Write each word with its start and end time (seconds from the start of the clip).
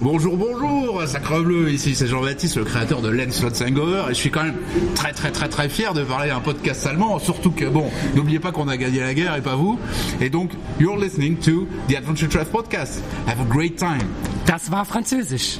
Bonjour, 0.00 0.36
bonjour, 0.36 1.02
Sacrebleu, 1.06 1.70
ici 1.70 1.96
c'est 1.96 2.06
Jean-Baptiste, 2.06 2.56
le 2.56 2.64
créateur 2.64 3.02
de 3.02 3.08
Lens 3.08 3.34
Slotzengoer, 3.34 4.04
et 4.08 4.14
je 4.14 4.14
suis 4.14 4.30
quand 4.30 4.44
même 4.44 4.58
très 4.94 5.12
très 5.12 5.32
très 5.32 5.48
très 5.48 5.68
fier 5.68 5.92
de 5.92 6.04
parler 6.04 6.30
à 6.30 6.36
un 6.36 6.40
podcast 6.40 6.86
allemand, 6.86 7.18
surtout 7.18 7.50
que 7.50 7.64
bon, 7.64 7.90
n'oubliez 8.14 8.38
pas 8.38 8.52
qu'on 8.52 8.68
a 8.68 8.76
gagné 8.76 9.00
la 9.00 9.12
guerre 9.12 9.34
et 9.34 9.40
pas 9.40 9.56
vous, 9.56 9.76
et 10.20 10.30
donc, 10.30 10.52
you're 10.78 10.96
listening 10.96 11.36
to 11.36 11.66
the 11.88 11.96
Adventure 11.96 12.28
Travel 12.28 12.52
Podcast. 12.52 13.02
Have 13.26 13.40
a 13.40 13.44
great 13.48 13.76
time. 13.76 14.06
Das 14.46 14.70
war 14.70 14.84
Französisch. 14.84 15.58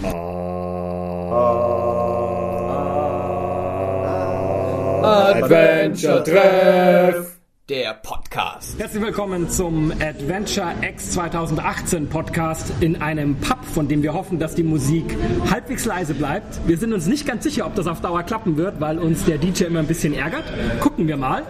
Adventure 5.02 6.22
Treff. 6.22 7.27
Der 7.68 7.92
Podcast. 7.92 8.80
Herzlich 8.80 9.02
willkommen 9.02 9.50
zum 9.50 9.92
Adventure 10.00 10.72
X 10.80 11.10
2018 11.10 12.08
Podcast 12.08 12.72
in 12.80 13.02
einem 13.02 13.36
Pub, 13.36 13.62
von 13.62 13.88
dem 13.88 14.02
wir 14.02 14.14
hoffen, 14.14 14.38
dass 14.38 14.54
die 14.54 14.62
Musik 14.62 15.04
halbwegs 15.50 15.84
leise 15.84 16.14
bleibt. 16.14 16.66
Wir 16.66 16.78
sind 16.78 16.94
uns 16.94 17.06
nicht 17.06 17.26
ganz 17.26 17.44
sicher, 17.44 17.66
ob 17.66 17.74
das 17.74 17.86
auf 17.86 18.00
Dauer 18.00 18.22
klappen 18.22 18.56
wird, 18.56 18.80
weil 18.80 18.98
uns 18.98 19.26
der 19.26 19.36
DJ 19.36 19.64
immer 19.64 19.80
ein 19.80 19.86
bisschen 19.86 20.14
ärgert. 20.14 20.44
Gucken 20.80 21.08
wir 21.08 21.18
mal. 21.18 21.42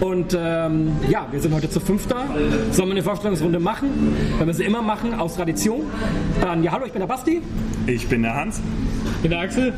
Und 0.00 0.34
ähm, 0.34 0.96
ja, 1.10 1.26
wir 1.30 1.42
sind 1.42 1.52
heute 1.52 1.68
zu 1.68 1.78
fünfter. 1.78 2.24
Sollen 2.70 2.88
wir 2.88 2.94
eine 2.94 3.02
Vorstellungsrunde 3.02 3.60
machen? 3.60 4.16
Wenn 4.38 4.46
wir 4.46 4.54
sie 4.54 4.64
immer 4.64 4.80
machen, 4.80 5.12
aus 5.12 5.34
Tradition. 5.34 5.82
Dann, 6.40 6.62
ja, 6.62 6.72
hallo, 6.72 6.86
ich 6.86 6.92
bin 6.92 7.00
der 7.00 7.06
Basti. 7.06 7.42
Ich 7.86 8.08
bin 8.08 8.22
der 8.22 8.34
Hans. 8.34 8.62
Ich 9.20 9.22
bin 9.22 9.32
der 9.32 9.40
Axel. 9.40 9.74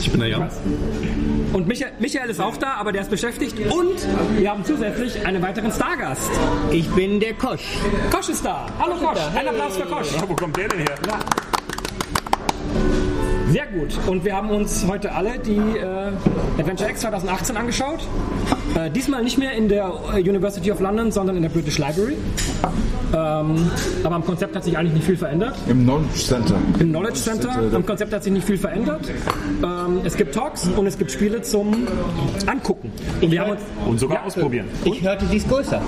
Ich 0.00 0.10
bin 0.10 0.18
der 0.18 0.30
Jan. 0.30 0.50
Und 1.52 1.68
Michael, 1.68 1.92
Michael 1.98 2.30
ist 2.30 2.40
auch 2.40 2.56
da, 2.56 2.76
aber 2.76 2.90
der 2.90 3.02
ist 3.02 3.10
beschäftigt. 3.10 3.54
Und 3.70 3.98
wir 4.38 4.50
haben 4.50 4.64
zusätzlich 4.64 5.26
einen 5.26 5.42
weiteren 5.42 5.70
Stargast. 5.70 6.30
Ich 6.70 6.88
bin 6.92 7.20
der 7.20 7.34
Kosch. 7.34 7.76
Kosch 8.10 8.30
ist 8.30 8.46
da. 8.46 8.64
Hallo 8.78 8.94
Kosch. 8.94 9.20
Ein 9.36 9.46
Applaus 9.46 9.76
für 9.76 9.84
Kosch. 9.84 10.08
wo 10.26 10.34
kommt 10.34 10.56
der 10.56 10.68
denn 10.68 10.78
her? 10.78 10.94
Sehr 13.50 13.66
gut. 13.66 13.88
Und 14.06 14.24
wir 14.24 14.34
haben 14.36 14.50
uns 14.50 14.86
heute 14.86 15.12
alle 15.12 15.38
die 15.38 15.56
äh, 15.56 16.12
Adventure 16.60 16.90
X 16.90 17.00
2018 17.00 17.56
angeschaut. 17.56 18.00
Äh, 18.74 18.90
diesmal 18.90 19.22
nicht 19.24 19.38
mehr 19.38 19.52
in 19.52 19.68
der 19.68 19.90
äh, 20.14 20.20
University 20.20 20.70
of 20.70 20.80
London, 20.80 21.10
sondern 21.10 21.36
in 21.36 21.42
der 21.42 21.48
British 21.48 21.78
Library. 21.78 22.16
Ähm, 23.14 23.70
aber 24.04 24.16
am 24.16 24.24
Konzept 24.24 24.54
hat 24.54 24.64
sich 24.64 24.76
eigentlich 24.76 24.92
nicht 24.92 25.06
viel 25.06 25.16
verändert. 25.16 25.54
Im 25.66 25.84
Knowledge 25.84 26.14
Center. 26.18 26.56
Im 26.78 26.90
Knowledge 26.90 27.14
Center, 27.20 27.50
am 27.74 27.86
Konzept 27.86 28.12
hat 28.12 28.22
sich 28.22 28.32
nicht 28.32 28.46
viel 28.46 28.58
verändert. 28.58 29.08
Ähm, 29.62 30.00
es 30.04 30.14
gibt 30.16 30.34
Talks 30.34 30.68
und 30.76 30.86
es 30.86 30.98
gibt 30.98 31.10
Spiele 31.10 31.40
zum 31.40 31.86
Angucken. 32.46 32.92
Und 33.22 33.30
wir 33.30 33.40
haben 33.40 33.52
uns, 33.52 33.60
Und 33.86 33.98
sogar 33.98 34.18
Ja. 34.18 34.24
ausprobieren. 34.24 34.66
Ich 34.84 35.02
hörte, 35.02 35.24
sie 35.26 35.38
ist 35.38 35.48
größer. 35.48 35.80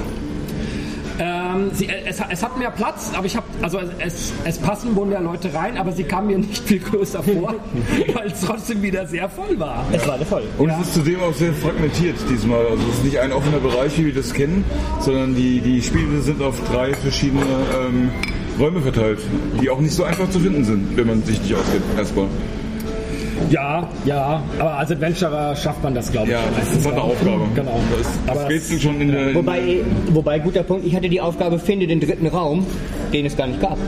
Ähm, 1.20 1.70
sie, 1.74 1.86
es, 1.88 2.18
es 2.30 2.42
hat 2.42 2.58
mehr 2.58 2.70
Platz, 2.70 3.12
aber 3.14 3.26
ich 3.26 3.36
habe, 3.36 3.46
also 3.60 3.78
es, 3.98 4.32
es 4.44 4.58
passen 4.58 4.96
wohl 4.96 5.06
mehr 5.06 5.20
Leute 5.20 5.52
rein, 5.52 5.76
aber 5.76 5.92
sie 5.92 6.04
kam 6.04 6.28
mir 6.28 6.38
nicht 6.38 6.66
viel 6.66 6.78
größer 6.78 7.22
vor, 7.22 7.54
weil 8.14 8.26
es 8.28 8.40
trotzdem 8.40 8.80
wieder 8.80 9.06
sehr 9.06 9.28
voll 9.28 9.58
war. 9.58 9.84
Es 9.92 10.06
war 10.08 10.18
voll. 10.20 10.44
Und 10.56 10.70
es 10.70 10.78
ist 10.80 10.94
zudem 10.94 11.20
auch 11.20 11.34
sehr 11.34 11.52
fragmentiert 11.52 12.16
diesmal. 12.30 12.64
Also 12.66 12.82
es 12.88 12.98
ist 12.98 13.04
nicht 13.04 13.18
ein 13.18 13.32
offener 13.32 13.58
Bereich, 13.58 13.98
wie 13.98 14.06
wir 14.06 14.14
das 14.14 14.32
kennen, 14.32 14.64
sondern 15.00 15.34
die, 15.34 15.60
die 15.60 15.82
Spiele 15.82 16.22
sind 16.22 16.40
auf 16.40 16.56
drei 16.72 16.94
verschiedene 16.94 17.44
ähm, 17.78 18.10
Räume 18.58 18.80
verteilt, 18.80 19.20
die 19.60 19.68
auch 19.68 19.80
nicht 19.80 19.94
so 19.94 20.04
einfach 20.04 20.30
zu 20.30 20.40
finden 20.40 20.64
sind, 20.64 20.96
wenn 20.96 21.06
man 21.06 21.22
sich 21.22 21.40
nicht 21.42 21.54
auskennt 21.54 21.84
erstmal. 21.98 22.28
Ja, 23.48 23.88
ja, 24.04 24.42
aber 24.58 24.74
als 24.78 24.90
Adventurer 24.92 25.56
schafft 25.56 25.82
man 25.82 25.94
das, 25.94 26.12
glaube 26.12 26.26
ich. 26.28 26.32
Ja, 26.32 26.40
das 26.58 26.76
ist 26.76 26.86
eine 26.86 27.00
Aufgabe. 27.00 27.40
Genau. 27.54 27.80
Das, 27.96 28.08
Aber 28.26 28.40
das 28.42 28.50
rätselt 28.50 28.82
schon 28.82 29.00
in 29.00 29.12
der... 29.12 29.34
Wobei, 29.34 29.78
wobei, 30.10 30.38
guter 30.38 30.62
Punkt, 30.62 30.86
ich 30.86 30.94
hatte 30.94 31.08
die 31.08 31.20
Aufgabe, 31.20 31.58
finde 31.58 31.86
den 31.86 32.00
dritten 32.00 32.26
Raum, 32.26 32.66
den 33.12 33.26
es 33.26 33.36
gar 33.36 33.46
nicht 33.46 33.60
gab. 33.60 33.78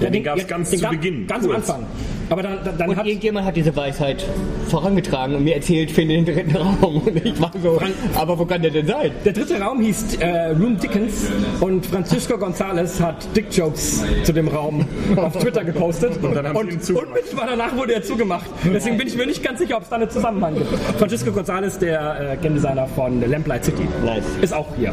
Ja, 0.00 0.10
den 0.10 0.22
gab's 0.22 0.46
ganz 0.46 0.70
zu 0.70 0.78
gab- 0.78 0.90
Beginn, 0.92 1.26
Ganz 1.26 1.44
am. 1.46 1.52
Anfang. 1.52 1.86
Aber 2.30 2.42
dann, 2.42 2.58
dann, 2.64 2.78
dann 2.78 2.90
Und 2.90 2.96
hat 2.96 3.06
irgendjemand 3.06 3.44
hat 3.44 3.56
diese 3.56 3.74
Weisheit 3.74 4.24
vorangetragen 4.68 5.34
und 5.34 5.42
mir 5.42 5.56
erzählt, 5.56 5.90
finde 5.90 6.14
den 6.14 6.24
dritten 6.24 6.56
Raum. 6.56 7.02
Und 7.06 7.24
ich 7.24 7.40
war 7.40 7.50
so, 7.60 7.80
aber 8.14 8.38
wo 8.38 8.44
kann 8.44 8.62
der 8.62 8.70
denn 8.70 8.86
sein? 8.86 9.10
der 9.24 9.32
dritte 9.32 9.60
Raum 9.60 9.80
hieß 9.80 10.16
äh, 10.20 10.46
Room 10.50 10.78
Dickens 10.78 11.30
und 11.60 11.84
Francisco 11.86 12.34
González 12.34 13.00
hat 13.00 13.26
Dick-Jokes 13.36 14.04
zu 14.22 14.32
dem 14.32 14.48
Raum 14.48 14.86
auf 15.16 15.36
Twitter 15.38 15.64
gepostet. 15.64 16.22
Und 16.22 16.34
dann 16.34 16.46
haben 16.46 16.68
sie 16.68 16.74
ihn 16.74 16.80
zugemacht. 16.80 17.08
unmittelbar 17.08 17.46
danach 17.48 17.76
wurde 17.76 17.94
er 17.94 18.02
zugemacht. 18.02 18.46
Deswegen 18.64 18.96
bin 18.96 19.08
ich 19.08 19.16
mir 19.16 19.26
nicht 19.26 19.42
ganz 19.42 19.58
sicher, 19.58 19.76
ob 19.76 19.82
es 19.82 19.88
da 19.88 19.96
einen 19.96 20.10
Zusammenhang 20.10 20.54
gibt. 20.54 20.68
Francisco 20.98 21.30
González, 21.30 21.78
der 21.78 22.32
äh, 22.32 22.36
Game 22.36 22.54
Designer 22.54 22.86
von 22.86 23.20
Lamplight 23.28 23.64
City, 23.64 23.86
Nice. 24.04 24.24
ist 24.40 24.54
auch 24.54 24.68
hier. 24.76 24.90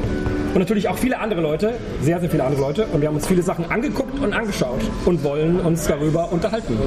Und 0.54 0.60
natürlich 0.60 0.88
auch 0.88 0.98
viele 0.98 1.20
andere 1.20 1.42
Leute, 1.42 1.74
sehr, 2.02 2.20
sehr 2.20 2.30
viele 2.30 2.44
andere 2.44 2.62
Leute. 2.62 2.88
Und 2.88 3.02
wir 3.02 3.08
haben 3.08 3.16
uns 3.16 3.28
viele 3.28 3.44
Sachen 3.44 3.70
angeguckt 3.70 4.20
und 4.20 4.34
angeschaut 4.34 4.82
und 5.06 5.24
wollen 5.24 5.60
uns 5.60 5.86
darüber 5.86 6.32
unterhalten. 6.32 6.78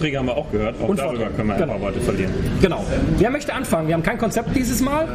Vorträge 0.00 0.18
haben 0.18 0.26
wir 0.28 0.36
auch 0.36 0.50
gehört. 0.50 0.76
Auch 0.82 0.88
Und 0.88 0.98
darüber 0.98 1.16
Vorträge, 1.16 1.36
können 1.36 1.48
wir 1.48 1.54
ein 1.54 1.60
genau. 1.60 1.72
paar 1.74 1.82
Worte 1.82 2.00
verlieren. 2.00 2.32
Genau. 2.62 2.84
Wer 3.18 3.30
möchte 3.30 3.52
anfangen? 3.52 3.86
Wir 3.86 3.94
haben 3.94 4.02
kein 4.02 4.16
Konzept 4.16 4.56
dieses 4.56 4.80
Mal. 4.80 5.06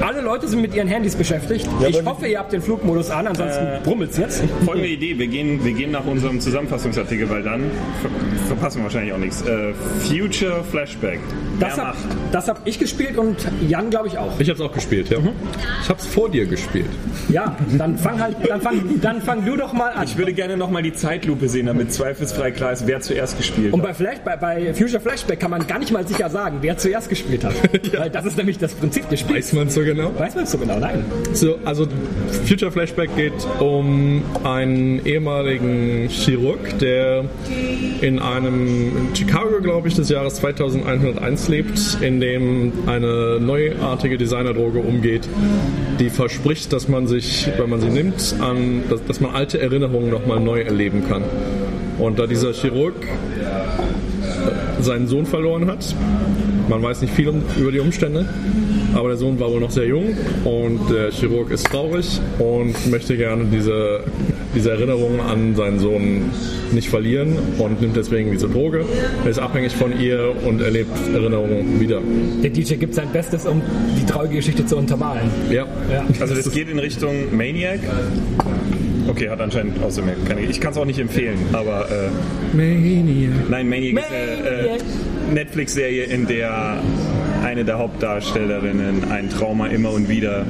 Alle 0.00 0.20
Leute 0.20 0.48
sind 0.48 0.60
mit 0.62 0.74
ihren 0.74 0.88
Handys 0.88 1.14
beschäftigt. 1.14 1.68
Ich 1.88 2.04
hoffe, 2.04 2.26
ihr 2.26 2.40
habt 2.40 2.52
den 2.52 2.60
Flugmodus 2.60 3.10
an, 3.10 3.28
ansonsten 3.28 3.66
brummelt's 3.84 4.18
jetzt. 4.18 4.42
Folgende 4.64 4.88
Idee. 4.88 5.16
Wir 5.16 5.28
gehen, 5.28 5.64
wir 5.64 5.72
gehen 5.72 5.92
nach 5.92 6.04
unserem 6.04 6.40
Zusammenfassungsartikel, 6.40 7.30
weil 7.30 7.44
dann 7.44 7.70
ver 8.02 8.10
verpassen 8.48 8.78
wir 8.78 8.84
wahrscheinlich 8.84 9.12
auch 9.12 9.18
nichts. 9.18 9.42
Äh, 9.42 9.72
Future 10.08 10.64
Flashback. 10.64 11.20
Das 11.60 11.78
habe 11.78 11.96
hab 12.34 12.66
ich 12.66 12.78
gespielt 12.78 13.16
und 13.18 13.36
Jan, 13.68 13.90
glaube 13.90 14.08
ich, 14.08 14.18
auch. 14.18 14.40
Ich 14.40 14.50
hab's 14.50 14.60
auch 14.60 14.72
gespielt, 14.72 15.08
ja. 15.10 15.18
Ich 15.82 15.88
hab's 15.88 16.06
vor 16.06 16.28
dir 16.28 16.46
gespielt. 16.46 16.88
Ja, 17.28 17.56
dann 17.78 17.96
fang 17.96 18.20
halt, 18.20 18.36
dann 18.48 18.60
fang, 18.60 19.00
dann 19.00 19.22
fang 19.22 19.44
du 19.44 19.56
doch 19.56 19.72
mal 19.72 19.92
an. 19.92 20.04
Ich 20.04 20.16
würde 20.16 20.32
gerne 20.32 20.56
nochmal 20.56 20.82
die 20.82 20.92
Zeitlupe 20.92 21.48
sehen, 21.48 21.66
damit 21.66 21.92
zweifelsfrei 21.92 22.50
klar 22.50 22.72
ist, 22.72 22.86
wer 22.86 23.00
zuerst 23.00 23.36
gespielt 23.36 23.72
Und 23.72 23.80
hat. 23.80 23.88
bei, 23.88 23.94
Flash, 23.94 24.15
bei, 24.24 24.36
bei 24.36 24.74
Future 24.74 25.00
Flashback 25.00 25.40
kann 25.40 25.50
man 25.50 25.66
gar 25.66 25.78
nicht 25.78 25.92
mal 25.92 26.06
sicher 26.06 26.28
sagen, 26.30 26.58
wer 26.60 26.76
zuerst 26.76 27.08
gespielt 27.08 27.44
hat. 27.44 27.54
Weil 27.98 28.10
das 28.10 28.24
ist 28.26 28.36
nämlich 28.36 28.58
das 28.58 28.74
Prinzip 28.74 29.08
des 29.08 29.20
Spiels. 29.20 29.46
Weiß 29.46 29.52
man 29.54 29.70
so 29.70 29.82
genau? 29.82 30.12
Weiß 30.18 30.34
man 30.34 30.46
so 30.46 30.58
genau? 30.58 30.78
Nein. 30.78 31.04
So, 31.32 31.58
also 31.64 31.86
Future 32.46 32.70
Flashback 32.70 33.14
geht 33.16 33.32
um 33.60 34.22
einen 34.44 35.04
ehemaligen 35.04 36.08
Chirurg, 36.08 36.78
der 36.78 37.24
in 38.00 38.18
einem 38.18 38.66
in 38.86 39.14
Chicago, 39.14 39.60
glaube 39.60 39.88
ich, 39.88 39.94
des 39.94 40.08
Jahres 40.08 40.34
2101 40.36 41.48
lebt, 41.48 41.98
in 42.00 42.20
dem 42.20 42.72
eine 42.86 43.38
neuartige 43.40 44.18
Designerdroge 44.18 44.78
umgeht, 44.80 45.28
die 45.98 46.10
verspricht, 46.10 46.72
dass 46.72 46.88
man 46.88 47.06
sich, 47.06 47.48
wenn 47.56 47.70
man 47.70 47.80
sie 47.80 47.88
nimmt, 47.88 48.34
an, 48.40 48.82
dass, 48.88 49.04
dass 49.04 49.20
man 49.20 49.34
alte 49.34 49.60
Erinnerungen 49.60 50.10
nochmal 50.10 50.40
neu 50.40 50.60
erleben 50.60 51.04
kann. 51.08 51.22
Und 51.98 52.18
da 52.18 52.26
dieser 52.26 52.52
Chirurg 52.52 52.94
seinen 54.86 55.06
Sohn 55.08 55.26
verloren 55.26 55.66
hat. 55.66 55.94
Man 56.68 56.82
weiß 56.82 57.02
nicht 57.02 57.14
viel 57.14 57.28
um, 57.28 57.42
über 57.58 57.70
die 57.70 57.78
Umstände, 57.80 58.26
aber 58.94 59.08
der 59.08 59.16
Sohn 59.18 59.38
war 59.38 59.50
wohl 59.50 59.60
noch 59.60 59.70
sehr 59.70 59.86
jung 59.86 60.16
und 60.44 60.80
der 60.90 61.10
Chirurg 61.12 61.50
ist 61.50 61.66
traurig 61.66 62.20
und 62.38 62.74
möchte 62.90 63.16
gerne 63.16 63.44
diese, 63.52 64.00
diese 64.54 64.70
Erinnerung 64.70 65.20
an 65.20 65.54
seinen 65.54 65.78
Sohn 65.78 66.30
nicht 66.72 66.88
verlieren 66.88 67.36
und 67.58 67.80
nimmt 67.80 67.96
deswegen 67.96 68.32
diese 68.32 68.48
Droge. 68.48 68.84
Er 69.24 69.30
ist 69.30 69.38
abhängig 69.38 69.74
von 69.74 70.00
ihr 70.00 70.34
und 70.44 70.60
erlebt 70.60 70.90
Erinnerungen 71.12 71.80
wieder. 71.80 72.00
Der 72.42 72.50
DJ 72.50 72.74
gibt 72.74 72.94
sein 72.94 73.10
Bestes, 73.12 73.46
um 73.46 73.62
die 74.00 74.06
traurige 74.06 74.36
Geschichte 74.36 74.66
zu 74.66 74.76
untermalen. 74.76 75.30
Ja, 75.50 75.66
Ja. 75.92 76.04
Also 76.20 76.34
das 76.34 76.50
geht 76.50 76.68
in 76.68 76.78
Richtung 76.78 77.36
Maniac. 77.36 77.80
Okay, 79.16 79.30
hat 79.30 79.40
anscheinend 79.40 79.82
außerdem 79.82 80.26
keine. 80.26 80.42
Ich 80.42 80.60
kann 80.60 80.72
es 80.72 80.76
auch 80.76 80.84
nicht 80.84 80.98
empfehlen, 80.98 81.38
aber 81.54 81.90
äh, 81.90 82.10
nein, 83.48 83.66
Maniac, 83.66 84.04
ist 84.04 84.12
eine 84.12 84.74
äh, 84.74 84.78
Netflix-Serie, 85.32 86.04
in 86.04 86.26
der 86.26 86.82
eine 87.46 87.64
der 87.64 87.78
Hauptdarstellerinnen 87.78 89.10
ein 89.10 89.30
Trauma 89.30 89.68
immer 89.68 89.92
und 89.92 90.08
wieder, 90.08 90.44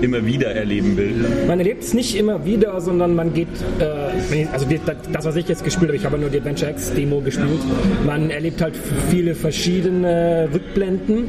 immer 0.00 0.24
wieder 0.24 0.48
erleben 0.54 0.96
will. 0.96 1.14
Man 1.46 1.58
erlebt 1.58 1.84
es 1.84 1.92
nicht 1.92 2.16
immer 2.16 2.46
wieder, 2.46 2.80
sondern 2.80 3.14
man 3.14 3.34
geht, 3.34 3.48
äh, 3.78 4.46
also 4.50 4.66
das, 5.12 5.24
was 5.26 5.36
ich 5.36 5.46
jetzt 5.48 5.62
gespielt 5.64 5.90
habe, 5.90 5.96
ich 5.96 6.04
habe 6.06 6.18
nur 6.18 6.30
die 6.30 6.38
Adventure 6.38 6.70
X 6.70 6.94
Demo 6.94 7.20
gespielt, 7.20 7.60
man 8.06 8.30
erlebt 8.30 8.62
halt 8.62 8.74
viele 9.10 9.34
verschiedene 9.34 10.48
Rückblenden, 10.52 11.28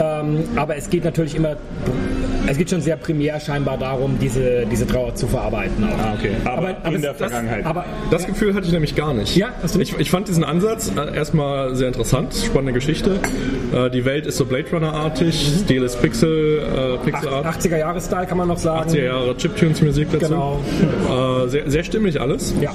ähm, 0.00 0.38
aber 0.54 0.76
es 0.76 0.88
geht 0.90 1.04
natürlich 1.04 1.34
immer, 1.34 1.56
es 2.46 2.56
geht 2.56 2.70
schon 2.70 2.80
sehr 2.80 2.96
primär 2.96 3.40
scheinbar 3.40 3.76
darum, 3.76 4.16
diese, 4.20 4.64
diese 4.70 4.86
Trauer 4.86 5.16
zu 5.16 5.26
verarbeiten. 5.26 5.82
Auch. 5.82 5.98
Ah, 5.98 6.14
okay. 6.16 6.30
Aber, 6.44 6.76
in 6.88 6.94
es- 6.94 7.00
der 7.02 7.10
das, 7.10 7.18
Vergangenheit. 7.18 7.66
Aber 7.66 7.84
Das 8.12 8.24
Gefühl 8.24 8.54
hatte 8.54 8.66
ich 8.68 8.72
nämlich 8.72 8.94
gar 8.94 9.12
nicht. 9.12 9.36
Ja, 9.36 9.48
hast 9.62 9.74
du 9.74 9.80
nicht? 9.80 9.94
ich, 9.94 9.98
ich 9.98 10.10
fand 10.12 10.28
diesen 10.28 10.44
Ansatz 10.44 10.92
äh, 10.96 11.16
erstmal 11.16 11.74
sehr 11.74 11.88
interessant, 11.88 12.34
spannende 12.34 12.72
Geschichte. 12.72 13.18
Äh, 13.74 13.90
die 13.90 14.04
Welt 14.04 14.26
ist 14.26 14.35
so 14.36 14.44
Blade 14.44 14.66
Runner-artig, 14.72 15.34
Stil 15.64 15.82
ist 15.82 16.00
Pixel, 16.00 16.58
äh, 16.58 17.04
Pixelart. 17.04 17.46
80er 17.46 17.78
Jahre 17.78 18.00
Style 18.00 18.26
kann 18.26 18.38
man 18.38 18.48
noch 18.48 18.58
sagen. 18.58 18.90
80er 18.90 19.04
Jahre 19.04 19.36
Chiptunes-Musik 19.36 20.08
dazu. 20.12 20.26
Genau. 20.26 20.60
Äh, 21.44 21.48
sehr, 21.48 21.70
sehr 21.70 21.84
stimmig 21.84 22.20
alles. 22.20 22.54
Ja. 22.60 22.74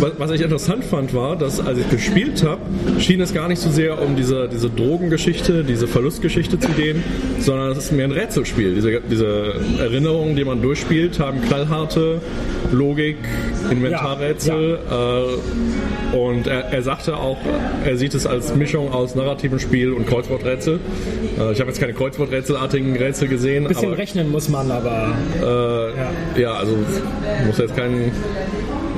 Was, 0.00 0.12
was 0.18 0.30
ich 0.30 0.40
interessant 0.40 0.84
fand, 0.84 1.14
war, 1.14 1.36
dass 1.36 1.64
als 1.64 1.78
ich 1.78 1.90
gespielt 1.90 2.44
habe, 2.44 2.60
schien 2.98 3.20
es 3.20 3.34
gar 3.34 3.48
nicht 3.48 3.60
so 3.60 3.70
sehr 3.70 4.00
um 4.00 4.16
diese, 4.16 4.48
diese 4.48 4.70
Drogengeschichte, 4.70 5.64
diese 5.64 5.86
Verlustgeschichte 5.86 6.58
zu 6.58 6.70
gehen, 6.72 7.02
sondern 7.40 7.72
es 7.72 7.78
ist 7.78 7.92
mehr 7.92 8.06
ein 8.06 8.12
Rätselspiel. 8.12 8.74
Diese 8.74 9.00
diese, 9.00 9.54
Erinnerungen, 9.78 10.36
die 10.36 10.44
man 10.44 10.62
durchspielt, 10.62 11.18
haben 11.20 11.42
knallharte 11.42 12.20
Logik, 12.72 13.18
Inventarrätsel. 13.70 14.78
Äh, 14.90 16.16
und 16.16 16.46
er, 16.46 16.72
er 16.72 16.82
sagte 16.82 17.16
auch, 17.16 17.38
er 17.84 17.96
sieht 17.96 18.14
es 18.14 18.26
als 18.26 18.54
Mischung 18.54 18.92
aus 18.92 19.14
narrativem 19.14 19.58
Spiel 19.58 19.92
und 19.92 20.06
Kreuzworträtsel. 20.06 20.75
Äh, 21.38 21.52
ich 21.52 21.60
habe 21.60 21.70
jetzt 21.70 21.80
keine 21.80 21.92
Kreuzworträtselartigen 21.92 22.96
Rätsel 22.96 23.28
gesehen. 23.28 23.64
Ein 23.64 23.68
bisschen 23.68 23.88
aber, 23.88 23.98
rechnen 23.98 24.30
muss 24.30 24.48
man, 24.48 24.70
aber 24.70 25.16
äh, 26.36 26.40
ja. 26.40 26.54
also 26.54 26.76
muss 27.46 27.58
jetzt 27.58 27.76
kein, 27.76 28.12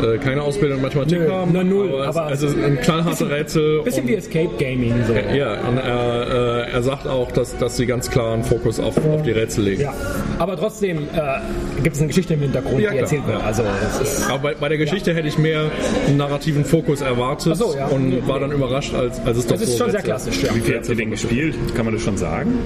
äh, 0.03 0.19
keine 0.19 0.43
Ausbildung 0.43 0.79
in 0.79 0.83
Mathematik 0.83 1.19
Nö, 1.21 1.31
haben. 1.31 1.51
na 1.53 1.63
null, 1.65 2.03
aber, 2.03 2.23
aber 2.23 2.33
es, 2.33 2.43
es 2.43 2.53
ist 2.55 2.63
ein 2.63 2.81
knallharte 2.81 3.31
Rätsel. 3.31 3.83
bisschen 3.83 4.03
und- 4.05 4.09
wie 4.09 4.15
Escape 4.15 4.51
Gaming. 4.59 4.95
So. 5.07 5.13
ja, 5.15 5.61
und 5.69 5.79
er, 5.79 6.67
äh, 6.69 6.73
er 6.73 6.83
sagt 6.83 7.07
auch, 7.07 7.31
dass, 7.33 7.57
dass 7.59 7.77
sie 7.77 7.87
ganz 7.87 8.11
klaren 8.11 8.45
Fokus 8.45 8.79
auf, 8.81 8.97
auf 8.97 9.23
die 9.23 9.31
Rätsel 9.33 9.65
legen. 9.65 9.83
Ja, 9.83 9.95
aber 10.39 10.57
trotzdem 10.57 10.99
äh, 11.15 11.83
gibt 11.83 11.95
es 11.97 12.01
eine 12.01 12.09
Geschichte 12.09 12.35
im 12.35 12.41
Hintergrund, 12.41 12.81
Ja, 12.81 12.91
die 12.91 12.97
klar. 12.97 13.03
erzählt 13.03 13.27
wird. 13.27 13.43
Also 13.45 13.63
das 13.63 14.01
ist 14.01 14.29
Aber 14.31 14.39
bei, 14.41 14.55
bei 14.55 14.69
der 14.69 14.79
Geschichte 14.79 15.15
hätte 15.15 15.29
ich 15.29 15.39
mehr 15.39 15.65
einen 16.07 16.17
narrativen 16.17 16.65
Fokus 16.65 17.01
erwartet 17.01 17.57
so, 17.57 17.75
ja. 17.77 17.87
und 17.89 18.27
war 18.29 18.41
dann 18.41 18.53
überrascht, 18.53 18.95
als, 18.95 19.21
als 19.25 19.39
es 19.39 19.47
doch 19.47 19.53
das 19.53 19.63
ist 19.63 19.73
so 19.73 19.85
schon 19.85 19.91
sehr 19.93 20.03
klassisch. 20.03 20.43
Ja. 20.43 20.55
Wie 20.55 20.61
viel 20.61 20.77
habt 20.77 20.89
ihr 20.89 20.95
denn 20.95 21.11
gespielt? 21.11 21.55
Kann 21.75 21.85
man 21.85 21.95
das 21.95 22.03
schon 22.03 22.17
sagen? 22.17 22.59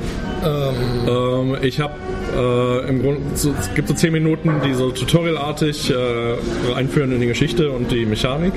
Ähm, 0.45 1.57
ich 1.63 1.81
habe 1.81 1.95
äh, 2.37 2.89
im 2.89 3.03
Grunde, 3.03 3.21
so, 3.35 3.55
es 3.59 3.73
gibt 3.75 3.89
so 3.89 3.95
10 3.95 4.13
Minuten, 4.13 4.51
die 4.65 4.75
so 4.75 4.91
tutorialartig 4.91 5.91
äh, 5.91 6.75
einführen 6.75 7.13
in 7.13 7.22
die 7.23 7.29
Geschichte 7.29 7.71
und 7.71 7.93
die 7.93 8.05
Mechanik. 8.05 8.53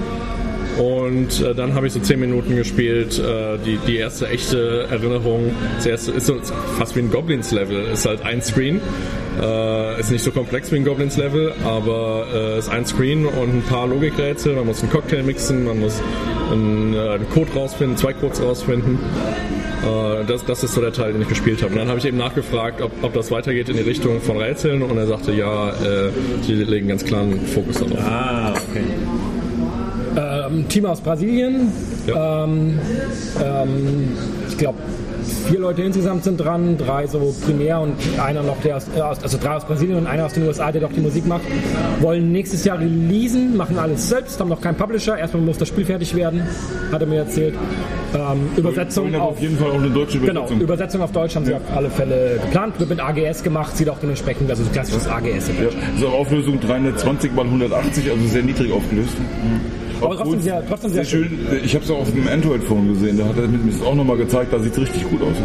Und 0.77 1.41
äh, 1.41 1.55
dann 1.55 1.73
habe 1.73 1.87
ich 1.87 1.93
so 1.93 1.99
10 1.99 2.19
Minuten 2.19 2.55
gespielt, 2.55 3.17
äh, 3.19 3.57
die, 3.65 3.77
die 3.87 3.97
erste 3.97 4.27
echte 4.27 4.87
Erinnerung. 4.89 5.51
Das 5.77 5.85
erste 5.85 6.11
ist 6.11 6.25
so 6.27 6.35
fast 6.77 6.95
wie 6.95 6.99
ein 6.99 7.11
Goblins-Level. 7.11 7.85
Ist 7.93 8.05
halt 8.05 8.23
ein 8.23 8.41
Screen. 8.41 8.81
Äh, 9.41 9.99
ist 9.99 10.11
nicht 10.11 10.23
so 10.23 10.31
komplex 10.31 10.71
wie 10.71 10.77
ein 10.77 10.85
Goblins-Level, 10.85 11.53
aber 11.63 12.27
äh, 12.33 12.59
ist 12.59 12.69
ein 12.69 12.85
Screen 12.85 13.25
und 13.25 13.55
ein 13.55 13.63
paar 13.63 13.87
Logikrätsel. 13.87 14.55
Man 14.55 14.65
muss 14.65 14.81
einen 14.81 14.91
Cocktail 14.91 15.23
mixen, 15.23 15.65
man 15.65 15.79
muss 15.79 16.01
einen, 16.51 16.93
äh, 16.93 16.99
einen 16.99 17.29
Code 17.29 17.51
rausfinden, 17.53 17.97
zwei 17.97 18.13
Codes 18.13 18.41
rausfinden. 18.41 18.99
Äh, 19.85 20.25
das, 20.25 20.43
das 20.45 20.63
ist 20.63 20.73
so 20.73 20.81
der 20.81 20.93
Teil, 20.93 21.13
den 21.13 21.21
ich 21.21 21.29
gespielt 21.29 21.61
habe. 21.61 21.73
Und 21.73 21.79
dann 21.79 21.87
habe 21.87 21.99
ich 21.99 22.05
eben 22.05 22.17
nachgefragt, 22.17 22.81
ob, 22.81 22.91
ob 23.01 23.13
das 23.13 23.31
weitergeht 23.31 23.69
in 23.69 23.77
die 23.77 23.83
Richtung 23.83 24.21
von 24.21 24.37
Rätseln 24.37 24.81
und 24.81 24.97
er 24.97 25.07
sagte, 25.07 25.31
ja, 25.31 25.69
äh, 25.69 26.09
die 26.47 26.53
legen 26.53 26.87
ganz 26.87 27.05
klaren 27.05 27.39
Fokus 27.45 27.79
darauf. 27.79 27.99
Ah, 27.99 28.53
okay. 28.69 28.83
Ähm, 30.17 30.67
Team 30.69 30.85
aus 30.85 31.01
Brasilien. 31.01 31.71
Ja. 32.07 32.43
Ähm, 32.43 32.79
ähm, 33.43 34.17
ich 34.47 34.57
glaube, 34.57 34.77
vier 35.47 35.59
Leute 35.59 35.81
insgesamt 35.81 36.23
sind 36.23 36.37
dran, 36.37 36.77
drei 36.77 37.07
so 37.07 37.33
primär 37.45 37.79
und 37.81 37.95
einer 38.23 38.43
noch, 38.43 38.59
der 38.61 38.77
aus, 38.77 38.87
äh, 38.95 39.01
also 39.01 39.37
drei 39.41 39.55
aus 39.55 39.65
Brasilien 39.65 39.97
und 39.97 40.07
einer 40.07 40.25
aus 40.25 40.33
den 40.33 40.47
USA, 40.47 40.71
der 40.71 40.81
doch 40.81 40.93
die 40.93 41.01
Musik 41.01 41.25
macht. 41.25 41.43
Wollen 41.99 42.31
nächstes 42.31 42.63
Jahr 42.63 42.79
releasen, 42.79 43.57
machen 43.57 43.77
alles 43.77 44.09
selbst, 44.09 44.39
haben 44.39 44.49
noch 44.49 44.61
keinen 44.61 44.75
Publisher. 44.75 45.17
Erstmal 45.17 45.43
muss 45.43 45.57
das 45.57 45.67
Spiel 45.67 45.85
fertig 45.85 46.15
werden, 46.15 46.43
hat 46.91 47.01
er 47.01 47.07
mir 47.07 47.19
erzählt. 47.19 47.55
Ähm, 48.13 48.49
Übersetzung 48.55 49.13
auf 49.15 49.35
auf 49.35 49.41
jeden 49.41 49.57
Fall 49.57 49.71
auch 49.71 49.75
eine 49.75 49.89
deutsche 49.89 50.19
Genau, 50.19 50.41
Übersetzung. 50.41 50.61
Übersetzung 50.61 51.01
auf 51.01 51.11
Deutsch 51.11 51.35
haben 51.35 51.45
sie 51.45 51.53
auf 51.53 51.61
alle 51.75 51.89
Fälle 51.89 52.39
geplant. 52.41 52.79
Wird 52.79 52.89
mit 52.89 52.99
AGS 53.01 53.43
gemacht, 53.43 53.75
sieht 53.75 53.89
auch 53.89 53.99
dementsprechend, 53.99 54.49
also 54.49 54.63
so 54.63 54.69
klassisches 54.69 55.07
AGS. 55.07 55.49
Ja, 55.49 55.69
so 55.99 56.07
Auflösung 56.07 56.59
320 56.59 57.33
mal 57.33 57.45
180, 57.45 58.09
also 58.09 58.25
sehr 58.27 58.43
niedrig 58.43 58.71
aufgelöst. 58.71 59.13
Aber 60.05 60.17
trotzdem 60.17 60.41
sehr, 60.41 60.63
trotzdem 60.67 60.91
sehr, 60.91 61.05
Sehr 61.05 61.19
schön. 61.19 61.39
Ich 61.63 61.73
habe 61.75 61.83
es 61.85 61.91
auch 61.91 61.99
auf 61.99 62.11
dem 62.11 62.27
Android-Phone 62.27 62.93
gesehen, 62.93 63.17
da 63.17 63.25
hat 63.25 63.37
er 63.37 63.47
mir 63.47 63.59
das 63.71 63.81
auch 63.81 63.95
nochmal 63.95 64.17
gezeigt, 64.17 64.53
da 64.53 64.59
sieht 64.59 64.73
es 64.73 64.79
richtig 64.79 65.09
gut 65.09 65.21
aus. 65.21 65.35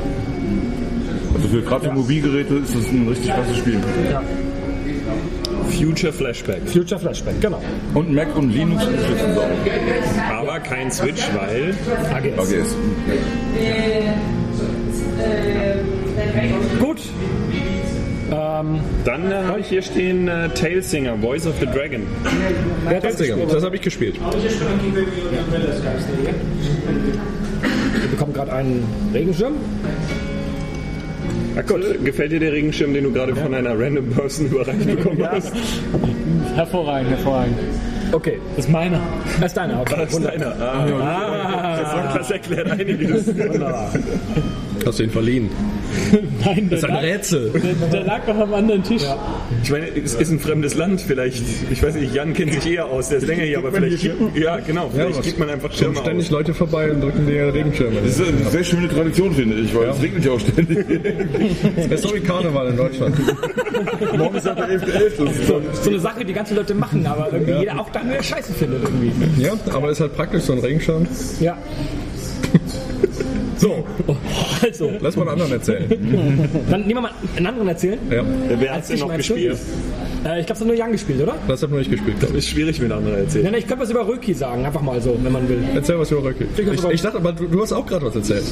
Also 1.34 1.48
für 1.48 1.62
gerade 1.62 1.88
für 1.88 1.94
Mobilgeräte 1.94 2.54
ist 2.54 2.74
das 2.74 2.90
ein 2.90 3.08
richtig 3.08 3.30
krasses 3.30 3.56
Spiel. 3.56 3.80
Future 5.70 6.12
Flashback. 6.12 6.68
Future 6.68 7.00
Flashback, 7.00 7.40
genau. 7.40 7.62
Und 7.94 8.12
Mac 8.12 8.36
und 8.36 8.50
Linux 8.50 8.84
unterstützen 8.84 9.32
sie 9.32 9.40
auch. 9.40 10.38
Aber 10.38 10.60
kein 10.60 10.90
Switch, 10.90 11.22
weil 11.34 11.74
AGS. 12.12 12.38
AGS. 12.38 12.76
Gut. 16.80 17.00
Ähm, 18.32 18.80
dann 19.04 19.30
äh, 19.30 19.34
habe 19.34 19.60
ich 19.60 19.66
hier 19.66 19.82
stehen 19.82 20.28
äh, 20.28 20.48
Tailsinger, 20.50 21.16
Voice 21.18 21.46
of 21.46 21.54
the 21.58 21.66
Dragon. 21.66 22.02
wer 22.86 22.96
hat 22.96 23.04
das 23.04 23.64
habe 23.64 23.76
ich 23.76 23.82
gespielt. 23.82 24.16
Wir 28.00 28.08
bekommen 28.10 28.32
gerade 28.32 28.52
einen 28.52 28.84
Regenschirm. 29.12 29.54
Axel, 31.56 31.98
gefällt 32.04 32.30
dir 32.32 32.38
der 32.40 32.52
Regenschirm, 32.52 32.94
den 32.94 33.04
du 33.04 33.12
gerade 33.12 33.34
von 33.34 33.52
einer 33.52 33.78
random 33.78 34.08
Person 34.10 34.46
überreicht 34.46 34.86
bekommen 34.86 35.26
hast? 35.30 35.52
Hervorragend, 36.54 37.10
hervorragend. 37.10 37.56
Okay, 38.12 38.38
Das 38.56 38.64
ist 38.66 38.70
meiner. 38.70 39.00
das 39.40 39.46
ist 39.50 39.56
deiner. 39.56 39.80
Okay, 39.80 39.94
Das 39.98 40.12
ist 40.12 40.24
deiner. 40.24 40.54
Ah, 40.60 42.14
das 42.16 42.30
erklärt 42.30 42.70
einiges. 42.70 43.26
Wunderbar. 43.36 43.90
Hast 44.86 44.98
du 44.98 45.02
ihn 45.02 45.10
verliehen? 45.10 45.50
Nein, 46.44 46.68
Das 46.70 46.78
ist 46.80 46.84
ein 46.86 46.94
lag, 46.94 47.02
Rätsel. 47.02 47.50
der, 47.50 47.88
der 47.88 48.04
lag 48.04 48.20
doch 48.26 48.36
am 48.38 48.54
anderen 48.54 48.82
Tisch. 48.82 49.02
Ich 49.62 49.70
meine, 49.70 49.88
es 49.88 50.14
ist 50.14 50.30
ein 50.30 50.38
fremdes 50.40 50.74
Land, 50.74 51.00
vielleicht. 51.02 51.42
Ich 51.70 51.82
weiß 51.82 51.94
nicht, 51.96 52.14
Jan 52.14 52.32
kennt 52.32 52.52
sich 52.54 52.72
eher 52.72 52.86
aus, 52.86 53.08
der 53.10 53.18
ist 53.18 53.26
länger 53.26 53.42
hier, 53.44 53.58
aber 53.58 53.72
vielleicht. 53.72 54.08
Ja, 54.34 54.58
genau, 54.58 54.88
vielleicht 54.92 55.18
was- 55.18 55.24
gibt 55.26 55.38
man 55.38 55.50
einfach 55.50 55.68
Kommen 55.68 55.78
Schirme 55.78 55.96
ständig 55.98 56.26
aus. 56.26 56.30
Leute 56.32 56.54
vorbei 56.54 56.90
und 56.90 57.00
drücken 57.02 57.26
dir 57.26 57.52
Regenschirme. 57.52 58.00
Das 58.02 58.18
ist 58.18 58.26
eine 58.26 58.50
sehr 58.50 58.64
schöne 58.64 58.88
Tradition, 58.88 59.34
finde 59.34 59.56
ich, 59.56 59.74
weil 59.74 59.88
es 59.88 60.00
regnet 60.02 60.24
ja 60.24 60.32
auch 60.32 60.40
ständig. 60.40 60.78
Das 61.76 61.86
ist 62.00 62.02
so 62.08 62.14
wie 62.14 62.20
Karneval 62.20 62.68
in 62.68 62.76
Deutschland. 62.76 63.16
Morgen 64.16 64.36
ist 64.36 64.46
ja 64.46 64.54
der 64.54 64.68
11.11. 64.80 65.24
Das 65.24 65.36
ist 65.36 65.48
toll. 65.48 65.62
So 65.82 65.90
eine 65.90 66.00
Sache, 66.00 66.24
die 66.24 66.32
ganze 66.32 66.54
Leute 66.54 66.74
machen, 66.74 67.06
aber 67.06 67.28
irgendwie 67.32 67.52
jeder 67.60 67.78
auch 67.80 67.90
dann 67.90 68.10
eine 68.10 68.22
Scheiße 68.22 68.52
findet 68.54 68.82
irgendwie. 68.82 69.12
Ja, 69.42 69.52
aber 69.72 69.90
ist 69.90 70.00
halt 70.00 70.16
praktisch, 70.16 70.42
so 70.44 70.52
ein 70.54 70.58
Regenschirm. 70.60 71.06
Ja. 71.40 71.56
So, 73.60 73.84
also, 74.62 74.90
Lass 75.00 75.16
mal 75.16 75.22
einen 75.22 75.32
anderen 75.32 75.52
erzählen. 75.52 75.86
dann 76.70 76.80
nehmen 76.80 76.94
wir 76.94 77.00
mal 77.02 77.10
einen 77.36 77.46
anderen 77.46 77.68
erzählen. 77.68 77.98
Ja, 78.10 78.24
Wer 78.58 78.74
hat 78.74 78.88
denn 78.88 78.96
ich 78.96 79.02
noch 79.02 79.14
gespielt? 79.14 79.58
Äh, 80.24 80.40
ich 80.40 80.46
glaube, 80.46 80.54
es 80.54 80.60
hat 80.60 80.66
nur 80.66 80.76
Jan 80.76 80.92
gespielt, 80.92 81.22
oder? 81.22 81.34
das 81.46 81.62
hat 81.62 81.68
nur 81.68 81.80
ich 81.80 81.90
gespielt. 81.90 82.16
ich. 82.22 82.34
Ist 82.34 82.48
schwierig 82.48 82.80
mit 82.80 82.90
anderen 82.90 83.18
erzählen. 83.18 83.44
Nein, 83.44 83.52
nein, 83.52 83.60
ich 83.60 83.66
könnte 83.66 83.82
was 83.82 83.90
über 83.90 84.08
Röki 84.08 84.32
sagen, 84.32 84.64
einfach 84.64 84.80
mal 84.80 84.98
so, 85.02 85.14
wenn 85.22 85.32
man 85.32 85.46
will. 85.46 85.62
Erzähl 85.74 85.98
was 85.98 86.10
über 86.10 86.24
Röcke. 86.24 86.46
Ich 86.56 86.66
Ich, 86.66 86.84
ich 86.84 87.02
dachte 87.02 87.18
aber, 87.18 87.32
du, 87.32 87.48
du 87.48 87.60
hast 87.60 87.72
auch 87.72 87.84
gerade 87.84 88.06
was 88.06 88.16
erzählt. 88.16 88.44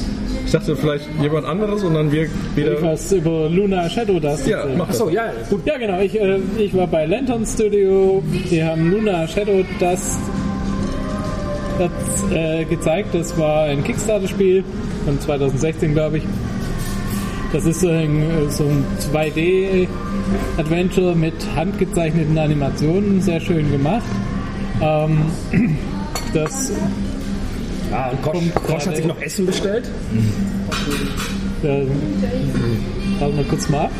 Ich 0.45 0.51
dachte 0.51 0.75
vielleicht 0.75 1.05
jemand 1.19 1.47
anderes 1.47 1.83
und 1.83 1.95
dann 1.95 2.11
wir 2.11 2.27
wieder. 2.55 2.79
Was 2.79 3.11
über 3.11 3.49
Luna 3.49 3.89
Shadow 3.89 4.19
das. 4.19 4.45
Ja, 4.45 4.63
mach 4.77 4.89
das. 4.89 5.01
Achso, 5.01 5.09
ja, 5.09 5.25
ja, 5.25 5.33
gut. 5.49 5.65
Ja, 5.65 5.77
genau. 5.79 5.99
Ich, 6.01 6.19
äh, 6.19 6.37
ich 6.59 6.75
war 6.75 6.85
bei 6.85 7.07
Lantern 7.07 7.47
Studio. 7.47 8.21
Die 8.51 8.63
haben 8.63 8.91
Luna 8.91 9.27
Shadow 9.27 9.63
Dust 9.79 10.19
das, 11.79 12.31
äh, 12.31 12.65
gezeigt. 12.65 13.09
Das 13.13 13.37
war 13.39 13.63
ein 13.63 13.83
Kickstarter-Spiel 13.83 14.63
von 15.05 15.19
2016, 15.19 15.93
glaube 15.93 16.19
ich. 16.19 16.23
Das 17.51 17.65
ist 17.65 17.81
so 17.81 17.89
ein, 17.89 18.23
so 18.49 18.65
ein 18.65 18.85
2D-Adventure 19.11 21.15
mit 21.15 21.33
handgezeichneten 21.55 22.37
Animationen. 22.37 23.19
Sehr 23.21 23.39
schön 23.39 23.71
gemacht. 23.71 24.03
Ähm, 24.81 25.17
das 26.33 26.71
Ja, 27.91 28.11
und 28.11 28.21
Kosch, 28.21 28.37
Kosch 28.67 28.85
hat 28.85 28.95
sich 28.95 29.07
noch 29.07 29.19
Essen 29.19 29.47
bestellt. 29.47 29.89
äh, 31.63 31.85
warte 33.19 33.35
mal 33.35 33.45
kurz 33.45 33.67
mal 33.69 33.85
ab. 33.85 33.91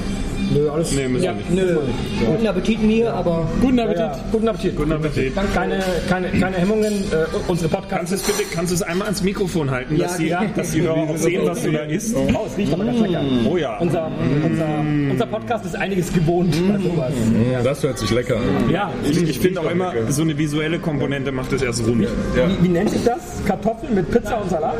Nö, 0.54 0.70
alles. 0.70 0.92
Nee, 0.94 1.08
müssen 1.08 1.24
wir 1.24 1.34
nicht. 1.34 1.52
Nö, 1.52 1.78
guten 2.26 2.48
Appetit 2.48 2.82
mir, 2.84 3.14
aber 3.14 3.48
Guten 3.62 3.80
Appetit. 3.80 4.00
Ja, 4.00 4.20
guten 4.32 4.48
Appetit. 4.48 4.76
Guten 4.76 4.92
Appetit. 4.92 5.34
Keine, 5.54 5.80
keine, 6.10 6.30
keine 6.40 6.58
Hemmungen. 6.58 6.94
Äh, 6.94 7.26
unsere 7.48 7.70
Kannst 7.70 7.90
Podcasts 7.90 8.10
du 8.10 8.16
es 8.16 8.24
bitte, 8.24 8.44
kannst 8.54 8.72
du 8.72 8.76
es 8.76 8.82
einmal 8.82 9.06
ans 9.06 9.22
Mikrofon 9.24 9.70
halten, 9.72 9.96
Ja, 9.98 10.08
dass, 10.08 10.18
die, 10.18 10.28
ja. 10.28 10.44
dass 10.56 10.72
die 10.72 10.82
Hörer 10.82 11.10
auch 11.10 11.18
sehen, 11.18 11.42
was 11.46 11.62
du 11.64 11.72
da 11.72 11.80
isst? 11.84 12.16
Oh, 12.16 12.46
es 12.48 12.58
riecht 12.58 12.74
aber 12.74 12.86
ganz 12.86 13.00
lecker. 13.00 13.22
Oh 13.50 13.58
ja. 13.58 13.78
Unser, 13.78 14.12
unser, 14.46 14.80
unser 15.12 15.26
Podcast 15.28 15.66
ist 15.66 15.76
einiges 15.76 16.12
gewohnt 16.14 16.56
bei 16.68 16.80
sowas. 16.80 17.14
Ja, 17.52 17.62
das 17.62 17.84
hört 17.84 17.98
sich 18.00 18.10
lecker 18.12 18.38
an. 18.38 18.70
Ja. 18.72 18.92
Ich, 19.10 19.22
ich 19.22 19.40
finde 19.40 19.62
auch 19.62 19.70
immer, 19.70 19.94
so 20.10 20.22
eine 20.22 20.38
visuelle 20.38 20.80
Komponente 20.80 21.32
macht 21.32 21.54
es 21.54 21.62
erst 21.62 21.86
rund. 21.86 22.02
Wie, 22.02 22.64
wie 22.64 22.70
nennt 22.70 22.90
sich 22.90 23.04
das? 23.04 23.42
Kartoffeln 23.46 23.96
mit 23.96 24.10
Pizza 24.12 24.42
und 24.42 24.50
Salat? 24.50 24.76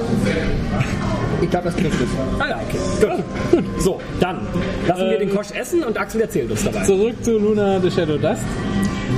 Ich 1.42 1.50
glaube, 1.50 1.66
das 1.66 1.76
trifft 1.76 2.02
es. 2.02 2.10
Ah 2.40 2.50
ja, 2.50 2.60
okay. 2.68 3.24
Gut. 3.52 3.64
So, 3.80 4.00
dann 4.20 4.40
lassen 4.88 5.10
wir 5.10 5.18
den 5.20 5.36
Kosch 5.36 5.52
essen 5.52 5.84
und 5.84 5.98
Axel 5.98 6.22
erzählt 6.22 6.52
uns 6.52 6.64
dabei. 6.64 6.84
Zurück 6.84 7.16
zu 7.24 7.38
Luna 7.38 7.80
the 7.80 7.90
Shadow 7.92 8.18
Dust. 8.18 8.42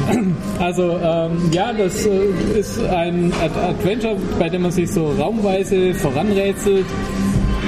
Also 0.59 0.99
ähm, 1.03 1.49
ja, 1.51 1.73
das 1.73 2.05
äh, 2.05 2.59
ist 2.59 2.83
ein 2.85 3.33
Ad 3.43 3.59
Adventure, 3.59 4.15
bei 4.39 4.47
dem 4.47 4.61
man 4.61 4.71
sich 4.71 4.91
so 4.91 5.11
raumweise 5.17 5.93
voranrätselt. 5.95 6.85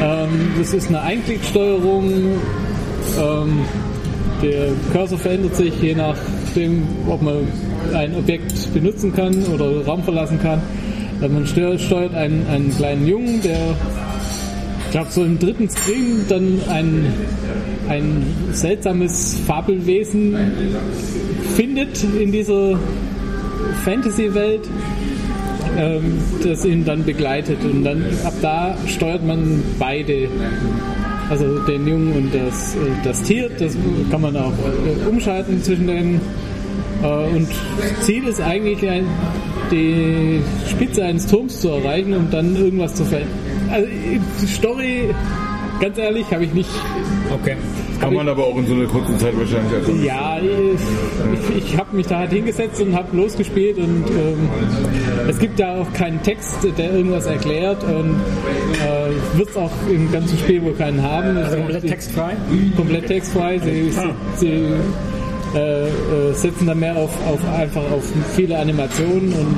Ähm, 0.02 0.52
das 0.58 0.74
ist 0.74 0.90
eine 0.90 1.02
Einklicksteuerung. 1.02 2.38
Ähm, 3.20 3.60
der 4.42 4.68
Cursor 4.92 5.18
verändert 5.18 5.56
sich 5.56 5.74
je 5.82 5.96
nachdem, 5.96 6.88
ob 7.10 7.22
man 7.22 7.48
ein 7.94 8.16
Objekt 8.16 8.74
benutzen 8.74 9.14
kann 9.14 9.44
oder 9.54 9.86
Raum 9.86 10.04
verlassen 10.04 10.40
kann. 10.42 10.62
Äh, 11.22 11.28
Man 11.28 11.48
steuert, 11.48 11.82
steuert 11.82 12.14
einen, 12.14 12.46
einen 12.48 12.76
kleinen 12.76 13.08
Jungen, 13.08 13.42
der 13.42 13.58
glaube, 14.94 15.10
so 15.10 15.24
im 15.24 15.40
dritten 15.40 15.68
Screen 15.68 16.24
dann 16.30 16.62
ein, 16.70 17.12
ein 17.90 18.24
seltsames 18.52 19.40
Fabelwesen 19.48 20.38
findet 21.56 22.04
in 22.04 22.32
dieser 22.32 22.80
Fantasy-Welt, 23.84 24.62
ähm, 25.80 26.20
das 26.44 26.64
ihn 26.64 26.86
dann 26.86 27.04
begleitet. 27.04 27.58
Und 27.64 27.84
dann 27.84 28.06
ab 28.24 28.34
da 28.44 28.78
steuert 28.86 29.26
man 29.26 29.64
beide. 29.80 30.28
Also 31.28 31.58
den 31.60 31.88
Jungen 31.88 32.14
und 32.14 32.36
das, 32.36 32.76
äh, 32.76 32.80
das 33.04 33.24
Tier, 33.24 33.50
das 33.58 33.76
kann 34.12 34.22
man 34.22 34.38
auch 34.38 34.52
äh, 34.52 35.10
umschalten 35.10 35.64
zwischen 35.64 35.88
den. 35.88 36.22
Äh, 37.02 37.36
und 37.36 37.48
Ziel 38.02 38.28
ist 38.28 38.40
eigentlich, 38.40 38.88
ein, 38.88 39.08
die 39.72 40.40
Spitze 40.70 41.04
eines 41.04 41.26
Turms 41.26 41.62
zu 41.62 41.70
erreichen 41.70 42.14
und 42.14 42.32
dann 42.32 42.56
irgendwas 42.56 42.94
zu 42.94 43.06
verändern. 43.06 43.43
Also 43.74 43.88
die 44.42 44.46
Story, 44.48 45.10
ganz 45.82 45.98
ehrlich, 45.98 46.26
habe 46.32 46.46
ich 46.46 46.54
nicht. 46.54 46.70
Okay. 47.42 47.56
Kann 48.00 48.14
man 48.14 48.28
aber 48.28 48.44
auch 48.46 48.58
in 48.58 48.68
so 48.68 48.74
einer 48.74 48.86
kurzen 48.86 49.18
Zeit 49.18 49.34
wahrscheinlich 49.38 49.74
einfach. 49.76 50.04
Ja, 50.04 50.38
ich, 50.40 51.64
ich 51.66 51.78
habe 51.78 51.96
mich 51.96 52.06
da 52.06 52.20
halt 52.20 52.32
hingesetzt 52.34 52.82
und 52.82 52.94
habe 52.94 53.16
losgespielt 53.16 53.78
und 53.78 54.04
ähm, 54.10 54.50
es 55.30 55.40
gibt 55.40 55.60
da 55.60 55.82
auch 55.82 55.94
keinen 55.94 56.22
Text, 56.22 56.58
der 56.78 56.94
irgendwas 56.94 57.26
erklärt 57.26 57.82
und 57.86 58.20
äh, 58.20 59.38
wird 59.38 59.50
es 59.50 59.58
auch 59.58 59.72
im 59.90 60.12
ganzen 60.12 60.38
Spiel 60.38 60.62
wohl 60.64 60.74
keinen 60.74 61.02
haben. 61.02 61.38
Also 61.38 61.56
Es- 61.56 61.62
komplett 61.62 61.88
textfrei? 61.88 62.32
komplett 62.76 63.08
textfrei. 63.08 63.60
Sie, 63.60 63.90
sie, 63.92 64.00
sie 64.38 65.58
äh, 65.58 65.88
äh, 65.88 66.34
setzen 66.34 66.68
da 66.68 66.76
mehr 66.76 66.96
auf, 66.98 67.12
auf 67.28 67.40
einfach 67.58 67.84
auf 67.92 68.04
viele 68.36 68.60
Animationen 68.60 69.32
und 69.34 69.56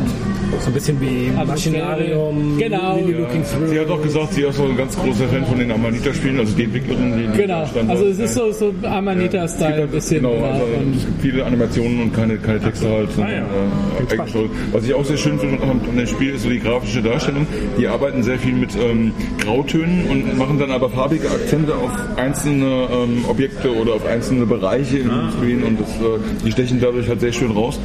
So 0.59 0.67
ein 0.67 0.73
bisschen 0.73 0.99
wie 1.01 1.29
Machinarium, 1.45 2.57
Genau. 2.57 2.95
Lily 2.97 3.13
Looking 3.13 3.43
Through. 3.43 3.67
Sie 3.69 3.79
hat 3.79 3.89
auch 3.89 4.01
gesagt, 4.01 4.33
sie 4.33 4.41
ist 4.43 4.55
so 4.57 4.63
ein 4.63 4.77
ganz 4.77 4.95
großer 4.97 5.27
Fan 5.27 5.45
von 5.45 5.59
den 5.59 5.71
Amanita-Spielen, 5.71 6.39
also 6.39 6.55
die 6.55 6.63
Entwicklerin, 6.63 7.13
die 7.33 7.37
genau. 7.37 7.65
Also 7.87 8.05
es 8.05 8.19
ist 8.19 8.33
so, 8.35 8.51
so 8.51 8.73
Amanita-Style 8.83 9.83
ein 9.83 9.89
bisschen. 9.89 10.21
Genau, 10.23 10.35
ja, 10.35 10.51
also 10.51 10.63
es 10.97 11.05
gibt 11.05 11.21
viele 11.21 11.45
Animationen 11.45 12.01
und 12.03 12.13
keine, 12.13 12.37
keine 12.37 12.59
Texte 12.59 12.89
halt. 12.89 13.11
sondern, 13.11 13.33
äh, 13.33 14.11
eigensteuert. 14.13 14.49
Was 14.71 14.85
ich 14.85 14.93
auch 14.93 15.05
sehr 15.05 15.17
schön 15.17 15.39
finde 15.39 15.61
an 15.63 15.81
dem 15.97 16.07
Spiel 16.07 16.35
ist 16.35 16.43
so 16.43 16.49
die 16.49 16.59
grafische 16.59 17.01
Darstellung. 17.01 17.45
Die 17.77 17.87
arbeiten 17.87 18.23
sehr 18.23 18.37
viel 18.39 18.53
mit 18.53 18.71
ähm, 18.75 19.13
Grautönen 19.43 20.05
und 20.09 20.37
machen 20.37 20.59
dann 20.59 20.71
aber 20.71 20.89
farbige 20.89 21.29
Akzente 21.29 21.73
auf 21.75 21.91
einzelne 22.17 22.87
ähm, 22.91 23.25
Objekte 23.27 23.73
oder 23.75 23.93
auf 23.93 24.05
einzelne 24.05 24.45
Bereiche 24.45 24.99
im 24.99 25.11
Screen 25.37 25.63
und 25.63 25.79
das, 25.81 25.89
äh, 25.89 26.19
die 26.45 26.51
stechen 26.51 26.79
dadurch 26.79 27.07
halt 27.09 27.19
sehr 27.19 27.33
schön 27.33 27.51
raus. 27.51 27.79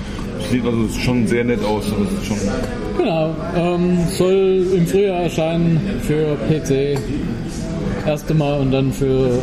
Sieht 0.50 0.64
also 0.64 0.88
schon 0.99 1.26
sehr 1.26 1.45
nett 1.45 1.64
aus. 1.64 1.85
Das 1.85 2.12
ist 2.12 2.26
schon 2.26 2.37
Genau, 2.99 3.35
ähm, 3.57 3.99
soll 4.09 4.66
im 4.75 4.87
Frühjahr 4.87 5.23
erscheinen 5.23 5.80
für 6.02 6.37
PC. 6.49 6.99
Erste 8.07 8.35
Mal 8.35 8.61
und 8.61 8.73
dann 8.73 8.92
für 8.92 9.38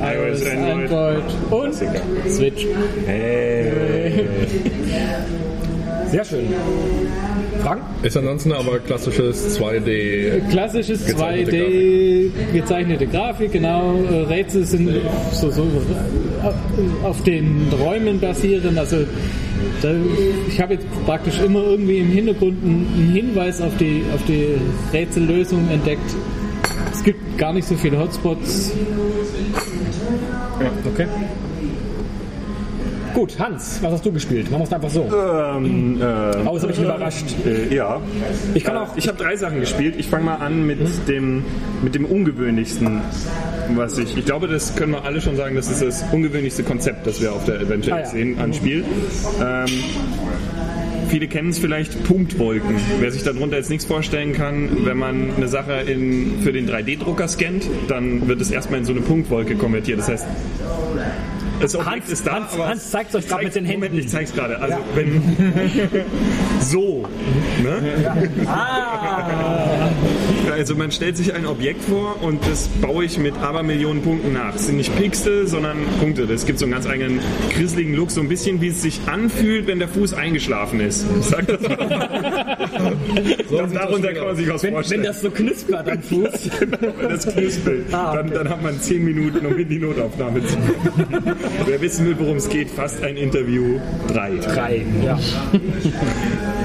iOS, 0.00 0.42
iOS, 0.42 0.50
Android. 0.50 0.90
Android 0.90 1.24
und 1.50 1.74
Switch. 2.30 2.66
Sehr 6.10 6.24
schön. 6.24 6.46
Fragen? 7.58 7.82
Ist 8.02 8.16
ansonsten 8.16 8.52
aber 8.52 8.78
klassisches 8.78 9.58
2D. 9.58 10.48
Klassisches 10.50 11.06
Gezeichnete 11.06 11.56
2D 11.56 12.08
gezeichnete 12.52 13.06
Grafik, 13.06 13.52
genau. 13.52 13.94
Äh, 14.02 14.22
Rätsel 14.24 14.64
sind 14.64 14.90
so, 15.32 15.50
so 15.50 15.62
äh, 15.62 17.06
auf 17.06 17.22
den 17.22 17.68
Räumen 17.78 18.20
basieren. 18.20 18.78
Also 18.78 18.98
da, 19.82 19.92
ich 20.48 20.60
habe 20.60 20.74
jetzt 20.74 20.86
praktisch 21.04 21.40
immer 21.40 21.60
irgendwie 21.60 21.98
im 21.98 22.10
Hintergrund 22.10 22.62
einen 22.62 23.10
Hinweis 23.12 23.60
auf 23.60 23.76
die, 23.78 24.02
auf 24.14 24.24
die 24.26 24.56
Rätsellösung 24.92 25.68
entdeckt. 25.70 26.14
Es 26.92 27.02
gibt 27.04 27.38
gar 27.38 27.52
nicht 27.52 27.66
so 27.66 27.76
viele 27.76 27.98
Hotspots. 27.98 28.72
Okay. 30.92 31.06
Gut, 33.18 33.36
Hans, 33.40 33.80
was 33.82 33.94
hast 33.94 34.06
du 34.06 34.12
gespielt? 34.12 34.48
Machen 34.48 34.60
wir 34.60 34.66
es 34.66 34.72
einfach 34.72 34.90
so. 34.90 35.02
Ähm, 35.02 36.00
äh, 36.00 36.04
Oh, 36.46 36.52
jetzt 36.54 36.62
habe 36.62 36.72
ich 36.72 36.78
überrascht. 36.78 37.24
äh, 37.44 37.74
ja. 37.74 38.00
Ich 38.54 38.62
kann 38.62 38.76
auch- 38.76 38.94
Äh, 38.94 38.98
ich 39.00 39.08
habe 39.08 39.18
drei 39.18 39.34
Sachen 39.34 39.58
gespielt. 39.58 39.96
Ich 39.98 40.06
fange 40.06 40.24
mal 40.24 40.36
an 40.36 40.64
mit 40.64 40.78
dem 41.08 41.42
mit 41.82 41.96
dem 41.96 42.04
ungewöhnlichsten, 42.04 43.00
was 43.74 43.98
ich. 43.98 44.16
Ich 44.16 44.24
glaube, 44.24 44.46
das 44.46 44.76
können 44.76 44.92
wir 44.92 45.02
alle 45.04 45.20
schon 45.20 45.34
sagen. 45.34 45.56
Das 45.56 45.68
ist 45.68 45.82
das 45.82 46.04
ungewöhnlichste 46.12 46.62
Konzept, 46.62 47.08
das 47.08 47.20
wir 47.20 47.32
auf 47.32 47.44
der 47.44 47.56
Adventure 47.56 47.96
Ah, 47.96 48.00
ja. 48.02 48.06
sehen 48.06 48.38
an 48.38 48.54
Spiel. 48.54 48.84
Ähm, 49.44 49.66
Viele 51.08 51.26
kennen 51.26 51.48
es 51.48 51.58
vielleicht 51.58 52.04
Punktwolken. 52.04 52.76
Wer 53.00 53.10
sich 53.10 53.24
darunter 53.24 53.56
jetzt 53.56 53.70
nichts 53.70 53.86
vorstellen 53.86 54.34
kann, 54.34 54.84
wenn 54.84 54.98
man 54.98 55.30
eine 55.38 55.48
Sache 55.48 55.72
in, 55.86 56.38
für 56.42 56.52
den 56.52 56.68
3D-Drucker 56.68 57.26
scannt, 57.26 57.64
dann 57.88 58.28
wird 58.28 58.42
es 58.42 58.50
erstmal 58.52 58.78
in 58.80 58.84
so 58.84 58.92
eine 58.92 59.00
Punktwolke 59.00 59.56
konvertiert. 59.56 59.98
Das 60.00 60.08
heißt, 60.10 60.26
das 61.60 61.74
Objekt 61.74 61.90
Hans- 62.02 62.08
ist 62.10 62.26
da, 62.26 62.32
Hans- 62.34 62.52
aber 62.54 62.68
Hans 62.68 62.90
zeigt's 62.90 63.14
euch 63.14 63.26
grad 63.28 63.38
zeig- 63.38 63.44
mit 63.44 63.54
den 63.54 63.64
Händen. 63.64 63.86
Moment, 63.86 64.04
ich 64.04 64.08
zeig's 64.10 64.32
gerade. 64.32 64.58
Also 64.60 64.76
wenn 64.94 65.22
so, 66.60 67.06
ne? 67.62 67.82
Also 70.52 70.74
man 70.74 70.90
stellt 70.90 71.16
sich 71.16 71.34
ein 71.34 71.46
Objekt 71.46 71.82
vor 71.84 72.22
und 72.22 72.44
das 72.46 72.68
baue 72.68 73.04
ich 73.04 73.18
mit 73.18 73.36
Abermillionen 73.38 74.02
Punkten 74.02 74.32
nach. 74.32 74.54
Es 74.54 74.66
sind 74.66 74.76
nicht 74.76 74.94
Pixel, 74.96 75.46
sondern 75.46 75.76
Punkte. 76.00 76.26
Das 76.26 76.46
gibt 76.46 76.58
so 76.58 76.64
einen 76.64 76.72
ganz 76.72 76.86
eigenen 76.86 77.20
grisseligen 77.54 77.94
Look, 77.94 78.10
so 78.10 78.20
ein 78.20 78.28
bisschen 78.28 78.60
wie 78.60 78.68
es 78.68 78.82
sich 78.82 79.00
anfühlt, 79.06 79.66
wenn 79.66 79.78
der 79.78 79.88
Fuß 79.88 80.14
eingeschlafen 80.14 80.80
ist. 80.80 81.06
Ich 81.20 81.26
sag 81.26 81.46
das 81.46 81.60
mal. 81.62 82.56
das, 83.50 83.72
darunter 83.72 84.12
kann 84.12 84.26
man 84.26 84.36
sich 84.36 84.48
was 84.48 84.62
Wenn, 84.62 84.72
vorstellen. 84.72 85.00
wenn 85.02 85.06
das 85.08 85.20
so 85.20 85.30
knispert 85.30 85.88
am 85.88 86.02
Fuß. 86.02 86.50
Wenn 86.98 87.08
das 87.08 87.26
knuspelt, 87.26 87.84
Ah, 87.92 88.16
dann, 88.16 88.30
dann 88.30 88.48
hat 88.48 88.62
man 88.62 88.80
10 88.80 89.04
Minuten, 89.04 89.44
um 89.46 89.56
in 89.58 89.68
die 89.68 89.78
Notaufnahme 89.78 90.44
zu 90.44 90.56
kommen. 90.56 91.22
Wer 91.66 91.80
wissen 91.80 92.06
will, 92.06 92.16
worum 92.18 92.36
es 92.36 92.48
geht, 92.48 92.70
fast 92.70 93.02
ein 93.02 93.16
Interview 93.16 93.78
3. 94.08 94.36
Drei, 94.38 94.82
ja. 95.04 95.18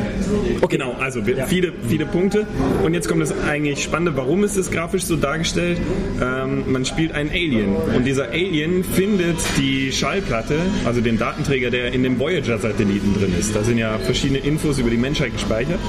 Genau, 0.70 0.96
also 1.00 1.26
wir- 1.26 1.46
viele, 1.48 1.72
viele 1.88 2.06
Punkte. 2.06 2.46
Und 2.84 2.94
jetzt 2.94 3.08
kommt 3.08 3.22
das 3.22 3.34
eigentlich 3.48 3.84
Spannende, 3.84 4.16
warum 4.18 4.44
ist 4.44 4.58
das 4.58 4.72
grafisch 4.72 5.04
so 5.04 5.16
dargestellt? 5.16 5.78
Ähm, 6.22 6.64
man 6.72 6.86
spielt 6.86 7.12
einen 7.14 7.30
Alien 7.30 7.76
und 7.96 8.06
dieser 8.06 8.30
Alien 8.30 8.84
findet 8.84 9.38
die 9.58 9.92
Schallplatte, 9.92 10.56
also 10.86 11.02
den 11.02 11.18
Datenträger, 11.18 11.70
der 11.70 11.94
in 11.94 12.04
dem 12.04 12.20
Voyager-Satelliten 12.20 13.14
drin 13.20 13.34
ist. 13.40 13.56
Da 13.56 13.64
sind 13.64 13.78
ja 13.78 13.98
verschiedene 14.00 14.40
Infos 14.40 14.80
über 14.80 14.90
die 14.90 14.98
Menschheit 14.98 15.34
gespeichert. 15.34 15.80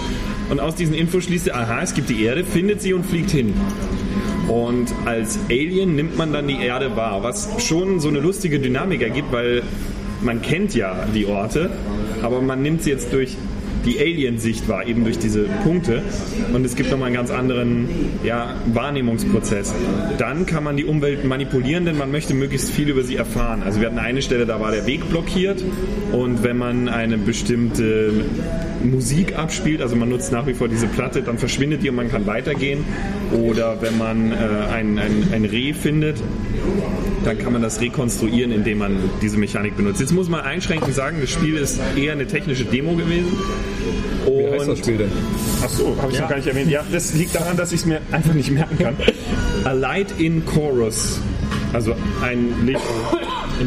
Und 0.51 0.61
aus 0.61 0.75
diesen 0.75 0.95
Infos 0.95 1.25
schließt 1.25 1.49
er, 1.49 1.57
aha, 1.57 1.81
es 1.83 1.95
gibt 1.95 2.11
die 2.11 2.23
Erde, 2.25 2.45
findet 2.45 2.83
sie 2.83 2.93
und 2.93 3.07
fliegt 3.07 3.31
hin. 3.31 3.55
Und 4.49 4.93
als 5.07 5.39
Alien 5.49 5.97
nimmt 5.97 6.19
man 6.19 6.33
dann 6.33 6.47
die 6.47 6.59
Erde 6.63 6.95
wahr, 6.97 7.23
was 7.23 7.49
schon 7.67 7.99
so 8.01 8.09
eine 8.09 8.21
lustige 8.21 8.61
Dynamik 8.61 9.01
ergibt, 9.01 9.33
weil 9.33 9.63
man 10.23 10.43
kennt 10.43 10.75
ja 10.75 11.07
die 11.15 11.27
Orte, 11.27 11.71
aber 12.23 12.41
man 12.43 12.63
nimmt 12.63 12.83
sie 12.83 12.91
jetzt 12.91 13.13
durch 13.13 13.37
die 13.85 13.99
Alien-Sicht 13.99 14.69
wahr, 14.69 14.87
eben 14.87 15.05
durch 15.05 15.19
diese 15.19 15.45
Punkte. 15.63 16.03
Und 16.53 16.65
es 16.65 16.77
gibt 16.77 16.91
nochmal 16.91 17.07
einen 17.07 17.17
ganz 17.17 17.31
anderen 17.31 17.89
ja, 18.23 18.57
Wahrnehmungsprozess. 18.73 19.75
Dann 20.19 20.47
kann 20.47 20.65
man 20.65 20.77
die 20.77 20.85
Umwelt 20.85 21.25
manipulieren, 21.25 21.85
denn 21.85 21.99
man 21.99 22.11
möchte 22.11 22.35
möglichst 22.35 22.71
viel 22.71 22.89
über 22.89 23.03
sie 23.03 23.17
erfahren. 23.17 23.63
Also 23.63 23.81
wir 23.81 23.89
hatten 23.89 23.99
eine 23.99 24.23
Stelle, 24.23 24.47
da 24.47 24.61
war 24.61 24.71
der 24.71 24.87
Weg 24.87 25.09
blockiert 25.09 25.63
und 26.13 26.43
wenn 26.43 26.57
man 26.57 26.89
eine 26.89 27.19
bestimmte 27.19 28.13
Musik 28.83 29.39
abspielt, 29.39 29.81
also 29.81 29.97
man 29.97 30.09
nutzt 30.09 30.33
nach 30.33 30.47
wie 30.47 30.55
vor 30.55 30.69
diese 30.69 30.87
Platte, 30.87 31.23
dann 31.23 31.39
verschwindet 31.39 31.83
die 31.83 31.91
und 31.91 31.97
man 31.97 32.11
kann 32.11 32.27
weitergehen. 32.27 32.85
Oder 33.33 33.81
wenn 33.81 33.99
man 33.99 34.33
äh, 34.33 34.37
ein, 34.73 34.99
ein, 34.99 35.29
ein 35.33 35.45
Reh 35.45 35.73
findet, 35.73 36.23
dann 37.25 37.39
kann 37.39 37.53
man 37.53 37.63
das 37.63 37.81
rekonstruieren, 37.81 38.53
indem 38.53 38.79
man 38.79 38.97
diese 39.23 39.39
Mechanik 39.39 39.77
benutzt. 39.77 40.01
Jetzt 40.01 40.13
muss 40.13 40.29
man 40.29 40.41
einschränkend 40.41 40.95
sagen, 40.95 41.19
das 41.21 41.31
Spiel 41.31 41.57
ist 41.57 41.81
eher 41.97 42.13
eine 42.13 42.27
technische 42.27 42.65
Demo 42.65 42.95
gewesen. 42.95 43.37
Wie 44.27 44.47
heißt 44.47 44.61
das 44.61 44.69
Und 44.69 44.79
Spiel 44.79 44.99
denn? 44.99 45.13
Ach 45.63 45.69
so, 45.69 45.97
habe 46.01 46.13
ich 46.13 46.21
noch 46.21 46.29
gar 46.29 46.37
nicht 46.37 46.49
erwähnt. 46.49 46.71
Ja, 46.71 46.83
das 46.91 47.15
liegt 47.15 47.35
daran, 47.35 47.57
dass 47.57 47.73
ich 47.73 47.81
es 47.81 47.87
mir 47.87 48.01
einfach 48.11 48.35
nicht 48.35 48.51
merken 48.51 48.79
kann. 48.79 48.97
A 49.65 49.73
Light 49.73 50.19
in 50.19 50.45
Chorus. 50.45 51.21
Also 51.73 51.95
ein 52.23 52.67
Licht 52.67 52.81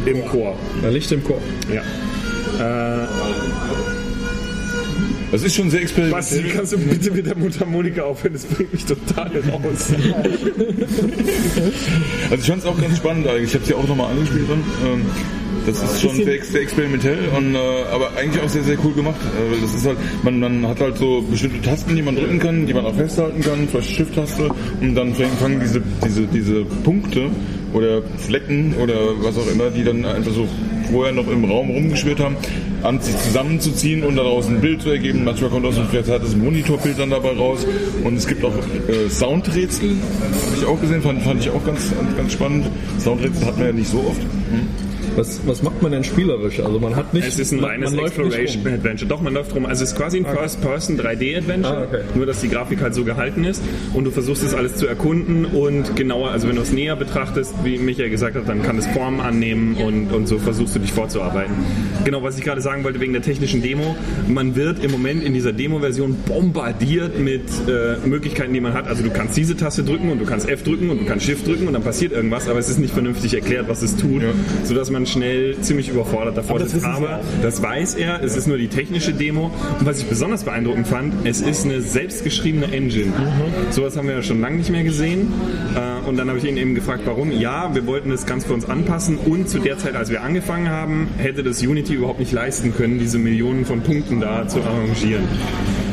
im 0.06 0.24
Chor. 0.26 0.56
Ein 0.82 0.92
Licht 0.92 1.12
im 1.12 1.22
Chor. 1.22 1.40
Ja. 1.72 1.82
Äh, 2.58 3.06
Das 5.30 5.42
ist 5.42 5.54
schon 5.54 5.70
sehr 5.70 5.80
Basti, 5.80 6.02
experimentell. 6.02 6.56
kannst 6.56 6.72
du 6.72 6.78
bitte 6.78 7.10
mit 7.10 7.26
der 7.26 7.36
Mundharmonika 7.36 8.02
aufhören? 8.02 8.32
Das 8.32 8.44
bringt 8.44 8.72
mich 8.72 8.84
total 8.84 9.30
raus. 9.50 9.92
Also 12.30 12.42
ich 12.42 12.46
fand 12.46 12.62
es 12.62 12.64
auch 12.66 12.80
ganz 12.80 12.96
spannend 12.96 13.26
eigentlich. 13.26 13.48
Ich 13.50 13.54
habe 13.54 13.64
es 13.64 13.70
ja 13.70 13.76
auch 13.76 13.86
nochmal 13.86 14.10
angespielt 14.12 14.48
dann. 14.48 14.64
Ähm, 14.86 15.06
Das 15.68 15.82
ist 15.82 16.00
schon 16.00 16.16
sehr, 16.16 16.42
sehr 16.42 16.62
experimentell 16.62 17.18
und 17.36 17.54
äh, 17.54 17.58
aber 17.92 18.16
eigentlich 18.16 18.42
auch 18.42 18.48
sehr, 18.48 18.64
sehr 18.64 18.78
cool 18.82 18.94
gemacht. 18.94 19.20
Äh, 19.20 19.60
das 19.60 19.74
ist 19.74 19.86
halt, 19.86 19.98
man, 20.22 20.40
man 20.40 20.66
hat 20.66 20.80
halt 20.80 20.96
so 20.96 21.20
bestimmte 21.20 21.60
Tasten, 21.60 21.94
die 21.94 22.00
man 22.00 22.16
drücken 22.16 22.38
kann, 22.38 22.66
die 22.66 22.72
man 22.72 22.86
auch 22.86 22.94
festhalten 22.94 23.42
kann, 23.42 23.68
zum 23.68 23.80
Beispiel 23.80 23.96
Shift-Taste 23.96 24.48
und 24.80 24.94
dann 24.94 25.14
fangen 25.14 25.60
diese, 25.60 25.82
diese, 26.06 26.26
diese 26.26 26.64
Punkte 26.84 27.28
oder 27.74 28.00
Flecken 28.16 28.76
oder 28.82 28.94
was 29.22 29.36
auch 29.36 29.46
immer, 29.52 29.68
die 29.68 29.84
dann 29.84 30.06
einfach 30.06 30.32
so 30.32 30.48
vorher 30.90 31.12
noch 31.12 31.28
im 31.28 31.44
Raum 31.44 31.68
rumgeschwirrt 31.68 32.20
haben, 32.20 32.36
an 32.82 32.98
sich 33.02 33.14
zusammenzuziehen 33.18 34.04
und 34.04 34.16
daraus 34.16 34.46
ein 34.48 34.62
Bild 34.62 34.80
zu 34.80 34.88
ergeben. 34.88 35.22
Manchmal 35.24 35.50
kommt 35.50 35.66
aus 35.66 35.76
einem 35.76 35.88
verzerrtes 35.88 36.34
Monitorbild 36.34 36.98
dann 36.98 37.10
dabei 37.10 37.32
raus. 37.32 37.66
Und 38.04 38.16
es 38.16 38.26
gibt 38.26 38.42
auch 38.42 38.54
äh, 38.56 39.10
Soundrätsel, 39.10 39.90
habe 39.90 40.56
ich 40.56 40.64
auch 40.64 40.80
gesehen, 40.80 41.02
fand, 41.02 41.22
fand 41.22 41.40
ich 41.42 41.50
auch 41.50 41.62
ganz, 41.66 41.92
ganz 42.16 42.32
spannend. 42.32 42.70
Soundrätsel 42.98 43.46
hat 43.46 43.58
man 43.58 43.66
ja 43.66 43.72
nicht 43.74 43.90
so 43.90 43.98
oft. 43.98 44.22
Was, 45.18 45.40
was 45.46 45.62
macht 45.62 45.82
man 45.82 45.90
denn 45.92 46.04
spielerisch? 46.04 46.60
Also 46.60 46.78
man 46.78 46.94
hat 46.94 47.12
nicht. 47.12 47.26
Es 47.26 47.38
ist 47.38 47.50
ein 47.52 47.60
man, 47.60 47.70
reines 47.70 47.90
man 47.90 48.00
läuft 48.00 48.18
nicht 48.18 48.26
Exploration. 48.38 48.72
Adventure. 48.72 49.08
Doch, 49.08 49.20
man 49.20 49.34
läuft 49.34 49.54
rum. 49.54 49.66
Also 49.66 49.82
es 49.82 49.90
ist 49.92 49.96
quasi 49.98 50.18
ein 50.18 50.26
First-Person 50.26 50.98
3D-Adventure, 50.98 51.76
Ah, 51.78 51.82
okay. 51.88 52.00
nur 52.14 52.24
dass 52.26 52.40
die 52.40 52.48
Grafik 52.48 52.80
halt 52.80 52.94
so 52.94 53.04
gehalten 53.04 53.44
ist 53.44 53.62
und 53.94 54.04
du 54.04 54.10
versuchst 54.12 54.44
es 54.44 54.54
alles 54.54 54.76
zu 54.76 54.86
erkunden 54.86 55.44
und 55.44 55.96
genauer, 55.96 56.30
also 56.30 56.48
wenn 56.48 56.54
du 56.56 56.62
es 56.62 56.72
näher 56.72 56.94
betrachtest, 56.96 57.52
wie 57.64 57.78
Michael 57.78 58.10
gesagt 58.10 58.36
hat, 58.36 58.48
dann 58.48 58.62
kann 58.62 58.78
es 58.78 58.86
Formen 58.86 59.20
annehmen 59.20 59.74
und, 59.76 60.12
und 60.12 60.28
so 60.28 60.38
versuchst 60.38 60.76
du 60.76 60.78
dich 60.78 60.92
vorzuarbeiten. 60.92 61.52
Genau, 62.04 62.22
was 62.22 62.38
ich 62.38 62.44
gerade 62.44 62.60
sagen 62.60 62.84
wollte 62.84 63.00
wegen 63.00 63.12
der 63.12 63.22
technischen 63.22 63.60
Demo, 63.60 63.96
man 64.28 64.54
wird 64.54 64.84
im 64.84 64.90
Moment 64.92 65.24
in 65.24 65.34
dieser 65.34 65.52
Demo-Version 65.52 66.16
bombardiert 66.26 67.18
mit 67.18 67.42
äh, 67.68 68.06
Möglichkeiten, 68.06 68.52
die 68.52 68.60
man 68.60 68.72
hat. 68.74 68.86
Also 68.86 69.02
du 69.02 69.10
kannst 69.10 69.36
diese 69.36 69.56
Taste 69.56 69.82
drücken 69.82 70.10
und 70.10 70.20
du 70.20 70.24
kannst 70.24 70.48
F 70.48 70.62
drücken 70.62 70.90
und 70.90 71.00
du 71.00 71.04
kannst 71.06 71.26
Shift 71.26 71.46
drücken 71.46 71.66
und 71.66 71.72
dann 71.72 71.82
passiert 71.82 72.12
irgendwas, 72.12 72.48
aber 72.48 72.58
es 72.60 72.68
ist 72.68 72.78
nicht 72.78 72.94
vernünftig 72.94 73.34
erklärt, 73.34 73.68
was 73.68 73.82
es 73.82 73.96
tut, 73.96 74.22
sodass 74.64 74.90
man 74.90 75.06
schnell 75.08 75.56
ziemlich 75.60 75.88
überfordert 75.88 76.36
davor 76.36 76.56
Aber 76.56 76.64
das 76.64 76.84
Aber 76.84 77.20
das 77.42 77.62
weiß 77.62 77.94
er, 77.94 78.22
es 78.22 78.36
ist 78.36 78.46
nur 78.46 78.58
die 78.58 78.68
technische 78.68 79.12
Demo. 79.12 79.50
Und 79.78 79.86
was 79.86 80.00
ich 80.00 80.06
besonders 80.06 80.44
beeindruckend 80.44 80.86
fand, 80.86 81.14
es 81.26 81.40
ist 81.40 81.64
eine 81.64 81.80
selbstgeschriebene 81.80 82.72
Engine. 82.72 83.12
Sowas 83.70 83.96
haben 83.96 84.08
wir 84.08 84.14
ja 84.16 84.22
schon 84.22 84.40
lange 84.40 84.56
nicht 84.56 84.70
mehr 84.70 84.84
gesehen. 84.84 85.32
Äh, 85.74 86.08
Und 86.08 86.16
dann 86.16 86.28
habe 86.28 86.38
ich 86.38 86.44
ihn 86.44 86.56
eben 86.56 86.74
gefragt, 86.74 87.02
warum. 87.04 87.30
Ja, 87.32 87.74
wir 87.74 87.86
wollten 87.86 88.10
das 88.10 88.24
ganz 88.26 88.44
für 88.44 88.54
uns 88.54 88.64
anpassen 88.68 89.18
und 89.18 89.48
zu 89.48 89.58
der 89.58 89.78
Zeit, 89.78 89.94
als 89.94 90.10
wir 90.10 90.22
angefangen 90.22 90.68
haben, 90.70 91.08
hätte 91.18 91.42
das 91.42 91.60
Unity 91.62 91.94
überhaupt 91.94 92.20
nicht 92.20 92.32
leisten 92.32 92.74
können, 92.74 92.98
diese 92.98 93.18
Millionen 93.18 93.64
von 93.66 93.82
Punkten 93.82 94.20
da 94.20 94.46
zu 94.48 94.60
arrangieren. 94.62 95.24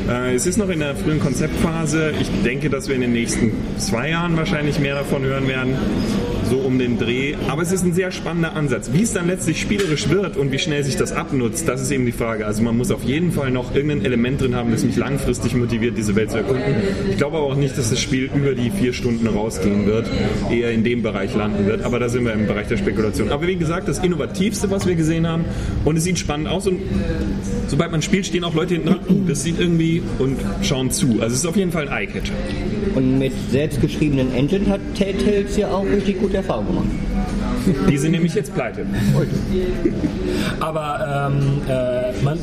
Äh, 0.09 0.35
Es 0.35 0.45
ist 0.45 0.57
noch 0.57 0.69
in 0.69 0.79
der 0.79 0.95
frühen 0.95 1.19
Konzeptphase. 1.19 2.13
Ich 2.21 2.29
denke, 2.43 2.69
dass 2.69 2.87
wir 2.87 2.95
in 2.95 3.01
den 3.01 3.13
nächsten 3.13 3.51
zwei 3.77 4.09
Jahren 4.11 4.37
wahrscheinlich 4.37 4.79
mehr 4.79 4.95
davon 4.95 5.23
hören 5.23 5.47
werden. 5.47 5.73
So 6.49 6.57
um 6.57 6.77
den 6.77 6.99
Dreh. 6.99 7.33
Aber 7.47 7.63
es 7.63 7.71
ist 7.71 7.83
ein 7.83 7.93
sehr 7.93 8.11
spannender 8.11 8.55
Ansatz. 8.55 8.91
Wie 8.93 9.01
es 9.01 9.13
dann 9.13 9.27
letztlich 9.27 9.59
spielerisch 9.59 10.09
wird 10.09 10.37
und 10.37 10.51
wie 10.51 10.59
schnell 10.59 10.83
sich 10.83 10.95
das 10.95 11.11
abnutzt, 11.11 11.67
das 11.67 11.81
ist 11.81 11.89
eben 11.91 12.05
die 12.05 12.11
Frage. 12.11 12.45
Also 12.45 12.61
man 12.61 12.77
muss 12.77 12.91
auf 12.91 13.03
jeden 13.03 13.31
Fall 13.31 13.49
noch 13.51 13.73
irgendein 13.73 14.05
Element 14.05 14.41
drin 14.41 14.55
haben, 14.55 14.71
das 14.71 14.83
mich 14.83 14.95
langfristig 14.95 15.55
motiviert, 15.55 15.97
diese 15.97 16.15
Welt 16.15 16.29
zu 16.31 16.37
erkunden. 16.37 16.63
Ich 17.09 17.17
glaube 17.17 17.37
aber 17.37 17.47
auch 17.47 17.55
nicht, 17.55 17.77
dass 17.77 17.89
das 17.89 17.99
Spiel 17.99 18.29
über 18.35 18.53
die 18.53 18.69
vier 18.69 18.93
Stunden 18.93 19.25
rausgehen 19.27 19.85
wird, 19.87 20.07
eher 20.51 20.71
in 20.71 20.83
dem 20.83 21.01
Bereich 21.01 21.35
landen 21.35 21.65
wird. 21.65 21.81
Aber 21.83 21.97
da 21.99 22.09
sind 22.09 22.25
wir 22.25 22.33
im 22.33 22.45
Bereich 22.45 22.67
der 22.67 22.77
Spekulation. 22.77 23.29
Aber 23.31 23.47
wie 23.47 23.55
gesagt, 23.55 23.87
das 23.87 23.97
Innovativste, 23.99 24.69
was 24.69 24.85
wir 24.85 24.93
gesehen 24.95 25.27
haben. 25.27 25.45
Und 25.83 25.97
es 25.97 26.03
sieht 26.03 26.19
spannend 26.19 26.47
aus. 26.47 26.67
Und 26.67 26.79
sobald 27.67 27.91
man 27.91 28.01
spielt, 28.03 28.27
stehen 28.27 28.43
auch 28.43 28.53
Leute 28.53 28.75
hinten 28.75 28.89
dran. 28.89 28.99
"Uh, 29.09 29.21
Das 29.27 29.43
sieht 29.43 29.59
irgendwie 29.59 30.03
und 30.19 30.37
schauen 30.61 30.91
zu. 30.91 31.13
Also 31.21 31.33
es 31.33 31.39
ist 31.39 31.45
auf 31.47 31.55
jeden 31.57 31.71
Fall 31.71 31.87
ein 31.89 32.03
Eye-Catcher. 32.03 32.33
Und 32.93 33.17
mit 33.19 33.33
selbstgeschriebenen 33.51 34.33
Engine 34.33 34.67
hat 34.67 34.79
Telltales 34.95 35.57
ja 35.57 35.69
auch 35.69 35.85
richtig 35.85 36.19
gute 36.21 36.34
Erfahrungen 36.35 36.67
gemacht. 36.67 37.14
Die 37.89 37.97
sind 37.97 38.11
nämlich 38.11 38.33
jetzt 38.35 38.53
pleite. 38.53 38.85
Aber 40.59 41.29
ähm, 41.31 41.61
äh, 41.67 42.23
man, 42.23 42.37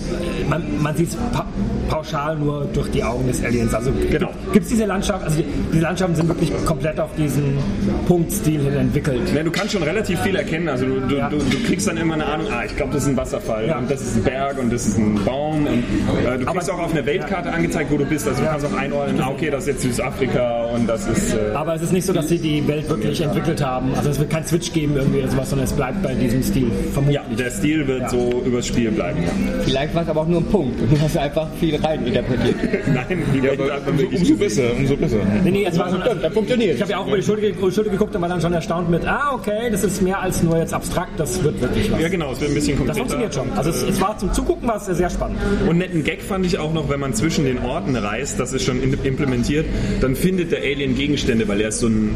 man, 0.48 0.62
man 0.82 0.96
sieht 0.96 1.10
es 1.10 1.16
pa 1.32 1.46
pauschal 1.88 2.36
nur 2.38 2.64
durch 2.72 2.90
die 2.90 3.04
Augen 3.04 3.26
des 3.26 3.44
Aliens. 3.44 3.74
Also 3.74 3.90
Genau. 4.10 4.30
gibt 4.52 4.64
es 4.64 4.70
diese 4.70 4.86
Landschaft, 4.86 5.24
also 5.24 5.36
die, 5.38 5.44
diese 5.72 5.82
Landschaften 5.82 6.14
sind 6.16 6.28
wirklich 6.28 6.50
komplett 6.64 6.98
auf 6.98 7.10
diesen 7.18 7.58
Punktstil 8.06 8.60
hin 8.62 8.72
entwickelt. 8.74 9.20
Ja, 9.34 9.42
du 9.42 9.50
kannst 9.50 9.72
schon 9.72 9.82
relativ 9.82 10.18
viel 10.20 10.34
erkennen. 10.36 10.68
Also 10.68 10.86
du, 10.86 11.00
du, 11.00 11.16
Ja. 11.16 11.28
du, 11.28 11.36
du 11.36 11.56
kriegst 11.66 11.86
dann 11.86 11.98
immer 11.98 12.14
eine 12.14 12.24
Ahnung, 12.24 12.46
ah, 12.50 12.64
ich 12.64 12.74
glaube, 12.76 12.94
das 12.94 13.02
ist 13.02 13.08
ein 13.10 13.16
Wasserfall 13.16 13.66
Ja. 13.66 13.78
und 13.78 13.90
das 13.90 14.00
ist 14.00 14.16
ein 14.16 14.22
Berg 14.22 14.58
und 14.58 14.72
das 14.72 14.86
ist 14.86 14.96
ein 14.98 15.20
Baum. 15.24 15.66
Und, 15.66 15.66
äh, 15.66 16.38
du 16.38 16.46
kriegst 16.46 16.70
Aber- 16.70 16.80
auch 16.80 16.84
auf 16.86 16.92
einer 16.92 17.04
Weltkarte 17.04 17.52
angezeigt, 17.52 17.90
wo 17.90 17.98
du 17.98 18.06
bist. 18.06 18.26
Also 18.26 18.40
du 18.42 18.48
kannst 18.48 18.64
auch 18.66 18.72
einordnen, 18.78 19.20
ah, 19.20 19.28
okay, 19.30 19.50
das 19.50 19.64
ist 19.64 19.68
jetzt 19.68 19.82
Südafrika 19.96 20.64
und 20.74 20.86
das 20.88 21.06
ist... 21.08 21.34
Äh, 21.34 21.38
Aber 21.54 21.74
es 21.74 21.82
ist 21.82 21.92
nicht 21.92 22.06
so, 22.06 22.14
dass 22.14 22.28
sie 22.28 22.38
die 22.38 22.66
Welt 22.66 22.88
wirklich 22.88 23.20
entwickelt 23.20 23.62
haben. 23.62 23.92
Also 23.96 24.08
es 24.10 24.18
wird 24.18 24.30
kein 24.30 24.46
Switch 24.46 24.72
geben 24.72 24.94
irgendwie 24.96 25.11
oder 25.14 25.28
sowas, 25.28 25.50
sondern 25.50 25.66
es 25.66 25.72
bleibt 25.72 26.02
bei 26.02 26.14
diesem 26.14 26.42
Stil. 26.42 26.70
Vermutlich. 26.92 27.20
ja, 27.28 27.36
der 27.36 27.50
Stil 27.50 27.86
wird 27.86 28.02
Ja. 28.02 28.08
so 28.08 28.42
übers 28.44 28.66
Spiel 28.66 28.90
bleiben. 28.90 29.18
Vielleicht 29.64 29.94
war 29.94 30.02
es 30.02 30.08
aber 30.08 30.20
auch 30.22 30.26
nur 30.28 30.40
ein 30.40 30.46
Punkt 30.46 30.80
und 30.80 30.92
du 30.92 31.00
hast 31.00 31.16
einfach 31.16 31.48
viel 31.60 31.76
reininterpretiert. 31.76 32.56
Nein, 32.94 33.22
die 33.34 33.38
Ja, 33.46 33.52
aber 33.52 33.90
umso, 33.90 34.06
umso 34.06 34.34
besser, 34.36 34.62
umso 34.76 34.96
besser. 34.96 35.16
Nee, 35.44 35.50
nee, 35.50 35.64
es 35.68 35.78
war 35.78 35.90
schon, 35.90 36.02
also, 36.02 36.20
Das 36.20 36.32
funktioniert. 36.32 36.76
Ich 36.76 36.80
habe 36.82 36.90
ja 36.92 36.98
auch 36.98 37.06
über 37.06 37.16
die 37.16 37.22
Schulter, 37.22 37.48
Schulter 37.72 37.90
geguckt 37.90 38.14
und 38.14 38.22
war 38.22 38.28
dann 38.28 38.40
schon 38.40 38.52
erstaunt 38.52 38.90
mit, 38.90 39.06
ah, 39.06 39.32
okay, 39.34 39.70
das 39.70 39.84
ist 39.84 40.02
mehr 40.02 40.20
als 40.20 40.42
nur 40.42 40.56
jetzt 40.58 40.74
abstrakt, 40.74 41.12
das 41.18 41.42
wird 41.42 41.60
wirklich 41.60 41.90
was. 41.92 42.00
Ja 42.00 42.08
genau, 42.08 42.32
es 42.32 42.40
wird 42.40 42.50
ein 42.50 42.54
bisschen 42.54 42.72
Das 42.86 42.96
konkreter. 42.96 42.98
funktioniert 42.98 43.34
schon. 43.34 43.52
Also 43.56 43.70
es, 43.70 43.82
es 43.82 44.00
war 44.00 44.16
zum 44.18 44.32
Zugucken 44.32 44.68
war 44.68 44.76
es 44.76 44.86
sehr 44.86 45.10
spannend. 45.10 45.38
Und 45.68 45.78
netten 45.78 46.04
Gag 46.04 46.22
fand 46.22 46.46
ich 46.46 46.58
auch 46.58 46.72
noch, 46.72 46.88
wenn 46.88 47.00
man 47.00 47.14
zwischen 47.14 47.44
den 47.44 47.58
Orten 47.64 47.94
reist, 47.96 48.38
das 48.40 48.52
ist 48.52 48.64
schon 48.64 48.82
implementiert, 48.82 49.66
dann 50.00 50.14
findet 50.16 50.52
der 50.52 50.60
Alien 50.62 50.94
Gegenstände, 50.94 51.46
weil 51.48 51.60
er 51.60 51.68
ist 51.68 51.80
so 51.80 51.86
eine 51.86 52.10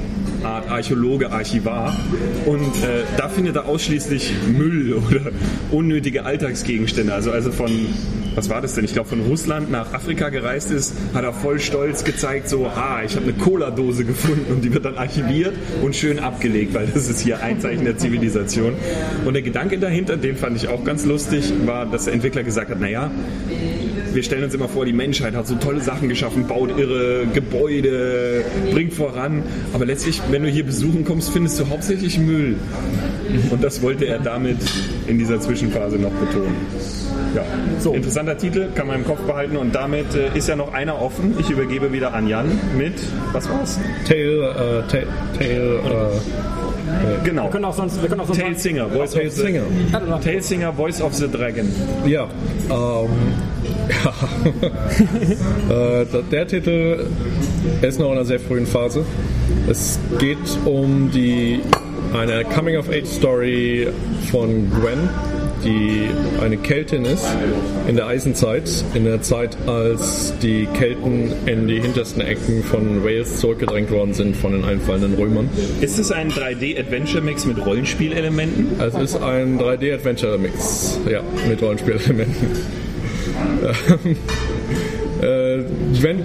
Art 0.44 0.68
Archäologe, 0.70 1.30
Archivar. 1.32 1.94
Und 2.46 2.60
äh, 2.86 3.02
da 3.16 3.28
findet 3.28 3.56
er 3.56 3.66
ausschließlich 3.66 4.32
Müll 4.56 4.94
oder 5.08 5.32
unnötige 5.70 6.24
Alltagsgegenstände. 6.24 7.12
Also 7.12 7.32
als 7.32 7.46
von, 7.48 7.70
was 8.34 8.48
war 8.48 8.60
das 8.60 8.74
denn? 8.74 8.84
Ich 8.84 8.92
glaube 8.92 9.08
von 9.08 9.20
Russland 9.20 9.70
nach 9.70 9.92
Afrika 9.92 10.28
gereist 10.28 10.70
ist, 10.70 10.94
hat 11.14 11.24
er 11.24 11.32
voll 11.32 11.58
stolz 11.60 12.04
gezeigt, 12.04 12.48
so, 12.48 12.66
ah, 12.66 13.00
ich 13.04 13.16
habe 13.16 13.24
eine 13.24 13.34
Cola-Dose 13.34 14.04
gefunden 14.04 14.52
und 14.52 14.64
die 14.64 14.72
wird 14.72 14.84
dann 14.84 14.96
archiviert 14.96 15.54
und 15.82 15.96
schön 15.96 16.18
abgelegt, 16.18 16.74
weil 16.74 16.86
das 16.86 17.08
ist 17.08 17.20
hier 17.20 17.42
ein 17.42 17.60
Zeichen 17.60 17.84
der 17.84 17.98
Zivilisation. 17.98 18.74
Und 19.24 19.34
der 19.34 19.42
Gedanke 19.42 19.78
dahinter, 19.78 20.16
den 20.16 20.36
fand 20.36 20.56
ich 20.56 20.68
auch 20.68 20.84
ganz 20.84 21.04
lustig, 21.04 21.52
war, 21.64 21.86
dass 21.86 22.04
der 22.04 22.14
Entwickler 22.14 22.42
gesagt 22.42 22.70
hat, 22.70 22.80
naja, 22.80 23.10
wir 24.16 24.22
stellen 24.22 24.44
uns 24.44 24.54
immer 24.54 24.68
vor, 24.68 24.86
die 24.86 24.94
Menschheit 24.94 25.34
hat 25.34 25.46
so 25.46 25.54
tolle 25.56 25.80
Sachen 25.82 26.08
geschaffen, 26.08 26.46
baut 26.46 26.76
irre 26.78 27.26
Gebäude, 27.34 28.44
bringt 28.72 28.94
voran. 28.94 29.42
Aber 29.74 29.84
letztlich, 29.84 30.22
wenn 30.30 30.42
du 30.42 30.48
hier 30.48 30.64
besuchen 30.64 31.04
kommst, 31.04 31.30
findest 31.30 31.60
du 31.60 31.68
hauptsächlich 31.68 32.18
Müll. 32.18 32.56
Und 33.50 33.62
das 33.62 33.82
wollte 33.82 34.06
er 34.06 34.18
damit 34.18 34.56
in 35.06 35.18
dieser 35.18 35.38
Zwischenphase 35.38 35.96
noch 35.96 36.12
betonen. 36.12 36.56
Ja, 37.34 37.44
so. 37.78 37.92
interessanter 37.92 38.38
Titel, 38.38 38.68
kann 38.74 38.86
man 38.86 38.96
im 38.96 39.04
Kopf 39.04 39.20
behalten. 39.20 39.58
Und 39.58 39.74
damit 39.74 40.14
äh, 40.14 40.36
ist 40.36 40.48
ja 40.48 40.56
noch 40.56 40.72
einer 40.72 41.00
offen. 41.02 41.34
Ich 41.38 41.50
übergebe 41.50 41.92
wieder 41.92 42.14
an 42.14 42.26
Jan 42.26 42.46
mit, 42.78 42.94
was 43.32 43.46
war's? 43.50 43.78
Tail, 44.08 44.40
äh, 44.40 44.90
Tail, 44.90 45.06
Tail, 45.38 45.80
Genau. 47.24 47.44
Wir 47.44 47.50
können 47.50 47.64
auch 47.64 47.74
sonst, 47.74 48.00
wir 48.00 48.08
können 48.08 48.20
auch 48.20 48.26
sonst 48.26 48.40
Tail 48.40 48.56
Singer, 48.56 48.88
Voice 48.88 49.10
Tail 49.10 49.26
of 49.26 49.32
the 49.34 49.42
Singer. 49.42 50.20
Tail 50.22 50.42
Singer, 50.42 50.72
Voice 50.72 51.02
of 51.02 51.14
the 51.14 51.28
Dragon. 51.28 51.66
äh, 52.06 52.10
ja, 52.10 52.28
ähm, 52.70 53.08
ja. 53.88 54.14
äh, 56.02 56.06
der 56.30 56.46
Titel 56.46 57.06
ist 57.82 57.98
noch 57.98 58.06
in 58.06 58.12
einer 58.12 58.24
sehr 58.24 58.40
frühen 58.40 58.66
Phase. 58.66 59.04
Es 59.68 59.98
geht 60.18 60.38
um 60.64 61.10
die 61.10 61.60
eine 62.12 62.44
Coming-of-Age-Story 62.44 63.88
von 64.30 64.70
Gwen, 64.70 65.08
die 65.64 66.08
eine 66.42 66.56
Keltin 66.56 67.04
ist 67.04 67.26
in 67.88 67.96
der 67.96 68.06
Eisenzeit, 68.06 68.84
in 68.94 69.04
der 69.04 69.22
Zeit, 69.22 69.56
als 69.66 70.32
die 70.40 70.66
Kelten 70.66 71.32
in 71.46 71.66
die 71.66 71.80
hintersten 71.80 72.22
Ecken 72.22 72.62
von 72.62 73.04
Wales 73.04 73.40
zurückgedrängt 73.40 73.90
worden 73.90 74.14
sind 74.14 74.36
von 74.36 74.52
den 74.52 74.64
einfallenden 74.64 75.14
Römern. 75.14 75.48
Ist 75.80 75.98
es 75.98 76.12
ein 76.12 76.30
3D-Adventure-Mix 76.30 77.46
mit 77.46 77.64
Rollenspielelementen? 77.64 78.80
Es 78.80 78.94
ist 78.94 79.16
ein 79.16 79.58
3D-Adventure-Mix, 79.58 81.00
ja, 81.10 81.22
mit 81.48 81.60
Rollenspielelementen. 81.60 82.85
呃 83.38 83.72
äh, 85.22 85.62
Gwen, 85.98 86.24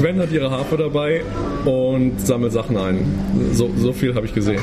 Gwen 0.00 0.18
hat 0.18 0.32
ihre 0.32 0.50
Harfe 0.50 0.76
dabei 0.76 1.22
und 1.64 2.20
sammelt 2.24 2.52
Sachen 2.52 2.76
ein. 2.76 3.04
So, 3.52 3.70
so 3.76 3.92
viel 3.92 4.14
habe 4.14 4.26
ich 4.26 4.34
gesehen. 4.34 4.60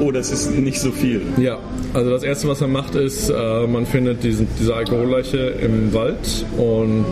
Oh, 0.00 0.10
das 0.10 0.32
ist 0.32 0.50
nicht 0.58 0.80
so 0.80 0.90
viel. 0.90 1.22
Ja, 1.36 1.58
also 1.94 2.10
das 2.10 2.22
erste, 2.22 2.48
was 2.48 2.60
man 2.60 2.72
macht, 2.72 2.94
ist, 2.94 3.28
äh, 3.28 3.66
man 3.66 3.86
findet 3.86 4.24
diesen, 4.24 4.48
diese 4.58 4.74
Alkoholleiche 4.74 5.38
im 5.38 5.92
Wald 5.92 6.44
und 6.56 7.04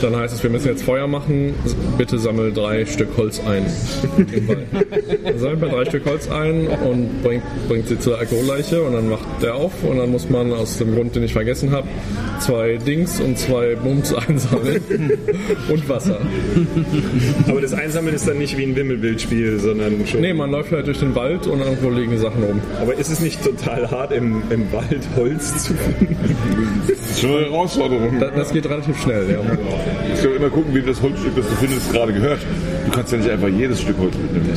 dann 0.00 0.16
heißt 0.16 0.34
es, 0.34 0.42
wir 0.42 0.50
müssen 0.50 0.68
jetzt 0.68 0.82
Feuer 0.82 1.06
machen. 1.06 1.54
Bitte 1.96 2.18
sammel 2.18 2.52
drei 2.52 2.84
Stück 2.84 3.08
Holz 3.16 3.40
ein. 3.46 3.64
Im 4.18 4.48
Wald. 4.48 4.66
Dann 5.24 5.38
sammelt 5.38 5.60
man 5.60 5.70
drei 5.70 5.84
Stück 5.84 6.04
Holz 6.06 6.28
ein 6.28 6.66
und 6.66 7.22
bringt, 7.22 7.42
bringt 7.68 7.88
sie 7.88 7.98
zur 7.98 8.18
Alkoholleiche 8.18 8.82
und 8.82 8.92
dann 8.92 9.08
macht 9.08 9.26
der 9.42 9.54
auf 9.54 9.72
und 9.82 9.98
dann 9.98 10.10
muss 10.10 10.28
man 10.28 10.52
aus 10.52 10.78
dem 10.78 10.94
Grund, 10.94 11.14
den 11.16 11.22
ich 11.24 11.32
vergessen 11.32 11.70
habe, 11.70 11.88
zwei 12.40 12.76
Dings 12.76 13.20
und 13.20 13.38
zwei 13.38 13.76
Bums 13.76 14.12
einsammeln. 14.28 14.82
und 15.68 15.88
Wasser. 15.88 16.20
Aber 17.48 17.60
das 17.60 17.72
Einsammeln 17.72 18.14
ist 18.14 18.26
dann 18.28 18.38
nicht 18.38 18.56
wie 18.56 18.64
ein 18.64 18.76
Wimmelbildspiel, 18.76 19.58
sondern 19.58 20.06
schon. 20.06 20.20
Nee, 20.20 20.32
man 20.32 20.50
läuft 20.50 20.72
halt 20.72 20.86
durch 20.86 21.00
den 21.00 21.14
Wald 21.14 21.46
und 21.46 21.60
irgendwo 21.60 21.90
liegen 21.90 22.18
Sachen 22.18 22.42
rum. 22.42 22.60
Aber 22.80 22.94
ist 22.94 23.10
es 23.10 23.20
nicht 23.20 23.42
total 23.42 23.90
hart, 23.90 24.12
im, 24.12 24.42
im 24.50 24.72
Wald 24.72 25.06
Holz 25.16 25.64
zu 25.64 25.74
finden? 25.74 26.16
Das 26.88 26.98
ist 26.98 27.20
schon 27.20 27.30
eine 27.30 27.46
Herausforderung. 27.46 28.20
Das, 28.20 28.34
das 28.34 28.52
geht 28.52 28.68
relativ 28.68 29.00
schnell, 29.00 29.30
ja. 29.30 29.40
Ich 30.12 30.20
soll 30.20 30.32
immer 30.36 30.50
gucken, 30.50 30.74
wie 30.74 30.82
das 30.82 31.00
Holzstück, 31.00 31.36
das 31.36 31.48
du 31.48 31.54
findest, 31.56 31.92
gerade 31.92 32.12
gehört. 32.12 32.40
Du 32.86 32.92
kannst 32.92 33.12
ja 33.12 33.18
nicht 33.18 33.30
einfach 33.30 33.48
jedes 33.48 33.80
Stück 33.80 33.98
Holz 33.98 34.14
mitnehmen. 34.16 34.48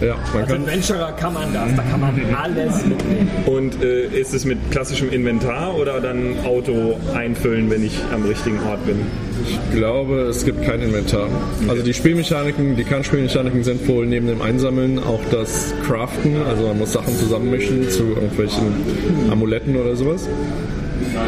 Ja 0.00 0.16
man 0.32 0.42
Als 0.42 0.50
kann, 0.50 0.62
Adventurer 0.62 1.12
kann 1.12 1.34
man 1.34 1.52
das, 1.52 1.74
da 1.76 1.82
kann 1.82 2.00
man 2.00 2.34
alles 2.34 2.86
mitnehmen. 2.86 3.30
Und 3.46 3.82
äh, 3.82 4.06
ist 4.06 4.34
es 4.34 4.44
mit 4.44 4.58
klassischem 4.70 5.10
Inventar 5.10 5.76
oder 5.76 6.00
dann 6.00 6.36
Auto 6.44 6.98
einfüllen, 7.14 7.70
wenn 7.70 7.84
ich 7.84 7.98
am 8.12 8.24
richtigen 8.24 8.60
Ort 8.68 8.84
bin? 8.86 9.00
ich 9.48 9.76
glaube, 9.76 10.22
es 10.22 10.44
gibt 10.44 10.62
kein 10.62 10.82
Inventar. 10.82 11.28
Also 11.68 11.82
die 11.82 11.94
Spielmechaniken, 11.94 12.76
die 12.76 12.84
Kernspielmechaniken 12.84 13.64
sind 13.64 13.86
wohl 13.88 14.06
neben 14.06 14.26
dem 14.26 14.42
Einsammeln 14.42 14.98
auch 14.98 15.20
das 15.30 15.72
Craften, 15.86 16.42
also 16.42 16.66
man 16.68 16.78
muss 16.78 16.92
Sachen 16.92 17.16
zusammenmischen 17.16 17.88
zu 17.90 18.04
irgendwelchen 18.04 19.30
Amuletten 19.30 19.76
oder 19.76 19.96
sowas, 19.96 20.28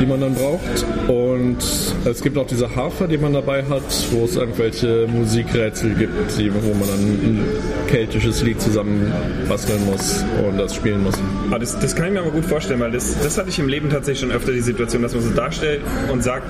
die 0.01 0.07
man 0.07 0.21
dann 0.21 0.35
braucht. 0.35 0.61
Und 1.09 1.59
es 2.05 2.23
gibt 2.23 2.37
auch 2.39 2.47
diese 2.47 2.75
Harfe, 2.75 3.09
die 3.09 3.19
man 3.19 3.33
dabei 3.33 3.65
hat, 3.65 3.83
wo 4.13 4.25
es 4.25 4.37
irgendwelche 4.37 5.07
Musikrätsel 5.09 5.95
gibt, 5.95 6.39
die, 6.39 6.53
wo 6.53 6.75
man 6.75 6.89
dann 6.89 7.01
ein 7.01 7.45
keltisches 7.89 8.43
Lied 8.43 8.61
zusammen 8.61 9.13
basteln 9.49 9.85
muss 9.87 10.25
und 10.47 10.59
das 10.59 10.75
spielen 10.75 11.03
muss. 11.03 11.15
Aber 11.49 11.59
das, 11.59 11.79
das 11.79 11.95
kann 11.95 12.07
ich 12.07 12.13
mir 12.13 12.21
aber 12.21 12.31
gut 12.31 12.45
vorstellen, 12.45 12.81
weil 12.81 12.93
das, 12.93 13.19
das 13.23 13.39
hatte 13.39 13.49
ich 13.49 13.59
im 13.59 13.69
Leben 13.69 13.91
tatsächlich 13.91 14.21
schon 14.21 14.31
öfter 14.31 14.53
die 14.53 14.61
Situation, 14.61 15.03
dass 15.03 15.15
man 15.15 15.23
so 15.23 15.31
darstellt 15.31 15.81
und 16.13 16.23
sagt, 16.23 16.47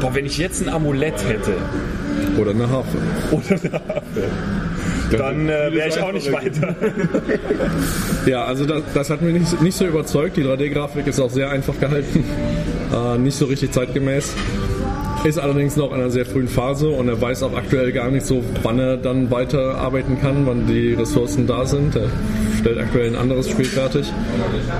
boah, 0.00 0.14
wenn 0.14 0.26
ich 0.26 0.38
jetzt 0.38 0.62
ein 0.62 0.68
Amulett 0.68 1.26
hätte 1.28 1.54
Oder 2.38 2.50
eine 2.50 2.68
Harfe. 2.68 2.98
oder 3.30 3.44
eine 3.50 3.72
Harfe, 3.72 4.22
dann 5.10 5.48
äh, 5.48 5.72
wäre 5.72 5.88
ich 5.88 6.00
auch 6.00 6.12
nicht 6.12 6.32
weiter. 6.32 6.74
Ja, 8.26 8.44
also 8.44 8.64
das, 8.64 8.82
das 8.92 9.10
hat 9.10 9.22
mich 9.22 9.34
nicht, 9.34 9.62
nicht 9.62 9.76
so 9.76 9.86
überzeugt. 9.86 10.36
Die 10.36 10.42
3D-Grafik 10.42 11.06
ist 11.06 11.20
auch 11.20 11.30
sehr 11.30 11.48
einfach 11.50 11.78
gehalten, 11.78 12.24
äh, 12.92 13.18
nicht 13.18 13.36
so 13.36 13.44
richtig 13.44 13.70
zeitgemäß. 13.70 14.34
Ist 15.22 15.38
allerdings 15.38 15.76
noch 15.76 15.92
in 15.92 16.00
einer 16.00 16.10
sehr 16.10 16.26
frühen 16.26 16.48
Phase 16.48 16.88
und 16.88 17.08
er 17.08 17.20
weiß 17.20 17.44
auch 17.44 17.56
aktuell 17.56 17.92
gar 17.92 18.10
nicht 18.10 18.26
so, 18.26 18.42
wann 18.62 18.78
er 18.78 18.96
dann 18.96 19.30
weiterarbeiten 19.30 20.20
kann, 20.20 20.46
wann 20.46 20.66
die 20.66 20.94
Ressourcen 20.94 21.46
da 21.46 21.66
sind. 21.66 21.96
Stellt 22.66 22.80
aktuell 22.80 23.06
ein 23.10 23.14
anderes 23.14 23.48
Spiel 23.48 23.64
fertig. 23.64 24.12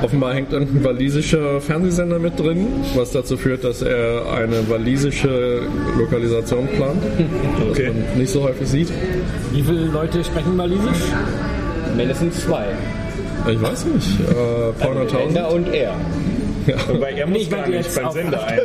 Offenbar 0.03 0.35
hängt 0.35 0.53
irgendein 0.53 0.83
walisischer 0.83 1.61
Fernsehsender 1.61 2.19
mit 2.19 2.37
drin, 2.37 2.67
was 2.97 3.13
dazu 3.13 3.37
führt, 3.37 3.63
dass 3.63 3.81
er 3.81 4.23
eine 4.35 4.69
walisische 4.69 5.61
Lokalisation 5.97 6.67
plant, 6.67 7.01
was 7.61 7.69
Okay. 7.79 7.93
man 8.11 8.19
nicht 8.19 8.31
so 8.33 8.43
häufig 8.43 8.67
sieht. 8.67 8.89
Wie 9.53 9.63
viele 9.63 9.85
Leute 9.85 10.25
sprechen 10.25 10.59
Walisisch? 10.59 10.99
Mindestens 11.97 12.41
zwei. 12.41 12.65
Ich 13.49 13.63
weiß 13.63 13.85
nicht, 13.87 14.19
äh, 14.21 14.73
paar 14.81 14.89
hunderttausend. 14.91 15.35
Länder 15.35 15.53
und 15.53 15.73
er. 15.73 15.95
Wobei 16.89 17.13
er 17.13 17.27
muss 17.27 17.39
Ich 17.39 17.51
gar 17.51 17.67
nicht 17.69 17.95
beim 17.95 18.11
Sender 18.11 18.45
ein. 18.47 18.59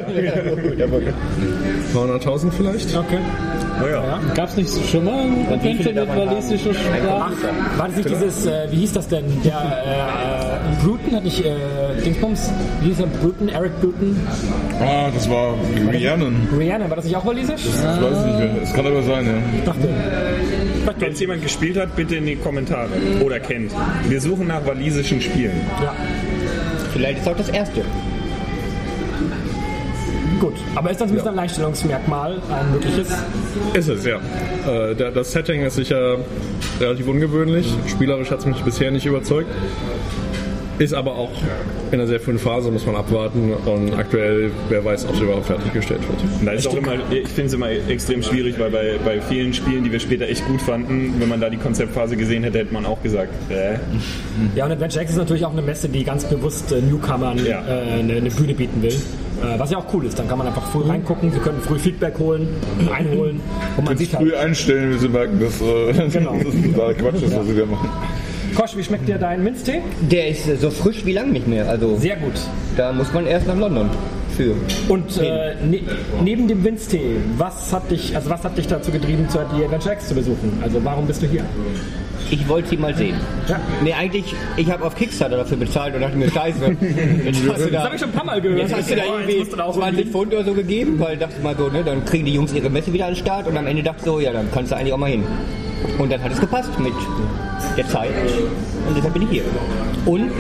Paar 1.94 2.02
hunderttausend 2.04 2.54
vielleicht. 2.54 2.96
Okay. 2.96 3.20
Naja. 3.80 4.20
Gab 4.36 4.50
es 4.50 4.58
nicht 4.58 4.90
schon 4.90 5.06
mal 5.06 5.20
ein 5.20 5.48
Adventure 5.52 5.94
mit 5.94 6.10
walisischer 6.10 6.74
Sprache? 6.74 7.32
War 7.78 7.88
das 7.88 7.98
nicht 7.98 8.10
dieses, 8.10 8.46
äh, 8.46 8.68
wie 8.70 8.78
hieß 8.78 8.94
das 8.94 9.08
denn? 9.08 9.26
Der 9.44 9.54
äh, 9.54 10.86
Bruton 10.86 11.16
hat 11.16 11.24
nicht, 11.24 11.44
äh, 11.44 11.56
Dingsbums, 12.04 12.52
wie 12.82 12.90
hieß 12.90 12.98
der 12.98 13.06
Bruton, 13.08 13.50
Eric 13.50 13.80
Bruton? 13.82 14.16
Ah, 14.80 15.10
das 15.14 15.30
war 15.30 15.56
Rhiannon. 15.92 16.36
Rihanna, 16.58 16.90
war 16.90 16.96
das 16.98 17.06
nicht 17.06 17.16
auch 17.16 17.26
Walisisch? 17.26 17.66
Ich 17.66 17.74
weiß 17.74 18.18
es 18.18 18.26
nicht 18.26 18.40
mehr. 18.40 18.62
Es 18.64 18.74
kann 18.74 18.86
aber 18.86 19.04
sein, 19.04 19.26
ja. 19.26 19.34
Ich 19.58 19.64
dachte. 19.64 19.90
Wenn 21.00 21.14
es 21.14 21.20
jemand 21.20 21.42
gespielt 21.44 21.78
hat, 21.78 21.96
bitte 21.96 22.16
in 22.16 22.26
die 22.26 22.36
Kommentare. 22.36 22.90
Oder 23.24 23.40
kennt. 23.40 23.72
Wir 24.08 24.20
suchen 24.22 24.48
nach 24.48 24.66
walisischen 24.66 25.22
Spielen. 25.22 25.62
Ja, 25.82 25.94
Vielleicht 26.94 27.20
ist 27.20 27.28
auch 27.28 27.38
das 27.38 27.50
erste. 27.50 27.82
gut. 30.40 30.56
Aber 30.76 30.90
ist 30.90 31.00
das 31.00 31.10
ein 31.10 31.14
bisschen 31.14 31.30
ein 31.30 31.38
Alleinstellungsmerkmal, 31.38 32.42
ein 32.52 32.72
mögliches? 32.72 33.10
Ist 33.74 33.88
es, 33.88 34.06
ja. 34.06 34.18
Äh, 34.68 34.96
der, 34.96 35.12
das 35.12 35.32
Setting 35.32 35.62
ist 35.62 35.76
sicher 35.76 36.18
relativ 36.80 37.08
ungewöhnlich. 37.08 37.74
Spielerisch 37.88 38.32
hat 38.32 38.40
es 38.40 38.46
mich 38.46 38.62
bisher 38.64 38.92
nicht 38.92 39.06
überzeugt. 39.06 39.50
Ist 40.82 40.94
aber 40.96 41.16
auch 41.16 41.30
in 41.92 42.00
einer 42.00 42.08
sehr 42.08 42.20
frühen 42.20 42.40
Phase, 42.40 42.72
muss 42.72 42.88
man 42.88 42.96
abwarten. 42.96 43.54
Und 43.66 43.94
aktuell, 43.94 44.50
wer 44.70 44.84
weiß, 44.84 45.06
ob 45.08 45.14
es 45.14 45.20
überhaupt 45.20 45.46
fertiggestellt 45.46 46.02
wird. 46.08 46.20
Da 46.44 46.52
ist 46.54 46.66
auch 46.68 46.76
immer, 46.76 46.94
ich 47.12 47.28
finde 47.28 47.48
es 47.48 47.54
immer 47.54 47.70
extrem 47.70 48.24
schwierig, 48.24 48.58
weil 48.58 48.72
bei, 48.72 48.96
bei 49.06 49.22
vielen 49.22 49.54
Spielen, 49.54 49.84
die 49.84 49.92
wir 49.92 50.00
später 50.00 50.28
echt 50.28 50.44
gut 50.48 50.60
fanden, 50.60 51.14
wenn 51.20 51.30
man 51.30 51.40
da 51.40 51.52
die 51.52 51.58
Konzeptphase 51.58 52.18
gesehen 52.18 52.44
hätte, 52.44 52.58
hätte 52.58 52.74
man 52.74 52.88
auch 52.88 53.02
gesagt, 53.04 53.30
äh, 53.52 53.76
Ja, 54.56 54.66
und 54.66 54.72
Adventure 54.72 55.04
X 55.04 55.12
ist 55.12 55.18
natürlich 55.18 55.46
auch 55.46 55.52
eine 55.52 55.62
Messe, 55.62 55.88
die 55.88 56.04
ganz 56.04 56.26
bewusst 56.26 56.72
äh, 56.72 56.82
Newcomern 56.82 57.38
Ja. 57.46 57.62
äh, 57.68 58.00
eine, 58.00 58.14
eine 58.14 58.30
Bühne 58.32 58.56
bieten 58.56 58.82
will. 58.82 58.90
Äh, 59.44 59.60
was 59.60 59.72
ja 59.72 59.78
auch 59.80 59.94
cool 59.94 60.06
ist. 60.06 60.18
Dann 60.20 60.28
kann 60.28 60.38
man 60.38 60.48
einfach 60.48 60.66
früh 60.72 60.84
reingucken, 60.84 61.32
wir 61.34 61.42
können 61.42 61.60
früh 61.62 61.78
Feedback 61.80 62.18
holen, 62.20 62.48
einholen 62.94 63.40
und 63.78 63.86
man 63.86 63.98
sieht 63.98 64.12
Früh 64.12 64.32
halt. 64.32 64.36
einstellen, 64.46 64.92
wenn 64.92 65.00
sie 65.00 65.08
merken, 65.10 65.40
dass 65.40 65.62
äh, 65.62 66.10
Genau. 66.12 66.36
das 66.44 66.54
ist 66.54 66.64
totaler 66.74 66.94
Quatsch 66.94 67.22
ist, 67.24 67.36
was 67.36 67.48
sie 67.48 67.56
da 67.56 67.66
machen. 67.66 67.90
Kosch, 68.56 68.76
wie 68.76 68.84
schmeckt 68.84 69.08
dir 69.08 69.18
dein 69.18 69.44
Minztee? 69.44 69.82
Der 70.02 70.28
ist 70.30 70.48
äh, 70.48 70.56
so 70.58 70.70
frisch 70.70 71.06
wie 71.06 71.14
lang 71.14 71.32
nicht 71.32 71.48
mehr. 71.48 71.68
Also 71.70 71.98
Sehr 71.98 72.18
gut. 72.18 72.34
da 72.78 72.92
muss 72.92 73.12
man 73.14 73.26
erst 73.28 73.48
nach 73.48 73.58
London 73.58 73.90
für. 74.36 74.56
Und 74.90 75.18
äh, 75.20 75.56
ne, 75.66 75.82
neben 76.24 76.48
dem 76.48 76.64
Winztee, 76.64 77.18
was 77.38 77.72
hat 77.74 77.90
dich, 77.92 78.16
also 78.16 78.30
was 78.30 78.44
hat 78.44 78.58
dich 78.58 78.68
dazu 78.68 78.92
getrieben, 78.92 79.28
zu 79.30 79.40
die 79.58 79.64
Adventure 79.64 79.94
X 79.96 80.08
zu 80.10 80.16
besuchen? 80.16 80.60
Also 80.62 80.84
warum 80.84 81.08
bist 81.08 81.22
du 81.22 81.28
hier? 81.28 81.44
Ich 82.30 82.48
wollte 82.48 82.70
sie 82.70 82.78
mal 82.78 82.96
sehen. 82.96 83.16
Ja. 83.50 83.60
Nee, 83.84 83.94
eigentlich, 83.94 84.34
ich 84.56 84.72
habe 84.72 84.86
auf 84.86 84.96
Kickstarter 84.96 85.36
dafür 85.38 85.58
bezahlt 85.58 85.96
und 85.96 86.02
dachte 86.02 86.16
mir, 86.16 86.30
scheiße. 86.32 86.60
Jetzt 87.26 87.40
hast 87.50 87.60
du 87.60 87.64
Das 87.66 87.72
da, 87.72 87.84
habe 87.84 87.96
ich 87.96 88.02
schon 88.02 88.10
ein 88.10 88.14
paar 88.16 88.26
Mal 88.26 88.40
gehört. 88.42 88.60
jetzt 88.62 88.74
hast 88.74 88.90
du 88.92 88.96
da 88.96 89.04
irgendwie 89.04 89.38
musst 89.40 89.52
du 89.52 89.58
da 89.58 89.64
auch 89.66 89.74
20 89.76 89.98
irgendwie- 90.00 90.12
Pfund 90.12 90.34
oder 90.34 90.46
so 90.46 90.54
gegeben, 90.54 91.00
weil 91.00 91.18
dachte 91.18 91.34
ich 91.38 91.44
mal 91.44 91.56
so, 91.58 91.68
ne, 91.68 91.84
dann 91.84 92.06
kriegen 92.06 92.26
die 92.26 92.34
Jungs 92.34 92.54
ihre 92.54 92.70
Messe 92.70 92.94
wieder 92.94 93.08
an 93.08 93.14
den 93.14 93.18
Start 93.20 93.48
und 93.48 93.58
am 93.58 93.68
Ende 93.68 93.84
dachte 93.84 94.00
ich 94.00 94.06
so, 94.06 94.20
ja, 94.22 94.32
dann 94.32 94.48
kannst 94.54 94.72
du 94.72 94.76
eigentlich 94.78 94.94
auch 94.94 94.98
mal 94.98 95.10
hin. 95.10 95.24
Und 95.98 96.10
dann 96.12 96.22
hat 96.24 96.32
es 96.32 96.40
gepasst 96.40 96.70
mit 96.80 96.94
der 97.78 97.88
Zeit 97.88 98.12
und 98.88 98.96
deshalb 98.96 99.14
bin 99.14 99.24
ich 99.24 99.30
hier. 99.30 99.44
Und 100.06 100.32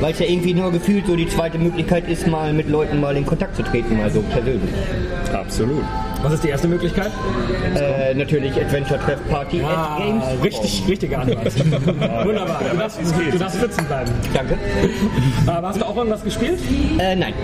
weil 0.00 0.12
es 0.12 0.18
ja 0.18 0.26
irgendwie 0.26 0.54
nur 0.54 0.70
gefühlt 0.70 1.06
so 1.06 1.16
die 1.16 1.28
zweite 1.28 1.58
Möglichkeit 1.58 2.08
ist, 2.08 2.26
mal 2.26 2.52
mit 2.52 2.68
Leuten 2.68 3.00
mal 3.00 3.16
in 3.16 3.26
Kontakt 3.26 3.56
zu 3.56 3.62
treten, 3.62 3.96
mal 3.96 4.10
so 4.10 4.20
persönlich. 4.22 4.70
absolut. 5.32 5.84
Was 6.22 6.34
ist 6.34 6.44
die 6.44 6.48
erste 6.48 6.68
Möglichkeit? 6.68 7.10
Äh, 7.74 8.14
natürlich 8.14 8.54
Adventure 8.54 9.00
Treff 9.00 9.18
Party 9.28 9.60
at 9.62 9.98
Games. 9.98 10.24
Ah, 10.24 10.42
richtig, 10.42 10.84
richtige 10.88 11.18
Antwort. 11.18 11.52
Wunderbar. 12.24 12.62
Du 12.70 12.76
darfst, 12.76 13.00
du 13.00 13.38
darfst 13.38 13.60
sitzen 13.60 13.84
bleiben. 13.86 14.12
Danke. 14.32 14.58
Aber 15.46 15.68
hast 15.68 15.80
du 15.80 15.84
auch 15.84 15.96
irgendwas 15.96 16.22
gespielt? 16.22 16.60
Äh, 16.98 17.16
nein. 17.16 17.34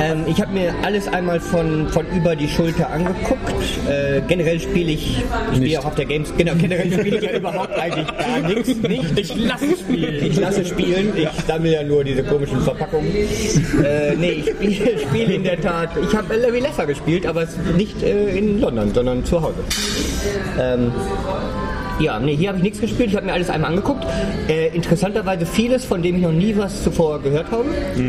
Ähm, 0.00 0.24
ich 0.26 0.40
habe 0.40 0.52
mir 0.52 0.74
alles 0.82 1.08
einmal 1.08 1.40
von, 1.40 1.88
von 1.88 2.06
über 2.14 2.36
die 2.36 2.48
Schulter 2.48 2.90
angeguckt. 2.90 3.54
Äh, 3.88 4.20
generell 4.28 4.60
spiele 4.60 4.92
ich, 4.92 5.24
ich 5.52 5.56
spiele 5.56 5.80
auch 5.80 5.86
auf 5.86 5.94
der 5.94 6.04
Games, 6.04 6.32
genau, 6.36 6.52
generell 6.56 6.92
spiele 6.92 7.16
ich 7.16 7.22
ja 7.22 7.36
überhaupt 7.38 7.78
eigentlich 7.78 8.06
gar 8.18 8.40
nichts. 8.48 8.68
Nicht. 8.80 9.18
Ich 9.18 9.34
lasse 9.36 9.76
spielen. 9.76 10.24
Ich 10.24 10.38
lasse 10.38 10.64
spielen, 10.64 11.12
ich 11.16 11.28
sammle 11.46 11.72
ja 11.72 11.82
nur 11.82 12.04
diese 12.04 12.22
komischen 12.22 12.60
Verpackungen. 12.60 13.10
Äh, 13.14 14.16
nee, 14.16 14.44
ich 14.60 14.76
spiele 14.76 14.98
spiel 14.98 15.30
in 15.30 15.44
der 15.44 15.60
Tat. 15.60 15.90
Ich 16.02 16.14
habe 16.14 16.36
Larry 16.36 16.60
Lesser 16.60 16.86
gespielt, 16.86 17.26
aber 17.26 17.42
es 17.42 17.56
nicht 17.76 18.02
äh, 18.10 18.38
in 18.38 18.60
London, 18.60 18.92
sondern 18.94 19.24
zu 19.24 19.40
Hause. 19.40 19.58
Ähm, 20.60 20.92
ja, 22.00 22.18
nee, 22.18 22.34
hier 22.34 22.48
habe 22.48 22.58
ich 22.58 22.64
nichts 22.64 22.80
gespielt, 22.80 23.10
ich 23.10 23.16
habe 23.16 23.26
mir 23.26 23.34
alles 23.34 23.50
einmal 23.50 23.70
angeguckt. 23.70 24.06
Äh, 24.48 24.68
interessanterweise 24.74 25.44
vieles, 25.44 25.84
von 25.84 26.02
dem 26.02 26.16
ich 26.16 26.22
noch 26.22 26.32
nie 26.32 26.56
was 26.56 26.82
zuvor 26.82 27.20
gehört 27.20 27.50
habe. 27.50 27.66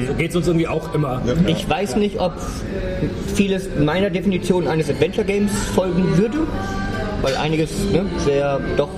So 0.07 0.13
geht 0.13 0.29
es 0.29 0.35
uns 0.35 0.47
irgendwie 0.47 0.67
auch 0.67 0.93
immer. 0.93 1.21
Ich 1.47 1.69
weiß 1.69 1.97
nicht, 1.97 2.19
ob 2.19 2.33
vieles 3.35 3.67
meiner 3.77 4.09
Definition 4.09 4.67
eines 4.67 4.89
Adventure 4.89 5.25
Games 5.25 5.51
folgen 5.75 6.17
würde, 6.17 6.37
weil 7.21 7.35
einiges 7.35 7.71
ne, 7.91 8.05
sehr 8.19 8.59
doch 8.77 8.89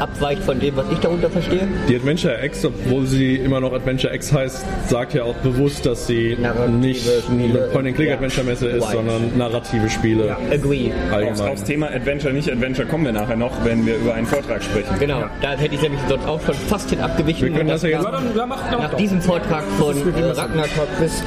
abweicht 0.00 0.42
von 0.42 0.58
dem, 0.60 0.76
was 0.76 0.86
ich 0.92 0.98
darunter 0.98 1.30
verstehe. 1.30 1.66
Die 1.88 1.96
Adventure 1.96 2.44
X, 2.44 2.64
obwohl 2.64 3.06
sie 3.06 3.36
immer 3.36 3.60
noch 3.60 3.72
Adventure 3.72 4.14
X 4.14 4.32
heißt, 4.32 4.64
sagt 4.88 5.14
ja 5.14 5.24
auch 5.24 5.34
bewusst, 5.36 5.84
dass 5.86 6.06
sie 6.06 6.36
Narrative 6.40 6.70
nicht 6.70 7.08
eine 7.08 7.22
Spiele. 7.22 7.68
Point-and-Click-Adventure-Messe 7.72 8.66
ist, 8.68 8.84
Right. 8.84 8.92
sondern 8.92 9.36
narrative 9.38 9.88
Spiele 9.90 10.36
Agree. 10.52 10.90
Aufs, 10.92 11.12
allgemein. 11.14 11.52
aufs 11.52 11.64
Thema 11.64 11.86
Adventure, 11.88 12.32
nicht 12.32 12.50
Adventure 12.50 12.86
kommen 12.86 13.04
wir 13.04 13.12
nachher 13.12 13.36
noch, 13.36 13.52
wenn 13.64 13.84
wir 13.86 13.96
über 13.96 14.14
einen 14.14 14.26
Vortrag 14.26 14.62
sprechen. 14.62 14.94
Genau, 14.98 15.24
da 15.42 15.52
hätte 15.52 15.74
ich 15.74 15.82
nämlich 15.82 16.00
sonst 16.08 16.26
auch 16.26 16.40
schon 16.44 16.54
fast 16.54 16.90
hin 16.90 17.00
abgewichen. 17.00 17.48
Wir 17.48 17.54
können 17.56 17.68
das 17.68 17.82
ja 17.82 17.88
jetzt 17.90 18.04
Ja, 18.04 18.10
dann, 18.10 18.24
ja, 18.36 18.46
Nach 18.46 18.90
doch. 18.90 18.96
diesem 18.96 19.20
Vortrag 19.20 19.64
von 19.78 19.96
äh, 19.96 20.24
Ragnar 20.30 20.66
Torquist, 20.76 21.22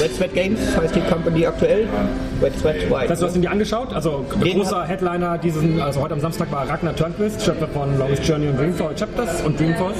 Red 0.00 0.14
Sweat 0.14 0.34
Games 0.34 0.60
heißt 0.76 0.94
die 0.94 1.00
Company 1.00 1.46
aktuell. 1.46 1.86
Red 2.42 2.56
Sweat 2.58 2.76
White. 2.90 2.92
Das 3.02 3.10
heißt, 3.10 3.22
du 3.22 3.26
hast 3.26 3.36
ihn 3.36 3.42
dir 3.42 3.50
angeschaut? 3.50 3.92
Also 3.92 4.24
Den 4.44 4.58
großer 4.58 4.84
Headliner 4.86 5.38
diesen, 5.38 5.80
also 5.80 6.00
heute 6.00 6.14
am 6.14 6.20
Samstag 6.20 6.50
war 6.52 6.68
Ragnar 6.68 6.94
Turnquist, 6.94 7.44
Schöpfer 7.44 7.66
von 7.68 7.87
von 7.88 7.98
Longest 7.98 8.26
Journey 8.26 8.48
und 8.48 8.58
Dreamfall 8.58 8.94
Chapters 8.94 9.42
und 9.42 9.58
Dreamfall. 9.58 9.92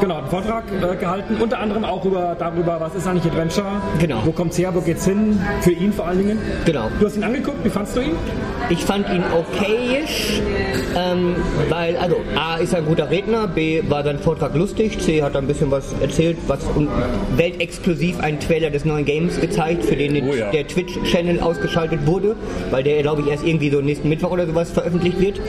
Genau, 0.00 0.18
einen 0.18 0.26
Vortrag 0.28 0.64
äh, 0.70 0.96
gehalten, 0.96 1.36
unter 1.40 1.58
anderem 1.58 1.84
auch 1.84 2.04
über, 2.04 2.36
darüber, 2.38 2.80
was 2.80 2.94
ist 2.94 3.06
eigentlich 3.06 3.26
Adventure, 3.32 3.66
Genau. 3.98 4.22
wo 4.24 4.32
kommt's 4.32 4.58
her, 4.58 4.74
wo 4.74 4.80
geht's 4.80 5.04
hin, 5.04 5.38
für 5.60 5.70
ihn 5.72 5.92
vor 5.92 6.06
allen 6.06 6.18
Dingen. 6.18 6.38
Genau. 6.64 6.88
Du 6.98 7.06
hast 7.06 7.16
ihn 7.16 7.24
angeguckt, 7.24 7.64
wie 7.64 7.68
fandst 7.70 7.96
du 7.96 8.00
ihn? 8.00 8.12
Ich 8.70 8.84
fand 8.84 9.08
ihn 9.10 9.22
okayisch, 9.32 10.40
ähm, 10.96 11.36
weil, 11.68 11.96
also, 11.96 12.16
A 12.36 12.56
ist 12.56 12.72
er 12.72 12.78
ein 12.80 12.86
guter 12.86 13.10
Redner, 13.10 13.46
B 13.46 13.82
war 13.88 14.02
sein 14.02 14.18
Vortrag 14.18 14.54
lustig, 14.54 14.98
C 14.98 15.22
hat 15.22 15.36
ein 15.36 15.46
bisschen 15.46 15.70
was 15.70 15.94
erzählt, 16.00 16.36
was 16.46 16.64
und 16.74 16.88
weltexklusiv 17.36 18.20
einen 18.20 18.40
Trailer 18.40 18.70
des 18.70 18.84
neuen 18.84 19.04
Games 19.04 19.40
gezeigt, 19.40 19.84
für 19.84 19.96
den 19.96 20.16
Oh 20.28 20.34
ja. 20.34 20.50
der 20.50 20.66
Twitch-Channel 20.66 21.40
ausgeschaltet 21.40 22.06
wurde, 22.06 22.34
weil 22.70 22.82
der, 22.82 23.02
glaube 23.02 23.22
ich, 23.22 23.28
erst 23.28 23.44
irgendwie 23.44 23.70
so 23.70 23.80
nächsten 23.80 24.08
Mittwoch 24.08 24.30
oder 24.30 24.46
sowas 24.46 24.70
veröffentlicht 24.70 25.20
wird. 25.20 25.40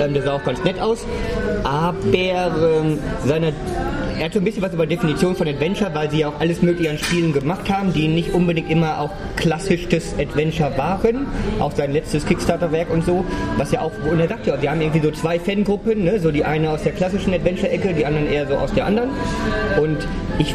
Ähm, 0.00 0.14
der 0.14 0.22
sah 0.22 0.34
auch 0.34 0.44
ganz 0.44 0.62
nett 0.64 0.80
aus. 0.80 1.01
Aber 1.64 1.96
ähm, 2.14 2.98
seine 3.24 3.52
er 4.22 4.26
hat 4.26 4.34
so 4.34 4.38
ein 4.38 4.44
bisschen 4.44 4.62
was 4.62 4.72
über 4.72 4.86
Definition 4.86 5.34
von 5.34 5.48
Adventure, 5.48 5.92
weil 5.94 6.08
sie 6.08 6.20
ja 6.20 6.28
auch 6.28 6.38
alles 6.38 6.62
mögliche 6.62 6.90
an 6.90 6.98
Spielen 6.98 7.32
gemacht 7.32 7.68
haben, 7.68 7.92
die 7.92 8.06
nicht 8.06 8.32
unbedingt 8.32 8.70
immer 8.70 9.00
auch 9.00 9.10
klassischtes 9.34 10.14
Adventure 10.16 10.78
waren. 10.78 11.26
Auch 11.58 11.72
sein 11.72 11.92
letztes 11.92 12.24
Kickstarter-Werk 12.26 12.88
und 12.90 13.04
so. 13.04 13.24
Was 13.56 13.72
ja 13.72 13.80
auch, 13.80 13.90
und 14.08 14.20
er 14.20 14.28
sagt 14.28 14.46
ja, 14.46 14.56
sie 14.58 14.70
haben 14.70 14.80
irgendwie 14.80 15.00
so 15.00 15.10
zwei 15.10 15.40
Fangruppen, 15.40 16.04
ne? 16.04 16.20
so 16.20 16.30
die 16.30 16.44
eine 16.44 16.70
aus 16.70 16.84
der 16.84 16.92
klassischen 16.92 17.34
Adventure-Ecke, 17.34 17.94
die 17.94 18.06
anderen 18.06 18.30
eher 18.30 18.46
so 18.46 18.54
aus 18.54 18.72
der 18.72 18.86
anderen. 18.86 19.10
Und 19.80 20.06
ich 20.38 20.54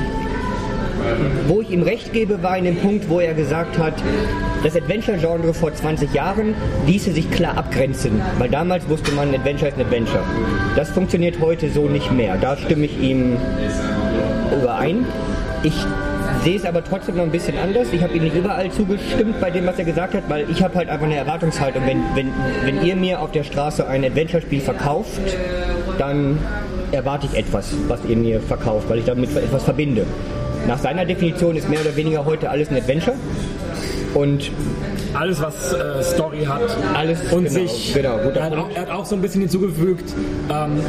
wo 1.48 1.62
ich 1.62 1.70
ihm 1.72 1.84
recht 1.84 2.14
gebe, 2.14 2.42
war 2.44 2.58
in 2.58 2.66
dem 2.66 2.78
Punkt, 2.78 3.10
wo 3.10 3.20
er 3.20 3.34
gesagt 3.34 3.78
hat, 3.78 3.94
das 4.64 4.76
Adventure-Genre 4.76 5.54
vor 5.54 5.74
20 5.74 6.14
Jahren 6.14 6.56
ließe 6.86 7.12
sich 7.12 7.30
klar 7.32 7.58
abgrenzen, 7.58 8.22
weil 8.40 8.50
damals 8.50 8.88
wusste 8.90 9.12
man, 9.12 9.34
Adventure 9.34 9.70
ist 9.70 9.78
ein 9.78 9.86
Adventure. 9.86 10.24
Das 10.76 10.90
funktioniert 10.90 11.40
heute 11.40 11.70
so 11.70 11.88
nicht 11.88 12.12
mehr. 12.12 12.38
Da 12.38 12.58
stimme 12.58 12.86
ich 12.86 13.00
ihm 13.00 13.38
überein. 14.52 15.06
Ich 15.64 15.74
sehe 16.44 16.56
es 16.56 16.66
aber 16.66 16.84
trotzdem 16.84 17.16
noch 17.16 17.24
ein 17.24 17.32
bisschen 17.32 17.58
anders. 17.58 17.88
Ich 17.92 18.02
habe 18.02 18.14
ihm 18.14 18.24
nicht 18.24 18.36
überall 18.36 18.72
zugestimmt 18.72 19.40
bei 19.40 19.52
dem, 19.52 19.66
was 19.66 19.78
er 19.80 19.86
gesagt 19.86 20.14
hat, 20.14 20.24
weil 20.30 20.50
ich 20.50 20.64
habe 20.64 20.76
halt 20.76 20.90
einfach 20.90 21.06
eine 21.06 21.16
Erwartungshaltung. 21.16 21.84
Wenn, 21.86 22.04
wenn, 22.16 22.32
wenn 22.64 22.86
ihr 22.86 22.96
mir 22.96 23.22
auf 23.22 23.32
der 23.32 23.44
Straße 23.44 23.88
ein 23.88 24.04
Adventure-Spiel 24.04 24.62
verkauft, 24.62 25.22
dann 25.98 26.38
erwarte 26.92 27.28
ich 27.32 27.38
etwas, 27.38 27.74
was 27.88 28.00
ihr 28.08 28.18
mir 28.18 28.40
verkauft, 28.40 28.90
weil 28.90 29.00
ich 29.00 29.06
damit 29.06 29.36
etwas 29.36 29.64
verbinde. 29.64 30.06
Nach 30.66 30.80
seiner 30.80 31.06
Definition 31.06 31.56
ist 31.56 31.70
mehr 31.70 31.82
oder 31.82 31.96
weniger 31.96 32.26
heute 32.26 32.50
alles 32.50 32.70
ein 32.70 32.78
Adventure. 32.78 33.16
Und 34.14 34.52
Alles, 35.18 35.42
was 35.42 35.74
äh, 35.74 36.04
Story 36.04 36.46
hat. 36.46 36.62
Alles, 36.96 37.20
und 37.32 37.46
genau, 37.46 37.68
sich. 37.68 37.94
genau, 37.94 38.18
er, 38.18 38.44
hat 38.44 38.54
auch, 38.54 38.70
er 38.76 38.82
hat 38.84 38.90
auch 38.92 39.06
so 39.06 39.16
ein 39.16 39.22
bisschen 39.22 39.42
hinzugefügt, 39.42 40.14
ähm, 40.50 40.80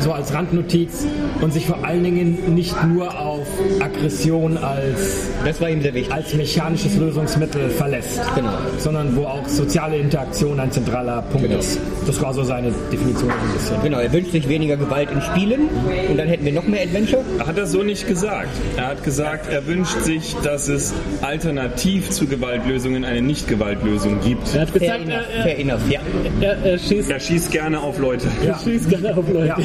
so 0.00 0.12
als 0.12 0.32
Randnotiz, 0.32 1.04
und 1.40 1.52
sich 1.52 1.66
vor 1.66 1.84
allen 1.84 2.02
Dingen 2.02 2.54
nicht 2.54 2.74
nur 2.84 3.18
auf 3.18 3.46
Aggression 3.80 4.56
als, 4.56 5.28
das 5.44 5.60
war 5.60 5.68
ihm 5.68 5.82
sehr 5.82 5.92
wichtig. 5.94 6.12
als 6.12 6.34
mechanisches 6.34 6.96
Lösungsmittel 6.96 7.68
verlässt, 7.70 8.20
Genau. 8.34 8.50
sondern 8.78 9.14
wo 9.16 9.24
auch 9.24 9.46
soziale 9.46 9.98
Interaktion 9.98 10.58
ein 10.58 10.70
zentraler 10.72 11.22
Punkt 11.22 11.48
Genau. 11.48 11.58
ist. 11.60 11.78
Das 12.06 12.20
war 12.22 12.32
so 12.32 12.42
seine 12.44 12.72
Definition 12.90 13.30
ein 13.30 13.52
bisschen. 13.54 13.82
Genau, 13.82 13.98
er 13.98 14.12
wünscht 14.12 14.32
sich 14.32 14.48
weniger 14.48 14.76
Gewalt 14.76 15.10
in 15.10 15.20
Spielen 15.20 15.68
und 16.08 16.16
dann 16.16 16.28
hätten 16.28 16.44
wir 16.44 16.52
noch 16.52 16.66
mehr 16.66 16.82
Adventure. 16.82 17.22
Hat 17.46 17.58
er 17.58 17.66
so 17.66 17.82
nicht 17.82 18.08
gesagt. 18.08 18.48
Er 18.76 18.86
hat 18.88 19.04
gesagt, 19.04 19.52
er 19.52 19.66
wünscht 19.66 20.00
sich, 20.00 20.34
dass 20.42 20.68
es 20.68 20.94
alternativ 21.20 22.10
zu 22.10 22.26
Gewaltlösungen 22.26 23.04
eine 23.04 23.20
Nicht-Gewaltlösung 23.50 24.20
gibt. 24.20 24.54
Er 24.54 24.62
hat 24.62 24.70
Fair 24.70 24.80
gesagt, 24.80 25.00
enough, 25.02 25.44
er, 25.44 25.58
enough, 25.58 25.90
ja. 25.90 26.00
er, 26.40 26.48
er, 26.48 26.72
er 26.72 26.78
schießt, 26.78 27.10
Er 27.10 27.20
schießt 27.20 27.50
gerne 27.50 27.80
auf 27.80 27.98
Leute. 27.98 28.26
er 28.46 28.58
schießt 28.58 28.88
gerne 28.88 29.16
auf 29.16 29.28
Leute. 29.28 29.46
Ja, 29.46 29.58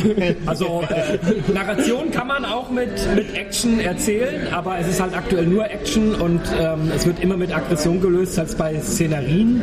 also 0.45 0.83
äh, 0.89 1.51
Narration 1.53 2.11
kann 2.11 2.27
man 2.27 2.45
auch 2.45 2.69
mit, 2.69 2.89
mit 3.15 3.35
Action 3.35 3.79
erzählen, 3.79 4.47
aber 4.51 4.79
es 4.79 4.87
ist 4.87 5.01
halt 5.01 5.15
aktuell 5.15 5.45
nur 5.45 5.69
Action 5.69 6.15
und 6.15 6.41
ähm, 6.59 6.91
es 6.95 7.05
wird 7.05 7.21
immer 7.21 7.37
mit 7.37 7.55
Aggression 7.55 8.01
gelöst, 8.01 8.37
als 8.39 8.55
bei 8.55 8.79
Szenarien, 8.79 9.61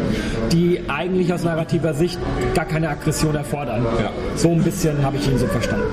die 0.53 0.81
eigentlich 0.89 1.33
aus 1.33 1.43
narrativer 1.43 1.95
Sicht 1.95 2.19
gar 2.55 2.67
keine 2.67 2.89
Aggression 2.89 3.35
erfordern. 3.35 3.85
Ja. 3.99 4.11
So 4.37 4.51
ein 4.51 4.63
bisschen 4.63 5.03
habe 5.03 5.17
ich 5.17 5.29
ihn 5.29 5.39
so 5.39 5.47
verstanden. 5.47 5.87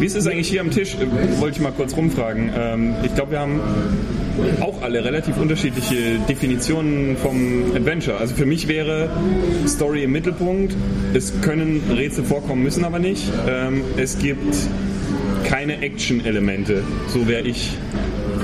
Wie 0.00 0.06
ist 0.06 0.16
es 0.16 0.26
eigentlich 0.26 0.48
hier 0.48 0.60
am 0.60 0.70
Tisch? 0.70 0.96
Wollte 1.38 1.56
ich 1.56 1.62
mal 1.62 1.72
kurz 1.72 1.96
rumfragen. 1.96 2.50
Ähm, 2.56 2.94
ich 3.02 3.14
glaube, 3.14 3.32
wir 3.32 3.40
haben 3.40 3.60
auch 4.60 4.82
alle 4.82 5.04
relativ 5.04 5.36
unterschiedliche 5.36 6.18
Definitionen 6.28 7.16
vom 7.16 7.74
Adventure. 7.74 8.18
Also 8.18 8.34
für 8.34 8.46
mich 8.46 8.68
wäre 8.68 9.10
Story 9.66 10.04
im 10.04 10.12
Mittelpunkt. 10.12 10.74
Es 11.14 11.32
können 11.40 11.82
Rätsel 11.94 12.24
vorkommen, 12.24 12.62
müssen 12.62 12.84
aber 12.84 12.98
nicht. 12.98 13.24
Ähm, 13.48 13.82
es 13.96 14.18
gibt 14.18 14.54
keine 15.44 15.80
Action-Elemente. 15.82 16.82
So 17.08 17.26
wäre 17.26 17.42
ich 17.42 17.76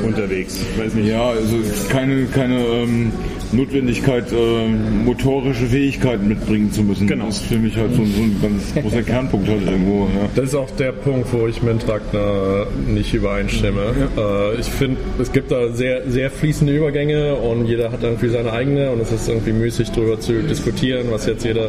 unterwegs. 0.04 0.59
Weiß 0.76 0.94
nicht. 0.94 1.09
Ja, 1.09 1.28
also 1.28 1.57
keine, 1.90 2.24
keine 2.26 2.59
ähm, 2.59 3.12
Notwendigkeit, 3.55 4.25
ähm, 4.33 5.05
motorische 5.05 5.67
Fähigkeiten 5.67 6.29
mitbringen 6.29 6.73
zu 6.73 6.83
müssen. 6.83 7.07
Genau. 7.07 7.27
Das 7.27 7.38
ist 7.38 7.47
für 7.47 7.59
mich 7.59 7.77
halt 7.77 7.93
so, 7.95 8.05
so 8.05 8.23
ein 8.23 8.37
ganz 8.43 8.75
großer 8.75 9.03
Kernpunkt 9.07 9.49
halt 9.49 9.62
irgendwo. 9.67 10.05
Ja. 10.05 10.29
Das 10.35 10.47
ist 10.47 10.55
auch 10.55 10.71
der 10.73 10.93
Punkt, 10.93 11.33
wo 11.33 11.47
ich 11.47 11.62
mit 11.62 11.87
Ragnar 11.88 12.67
nicht 12.87 13.14
übereinstimme. 13.14 13.95
Äh, 14.17 14.61
ich 14.61 14.67
finde, 14.67 14.97
es 15.21 15.33
gibt 15.33 15.51
da 15.51 15.69
sehr, 15.73 16.11
sehr 16.11 16.31
fließende 16.31 16.77
Übergänge 16.77 17.35
und 17.37 17.67
jeder 17.67 17.93
hat 17.93 18.03
irgendwie 18.03 18.29
seine 18.29 18.53
eigene 18.53 18.90
und 18.90 19.01
es 19.01 19.12
ist 19.12 19.29
irgendwie 19.29 19.53
müßig 19.53 19.90
darüber 19.90 20.19
zu 20.21 20.43
diskutieren, 20.43 21.07
was 21.11 21.27
jetzt 21.27 21.45
jeder 21.45 21.69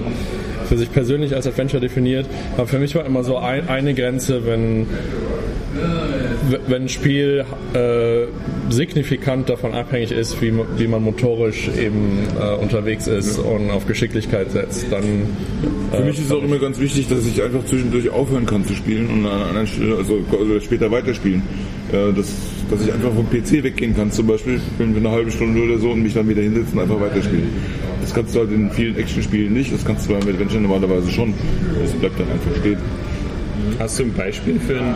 für 0.68 0.78
sich 0.78 0.92
persönlich 0.92 1.36
als 1.36 1.48
Adventure 1.48 1.82
definiert. 1.82 2.26
Aber 2.58 2.68
für 2.68 2.80
mich 2.80 2.96
war 2.96 3.06
immer 3.06 3.24
so 3.24 3.38
ein, 3.38 3.70
eine 3.70 3.94
Grenze, 3.94 4.46
wenn 4.46 4.88
wenn 6.68 6.84
ein 6.84 6.90
Spiel 6.90 7.46
äh, 7.74 8.26
signifikant 8.70 9.50
davon 9.50 9.74
abhängig 9.74 10.12
ist, 10.12 10.42
wie, 10.42 10.54
wie 10.78 10.88
man 10.88 11.04
motorisch 11.04 11.70
eben 11.70 12.20
äh, 12.40 12.56
unterwegs 12.56 13.08
ist 13.08 13.38
und 13.40 13.72
auf 13.72 13.86
Geschicklichkeit 13.86 14.52
setzt, 14.52 14.92
dann 14.92 15.04
Für 15.92 16.04
mich 16.04 16.20
ist 16.20 16.26
es 16.26 16.32
auch 16.32 16.44
immer 16.44 16.60
ganz 16.60 16.80
wichtig, 16.80 17.08
dass 17.08 17.26
ich 17.26 17.42
einfach 17.42 17.66
zwischendurch 17.66 18.10
aufhören 18.10 18.46
kann 18.46 18.66
zu 18.66 18.76
spielen 18.76 19.08
und 19.08 19.26
an 19.26 19.32
einer 19.32 19.46
anderen 19.48 19.68
Stelle, 19.68 19.96
also 19.98 20.20
also 20.32 20.60
später 20.60 20.92
weiterspielen. 20.92 21.44
Äh, 21.92 22.14
dass, 22.14 22.34
dass 22.70 22.82
ich 22.82 22.92
einfach 22.92 23.14
vom 23.14 23.30
PC 23.30 23.64
weggehen 23.64 23.96
kann, 23.96 24.12
zum 24.12 24.28
Beispiel, 24.28 24.60
wenn 24.78 24.94
wir 24.94 25.02
eine 25.02 25.12
halbe 25.12 25.32
Stunde 25.32 25.62
oder 25.62 25.78
so 25.78 25.92
und 25.92 26.02
mich 26.02 26.14
dann 26.14 26.28
wieder 26.28 26.42
hinsetzen 26.42 26.74
und 26.74 26.84
einfach 26.84 27.00
weiterspielen. 27.00 27.50
Das 28.02 28.14
kannst 28.14 28.36
du 28.36 28.40
halt 28.40 28.52
in 28.52 28.72
vielen 28.72 28.98
Actionspielen 28.98 29.54
nicht, 29.54 29.74
das 29.74 29.86
kannst 29.86 30.10
du 30.10 30.14
beim 30.14 30.28
Adventure 30.28 30.62
normalerweise 30.62 31.10
schon. 31.12 31.34
Das 31.82 31.92
bleibt 31.94 32.20
dann 32.20 32.30
einfach 32.30 32.56
stehen. 32.60 32.78
Hast 33.80 34.00
du 34.00 34.04
ein 34.04 34.14
Beispiel 34.14 34.60
für 34.60 34.80
ein, 34.80 34.96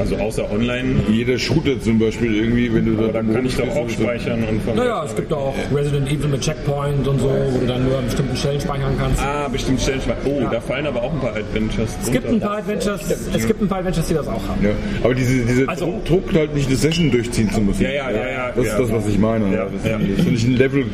also 0.00 0.16
außer 0.16 0.50
online, 0.50 0.96
Jeder 1.10 1.38
Shooter 1.38 1.80
zum 1.80 1.98
Beispiel 1.98 2.34
irgendwie, 2.34 2.72
wenn 2.74 2.86
du 2.86 2.98
aber 3.02 3.12
da 3.12 3.22
kann 3.22 3.44
ich 3.44 3.56
doch 3.56 3.68
auch 3.68 3.86
ist 3.86 4.00
speichern 4.00 4.44
und 4.44 4.62
von 4.62 4.74
Naja, 4.76 5.04
es 5.04 5.14
gibt 5.14 5.32
auch 5.32 5.54
Resident 5.74 6.10
Evil 6.10 6.28
mit 6.28 6.40
Checkpoint 6.40 7.06
und 7.06 7.18
so, 7.20 7.28
wo 7.28 7.58
du 7.58 7.66
dann 7.66 7.84
nur 7.84 7.98
an 7.98 8.04
bestimmten 8.06 8.36
Stellen 8.36 8.60
speichern 8.60 8.94
kannst. 8.98 9.22
Ah, 9.22 9.48
bestimmt 9.48 9.80
Stellen. 9.80 10.00
Oh, 10.24 10.40
da 10.50 10.60
fallen 10.60 10.86
aber 10.86 11.02
auch 11.02 11.12
ein 11.12 11.20
paar 11.20 11.36
Adventures 11.36 11.96
Es 12.02 12.10
gibt 12.10 12.26
ein 12.26 12.40
paar 12.40 12.58
Adventures, 12.58 13.00
es 13.34 13.46
gibt 13.46 13.60
ein 13.62 13.68
paar 13.68 13.78
Adventures, 13.78 14.06
die 14.08 14.14
das 14.14 14.26
auch 14.28 14.48
haben. 14.48 14.64
Ja, 14.64 14.70
aber 15.02 15.14
diese, 15.14 15.44
diese 15.44 15.68
Also- 15.68 15.86
Druck, 15.86 16.04
Druck 16.06 16.34
halt 16.34 16.54
nicht 16.54 16.68
eine 16.68 16.76
Session 16.76 17.10
durchziehen 17.10 17.50
zu 17.52 17.60
müssen. 17.60 17.82
Ja, 17.82 17.90
ja, 17.90 18.10
ja, 18.10 18.28
ja. 18.30 18.52
Das 18.54 18.66
ist 18.66 18.78
das, 18.78 18.92
was 18.92 19.06
ich 19.06 19.18
meine. 19.18 19.54
Ja, 19.54 19.66
das, 19.66 19.90
ja. 19.90 19.98
Du 19.98 20.30
nicht 20.30 20.46
ein 20.46 20.56
Level 20.56 20.84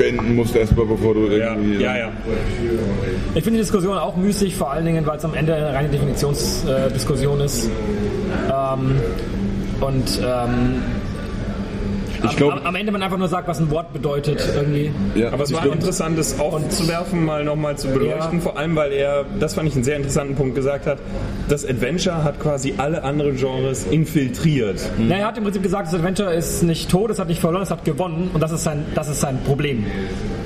beenden 0.00 0.34
musst 0.34 0.56
erstmal, 0.56 0.86
bevor 0.86 1.14
du 1.14 1.26
Ja, 1.26 1.54
irgendwie... 1.54 1.82
ja, 1.82 1.96
ja. 1.96 2.08
Ich 3.34 3.44
finde 3.44 3.58
die 3.58 3.64
Diskussion 3.64 3.98
auch 3.98 4.16
müßig, 4.16 4.56
vor 4.56 4.72
allen 4.72 4.86
Dingen, 4.86 5.06
weil 5.06 5.18
es 5.18 5.24
am 5.24 5.34
Ende 5.34 5.54
eine 5.54 5.74
reine 5.74 5.88
Definitionsdiskussion 5.88 7.40
ist. 7.40 7.68
Ähm, 8.48 8.96
und 9.80 10.20
ähm, 10.24 10.82
Ich 12.24 12.36
glaub- 12.36 12.52
am, 12.52 12.66
am 12.66 12.74
Ende 12.74 12.92
man 12.92 13.02
einfach 13.02 13.18
nur 13.18 13.28
sagt, 13.28 13.48
was 13.48 13.60
ein 13.60 13.70
Wort 13.70 13.92
bedeutet 13.92 14.42
irgendwie. 14.54 14.90
Ja, 15.14 15.32
Aber 15.32 15.44
es 15.44 15.52
war 15.52 15.62
glaub- 15.62 15.74
interessant, 15.74 16.18
das 16.18 16.38
aufzuwerfen, 16.38 17.24
mal 17.24 17.44
nochmal 17.44 17.76
zu 17.78 17.88
beleuchten. 17.88 18.38
Ja. 18.38 18.40
Vor 18.42 18.58
allem, 18.58 18.76
weil 18.76 18.92
er, 18.92 19.24
das 19.38 19.54
fand 19.54 19.68
ich 19.68 19.74
einen 19.74 19.84
sehr 19.84 19.96
interessanten 19.96 20.34
Punkt, 20.34 20.54
gesagt 20.54 20.86
hat, 20.86 20.98
das 21.48 21.64
Adventure 21.64 22.24
hat 22.24 22.40
quasi 22.40 22.74
alle 22.76 23.02
anderen 23.02 23.36
Genres 23.36 23.84
infiltriert. 23.84 24.80
Na, 24.98 25.16
er 25.16 25.26
hat 25.26 25.38
im 25.38 25.44
Prinzip 25.44 25.62
gesagt, 25.62 25.86
das 25.88 25.94
Adventure 25.94 26.32
ist 26.32 26.62
nicht 26.62 26.90
tot, 26.90 27.10
es 27.10 27.18
hat 27.18 27.28
nicht 27.28 27.40
verloren, 27.40 27.62
es 27.62 27.70
hat 27.70 27.84
gewonnen 27.84 28.30
und 28.32 28.42
das 28.42 28.52
ist 28.52 28.64
sein, 28.64 28.84
das 28.94 29.08
ist 29.08 29.20
sein 29.20 29.38
Problem. 29.44 29.86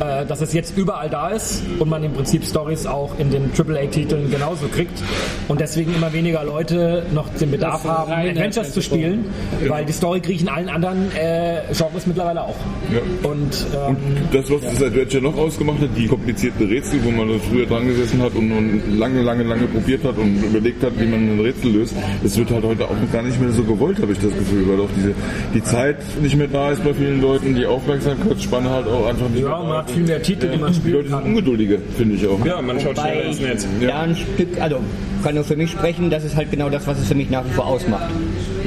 Äh, 0.01 0.27
dass 0.27 0.41
es 0.41 0.53
jetzt 0.53 0.77
überall 0.77 1.09
da 1.09 1.29
ist 1.29 1.63
und 1.79 1.89
man 1.89 2.03
im 2.03 2.13
Prinzip 2.13 2.45
Stories 2.45 2.87
auch 2.87 3.19
in 3.19 3.31
den 3.31 3.51
AAA-Titeln 3.57 4.31
genauso 4.31 4.67
kriegt 4.67 5.03
und 5.49 5.61
deswegen 5.61 5.95
immer 5.95 6.13
weniger 6.13 6.43
Leute 6.45 7.07
noch 7.15 7.29
den 7.29 7.51
Bedarf 7.53 7.85
haben, 7.85 8.11
Adventures 8.13 8.73
zu 8.73 8.83
spielen, 8.83 9.27
weil 9.69 9.85
die 9.85 9.93
Story 9.93 10.21
kriege 10.21 10.35
ich 10.35 10.43
in 10.43 10.49
allen 10.49 10.69
anderen 10.69 11.15
äh, 11.17 11.64
Genres 11.73 12.07
mittlerweile 12.07 12.43
auch. 12.43 12.57
Ja. 12.93 13.29
Und, 13.29 13.67
ähm, 13.75 13.97
Und 13.97 14.35
das, 14.35 14.51
was 14.51 14.61
das 14.61 14.83
Adventure 14.83 15.23
noch 15.23 15.37
ausgemacht 15.37 15.81
hat, 15.81 15.91
die 15.97 16.07
komplizierten 16.07 16.67
Rätsel, 16.69 17.01
wo 17.05 17.11
man 17.11 17.41
früher 17.41 17.67
dran 17.67 17.87
gesessen 17.87 18.23
hat 18.23 18.35
und, 18.35 18.53
und 18.53 18.99
lange, 18.99 19.23
lange, 19.23 19.43
lange 19.45 19.67
probiert 19.67 20.05
hat 20.05 20.17
und 20.19 20.43
überlegt 20.43 20.83
hat, 20.83 20.93
wie 20.99 21.07
man 21.07 21.37
ein 21.37 21.41
Rätsel 21.41 21.73
löst, 21.73 21.95
das 22.23 22.37
wird 22.37 22.51
halt 22.51 22.65
heute 22.65 22.85
auch 22.85 23.13
gar 23.13 23.23
nicht 23.23 23.41
mehr 23.41 23.51
so 23.51 23.63
gewollt, 23.65 24.01
habe 24.01 24.13
ich 24.13 24.19
das 24.19 24.33
Gefühl, 24.33 24.69
weil 24.69 24.81
auch 24.81 24.91
diese, 24.97 25.15
die 25.55 25.63
Zeit 25.63 25.97
nicht 26.21 26.37
mehr 26.37 26.49
da 26.49 26.71
ist 26.71 26.85
bei 26.85 26.95
vielen 26.95 27.21
Leuten, 27.21 27.55
die 27.55 27.67
Aufmerksamkeitsspanne 27.67 28.71
halt 28.71 28.87
auch 28.87 29.07
einfach 29.07 29.29
nicht 29.29 29.43
ja, 29.43 29.49
mehr 29.49 29.59
man 29.59 29.69
da 29.69 29.79
hat 29.79 29.91
viel 29.91 30.05
mehr 30.05 30.23
Titel, 30.23 30.49
die 30.49 30.59
man 30.59 30.73
Die 30.73 30.79
spielen 30.79 30.95
Leute 30.95 31.09
sind 31.09 31.23
ungeduldiger, 31.25 31.79
finde 31.97 32.15
ich 32.17 32.27
auch. 32.27 32.45
Ja, 32.45 32.61
man 32.61 32.81
schaut 32.81 32.99
schneller 32.99 33.15
Wobei 33.15 33.29
ins 33.29 33.41
Netz. 33.41 33.67
da 33.81 34.01
ein 34.03 34.17
Stück, 34.17 34.61
also 34.61 34.81
kann 35.23 35.35
nur 35.35 35.45
für 35.45 35.57
mich 35.57 35.71
sprechen, 35.71 36.11
das 36.11 36.23
ist 36.25 36.37
halt 36.37 36.51
genau 36.51 36.69
das, 36.69 36.87
was 36.87 36.99
es 36.99 37.09
für 37.09 37.15
mich 37.15 37.31
nach 37.31 37.45
wie 37.47 37.51
vor 37.51 37.67
ausmacht. 37.67 38.11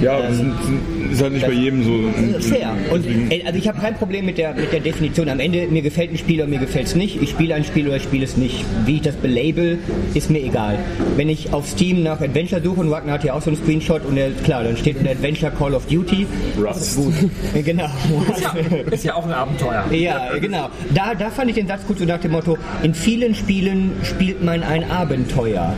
Ja, 0.01 0.19
das 0.19 0.37
sind, 0.37 0.53
sind, 0.63 0.79
ist 1.11 1.21
halt 1.21 1.33
nicht 1.33 1.45
bei 1.45 1.53
jedem 1.53 1.83
so. 1.83 2.49
Fair. 2.49 2.75
Und 2.91 3.05
äh, 3.05 3.43
also 3.45 3.57
ich 3.57 3.67
habe 3.67 3.79
kein 3.79 3.95
Problem 3.95 4.25
mit 4.25 4.37
der, 4.37 4.53
mit 4.53 4.71
der 4.71 4.79
Definition. 4.79 5.29
Am 5.29 5.39
Ende, 5.39 5.67
mir 5.67 5.81
gefällt 5.81 6.11
ein 6.11 6.17
Spiel 6.17 6.39
oder 6.41 6.49
mir 6.49 6.59
gefällt 6.59 6.87
es 6.87 6.95
nicht. 6.95 7.21
Ich 7.21 7.29
spiele 7.31 7.55
ein 7.55 7.63
Spiel 7.63 7.87
oder 7.87 7.97
ich 7.97 8.03
spiele 8.03 8.25
es 8.25 8.37
nicht. 8.37 8.65
Wie 8.85 8.95
ich 8.95 9.01
das 9.01 9.15
belabel, 9.15 9.79
ist 10.13 10.29
mir 10.29 10.43
egal. 10.43 10.79
Wenn 11.15 11.29
ich 11.29 11.53
auf 11.53 11.67
Steam 11.67 12.03
nach 12.03 12.21
Adventure 12.21 12.61
suche, 12.61 12.81
und 12.81 12.91
Wagner 12.91 13.13
hat 13.13 13.21
hier 13.21 13.35
auch 13.35 13.41
so 13.41 13.49
einen 13.49 13.57
Screenshot, 13.57 14.05
und 14.05 14.15
der, 14.15 14.31
klar, 14.43 14.63
dann 14.63 14.77
steht 14.77 14.99
ein 14.99 15.07
Adventure 15.07 15.51
Call 15.51 15.73
of 15.73 15.85
Duty. 15.87 16.25
Das 16.63 16.81
ist 16.81 16.95
gut. 16.95 17.13
Äh, 17.53 17.61
Genau. 17.67 17.85
Ist 18.31 18.41
ja, 18.41 18.53
ist 18.91 19.03
ja 19.03 19.15
auch 19.15 19.25
ein 19.25 19.33
Abenteuer. 19.33 19.85
Ja, 19.91 20.37
genau. 20.39 20.69
Da, 20.93 21.13
da 21.15 21.29
fand 21.29 21.49
ich 21.49 21.55
den 21.55 21.67
Satz 21.67 21.85
gut 21.85 21.99
so 21.99 22.05
nach 22.05 22.19
dem 22.19 22.31
Motto, 22.31 22.57
in 22.83 22.93
vielen 22.93 23.35
Spielen 23.35 23.91
spielt 24.03 24.43
man 24.43 24.63
ein 24.63 24.89
Abenteuer. 24.89 25.73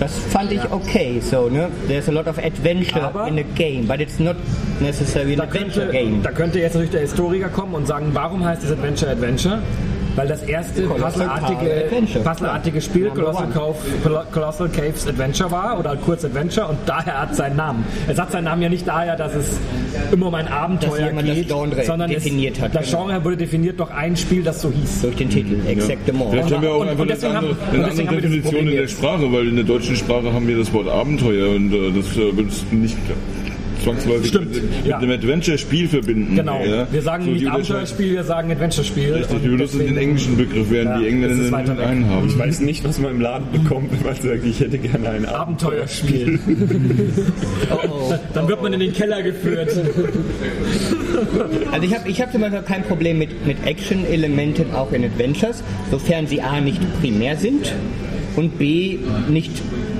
Das 0.00 0.12
fand 0.18 0.50
ich 0.52 0.60
okay, 0.72 1.20
so, 1.20 1.48
ne? 1.48 1.68
There's 1.86 2.08
a 2.08 2.12
lot 2.12 2.26
of 2.26 2.36
adventure 2.38 3.02
Aber- 3.04 3.28
in 3.28 3.38
a 3.38 3.42
game, 3.54 3.86
but 3.86 4.00
it's 4.00 4.18
not 4.18 4.34
necessarily 4.80 5.34
an 5.34 5.42
adventure 5.42 5.82
könnte, 5.86 5.92
game. 5.92 6.22
da 6.22 6.30
könnte 6.32 6.58
jetzt 6.58 6.74
natürlich 6.74 6.90
der 6.90 7.02
Historiker 7.02 7.48
kommen 7.48 7.74
und 7.74 7.86
sagen, 7.86 8.08
warum 8.12 8.44
heißt 8.44 8.64
es 8.64 8.72
Adventure 8.72 9.12
Adventure? 9.12 9.60
Weil 10.16 10.28
das 10.28 10.42
erste 10.42 10.82
puzzleartige, 10.82 11.86
puzzleartige 12.22 12.80
Spiel 12.80 13.10
Colossal. 13.10 13.48
Cove, 13.48 13.76
Colossal 14.32 14.68
Caves 14.68 15.06
Adventure 15.08 15.50
war 15.50 15.78
oder 15.78 15.96
kurz 15.96 16.24
Adventure 16.24 16.68
und 16.68 16.78
daher 16.86 17.22
hat 17.22 17.34
seinen 17.34 17.56
Namen. 17.56 17.84
Es 18.06 18.18
hat 18.18 18.30
seinen 18.32 18.44
Namen 18.44 18.62
ja 18.62 18.68
nicht 18.68 18.86
daher, 18.86 19.16
dass 19.16 19.34
es 19.34 19.58
immer 20.12 20.26
um 20.26 20.34
ein 20.34 20.48
Abenteuer 20.48 21.10
geht, 21.12 21.48
Genre 21.48 21.84
sondern 21.84 22.10
definiert 22.10 22.56
es, 22.56 22.62
hat, 22.62 22.74
das 22.74 22.86
genau. 22.90 23.06
Genre 23.06 23.24
wurde 23.24 23.36
definiert 23.36 23.78
durch 23.80 23.90
ein 23.90 24.16
Spiel, 24.16 24.42
das 24.42 24.62
so 24.62 24.70
hieß. 24.70 25.02
Durch 25.02 25.16
den 25.16 25.30
Titel, 25.30 25.56
exactement. 25.66 26.30
Vielleicht 26.30 26.52
haben 26.52 26.62
wir 26.62 26.70
auch 26.72 26.80
Und- 26.80 26.88
einfach 26.88 27.02
und 27.02 27.10
eine 27.10 27.14
deswegen 27.14 27.36
andere, 27.36 27.52
haben- 27.54 27.58
und 27.60 27.74
eine 27.74 27.84
deswegen 27.88 28.08
andere 28.08 28.16
haben 28.16 28.22
wir 28.22 28.30
dieses 28.30 28.42
Definition 28.44 28.60
in 28.68 28.70
der 28.74 28.80
jetzt. 28.82 28.90
Sprache, 28.92 29.32
weil 29.32 29.48
in 29.48 29.56
der 29.56 29.64
deutschen 29.64 29.96
Sprache 29.96 30.32
haben 30.32 30.46
wir 30.46 30.58
das 30.58 30.72
Wort 30.72 30.88
Abenteuer 30.88 31.48
und 31.54 31.72
äh, 31.72 31.92
das 31.96 32.16
äh, 32.16 32.32
du 32.70 32.76
nicht 32.76 32.96
zwangsläufig 33.84 34.28
Stimmt, 34.28 34.54
mit, 34.54 34.62
mit 34.62 34.86
ja. 34.86 34.98
einem 34.98 35.10
Adventure-Spiel 35.10 35.88
verbinden. 35.88 36.36
Genau. 36.36 36.64
Ja? 36.64 36.86
Wir 36.90 37.02
sagen 37.02 37.24
So 37.24 37.30
nicht 37.30 37.46
Abenteuerspiel, 37.46 38.12
wir 38.12 38.24
sagen 38.24 38.50
Adventure-Spiel. 38.50 39.14
Richtig, 39.14 39.42
wir 39.42 39.50
benutzen 39.50 39.78
den 39.80 39.96
englischen 39.96 40.36
Begriff, 40.36 40.70
während 40.70 40.90
Ja, 40.90 40.98
die 40.98 41.08
Engländer 41.08 41.86
einen 41.86 42.08
haben. 42.08 42.28
Ich 42.28 42.38
weiß 42.38 42.60
nicht, 42.60 42.84
was 42.84 42.98
man 42.98 43.12
im 43.12 43.20
Laden 43.20 43.46
bekommt, 43.52 43.92
wenn 43.92 44.02
man 44.02 44.14
sagt, 44.14 44.44
ich 44.44 44.60
hätte 44.60 44.78
gerne 44.78 45.10
ein 45.10 45.26
Abenteuerspiel. 45.26 46.38
Dann 48.34 48.48
wird 48.48 48.62
man 48.62 48.72
in 48.72 48.80
den 48.80 48.92
Keller 48.92 49.22
geführt. 49.22 49.70
Also 51.72 51.86
ich 51.86 51.94
habe 51.94 52.08
ich 52.08 52.20
hab 52.20 52.32
zum 52.32 52.40
Beispiel 52.40 52.62
kein 52.62 52.82
Problem 52.84 53.18
mit, 53.18 53.46
mit 53.46 53.64
Action-Elementen 53.66 54.72
auch 54.74 54.92
in 54.92 55.04
Adventures, 55.04 55.62
sofern 55.90 56.26
sie 56.26 56.40
A 56.40 56.60
nicht 56.60 56.80
primär 57.00 57.36
sind 57.36 57.72
und 58.36 58.58
B 58.58 58.98
nicht 59.28 59.50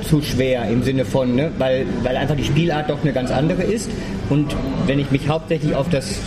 zu 0.05 0.23
schwer 0.23 0.69
im 0.69 0.83
Sinne 0.83 1.05
von, 1.05 1.35
ne, 1.35 1.51
weil, 1.59 1.87
weil 2.03 2.17
einfach 2.17 2.37
die 2.37 2.45
Spielart 2.45 2.90
doch 2.90 3.03
eine 3.03 3.12
ganz 3.12 3.31
andere 3.31 3.62
ist 3.62 3.90
und 4.31 4.55
wenn 4.87 4.99
ich 4.99 5.11
mich 5.11 5.29
hauptsächlich 5.29 5.75
auf 5.75 5.89
das 5.89 6.21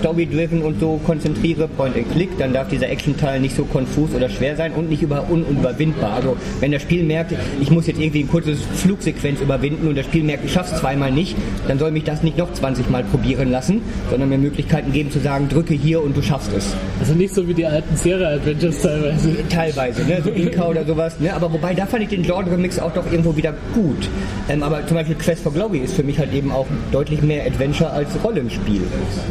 Story-Driven 0.00 0.62
und 0.62 0.80
so 0.80 1.00
konzentriere, 1.04 1.68
Point 1.68 1.96
and 1.96 2.10
Click, 2.12 2.30
dann 2.38 2.52
darf 2.52 2.68
dieser 2.68 2.88
Action-Teil 2.88 3.40
nicht 3.40 3.54
so 3.54 3.64
konfus 3.64 4.14
oder 4.14 4.28
schwer 4.28 4.56
sein 4.56 4.72
und 4.72 4.88
nicht 4.88 5.02
über 5.02 5.26
unüberwindbar. 5.28 6.12
Also 6.12 6.36
wenn 6.60 6.72
das 6.72 6.82
Spiel 6.82 7.04
merkt, 7.04 7.34
ich 7.60 7.70
muss 7.70 7.86
jetzt 7.86 8.00
irgendwie 8.00 8.20
ein 8.20 8.28
kurzes 8.28 8.60
Flugsequenz 8.74 9.40
überwinden 9.40 9.88
und 9.88 9.98
das 9.98 10.06
Spiel 10.06 10.24
merkt, 10.24 10.44
ich 10.44 10.52
schaff's 10.52 10.78
zweimal 10.78 11.12
nicht, 11.12 11.36
dann 11.68 11.78
soll 11.78 11.90
mich 11.90 12.04
das 12.04 12.22
nicht 12.22 12.38
noch 12.38 12.52
20 12.52 12.88
Mal 12.88 13.04
probieren 13.04 13.50
lassen, 13.50 13.82
sondern 14.10 14.28
mir 14.28 14.38
Möglichkeiten 14.38 14.92
geben 14.92 15.10
zu 15.10 15.20
sagen, 15.20 15.48
drücke 15.48 15.74
hier 15.74 16.02
und 16.02 16.16
du 16.16 16.22
schaffst 16.22 16.52
es. 16.56 16.74
Also 16.98 17.14
nicht 17.14 17.34
so 17.34 17.46
wie 17.46 17.54
die 17.54 17.66
alten 17.66 17.96
Sierra-Adventures 17.96 18.80
teilweise. 18.80 19.36
Teilweise, 19.48 20.04
ne? 20.04 20.20
so 20.24 20.30
Inka 20.30 20.66
oder 20.66 20.84
sowas. 20.84 21.18
Ne? 21.20 21.34
Aber 21.34 21.52
wobei, 21.52 21.74
da 21.74 21.86
fand 21.86 22.04
ich 22.04 22.08
den 22.08 22.22
Genre-Mix 22.22 22.78
auch 22.78 22.92
doch 22.92 23.10
irgendwo 23.10 23.36
wieder 23.36 23.54
gut. 23.74 24.08
Ähm, 24.48 24.62
aber 24.62 24.86
zum 24.86 24.96
Beispiel 24.96 25.16
Quest 25.16 25.42
for 25.42 25.52
Glory 25.52 25.78
ist 25.78 25.94
für 25.94 26.02
mich 26.02 26.18
halt 26.18 26.32
eben 26.32 26.50
auch 26.50 26.66
deutlich 26.92 27.22
mehr 27.22 27.39
Adventure 27.46 27.90
als 27.90 28.08
Rollenspiel. 28.22 28.82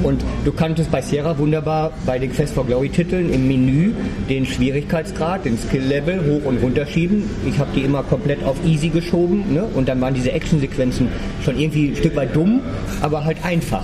Und 0.03 0.23
du 0.45 0.51
kanntest 0.51 0.91
bei 0.91 1.01
Sierra 1.01 1.37
wunderbar 1.37 1.91
bei 2.05 2.19
den 2.19 2.31
Quest 2.31 2.53
for 2.53 2.65
Glory-Titeln 2.65 3.31
im 3.33 3.47
Menü 3.47 3.93
den 4.29 4.45
Schwierigkeitsgrad, 4.45 5.45
den 5.45 5.57
Skill-Level 5.57 6.19
hoch 6.25 6.45
und 6.45 6.61
runter 6.61 6.85
schieben. 6.85 7.29
Ich 7.47 7.59
habe 7.59 7.69
die 7.75 7.81
immer 7.81 8.03
komplett 8.03 8.43
auf 8.43 8.57
Easy 8.65 8.89
geschoben 8.89 9.53
ne? 9.53 9.63
und 9.63 9.87
dann 9.87 10.01
waren 10.01 10.13
diese 10.13 10.31
Action-Sequenzen 10.31 11.09
schon 11.43 11.59
irgendwie 11.59 11.89
ein 11.89 11.95
Stück 11.95 12.15
weit 12.15 12.35
dumm, 12.35 12.61
aber 13.01 13.25
halt 13.25 13.37
einfach. 13.43 13.83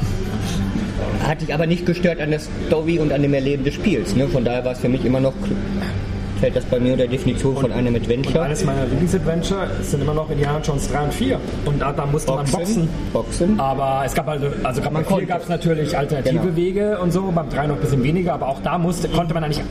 Hat 1.22 1.42
dich 1.42 1.54
aber 1.54 1.66
nicht 1.66 1.86
gestört 1.86 2.22
an 2.22 2.30
der 2.30 2.40
Story 2.68 3.00
und 3.00 3.12
an 3.12 3.22
dem 3.22 3.34
Erleben 3.34 3.64
des 3.64 3.74
Spiels. 3.74 4.16
Ne? 4.16 4.28
Von 4.28 4.46
daher 4.46 4.64
war 4.64 4.74
es 4.74 4.80
für 4.80 4.90
mich 4.90 5.06
immer 5.06 5.20
noch, 5.20 5.34
fällt 6.40 6.56
das 6.56 6.66
bei 6.66 6.80
mir 6.80 6.94
unter 6.94 7.08
Definition 7.08 7.56
von 7.56 7.72
einem 7.72 7.96
Adventure. 7.96 8.44
Eines 8.44 8.64
meiner 8.66 8.86
Lieblingsadventure 8.86 9.68
sind 9.82 10.02
immer 10.02 10.14
noch 10.14 10.30
Indiana 10.30 10.60
Jones 10.64 10.90
3 10.92 11.04
und 11.04 11.14
4. 11.14 11.40
Und 11.66 11.82
da, 11.82 11.92
da 11.94 12.06
musste 12.06 12.32
man 12.32 12.46
boxen. 12.46 12.90
Boxen. 13.14 13.60
Aber 13.60 14.04
es 14.06 14.14
gab 14.14 14.28
also, 14.28 14.48
also 14.64 14.82
bei 14.82 14.90
Man 14.90 15.04
4 15.04 15.12
konnte. 15.12 15.26
gab 15.28 15.42
es 15.44 15.50
natürlich 15.50 15.98
alternative 15.98 16.40
Genau. 16.40 16.56
Wege 16.56 17.00
und 17.00 17.12
so, 17.14 17.32
beim 17.34 17.50
3 17.50 17.68
noch 17.68 17.76
ein 17.76 17.82
bisschen 17.82 18.04
weniger, 18.04 18.34
aber 18.34 18.48
auch 18.48 18.62
da 18.64 18.78
musste, 18.78 19.08
konnte 19.10 19.34
man 19.34 19.44
eigentlich, 19.44 19.62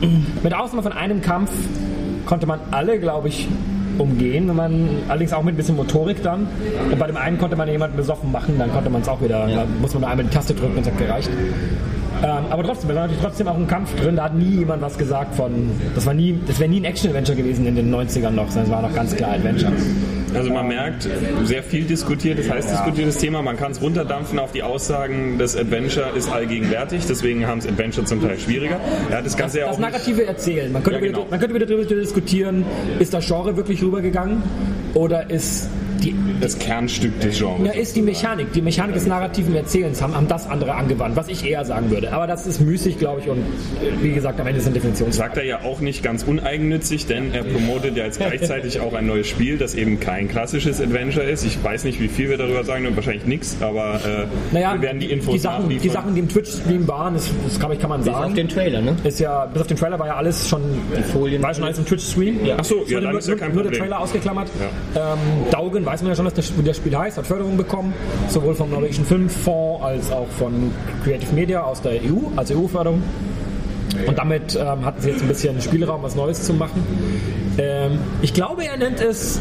mit 0.42 0.54
Ausnahme 0.54 0.82
von 0.82 0.92
einem 0.92 1.20
Kampf, 1.20 1.50
konnte 2.26 2.46
man 2.46 2.60
alle, 2.70 2.98
glaube 2.98 3.28
ich, 3.28 3.48
umgehen, 3.98 4.48
wenn 4.48 4.56
man 4.56 4.88
allerdings 5.08 5.32
auch 5.32 5.42
mit 5.42 5.54
ein 5.54 5.56
bisschen 5.56 5.76
Motorik 5.76 6.22
dann. 6.22 6.48
Und 6.90 6.98
bei 6.98 7.06
dem 7.06 7.16
einen 7.16 7.38
konnte 7.38 7.54
man 7.56 7.68
jemanden 7.68 7.96
besoffen 7.96 8.32
machen, 8.32 8.56
dann 8.58 8.72
konnte 8.72 8.90
man 8.90 9.02
es 9.02 9.08
auch 9.08 9.20
wieder, 9.22 9.46
da 9.46 9.64
muss 9.80 9.92
man 9.94 10.00
nur 10.00 10.10
einmal 10.10 10.24
die 10.24 10.30
Taste 10.34 10.54
drücken 10.54 10.76
und 10.76 10.80
es 10.80 10.86
hat 10.90 10.98
gereicht. 10.98 11.30
Ähm, 12.24 12.44
aber 12.50 12.62
trotzdem, 12.64 12.88
da 12.88 12.94
war 12.94 13.02
natürlich 13.02 13.22
trotzdem 13.22 13.48
auch 13.48 13.56
ein 13.56 13.66
Kampf 13.66 13.94
drin, 14.00 14.16
da 14.16 14.24
hat 14.24 14.34
nie 14.34 14.56
jemand 14.60 14.80
was 14.82 14.96
gesagt 14.96 15.34
von, 15.34 15.70
das 15.94 16.06
war 16.06 16.14
nie, 16.14 16.38
das 16.46 16.58
wäre 16.58 16.70
nie 16.70 16.80
ein 16.80 16.84
Action-Adventure 16.84 17.36
gewesen 17.36 17.66
in 17.66 17.74
den 17.76 17.94
90ern 17.94 18.30
noch, 18.30 18.46
sondern 18.48 18.64
es 18.64 18.70
war 18.70 18.82
noch 18.82 18.94
ganz 18.94 19.14
klar 19.14 19.32
Adventure. 19.32 19.72
Also 20.34 20.50
man 20.52 20.66
merkt, 20.66 21.08
sehr 21.44 21.62
viel 21.62 21.84
diskutiertes, 21.84 22.50
heiß 22.50 22.66
diskutiertes 22.66 23.18
Thema. 23.18 23.40
Man 23.42 23.56
kann 23.56 23.70
es 23.70 23.80
runterdampfen 23.80 24.38
auf 24.40 24.50
die 24.50 24.62
Aussagen, 24.64 25.36
das 25.38 25.54
Adventure 25.56 26.10
ist 26.16 26.28
allgegenwärtig, 26.32 27.04
deswegen 27.08 27.46
haben 27.46 27.58
es 27.58 27.66
Adventure 27.68 28.04
zum 28.06 28.20
Teil 28.20 28.38
schwieriger. 28.38 28.80
Er 29.10 29.18
hat 29.18 29.26
das 29.26 29.36
Ganze 29.36 29.60
ja 29.60 29.66
Das 29.66 29.76
auch 29.76 29.78
nicht, 29.78 29.90
narrative 29.92 30.26
Erzählen. 30.26 30.72
Man 30.72 30.82
könnte, 30.82 30.98
Ja, 31.00 31.06
genau. 31.06 31.18
wieder, 31.20 31.30
man 31.30 31.38
könnte 31.40 31.54
wieder 31.54 31.66
darüber 31.66 31.84
diskutieren, 31.84 32.64
ist 32.98 33.14
das 33.14 33.26
Genre 33.26 33.56
wirklich 33.56 33.80
rübergegangen 33.82 34.42
oder 34.94 35.30
ist 35.30 35.68
die, 36.04 36.14
das 36.40 36.58
Kernstück 36.58 37.18
des 37.20 37.38
Genres. 37.38 37.66
ja, 37.74 37.80
ist 37.80 37.96
die 37.96 38.02
Mechanik, 38.02 38.52
die 38.52 38.62
Mechanik 38.62 38.94
des 38.94 39.06
narrativen 39.06 39.54
Erzählens, 39.54 40.00
haben, 40.02 40.14
haben 40.14 40.28
das 40.28 40.48
andere 40.48 40.74
angewandt, 40.74 41.16
was 41.16 41.28
ich 41.28 41.44
eher 41.48 41.64
sagen 41.64 41.90
würde. 41.90 42.12
Aber 42.12 42.26
das 42.26 42.46
ist 42.46 42.60
müßig, 42.60 42.98
glaube 42.98 43.20
ich, 43.20 43.28
und 43.28 43.42
wie 44.02 44.12
gesagt, 44.12 44.40
am 44.40 44.46
Ende 44.46 44.60
ist 44.60 44.66
eine 44.66 44.74
Definitionsfrage. 44.74 45.28
Sagt 45.28 45.36
er 45.38 45.44
ja 45.44 45.60
auch 45.62 45.80
nicht 45.80 46.02
ganz 46.02 46.22
uneigennützig, 46.22 47.06
denn 47.06 47.32
er 47.32 47.44
promotet 47.44 47.96
ja 47.96 48.04
jetzt 48.04 48.18
gleichzeitig 48.18 48.80
auch 48.80 48.94
ein 48.94 49.06
neues 49.06 49.26
Spiel, 49.28 49.58
das 49.58 49.74
eben 49.74 50.00
kein 50.00 50.28
klassisches 50.28 50.80
Adventure 50.80 51.24
ist. 51.24 51.44
Ich 51.44 51.62
weiß 51.62 51.84
nicht, 51.84 52.00
wie 52.00 52.08
viel 52.08 52.28
wir 52.30 52.36
darüber 52.38 52.64
sagen, 52.64 52.86
wahrscheinlich 52.94 53.24
nichts, 53.26 53.56
aber 53.60 53.94
äh, 54.04 54.26
Naja, 54.52 54.74
wir 54.74 54.82
werden 54.82 55.00
die 55.00 55.10
Infos 55.10 55.34
die 55.34 55.38
Sachen, 55.40 55.68
die 55.68 55.88
Sachen, 55.88 56.14
die 56.14 56.20
im 56.20 56.28
Twitch-Stream 56.28 56.86
waren, 56.86 57.14
das, 57.14 57.30
das 57.46 57.58
glaube 57.58 57.74
ich, 57.74 57.80
kann 57.80 57.90
man 57.90 58.00
Bis 58.00 58.08
auf 58.12 58.20
sagen. 58.20 58.34
den 58.34 58.48
Trailer, 58.48 58.80
ne? 58.82 58.96
Ist 59.04 59.20
ja, 59.20 59.46
bis 59.46 59.62
auf 59.62 59.68
den 59.68 59.76
Trailer 59.76 59.98
war 59.98 60.06
ja 60.06 60.16
alles 60.16 60.48
schon, 60.48 60.62
Folien- 61.12 61.42
war 61.42 61.54
schon 61.54 61.64
alles 61.64 61.78
im 61.78 61.86
Twitch-Stream. 61.86 62.44
Ja. 62.44 62.56
Ach 62.58 62.64
so, 62.64 62.84
ja, 62.86 63.00
nur, 63.00 63.10
dann 63.10 63.16
ist 63.18 63.26
ja 63.28 63.32
nur, 63.34 63.40
kein 63.40 63.52
nur 63.54 63.62
der 63.62 63.70
Problem. 63.70 63.82
Trailer 63.82 64.00
ausgeklammert. 64.00 64.48
Ähm, 64.94 65.18
Daugen 65.50 65.84
weiß 65.94 66.02
man 66.02 66.10
ja 66.10 66.16
schon, 66.16 66.24
dass 66.24 66.34
das, 66.34 66.76
Spiel 66.76 66.98
heißt, 66.98 67.18
hat 67.18 67.26
Förderung 67.26 67.56
bekommen, 67.56 67.94
sowohl 68.28 68.56
vom 68.56 68.68
Norwegischen 68.68 69.04
Filmfonds 69.04 69.84
als 69.84 70.10
auch 70.10 70.26
von 70.26 70.72
Creative 71.04 71.32
Media 71.32 71.62
aus 71.62 71.82
der 71.82 71.92
EU, 72.02 72.30
als 72.34 72.50
EU-Förderung. 72.50 73.00
Und 74.04 74.18
damit 74.18 74.56
ähm, 74.56 74.84
hatten 74.84 75.00
sie 75.00 75.10
jetzt 75.10 75.22
ein 75.22 75.28
bisschen 75.28 75.60
Spielraum, 75.60 76.02
was 76.02 76.16
Neues 76.16 76.42
zu 76.42 76.52
machen. 76.52 76.84
Ähm, 77.58 78.00
ich 78.22 78.34
glaube, 78.34 78.64
er 78.64 78.76
nennt 78.76 79.00
es. 79.00 79.40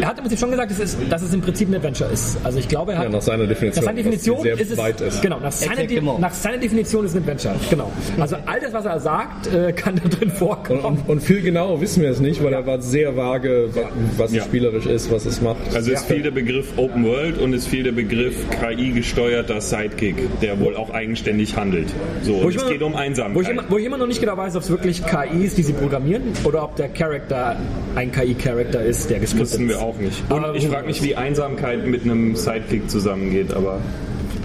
Er 0.00 0.08
hat 0.08 0.16
im 0.18 0.22
Prinzip 0.24 0.38
schon 0.38 0.50
gesagt, 0.50 0.70
dass 0.70 0.78
es, 0.78 0.96
dass 1.08 1.22
es 1.22 1.32
im 1.34 1.40
Prinzip 1.40 1.68
ein 1.68 1.74
Adventure 1.74 2.10
ist. 2.12 2.38
Also 2.44 2.58
ich 2.58 2.68
glaube, 2.68 2.92
er 2.92 2.98
hat. 2.98 3.04
Ja, 3.04 3.10
nach 3.10 3.22
seiner 3.22 3.46
Definition, 3.46 3.84
Nach 3.84 3.90
seiner 3.90 3.96
Definition 4.02 4.42
sehr 4.42 4.60
ist 4.60 4.70
es. 4.72 4.78
weit 4.78 5.00
ist. 5.00 5.22
Genau, 5.22 5.38
nach 5.40 5.52
seiner, 5.52 5.84
De 5.86 6.00
nach 6.00 6.32
seiner 6.34 6.58
Definition 6.58 7.04
ist 7.04 7.10
es 7.12 7.16
ein 7.16 7.22
Adventure. 7.22 7.54
Genau. 7.70 7.90
Also 8.18 8.36
all 8.46 8.60
das, 8.60 8.72
was 8.72 8.84
er 8.84 9.00
sagt, 9.00 9.46
äh, 9.52 9.72
kann 9.72 10.00
da 10.02 10.08
drin 10.08 10.30
vorkommen. 10.30 10.80
und, 10.80 11.08
und 11.08 11.20
viel 11.22 11.42
genauer 11.42 11.80
wissen 11.80 12.02
wir 12.02 12.10
es 12.10 12.20
nicht, 12.20 12.42
weil 12.42 12.52
er 12.52 12.66
war 12.66 12.80
sehr 12.80 13.16
vage, 13.16 13.68
wa- 13.74 13.90
was 14.16 14.32
Ja. 14.32 14.40
es 14.42 14.46
spielerisch 14.46 14.86
ist, 14.86 15.10
was 15.10 15.26
es 15.26 15.40
macht. 15.40 15.56
Also 15.74 15.92
es 15.92 16.02
fiel 16.04 16.22
der 16.22 16.30
Begriff 16.30 16.66
Open 16.76 17.04
World 17.04 17.38
und 17.38 17.52
es 17.54 17.66
fiel 17.66 17.82
der 17.82 17.92
Begriff 17.92 18.34
KI-gesteuerter 18.60 19.60
Sidekick, 19.60 20.16
der 20.40 20.58
wohl 20.60 20.76
auch 20.76 20.90
eigenständig 20.90 21.56
handelt. 21.56 21.88
So, 22.22 22.42
Wo 22.42 22.48
es 22.48 22.54
immer- 22.56 22.70
geht 22.70 22.82
um 22.82 22.92
Wo 22.92 22.96
ich, 22.96 23.02
Einsamkeit. 23.02 23.48
immer, 23.50 23.64
wo 23.68 23.78
ich 23.78 23.84
immer 23.84 23.96
noch 23.98 24.06
nicht 24.06 24.20
genau 24.20 24.36
weiß, 24.36 24.56
ob 24.56 24.62
es 24.62 24.70
wirklich 24.70 25.02
KI 25.04 25.44
ist, 25.44 25.58
die 25.58 25.62
sie 25.62 25.72
programmieren, 25.72 26.22
oder 26.44 26.62
ob 26.62 26.76
der 26.76 26.88
Charakter 26.88 27.56
ein 27.94 28.12
KI-Charakter 28.12 28.82
ist, 28.82 29.10
der 29.10 29.18
gescriptet 29.20 29.55
Wissen 29.56 29.68
wir 29.68 29.80
auch 29.80 29.96
nicht. 29.96 30.22
Und 30.30 30.44
Aber 30.44 30.54
ich 30.54 30.68
frage 30.68 30.86
mich, 30.86 31.02
wie 31.02 31.16
Einsamkeit 31.16 31.86
mit 31.86 32.04
einem 32.04 32.36
Sidekick 32.36 32.90
zusammengeht, 32.90 33.54
aber 33.54 33.80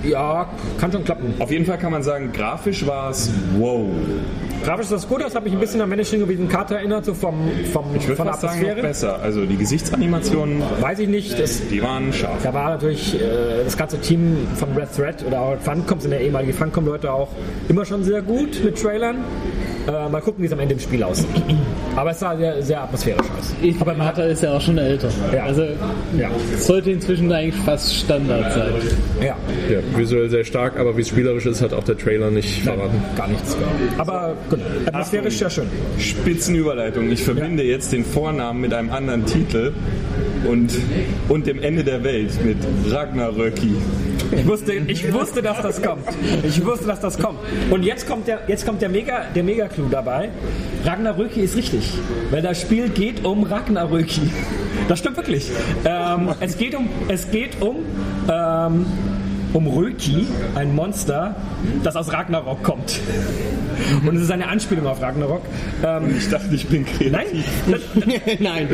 Ja, 0.03 0.47
kann 0.79 0.91
schon 0.91 1.03
klappen. 1.03 1.33
Auf 1.39 1.51
jeden 1.51 1.65
Fall 1.65 1.77
kann 1.77 1.91
man 1.91 2.03
sagen, 2.03 2.31
grafisch 2.33 2.85
war 2.87 3.09
es 3.11 3.29
wow. 3.57 3.85
Grafisch 4.63 4.83
ist 4.85 4.91
das 4.91 5.07
gut, 5.09 5.21
das 5.23 5.33
hat 5.33 5.43
mich 5.43 5.53
ein 5.53 5.59
bisschen 5.59 5.81
an 5.81 5.89
Managing 5.89 6.27
wie 6.29 6.35
Karte 6.47 6.75
erinnert, 6.75 7.05
so 7.05 7.13
vom, 7.15 7.33
vom, 7.73 7.85
Ich 7.95 8.03
würde 8.07 8.15
von 8.17 8.25
der 8.25 8.33
fast 8.33 8.41
sagen, 8.41 8.61
noch 8.61 8.69
Atmosphäre. 8.69 8.87
besser. 8.87 9.19
Also 9.21 9.45
die 9.45 9.57
Gesichtsanimationen, 9.57 10.61
Weiß 10.79 10.99
ich 10.99 11.07
nicht, 11.09 11.39
das, 11.39 11.67
die 11.67 11.81
waren 11.81 12.13
scharf. 12.13 12.37
da 12.43 12.53
war 12.53 12.69
natürlich 12.69 13.15
äh, 13.19 13.63
das 13.63 13.75
ganze 13.75 13.99
Team 13.99 14.37
von 14.55 14.69
Red 14.77 14.89
Thread 14.95 15.25
oder 15.25 15.41
auch 15.41 15.57
Funcom, 15.59 15.99
sind 15.99 16.11
ja 16.11 16.19
ehemalige 16.19 16.53
Funcom-Leute 16.53 17.11
auch 17.11 17.29
immer 17.69 17.85
schon 17.85 18.03
sehr 18.03 18.21
gut 18.21 18.63
mit 18.63 18.79
Trailern. 18.79 19.17
Äh, 19.87 20.09
mal 20.09 20.21
gucken, 20.21 20.43
wie 20.43 20.45
es 20.45 20.53
am 20.53 20.59
Ende 20.59 20.75
im 20.75 20.79
Spiel 20.79 21.03
aussieht. 21.03 21.27
Aber 21.95 22.11
es 22.11 22.19
sah 22.19 22.37
sehr, 22.37 22.61
sehr 22.61 22.83
atmosphärisch 22.83 23.25
aus. 23.39 23.55
Ich, 23.63 23.81
aber 23.81 23.95
Martha 23.95 24.21
ist 24.23 24.43
ja 24.43 24.53
auch 24.55 24.61
schon 24.61 24.77
älter. 24.77 25.09
Ja. 25.33 25.43
Also 25.45 25.63
Ja. 26.15 26.29
sollte 26.59 26.91
inzwischen 26.91 27.31
eigentlich 27.31 27.55
fast 27.63 27.95
Standard 27.95 28.53
sein. 28.53 28.73
Ja, 29.19 29.35
Ja, 29.69 29.79
visuell 29.97 30.29
sehr 30.29 30.43
stark, 30.43 30.77
aber 30.79 30.95
wie 30.97 31.01
es 31.01 31.09
spielerisch 31.09 31.45
ist, 31.45 31.61
hat 31.61 31.73
auch 31.73 31.83
der 31.83 31.97
Trailer 31.97 32.31
nicht 32.31 32.63
verraten. 32.63 33.01
gar 33.15 33.27
nichts. 33.27 33.55
Aber 33.97 34.35
genau, 34.49 34.63
atmosphärisch 34.87 35.37
sehr 35.37 35.49
schön. 35.49 35.67
Spitzenüberleitung. 35.97 37.11
Ich 37.11 37.23
verbinde 37.23 37.63
jetzt 37.63 37.91
den 37.91 38.05
Vornamen 38.05 38.61
mit 38.61 38.73
einem 38.73 38.91
anderen 38.91 39.25
Titel 39.25 39.73
und, 40.47 40.71
und 41.29 41.47
dem 41.47 41.61
Ende 41.61 41.83
der 41.83 42.03
Welt 42.03 42.31
mit 42.43 42.57
Ragnaröki. 42.89 43.75
Ich 44.31 44.47
wusste, 44.47 44.73
ich 44.73 45.13
wusste, 45.13 45.41
dass 45.41 45.61
das 45.61 45.81
kommt. 45.81 46.05
Ich 46.43 46.65
wusste, 46.65 46.87
dass 46.87 46.99
das 47.01 47.17
kommt. 47.17 47.39
Und 47.69 47.83
jetzt 47.83 48.07
kommt 48.07 48.27
der, 48.27 48.39
jetzt 48.47 48.65
kommt 48.65 48.81
der 48.81 48.89
Mega, 48.89 49.25
der 49.35 49.43
Mega-Clou 49.43 49.89
dabei. 49.89 50.29
Ragnaröki 50.85 51.41
ist 51.41 51.57
richtig, 51.57 51.91
weil 52.29 52.41
das 52.41 52.61
Spiel 52.61 52.89
geht 52.89 53.25
um 53.25 53.43
Ragnaröki. 53.43 54.21
Das 54.87 54.99
stimmt 54.99 55.17
wirklich. 55.17 55.51
Ähm, 55.85 56.29
es 56.39 56.57
geht 56.57 56.75
um, 56.75 56.89
es 57.07 57.29
geht 57.29 57.61
um, 57.61 57.77
ähm, 58.29 58.85
um 59.53 59.67
Röki, 59.67 60.27
ein 60.55 60.73
Monster, 60.75 61.35
das 61.83 61.95
aus 61.95 62.11
Ragnarok 62.13 62.63
kommt. 62.63 62.99
Und 64.05 64.15
es 64.15 64.23
ist 64.23 64.31
eine 64.31 64.47
Anspielung 64.47 64.85
auf 64.87 65.01
Ragnarok. 65.01 65.41
Ähm, 65.83 66.15
Ich 66.17 66.29
dachte, 66.29 66.53
ich 66.53 66.67
bin 66.67 66.85
kreativ. 66.85 67.45
Nein, 67.67 68.21
Nein, 68.39 68.67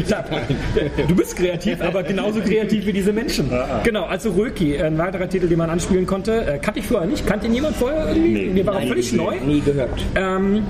Du 1.07 1.15
bist 1.15 1.35
kreativ, 1.35 1.81
aber 1.81 2.03
genauso 2.03 2.41
kreativ 2.41 2.85
wie 2.85 2.93
diese 2.93 3.13
Menschen. 3.13 3.49
Genau, 3.83 4.05
also 4.05 4.31
Röki, 4.31 4.77
ein 4.81 4.97
weiterer 4.97 5.29
Titel, 5.29 5.47
den 5.47 5.57
man 5.57 5.69
anspielen 5.69 6.05
konnte. 6.05 6.45
Äh, 6.45 6.57
kannte 6.59 6.79
ich 6.79 6.87
vorher 6.87 7.07
nicht. 7.07 7.25
Kannte 7.25 7.47
ihn 7.47 7.53
jemand 7.53 7.75
vorher 7.77 8.09
irgendwie? 8.09 8.47
Nee. 8.47 8.53
Mir 8.53 8.65
war 8.65 8.75
auch 8.75 8.79
Nein, 8.79 8.87
völlig 8.89 9.11
nee. 9.11 9.17
neu. 9.17 9.35
nie 9.45 9.61
gehört. 9.61 10.03
Ähm, 10.15 10.63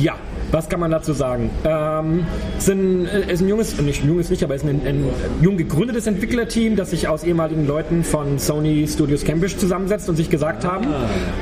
ja. 0.00 0.14
Was 0.50 0.68
kann 0.68 0.80
man 0.80 0.90
dazu 0.90 1.12
sagen? 1.12 1.50
Ähm, 1.64 2.26
es 2.56 2.68
äh, 2.68 3.32
ist 3.32 3.42
ein 3.42 3.48
junges, 3.48 3.78
nicht 3.80 4.02
ein 4.02 4.08
junges 4.08 4.30
nicht, 4.30 4.42
aber 4.42 4.54
es 4.54 4.62
ist 4.62 4.68
ein, 4.68 4.80
ein 4.86 5.04
jung 5.42 5.56
gegründetes 5.58 6.06
Entwicklerteam, 6.06 6.74
das 6.74 6.90
sich 6.90 7.06
aus 7.06 7.22
ehemaligen 7.24 7.66
Leuten 7.66 8.02
von 8.02 8.38
Sony 8.38 8.86
Studios 8.88 9.24
Cambridge 9.24 9.58
zusammensetzt 9.58 10.08
und 10.08 10.16
sich 10.16 10.30
gesagt 10.30 10.64
haben, 10.64 10.86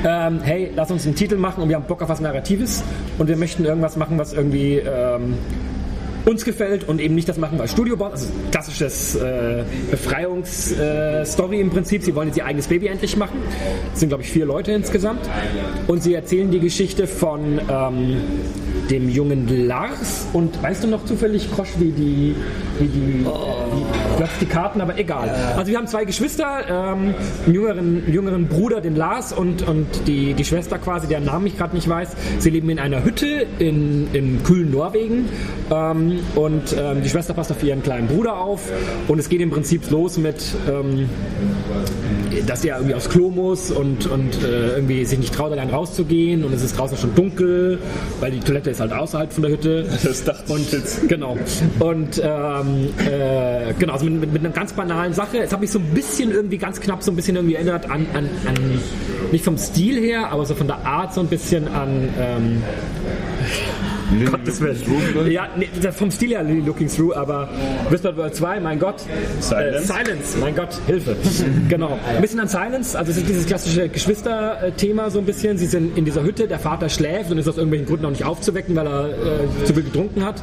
ähm, 0.05 0.39
hey, 0.41 0.71
lass 0.75 0.91
uns 0.91 1.05
einen 1.05 1.15
Titel 1.15 1.37
machen 1.37 1.63
und 1.63 1.69
wir 1.69 1.77
haben 1.77 1.85
Bock 1.87 2.01
auf 2.01 2.09
was 2.09 2.19
Narratives 2.19 2.83
und 3.17 3.27
wir 3.29 3.37
möchten 3.37 3.63
irgendwas 3.63 3.95
machen, 3.95 4.17
was 4.17 4.33
irgendwie 4.33 4.77
ähm, 4.77 5.35
uns 6.27 6.43
gefällt 6.43 6.87
und 6.87 6.99
eben 6.99 7.15
nicht 7.15 7.29
das 7.29 7.37
machen, 7.37 7.57
was 7.57 7.71
Studio 7.71 7.95
baut. 7.95 8.11
Also 8.11 8.27
klassisches 8.51 9.15
äh, 9.15 9.63
Befreiungsstory 9.89 11.61
im 11.61 11.69
Prinzip. 11.69 12.03
Sie 12.03 12.13
wollen 12.13 12.27
jetzt 12.27 12.37
ihr 12.37 12.45
eigenes 12.45 12.67
Baby 12.67 12.87
endlich 12.87 13.15
machen. 13.15 13.39
Es 13.93 14.01
sind, 14.01 14.09
glaube 14.09 14.23
ich, 14.23 14.29
vier 14.29 14.45
Leute 14.45 14.73
insgesamt. 14.73 15.21
Und 15.87 16.03
sie 16.03 16.13
erzählen 16.13 16.51
die 16.51 16.59
Geschichte 16.59 17.07
von 17.07 17.61
ähm, 17.69 18.17
dem 18.89 19.09
jungen 19.09 19.67
Lars 19.67 20.27
und 20.33 20.61
weißt 20.61 20.83
du 20.83 20.87
noch 20.87 21.05
zufällig, 21.05 21.51
Krosch, 21.53 21.69
wie 21.77 21.91
die, 21.91 22.35
wie 22.79 22.87
die, 22.87 23.21
äh, 23.21 24.17
du 24.17 24.23
hast 24.23 24.41
die 24.41 24.45
Karten, 24.45 24.81
aber 24.81 24.97
egal. 24.97 25.29
Also 25.55 25.71
wir 25.71 25.77
haben 25.77 25.87
zwei 25.87 26.05
Geschwister, 26.05 26.65
ähm, 26.69 27.13
einen 27.45 27.53
jüngeren, 27.53 28.03
einen 28.03 28.13
jüngeren 28.13 28.47
Bruder, 28.47 28.81
den 28.81 28.95
Lars 28.95 29.33
und, 29.33 29.67
und 29.67 29.87
die, 30.07 30.33
die 30.33 30.45
Schwester 30.45 30.77
quasi, 30.77 31.07
deren 31.07 31.25
Namen 31.25 31.47
ich 31.47 31.57
gerade 31.57 31.75
nicht 31.75 31.87
weiß. 31.87 32.15
Sie 32.39 32.49
leben 32.49 32.69
in 32.69 32.79
einer 32.79 33.03
Hütte 33.03 33.45
in, 33.59 34.07
in 34.13 34.43
kühlen 34.43 34.71
Norwegen 34.71 35.29
ähm, 35.71 36.19
und 36.35 36.75
ähm, 36.77 37.01
die 37.03 37.09
Schwester 37.09 37.33
passt 37.33 37.51
auf 37.51 37.63
ihren 37.63 37.83
kleinen 37.83 38.07
Bruder 38.07 38.37
auf 38.37 38.71
und 39.07 39.19
es 39.19 39.29
geht 39.29 39.41
im 39.41 39.49
Prinzip 39.49 39.89
los 39.89 40.17
mit 40.17 40.43
ähm, 40.69 41.09
dass 42.47 42.63
er 42.63 42.77
irgendwie 42.77 42.95
aufs 42.95 43.09
Klo 43.09 43.29
muss 43.29 43.71
und, 43.71 44.07
und 44.07 44.43
äh, 44.43 44.75
irgendwie 44.75 45.05
sich 45.05 45.19
nicht 45.19 45.33
traut, 45.33 45.51
allein 45.51 45.69
rauszugehen 45.69 46.43
und 46.43 46.53
es 46.53 46.63
ist 46.63 46.77
draußen 46.77 46.97
schon 46.97 47.13
dunkel, 47.13 47.79
weil 48.19 48.31
die 48.31 48.39
Toilette 48.39 48.71
ist 48.71 48.79
halt 48.79 48.93
außerhalb 48.93 49.31
von 49.31 49.43
der 49.43 49.51
Hütte. 49.51 49.85
Das 50.07 50.23
dachte 50.23 50.53
Und 50.53 50.73
ich 50.73 51.07
genau. 51.09 51.37
Und 51.79 52.21
ähm, 52.23 52.89
äh, 53.05 53.73
genau, 53.77 53.93
also 53.93 54.05
mit, 54.05 54.21
mit, 54.21 54.33
mit 54.33 54.45
einer 54.45 54.53
ganz 54.53 54.71
banalen 54.71 55.13
Sache. 55.13 55.39
Es 55.39 55.51
hat 55.51 55.59
mich 55.59 55.71
so 55.71 55.79
ein 55.79 55.93
bisschen 55.93 56.31
irgendwie 56.31 56.57
ganz 56.57 56.79
knapp 56.79 57.03
so 57.03 57.11
ein 57.11 57.15
bisschen 57.15 57.35
irgendwie 57.35 57.55
erinnert 57.55 57.89
an, 57.89 58.05
an, 58.13 58.29
an 58.45 58.55
nicht 59.31 59.43
vom 59.43 59.57
Stil 59.57 59.99
her, 59.99 60.31
aber 60.31 60.45
so 60.45 60.55
von 60.55 60.67
der 60.67 60.85
Art 60.85 61.13
so 61.13 61.19
ein 61.19 61.27
bisschen 61.27 61.67
an 61.67 62.09
ähm, 62.17 62.63
Gottes 64.31 64.61
Willen. 64.61 65.31
Ja, 65.31 65.47
nee, 65.57 65.67
vom 65.91 66.11
Stil 66.11 66.29
her 66.29 66.43
Looking 66.43 66.87
Through, 66.87 67.15
aber 67.15 67.49
Whispered 67.89 68.17
World 68.17 68.35
2, 68.35 68.59
mein 68.59 68.79
Gott. 68.79 69.01
Silence. 69.39 69.77
Äh, 69.93 70.03
Silence, 70.05 70.37
mein 70.39 70.55
Gott, 70.55 70.79
Hilfe. 70.87 71.15
genau. 71.69 71.97
Ein 72.07 72.21
bisschen 72.21 72.39
an 72.39 72.47
Silence, 72.47 72.97
also 72.97 73.11
es 73.11 73.17
ist 73.17 73.27
dieses 73.27 73.45
klassische 73.45 73.89
Geschwister-Thema 73.89 75.09
so 75.09 75.19
ein 75.19 75.25
bisschen. 75.25 75.57
Sie 75.57 75.65
sind 75.65 75.97
in 75.97 76.05
dieser 76.05 76.23
Hütte, 76.23 76.47
der 76.47 76.59
Vater 76.59 76.89
schläft 76.89 77.31
und 77.31 77.37
ist 77.37 77.47
aus 77.47 77.57
irgendwelchen 77.57 77.87
Gründen 77.87 78.05
auch 78.05 78.09
nicht 78.11 78.23
aufzuwecken, 78.25 78.75
weil 78.75 78.87
er 78.87 79.09
äh, 79.09 79.65
zu 79.65 79.73
viel 79.73 79.83
getrunken 79.83 80.23
hat. 80.23 80.41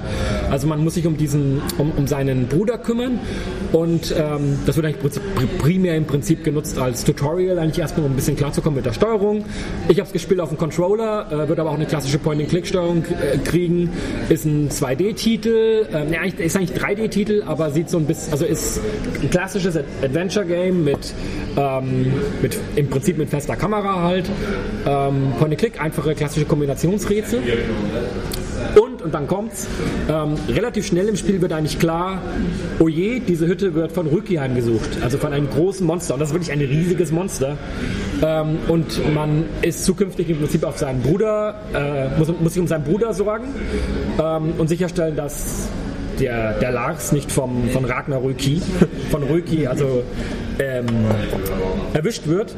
Also 0.51 0.67
man 0.67 0.83
muss 0.83 0.95
sich 0.95 1.07
um 1.07 1.17
diesen, 1.17 1.63
um, 1.79 1.91
um 1.93 2.07
seinen 2.07 2.47
Bruder 2.49 2.79
kümmern 2.79 3.19
und 3.73 4.15
ähm, 4.17 4.59
das 4.67 4.77
wird 4.77 4.87
eigentlich 4.87 5.13
pr- 5.13 5.47
primär 5.59 5.97
im 5.97 6.05
Prinzip 6.07 6.45
genutzt 6.45 6.79
als 6.79 7.05
Tutorial, 7.05 7.59
eigentlich 7.59 7.79
erstmal 7.79 8.07
um 8.07 8.13
ein 8.13 8.17
bisschen 8.17 8.37
klarzukommen 8.37 8.77
mit 8.77 8.87
der 8.87 8.93
Steuerung. 8.93 9.45
Ich 9.89 9.99
habe 9.99 10.07
es 10.07 10.13
gespielt 10.13 10.41
auf 10.41 10.51
dem 10.51 10.59
Controller, 10.59 11.31
äh, 11.31 11.49
wird 11.49 11.59
aber 11.59 11.71
auch 11.71 11.75
eine 11.75 11.87
klassische 11.87 12.19
Point-and-Click-Steuerung 12.19 13.05
äh, 13.05 13.39
kriegen. 13.55 13.91
Ist 14.29 14.45
ein 14.45 14.69
2D-Titel, 14.71 15.87
äh, 15.93 16.05
nee, 16.11 16.17
eigentlich- 16.17 16.45
ist 16.47 16.57
eigentlich 16.57 16.73
3D-Titel, 16.79 17.43
aber 17.47 17.71
sieht 17.71 17.89
so 17.89 17.99
ein 17.99 18.07
bisschen, 18.07 18.33
also 18.33 18.45
ist 18.45 18.81
ein 19.23 19.31
klassisches 19.31 19.77
Ad- 19.77 19.87
Adventure-Game 20.03 20.83
mit, 20.85 21.15
ähm, 21.57 22.13
mit 22.43 22.59
im 22.77 22.89
Prinzip 22.89 23.17
mit 23.17 23.31
fester 23.31 23.55
Kamera 23.57 24.03
halt. 24.03 24.29
Ähm, 24.87 25.33
Point-and-Click, 25.39 25.81
einfache 25.81 26.15
klassische 26.15 26.47
Kombinationsrätsel. 26.47 27.41
Und, 29.05 29.15
dann 29.15 29.27
kommt's, 29.27 29.67
ähm, 30.09 30.35
relativ 30.49 30.87
schnell 30.87 31.09
im 31.09 31.17
Spiel 31.17 31.41
wird 31.41 31.53
eigentlich 31.53 31.79
klar, 31.79 32.23
oh 32.79 32.89
je, 32.89 33.21
diese 33.21 33.47
Hütte 33.47 33.75
wird 33.75 33.93
von 33.93 34.07
Rüki 34.07 34.37
heimgesucht, 34.37 34.99
also 35.03 35.19
von 35.19 35.33
einem 35.33 35.49
großen 35.51 35.87
Monster. 35.87 36.15
Und 36.15 36.21
das 36.21 36.31
ist 36.31 36.35
wirklich 36.35 36.53
ein 36.53 36.61
riesiges 36.61 37.13
Monster. 37.13 37.57
Ähm, 38.23 38.59
und 38.69 39.15
man 39.15 39.45
ist 39.63 39.85
zukünftig 39.85 40.31
im 40.31 40.39
Prinzip 40.39 40.65
auf 40.65 40.79
seinen 40.79 41.03
Bruder, 41.03 41.61
äh, 41.75 42.19
muss, 42.19 42.29
muss 42.41 42.55
sich 42.55 42.61
um 42.61 42.67
seinen 42.67 42.85
Bruder 42.85 43.13
sorgen 43.13 43.47
ähm, 44.19 44.55
und 44.59 44.69
sicherstellen, 44.69 45.17
dass 45.17 45.69
der, 46.21 46.55
der 46.55 46.71
Lars 46.71 47.13
nicht 47.13 47.31
vom, 47.31 47.69
von 47.71 47.85
Ragnar 47.85 48.23
Röki, 48.23 48.61
von 49.11 49.23
Röki, 49.23 49.67
also 49.67 50.03
ähm, 50.59 50.87
erwischt 51.93 52.27
wird. 52.27 52.55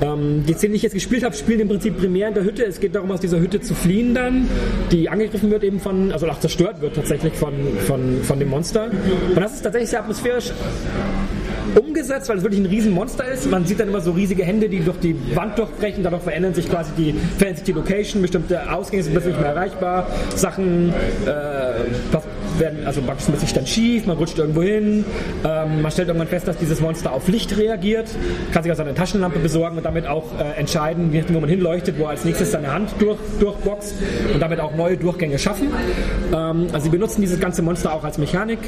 Ähm, 0.00 0.44
die 0.46 0.54
Szene, 0.54 0.72
die 0.72 0.76
ich 0.76 0.82
jetzt 0.82 0.94
gespielt 0.94 1.24
habe, 1.24 1.34
spielt 1.34 1.60
im 1.60 1.68
Prinzip 1.68 1.98
primär 1.98 2.28
in 2.28 2.34
der 2.34 2.44
Hütte. 2.44 2.64
Es 2.64 2.80
geht 2.80 2.94
darum, 2.94 3.10
aus 3.10 3.20
dieser 3.20 3.40
Hütte 3.40 3.60
zu 3.60 3.74
fliehen 3.74 4.14
dann, 4.14 4.48
die 4.90 5.08
angegriffen 5.08 5.50
wird 5.50 5.64
eben 5.64 5.80
von, 5.80 6.12
also 6.12 6.28
auch 6.28 6.40
zerstört 6.40 6.80
wird 6.80 6.96
tatsächlich 6.96 7.34
von, 7.34 7.52
von, 7.86 8.22
von 8.22 8.38
dem 8.38 8.48
Monster. 8.48 8.90
Und 9.34 9.40
das 9.40 9.54
ist 9.54 9.62
tatsächlich 9.62 9.90
sehr 9.90 10.00
atmosphärisch 10.00 10.52
umgesetzt, 11.76 12.28
weil 12.28 12.38
es 12.38 12.42
wirklich 12.42 12.60
ein 12.60 12.66
Riesenmonster 12.66 13.30
ist. 13.30 13.50
Man 13.50 13.64
sieht 13.64 13.80
dann 13.80 13.88
immer 13.88 14.00
so 14.00 14.12
riesige 14.12 14.44
Hände, 14.44 14.68
die 14.68 14.80
durch 14.80 14.98
die 14.98 15.16
Wand 15.34 15.58
durchbrechen, 15.58 16.02
dadurch 16.02 16.22
verändern 16.22 16.54
sich 16.54 16.68
quasi 16.68 16.90
die, 16.96 17.14
verändert 17.38 17.58
sich 17.58 17.66
die 17.66 17.72
Location, 17.72 18.22
bestimmte 18.22 18.72
Ausgänge 18.72 19.02
sind 19.02 19.12
plötzlich 19.12 19.34
nicht 19.34 19.42
mehr 19.42 19.52
erreichbar, 19.54 20.06
Sachen 20.34 20.92
äh, 21.26 22.10
werden, 22.60 22.86
also 22.86 23.00
praktisch 23.02 23.28
ein 23.28 23.32
bisschen 23.32 23.54
dann 23.54 23.66
schief, 23.66 24.06
man 24.06 24.16
rutscht 24.16 24.38
irgendwo 24.38 24.62
hin, 24.62 25.04
ähm, 25.44 25.82
man 25.82 25.90
stellt 25.90 26.08
irgendwann 26.08 26.28
fest, 26.28 26.46
dass 26.46 26.56
dieses 26.58 26.80
Monster 26.80 27.12
auf 27.12 27.28
Licht 27.28 27.56
reagiert, 27.56 28.08
kann 28.52 28.62
sich 28.62 28.70
also 28.70 28.82
eine 28.82 28.94
Taschenlampe 28.94 29.38
besorgen 29.38 29.78
und 29.78 29.84
damit 29.84 30.06
auch 30.06 30.26
äh, 30.38 30.58
entscheiden, 30.58 31.12
wo 31.28 31.40
man 31.40 31.48
hinleuchtet, 31.48 31.98
wo 31.98 32.04
er 32.04 32.10
als 32.10 32.24
nächstes 32.24 32.52
seine 32.52 32.72
Hand 32.72 32.90
durch, 32.98 33.18
durchboxt 33.38 33.94
und 34.34 34.40
damit 34.40 34.60
auch 34.60 34.74
neue 34.74 34.96
Durchgänge 34.96 35.38
schaffen. 35.38 35.68
Ähm, 36.32 36.66
also 36.72 36.84
sie 36.84 36.90
benutzen 36.90 37.20
dieses 37.20 37.40
ganze 37.40 37.62
Monster 37.62 37.92
auch 37.92 38.04
als 38.04 38.18
Mechanik. 38.18 38.58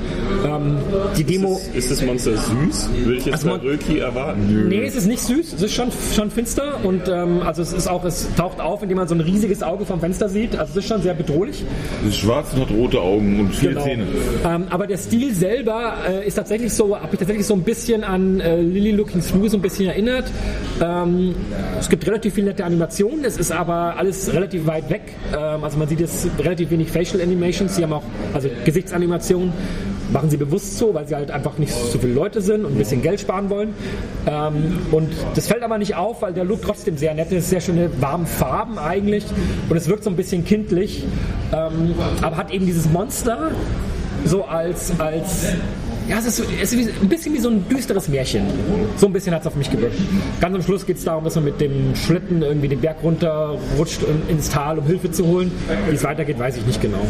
Ähm, 0.44 0.78
die 1.16 1.24
Demo... 1.24 1.60
Ist 1.74 1.90
das 1.90 2.02
Monster 2.02 2.36
süß? 2.36 2.88
Würde 3.04 3.18
ich 3.18 3.26
jetzt 3.26 3.34
Also 3.34 3.50
bei 3.50 3.56
Röki 3.56 3.98
erwarten? 3.98 4.68
Nee, 4.68 4.84
es 4.84 4.94
ist 4.94 5.06
nicht 5.06 5.22
süß, 5.22 5.54
es 5.54 5.62
ist 5.62 5.74
schon, 5.74 5.88
schon 6.14 6.30
finster 6.30 6.84
und 6.84 7.08
ähm, 7.08 7.42
also 7.42 7.62
es 7.62 7.72
ist 7.72 7.88
auch, 7.88 8.04
es 8.04 8.28
taucht 8.36 8.60
auf, 8.60 8.82
indem 8.82 8.98
man 8.98 9.08
so 9.08 9.14
ein 9.14 9.20
riesiges 9.20 9.62
Auge 9.62 9.84
vom 9.84 10.00
Fenster 10.00 10.28
sieht. 10.28 10.56
Also 10.56 10.72
es 10.72 10.76
ist 10.84 10.88
schon 10.88 11.02
sehr 11.02 11.14
bedrohlich. 11.14 11.64
Es 12.02 12.14
ist 12.14 12.20
schwarz 12.20 12.48
und 12.54 12.62
hat 12.62 12.70
rote 12.70 13.00
Augen 13.00 13.40
und 13.40 13.54
vier 13.54 13.70
Genau. 13.70 13.81
Zähne. 13.84 14.04
Ähm, 14.44 14.66
aber 14.70 14.86
der 14.86 14.98
Stil 14.98 15.34
selber 15.34 15.94
äh, 16.08 16.26
ist 16.26 16.34
tatsächlich 16.34 16.72
so, 16.72 16.96
habe 16.96 17.08
ich 17.12 17.18
tatsächlich 17.18 17.46
so 17.46 17.54
ein 17.54 17.62
bisschen 17.62 18.04
an 18.04 18.40
äh, 18.40 18.60
Lily 18.60 18.92
Looking 18.92 19.20
Through 19.20 19.48
so 19.48 19.58
ein 19.58 19.62
bisschen 19.62 19.86
erinnert. 19.86 20.24
Ähm, 20.80 21.34
es 21.78 21.88
gibt 21.88 22.06
relativ 22.06 22.34
viele 22.34 22.48
nette 22.48 22.64
Animationen, 22.64 23.24
es 23.24 23.36
ist 23.36 23.52
aber 23.52 23.96
alles 23.96 24.32
relativ 24.32 24.66
weit 24.66 24.90
weg. 24.90 25.02
Ähm, 25.32 25.64
also 25.64 25.78
man 25.78 25.88
sieht 25.88 26.00
jetzt 26.00 26.26
relativ 26.38 26.70
wenig 26.70 26.90
Facial 26.90 27.22
Animations, 27.22 27.76
sie 27.76 27.82
haben 27.82 27.92
auch 27.92 28.04
also 28.34 28.48
Gesichtsanimationen. 28.64 29.52
Machen 30.12 30.30
sie 30.30 30.36
bewusst 30.36 30.78
so, 30.78 30.94
weil 30.94 31.06
sie 31.06 31.14
halt 31.14 31.30
einfach 31.30 31.58
nicht 31.58 31.72
so 31.72 31.98
viele 31.98 32.12
Leute 32.12 32.40
sind 32.40 32.64
und 32.64 32.72
ein 32.72 32.78
bisschen 32.78 33.02
Geld 33.02 33.20
sparen 33.20 33.50
wollen. 33.50 33.74
Ähm, 34.26 34.78
und 34.90 35.10
das 35.34 35.46
fällt 35.46 35.62
aber 35.62 35.78
nicht 35.78 35.96
auf, 35.96 36.22
weil 36.22 36.32
der 36.32 36.44
Look 36.44 36.62
trotzdem 36.62 36.96
sehr 36.96 37.14
nett 37.14 37.32
ist, 37.32 37.50
sehr 37.50 37.60
schöne 37.60 37.90
warme 38.00 38.26
Farben 38.26 38.78
eigentlich 38.78 39.24
und 39.68 39.76
es 39.76 39.88
wirkt 39.88 40.04
so 40.04 40.10
ein 40.10 40.16
bisschen 40.16 40.44
kindlich, 40.44 41.04
ähm, 41.52 41.94
aber 42.20 42.36
hat 42.36 42.50
eben 42.50 42.66
dieses 42.66 42.88
Monster 42.90 43.50
so 44.24 44.44
als, 44.44 44.92
als 44.98 45.46
ja, 46.12 46.18
es 46.18 46.26
ist, 46.26 46.46
es 46.60 46.72
ist 46.74 46.90
ein 47.00 47.08
bisschen 47.08 47.32
wie 47.32 47.38
so 47.38 47.48
ein 47.48 47.66
düsteres 47.70 48.06
Märchen. 48.06 48.42
So 48.98 49.06
ein 49.06 49.14
bisschen 49.14 49.34
hat 49.34 49.40
es 49.40 49.46
auf 49.46 49.56
mich 49.56 49.70
gewirkt. 49.70 49.96
Ganz 50.42 50.54
am 50.54 50.62
Schluss 50.62 50.84
geht 50.84 50.98
es 50.98 51.04
darum, 51.04 51.24
dass 51.24 51.36
man 51.36 51.44
mit 51.44 51.58
dem 51.58 51.96
Schlitten 51.96 52.42
irgendwie 52.42 52.68
den 52.68 52.82
Berg 52.82 52.98
runter 53.02 53.56
rutscht 53.78 54.02
in, 54.02 54.36
ins 54.36 54.50
Tal, 54.50 54.78
um 54.78 54.84
Hilfe 54.84 55.10
zu 55.10 55.26
holen. 55.26 55.50
Wie 55.88 55.94
es 55.94 56.04
weitergeht, 56.04 56.38
weiß 56.38 56.58
ich 56.58 56.66
nicht 56.66 56.82
genau. 56.82 57.00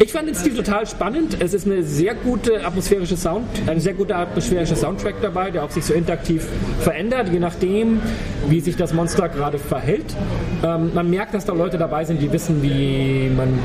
Ich 0.00 0.10
fand 0.10 0.26
den 0.26 0.34
Stil 0.34 0.54
total 0.54 0.88
spannend. 0.88 1.36
Es 1.38 1.54
ist 1.54 1.66
eine 1.66 1.84
sehr 1.84 2.16
gute 2.16 2.66
atmosphärische 2.66 3.16
Sound, 3.16 3.46
ein 3.68 3.78
sehr 3.78 3.94
guter 3.94 4.16
atmosphärischer 4.16 4.74
Soundtrack 4.74 5.22
dabei, 5.22 5.52
der 5.52 5.62
auch 5.62 5.70
sich 5.70 5.84
so 5.84 5.94
interaktiv 5.94 6.44
verändert, 6.80 7.28
je 7.32 7.38
nachdem, 7.38 8.00
wie 8.48 8.58
sich 8.58 8.74
das 8.74 8.92
Monster 8.92 9.28
gerade 9.28 9.60
verhält. 9.60 10.16
Ähm, 10.64 10.90
man 10.94 11.08
merkt, 11.08 11.32
dass 11.32 11.44
da 11.44 11.52
Leute 11.52 11.78
dabei 11.78 12.04
sind, 12.04 12.20
die 12.20 12.32
wissen, 12.32 12.60
wie 12.60 13.30
man 13.36 13.56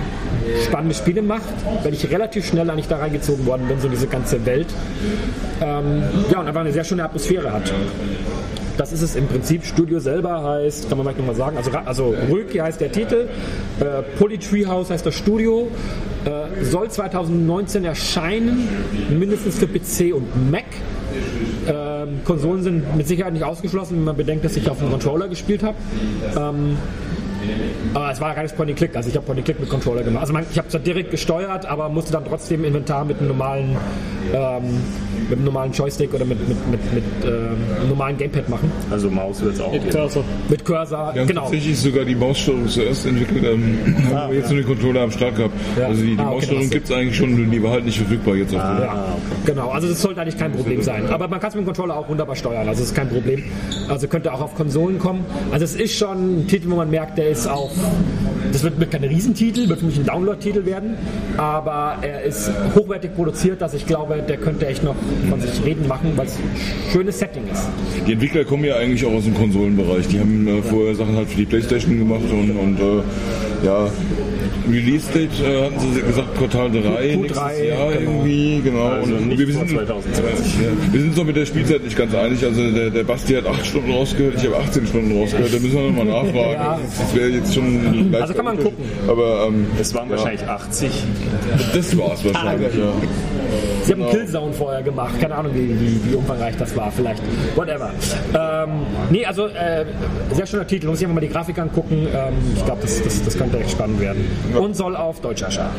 spannende 0.65 0.95
Spiele 0.95 1.21
macht, 1.21 1.53
weil 1.83 1.93
ich 1.93 2.09
relativ 2.09 2.45
schnell 2.45 2.69
eigentlich 2.69 2.87
da 2.87 2.97
reingezogen 2.97 3.45
worden 3.45 3.67
bin, 3.67 3.79
so 3.79 3.87
diese 3.87 4.07
ganze 4.07 4.45
Welt. 4.45 4.67
Ähm, 5.61 6.03
ja, 6.31 6.39
und 6.39 6.47
einfach 6.47 6.61
eine 6.61 6.71
sehr 6.71 6.83
schöne 6.83 7.03
Atmosphäre 7.03 7.51
hat. 7.51 7.71
Das 8.77 8.91
ist 8.91 9.01
es 9.01 9.15
im 9.15 9.27
Prinzip. 9.27 9.65
Studio 9.65 9.99
selber 9.99 10.43
heißt, 10.43 10.89
kann 10.89 10.97
man 10.97 11.05
vielleicht 11.05 11.19
nochmal 11.19 11.35
sagen, 11.35 11.57
also, 11.57 11.71
also 11.85 12.15
Röki 12.31 12.57
heißt 12.57 12.81
der 12.81 12.91
Titel, 12.91 13.27
äh, 13.79 14.01
Poly 14.17 14.39
Treehouse 14.39 14.89
heißt 14.89 15.05
das 15.05 15.15
Studio, 15.15 15.67
äh, 16.25 16.63
soll 16.63 16.89
2019 16.89 17.85
erscheinen, 17.85 18.67
mindestens 19.09 19.59
für 19.59 19.67
PC 19.67 20.13
und 20.13 20.51
Mac. 20.51 20.63
Ähm, 21.67 22.21
Konsolen 22.25 22.63
sind 22.63 22.97
mit 22.97 23.07
Sicherheit 23.07 23.33
nicht 23.33 23.45
ausgeschlossen, 23.45 23.97
wenn 23.97 24.05
man 24.05 24.17
bedenkt, 24.17 24.43
dass 24.43 24.55
ich 24.57 24.69
auf 24.69 24.79
dem 24.79 24.89
Controller 24.89 25.27
gespielt 25.27 25.61
habe. 25.61 25.77
Ähm, 26.35 26.77
aber 27.93 28.11
es 28.11 28.21
war 28.21 28.29
ja 28.29 28.35
reines 28.35 28.53
Point-and-Click, 28.53 28.95
also 28.95 29.09
ich 29.09 29.15
habe 29.15 29.25
Point-and-Click 29.25 29.59
mit 29.59 29.69
Controller 29.69 30.03
gemacht. 30.03 30.21
Also 30.21 30.37
ich 30.51 30.57
habe 30.57 30.67
zwar 30.67 30.81
direkt 30.81 31.11
gesteuert, 31.11 31.65
aber 31.65 31.89
musste 31.89 32.11
dann 32.11 32.25
trotzdem 32.25 32.63
Inventar 32.63 33.05
mit 33.05 33.19
einem 33.19 33.29
normalen, 33.29 33.77
ähm, 34.33 34.81
mit 35.29 35.37
einem 35.37 35.45
normalen 35.45 35.71
Joystick 35.71 36.13
oder 36.13 36.25
mit, 36.25 36.47
mit, 36.47 36.57
mit, 36.69 36.93
mit 36.93 37.03
ähm, 37.25 37.57
einem 37.79 37.89
normalen 37.89 38.17
Gamepad 38.17 38.49
machen. 38.49 38.71
Also 38.91 39.09
Maus 39.09 39.41
wird 39.41 39.55
es 39.55 39.61
auch 39.61 39.71
Mit 39.71 39.83
geben. 39.83 39.95
Cursor. 39.95 40.23
Mit 40.49 40.65
Cursor, 40.65 40.97
haben 40.97 41.27
genau. 41.27 41.41
tatsächlich 41.41 41.79
sogar 41.79 42.05
die 42.05 42.15
Maussteuerung 42.15 42.67
zuerst 42.67 43.05
entwickelt, 43.05 43.43
ähm, 43.43 43.77
haben 44.13 44.31
wir 44.31 44.39
jetzt 44.39 44.51
nur 44.51 44.61
den 44.61 44.67
Controller 44.67 45.01
am 45.01 45.11
Start 45.11 45.35
gehabt. 45.35 45.53
Ja. 45.77 45.87
Also 45.87 46.01
die, 46.01 46.15
die 46.15 46.19
Ah, 46.19 46.27
okay, 46.27 46.35
Maussteuerung 46.35 46.69
gibt 46.69 46.85
es 46.85 46.91
eigentlich 46.91 47.17
schon, 47.17 47.35
nur 47.35 47.45
die 47.45 47.63
war 47.63 47.71
halt 47.71 47.85
nicht 47.85 47.97
verfügbar 47.97 48.35
jetzt 48.35 48.55
auf 48.55 48.61
der 48.61 48.85
Ja, 48.85 49.15
genau. 49.45 49.69
Also 49.69 49.87
das 49.87 50.01
sollte 50.01 50.21
eigentlich 50.21 50.37
kein 50.37 50.51
Problem 50.51 50.81
sein. 50.81 51.07
Aber 51.09 51.27
man 51.27 51.39
kann 51.39 51.49
es 51.49 51.55
mit 51.55 51.63
dem 51.63 51.67
Controller 51.67 51.95
auch 51.97 52.09
wunderbar 52.09 52.35
steuern. 52.35 52.67
Also 52.67 52.81
das 52.81 52.89
ist 52.89 52.95
kein 52.95 53.09
Problem. 53.09 53.43
Also 53.89 54.07
könnte 54.07 54.33
auch 54.33 54.41
auf 54.41 54.55
Konsolen 54.55 54.99
kommen. 54.99 55.25
Also 55.51 55.65
es 55.65 55.75
ist 55.75 55.97
schon 55.97 56.41
ein 56.43 56.47
Titel, 56.47 56.69
wo 56.69 56.75
man 56.75 56.89
merkt, 56.89 57.17
der 57.17 57.29
ist 57.29 57.47
auch. 57.47 57.71
Das 58.53 58.61
wird 58.63 58.79
wird 58.79 58.91
kein 58.91 59.03
Riesentitel, 59.03 59.67
wird 59.67 59.79
für 59.79 59.87
mich 59.87 59.97
ein 59.97 60.05
Download-Titel 60.05 60.63
werden, 60.63 60.95
aber 61.37 61.97
er 62.03 62.21
ist 62.21 62.51
hochwertig 62.75 63.15
produziert, 63.15 63.59
dass 63.59 63.73
ich 63.73 63.87
glaube, 63.87 64.23
der 64.27 64.37
könnte 64.37 64.67
echt 64.67 64.83
noch 64.83 64.95
von 65.27 65.41
sich 65.41 65.65
reden 65.65 65.87
machen, 65.87 66.13
weil 66.15 66.27
es 66.27 66.37
ein 66.37 66.91
schönes 66.91 67.17
Setting 67.17 67.43
ist. 67.51 67.67
Die 68.07 68.13
Entwickler 68.13 68.45
kommen 68.45 68.63
ja 68.63 68.75
eigentlich 68.75 69.03
auch 69.05 69.13
aus 69.13 69.23
dem 69.23 69.33
Konsolenbereich. 69.33 70.07
Die 70.07 70.19
haben 70.19 70.47
äh, 70.47 70.61
vorher 70.61 70.93
Sachen 70.93 71.15
halt 71.15 71.29
für 71.29 71.37
die 71.37 71.45
Playstation 71.45 71.97
gemacht 71.97 72.25
und, 72.29 72.51
und 72.51 72.79
äh, 72.79 73.65
ja, 73.65 73.89
Release 74.69 75.11
Date 75.11 75.31
äh, 75.41 75.65
hatten 75.65 75.93
sie 75.93 76.01
gesagt 76.01 76.37
Quartal 76.37 76.71
3 76.71 76.79
Q3, 76.79 77.17
nächstes 77.17 77.35
Jahr 77.35 77.91
genau. 77.91 77.91
irgendwie, 77.91 78.61
genau. 78.63 78.87
Also 78.87 79.15
und 79.15 79.37
wir, 79.37 79.53
sind, 79.53 79.69
2020. 79.69 80.53
ja, 80.55 80.93
wir 80.93 81.01
sind 81.01 81.17
noch 81.17 81.25
mit 81.25 81.35
der 81.35 81.45
Spielzeit 81.45 81.83
nicht 81.83 81.97
ganz 81.97 82.13
einig. 82.15 82.43
Also 82.43 82.71
der, 82.71 82.89
der 82.89 83.03
Basti 83.03 83.33
hat 83.33 83.45
8 83.45 83.65
Stunden 83.65 83.91
rausgehört, 83.91 84.35
ich 84.37 84.45
habe 84.45 84.57
18 84.57 84.87
Stunden 84.87 85.19
rausgehört. 85.19 85.53
Da 85.53 85.59
müssen 85.59 85.73
wir 85.73 85.91
nochmal 85.91 86.05
nachfragen. 86.05 86.53
Ja. 86.53 86.79
Das, 86.99 87.15
wäre 87.15 87.29
jetzt 87.29 87.53
schon 87.53 88.15
Also 88.19 88.33
kann 88.33 88.45
man 88.45 88.57
gucken. 88.57 88.85
Aber 89.07 89.47
ähm, 89.47 89.67
Es 89.79 89.93
waren 89.93 90.09
wahrscheinlich 90.09 90.47
80. 90.47 90.91
das 91.73 91.97
war's 91.97 92.23
wahrscheinlich, 92.23 92.75
ja. 92.75 92.93
Sie 93.83 93.91
haben 93.91 94.09
Killzone 94.09 94.53
vorher 94.53 94.81
gemacht. 94.81 95.19
Keine 95.19 95.35
Ahnung, 95.35 95.53
wie, 95.53 95.69
wie, 95.69 96.11
wie 96.11 96.15
umfangreich 96.15 96.55
das 96.57 96.75
war. 96.75 96.91
Vielleicht. 96.91 97.21
Whatever. 97.55 97.91
Ähm, 98.33 98.69
nee, 99.09 99.25
also 99.25 99.47
äh, 99.47 99.85
sehr 100.31 100.45
schöner 100.45 100.65
Titel. 100.65 100.87
Muss 100.87 100.99
ich 100.99 101.05
einfach 101.05 101.15
mal 101.15 101.21
die 101.21 101.29
Grafik 101.29 101.59
angucken. 101.59 102.07
Ähm, 102.13 102.33
ich 102.55 102.65
glaube, 102.65 102.81
das, 102.81 103.03
das, 103.03 103.23
das 103.23 103.37
könnte 103.37 103.59
echt 103.59 103.71
spannend 103.71 103.99
werden. 103.99 104.25
Und 104.59 104.75
soll 104.75 104.95
auf 104.95 105.19
Deutsch 105.21 105.41
erscheinen. 105.41 105.71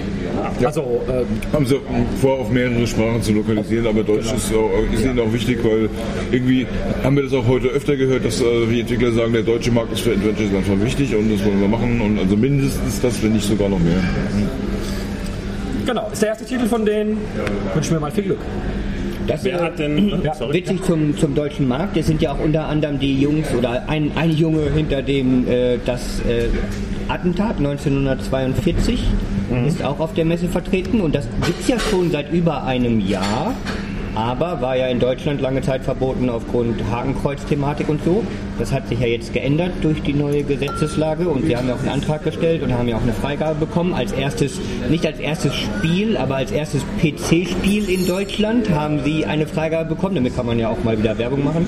Also, 0.64 1.02
äh, 1.08 1.54
Haben 1.54 1.66
sie 1.66 1.80
vor, 2.20 2.40
auf 2.40 2.50
mehrere 2.50 2.86
Sprachen 2.86 3.22
zu 3.22 3.32
lokalisieren, 3.32 3.86
aber 3.86 4.02
Deutsch 4.02 4.32
ist, 4.32 4.52
auch, 4.54 4.70
ist 4.92 5.04
ihnen 5.04 5.20
auch 5.20 5.32
wichtig, 5.32 5.58
weil 5.62 5.88
irgendwie 6.32 6.66
haben 7.02 7.16
wir 7.16 7.24
das 7.24 7.32
auch 7.32 7.46
heute 7.46 7.68
öfter 7.68 7.96
gehört, 7.96 8.24
dass 8.24 8.40
äh, 8.40 8.44
die 8.70 8.80
Entwickler 8.80 9.12
sagen, 9.12 9.32
der 9.32 9.42
deutsche 9.42 9.70
Markt 9.70 9.92
ist 9.92 10.00
für 10.00 10.12
Adventures 10.12 10.54
einfach 10.54 10.84
wichtig 10.84 11.14
und 11.14 11.32
das 11.32 11.44
wollen 11.44 11.60
wir 11.60 11.68
machen 11.68 12.00
und 12.00 12.18
also 12.18 12.36
mindestens 12.36 13.00
das, 13.00 13.22
wenn 13.22 13.32
nicht 13.32 13.46
sogar 13.46 13.68
noch 13.68 13.78
mehr. 13.78 14.02
genau. 15.86 16.08
Ist 16.12 16.22
der 16.22 16.30
erste 16.30 16.44
Titel 16.44 16.66
von 16.66 16.84
denen. 16.84 17.18
Wünschen 17.74 17.92
wir 17.92 18.00
mal 18.00 18.10
viel 18.10 18.24
Glück. 18.24 18.38
Das 19.26 19.44
Wer 19.44 19.58
äh, 19.58 19.62
hat 19.62 19.78
denn. 19.78 20.22
Ja, 20.22 20.34
sorry. 20.34 20.54
Witzig 20.54 20.84
zum, 20.84 21.16
zum 21.16 21.34
deutschen 21.34 21.66
Markt, 21.68 21.96
es 21.96 22.06
sind 22.06 22.20
ja 22.20 22.32
auch 22.32 22.40
unter 22.40 22.66
anderem 22.66 22.98
die 22.98 23.20
Jungs 23.20 23.46
oder 23.56 23.88
ein, 23.88 24.12
ein 24.16 24.30
Junge 24.30 24.70
hinter 24.74 25.02
dem 25.02 25.48
äh, 25.48 25.78
das 25.84 26.20
äh, 26.20 26.48
Attentat 27.08 27.58
1942 27.58 29.00
ist 29.66 29.82
auch 29.84 30.00
auf 30.00 30.14
der 30.14 30.24
Messe 30.24 30.48
vertreten 30.48 31.00
und 31.00 31.14
das 31.14 31.28
gibt 31.44 31.60
es 31.60 31.68
ja 31.68 31.78
schon 31.78 32.10
seit 32.10 32.32
über 32.32 32.64
einem 32.64 33.00
Jahr, 33.00 33.54
aber 34.14 34.60
war 34.62 34.76
ja 34.76 34.86
in 34.86 35.00
Deutschland 35.00 35.40
lange 35.40 35.60
Zeit 35.60 35.82
verboten 35.82 36.30
aufgrund 36.30 36.82
Hakenkreuz-Thematik 36.90 37.88
und 37.88 38.02
so. 38.04 38.24
Das 38.58 38.72
hat 38.72 38.88
sich 38.88 39.00
ja 39.00 39.06
jetzt 39.06 39.32
geändert 39.32 39.72
durch 39.82 40.02
die 40.02 40.12
neue 40.12 40.44
Gesetzeslage 40.44 41.28
und 41.28 41.46
wir 41.48 41.58
haben 41.58 41.68
ja 41.68 41.74
auch 41.74 41.80
einen 41.80 41.88
Antrag 41.88 42.22
gestellt 42.24 42.62
und 42.62 42.72
haben 42.72 42.88
ja 42.88 42.96
auch 42.96 43.02
eine 43.02 43.12
Freigabe 43.12 43.60
bekommen 43.60 43.94
als 43.94 44.12
erstes, 44.12 44.60
nicht 44.88 45.04
als 45.06 45.18
erstes 45.18 45.54
Spiel, 45.54 46.16
aber 46.16 46.36
als 46.36 46.52
erstes 46.52 46.82
PC-Spiel 47.00 47.88
in 47.88 48.06
Deutschland 48.06 48.70
haben 48.70 49.00
sie 49.04 49.24
eine 49.24 49.46
Freigabe 49.46 49.94
bekommen. 49.94 50.14
Damit 50.14 50.36
kann 50.36 50.46
man 50.46 50.58
ja 50.58 50.68
auch 50.68 50.82
mal 50.84 50.98
wieder 50.98 51.16
Werbung 51.18 51.44
machen. 51.44 51.66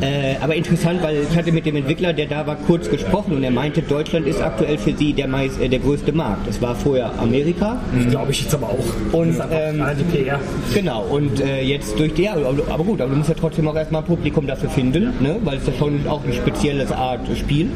Äh, 0.00 0.34
aber 0.42 0.54
interessant, 0.54 1.02
weil 1.02 1.22
ich 1.30 1.36
hatte 1.36 1.52
mit 1.52 1.64
dem 1.64 1.76
Entwickler, 1.76 2.12
der 2.12 2.26
da 2.26 2.46
war, 2.46 2.56
kurz 2.56 2.90
gesprochen 2.90 3.34
und 3.34 3.42
er 3.42 3.50
meinte, 3.50 3.80
Deutschland 3.80 4.26
ist 4.26 4.42
aktuell 4.42 4.76
für 4.76 4.94
sie 4.94 5.12
der, 5.14 5.26
meist, 5.26 5.60
äh, 5.60 5.68
der 5.68 5.78
größte 5.78 6.12
Markt. 6.12 6.46
Es 6.48 6.60
war 6.60 6.74
vorher 6.74 7.18
Amerika. 7.18 7.80
Glaube 8.10 8.32
ich 8.32 8.42
jetzt 8.42 8.54
aber 8.54 8.68
auch. 8.68 9.12
Und, 9.12 9.36
ähm, 9.50 9.80
eine 9.80 10.02
PR. 10.04 10.38
Genau, 10.74 11.04
und 11.04 11.40
äh, 11.40 11.62
jetzt 11.62 11.98
durch 11.98 12.12
die, 12.14 12.28
aber 12.28 12.84
gut, 12.84 13.00
aber 13.00 13.10
du 13.10 13.16
musst 13.16 13.30
ja 13.30 13.34
trotzdem 13.38 13.68
auch 13.68 13.76
erstmal 13.76 14.02
ein 14.02 14.06
Publikum 14.06 14.46
dafür 14.46 14.68
finden, 14.68 15.12
ne? 15.20 15.36
weil 15.44 15.58
es 15.58 15.66
ja 15.66 15.72
schon 15.72 16.06
auch 16.06 16.15
ein 16.24 16.32
spezielles 16.32 16.92
Art 16.92 17.20
Spiel. 17.36 17.68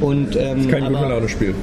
Und, 0.00 0.36
ähm, 0.36 0.68
Kein 0.68 0.84
aber- 0.84 0.98
gute 0.98 1.10
Laune-Spiel. 1.10 1.54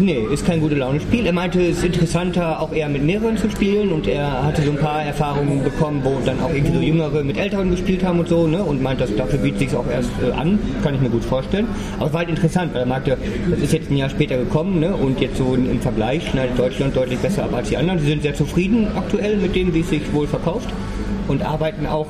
Nee, 0.00 0.20
ist 0.32 0.46
kein 0.46 0.60
gute 0.60 0.76
Laune-Spiel. 0.76 1.26
Er 1.26 1.34
meinte, 1.34 1.60
es 1.60 1.76
ist 1.78 1.84
interessanter, 1.84 2.62
auch 2.62 2.72
eher 2.72 2.88
mit 2.88 3.04
mehreren 3.04 3.36
zu 3.36 3.50
spielen 3.50 3.92
und 3.92 4.06
er 4.06 4.42
hatte 4.42 4.62
so 4.62 4.70
ein 4.70 4.78
paar 4.78 5.02
Erfahrungen 5.02 5.62
bekommen, 5.62 6.00
wo 6.02 6.16
dann 6.24 6.40
auch 6.40 6.48
irgendwie 6.48 6.72
so 6.74 6.80
Jüngere 6.80 7.22
mit 7.22 7.36
Älteren 7.36 7.70
gespielt 7.70 8.02
haben 8.02 8.18
und 8.20 8.28
so, 8.28 8.46
ne? 8.46 8.64
Und 8.64 8.82
meint, 8.82 9.02
dass 9.02 9.14
dafür 9.14 9.40
bietet 9.40 9.58
sich 9.58 9.76
auch 9.76 9.84
erst 9.86 10.08
äh, 10.26 10.32
an, 10.32 10.58
kann 10.82 10.94
ich 10.94 11.02
mir 11.02 11.10
gut 11.10 11.22
vorstellen. 11.22 11.66
Aber 11.98 12.06
es 12.06 12.12
war 12.14 12.20
halt 12.20 12.30
interessant, 12.30 12.72
weil 12.72 12.80
er 12.80 12.86
meinte, 12.86 13.18
das 13.50 13.60
ist 13.60 13.74
jetzt 13.74 13.90
ein 13.90 13.98
Jahr 13.98 14.08
später 14.08 14.38
gekommen, 14.38 14.80
ne? 14.80 14.96
Und 14.96 15.20
jetzt 15.20 15.36
so 15.36 15.54
im 15.54 15.80
Vergleich 15.80 16.26
schneidet 16.30 16.58
Deutschland 16.58 16.96
deutlich 16.96 17.18
besser 17.18 17.44
ab 17.44 17.50
als 17.54 17.68
die 17.68 17.76
anderen. 17.76 17.98
Sie 17.98 18.06
sind 18.06 18.22
sehr 18.22 18.34
zufrieden 18.34 18.86
aktuell 18.96 19.36
mit 19.36 19.54
dem, 19.54 19.74
wie 19.74 19.80
es 19.80 19.90
sich 19.90 20.00
wohl 20.14 20.26
verkauft 20.26 20.70
und 21.28 21.44
arbeiten 21.44 21.86
auch 21.86 22.06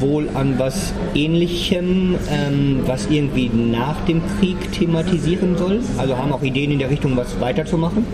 wohl 0.00 0.28
an 0.34 0.58
was 0.58 0.92
Ähnlichem, 1.14 2.16
ähm, 2.30 2.80
was 2.86 3.06
irgendwie 3.10 3.48
nach 3.48 4.00
dem 4.06 4.22
Krieg 4.38 4.72
thematisieren 4.72 5.56
soll. 5.56 5.80
Also 5.98 6.16
haben 6.16 6.32
auch 6.32 6.42
Ideen 6.42 6.72
in 6.72 6.78
der 6.78 6.90
Richtung, 6.90 7.16
was 7.16 7.40
weiterzumachen. 7.40 8.04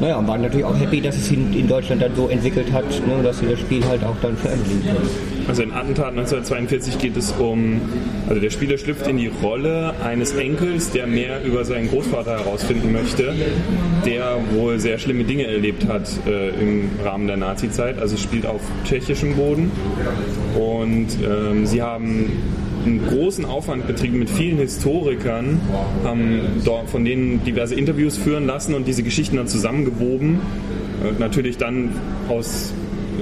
Naja, 0.00 0.16
und 0.16 0.26
waren 0.26 0.42
natürlich 0.42 0.64
auch 0.64 0.78
happy, 0.78 1.00
dass 1.00 1.16
es 1.16 1.30
in, 1.30 1.52
in 1.52 1.68
Deutschland 1.68 2.02
dann 2.02 2.14
so 2.16 2.28
entwickelt 2.28 2.72
hat, 2.72 2.84
ne, 3.06 3.22
dass 3.22 3.38
sie 3.38 3.46
das 3.46 3.60
Spiel 3.60 3.84
halt 3.86 4.02
auch 4.02 4.16
dann 4.20 4.36
veröffentlichen 4.36 4.82
können. 4.84 5.31
Also 5.48 5.62
in 5.62 5.72
Attentat 5.72 6.10
1942 6.10 6.98
geht 6.98 7.16
es 7.16 7.32
um, 7.32 7.80
also 8.28 8.40
der 8.40 8.50
Spieler 8.50 8.78
schlüpft 8.78 9.06
in 9.06 9.16
die 9.16 9.30
Rolle 9.42 9.94
eines 10.02 10.32
Enkels, 10.32 10.90
der 10.90 11.06
mehr 11.06 11.44
über 11.44 11.64
seinen 11.64 11.88
Großvater 11.88 12.38
herausfinden 12.38 12.92
möchte, 12.92 13.34
der 14.06 14.38
wohl 14.52 14.78
sehr 14.78 14.98
schlimme 14.98 15.24
Dinge 15.24 15.46
erlebt 15.46 15.86
hat 15.88 16.08
äh, 16.26 16.50
im 16.50 16.90
Rahmen 17.04 17.26
der 17.26 17.36
Nazi-Zeit. 17.36 17.98
Also 17.98 18.14
es 18.14 18.22
spielt 18.22 18.46
auf 18.46 18.60
tschechischem 18.84 19.34
Boden 19.34 19.70
und 20.54 21.08
ähm, 21.24 21.66
sie 21.66 21.82
haben 21.82 22.30
einen 22.84 23.06
großen 23.06 23.44
Aufwand 23.44 23.86
betrieben 23.86 24.18
mit 24.18 24.30
vielen 24.30 24.58
Historikern, 24.58 25.60
haben 26.04 26.40
dort 26.64 26.90
von 26.90 27.04
denen 27.04 27.44
diverse 27.44 27.74
Interviews 27.74 28.16
führen 28.16 28.46
lassen 28.46 28.74
und 28.74 28.86
diese 28.86 29.02
Geschichten 29.02 29.36
dann 29.36 29.46
zusammengewoben. 29.46 30.40
Äh, 31.02 31.20
natürlich 31.20 31.58
dann 31.58 31.90
aus 32.28 32.72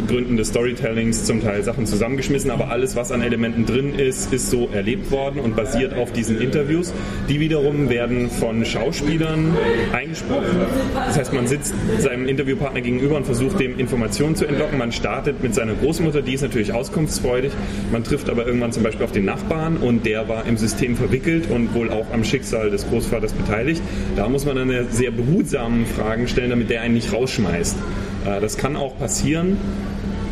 Gründen 0.09 0.36
des 0.36 0.49
Storytellings 0.49 1.24
zum 1.24 1.43
Teil 1.43 1.62
Sachen 1.62 1.86
zusammengeschmissen, 1.86 2.51
aber 2.51 2.70
alles, 2.70 2.97
was 2.97 3.12
an 3.12 3.22
Elementen 3.22 3.66
drin 3.66 3.95
ist, 3.95 4.32
ist 4.32 4.51
so 4.51 4.68
erlebt 4.72 5.11
worden 5.11 5.41
und 5.41 5.57
basiert 5.57 5.95
auf 5.95 6.12
diesen 6.12 6.41
Interviews. 6.41 6.93
Die 7.28 7.41
wiederum 7.41 7.88
werden 7.88 8.30
von 8.30 8.64
Schauspielern 8.64 9.57
eingesprochen. 9.93 10.61
Das 10.95 11.18
heißt, 11.18 11.32
man 11.32 11.47
sitzt 11.47 11.74
seinem 11.99 12.26
Interviewpartner 12.26 12.80
gegenüber 12.80 13.16
und 13.16 13.24
versucht, 13.24 13.61
dem 13.61 13.78
Informationen 13.78 14.36
zu 14.36 14.47
entlocken. 14.47 14.78
Man 14.78 14.93
startet 14.93 15.43
mit 15.43 15.55
seiner 15.55 15.74
Großmutter, 15.74 16.22
die 16.22 16.34
ist 16.34 16.43
natürlich 16.43 16.72
auskunftsfreudig. 16.72 17.53
Man 17.93 18.05
trifft 18.05 18.30
aber 18.30 18.47
irgendwann 18.47 18.72
zum 18.72 18.82
Beispiel 18.82 19.05
auf 19.05 19.12
den 19.12 19.24
Nachbarn 19.24 19.76
und 19.76 20.07
der 20.07 20.28
war 20.28 20.47
im 20.47 20.57
System 20.57 20.97
verwickelt 20.97 21.51
und 21.51 21.74
wohl 21.74 21.91
auch 21.91 22.07
am 22.12 22.24
Schicksal 22.24 22.70
des 22.70 22.88
Großvaters 22.88 23.32
beteiligt. 23.32 23.82
Da 24.16 24.28
muss 24.28 24.45
man 24.45 24.57
dann 24.57 24.86
sehr 24.91 25.11
behutsamen 25.11 25.86
Fragen 25.86 26.28
stellen, 26.28 26.51
damit 26.51 26.70
der 26.70 26.82
einen 26.82 26.95
nicht 26.95 27.12
rausschmeißt. 27.12 27.76
Äh, 28.24 28.40
Das 28.40 28.56
kann 28.56 28.76
auch 28.76 28.98
passieren. 28.98 29.56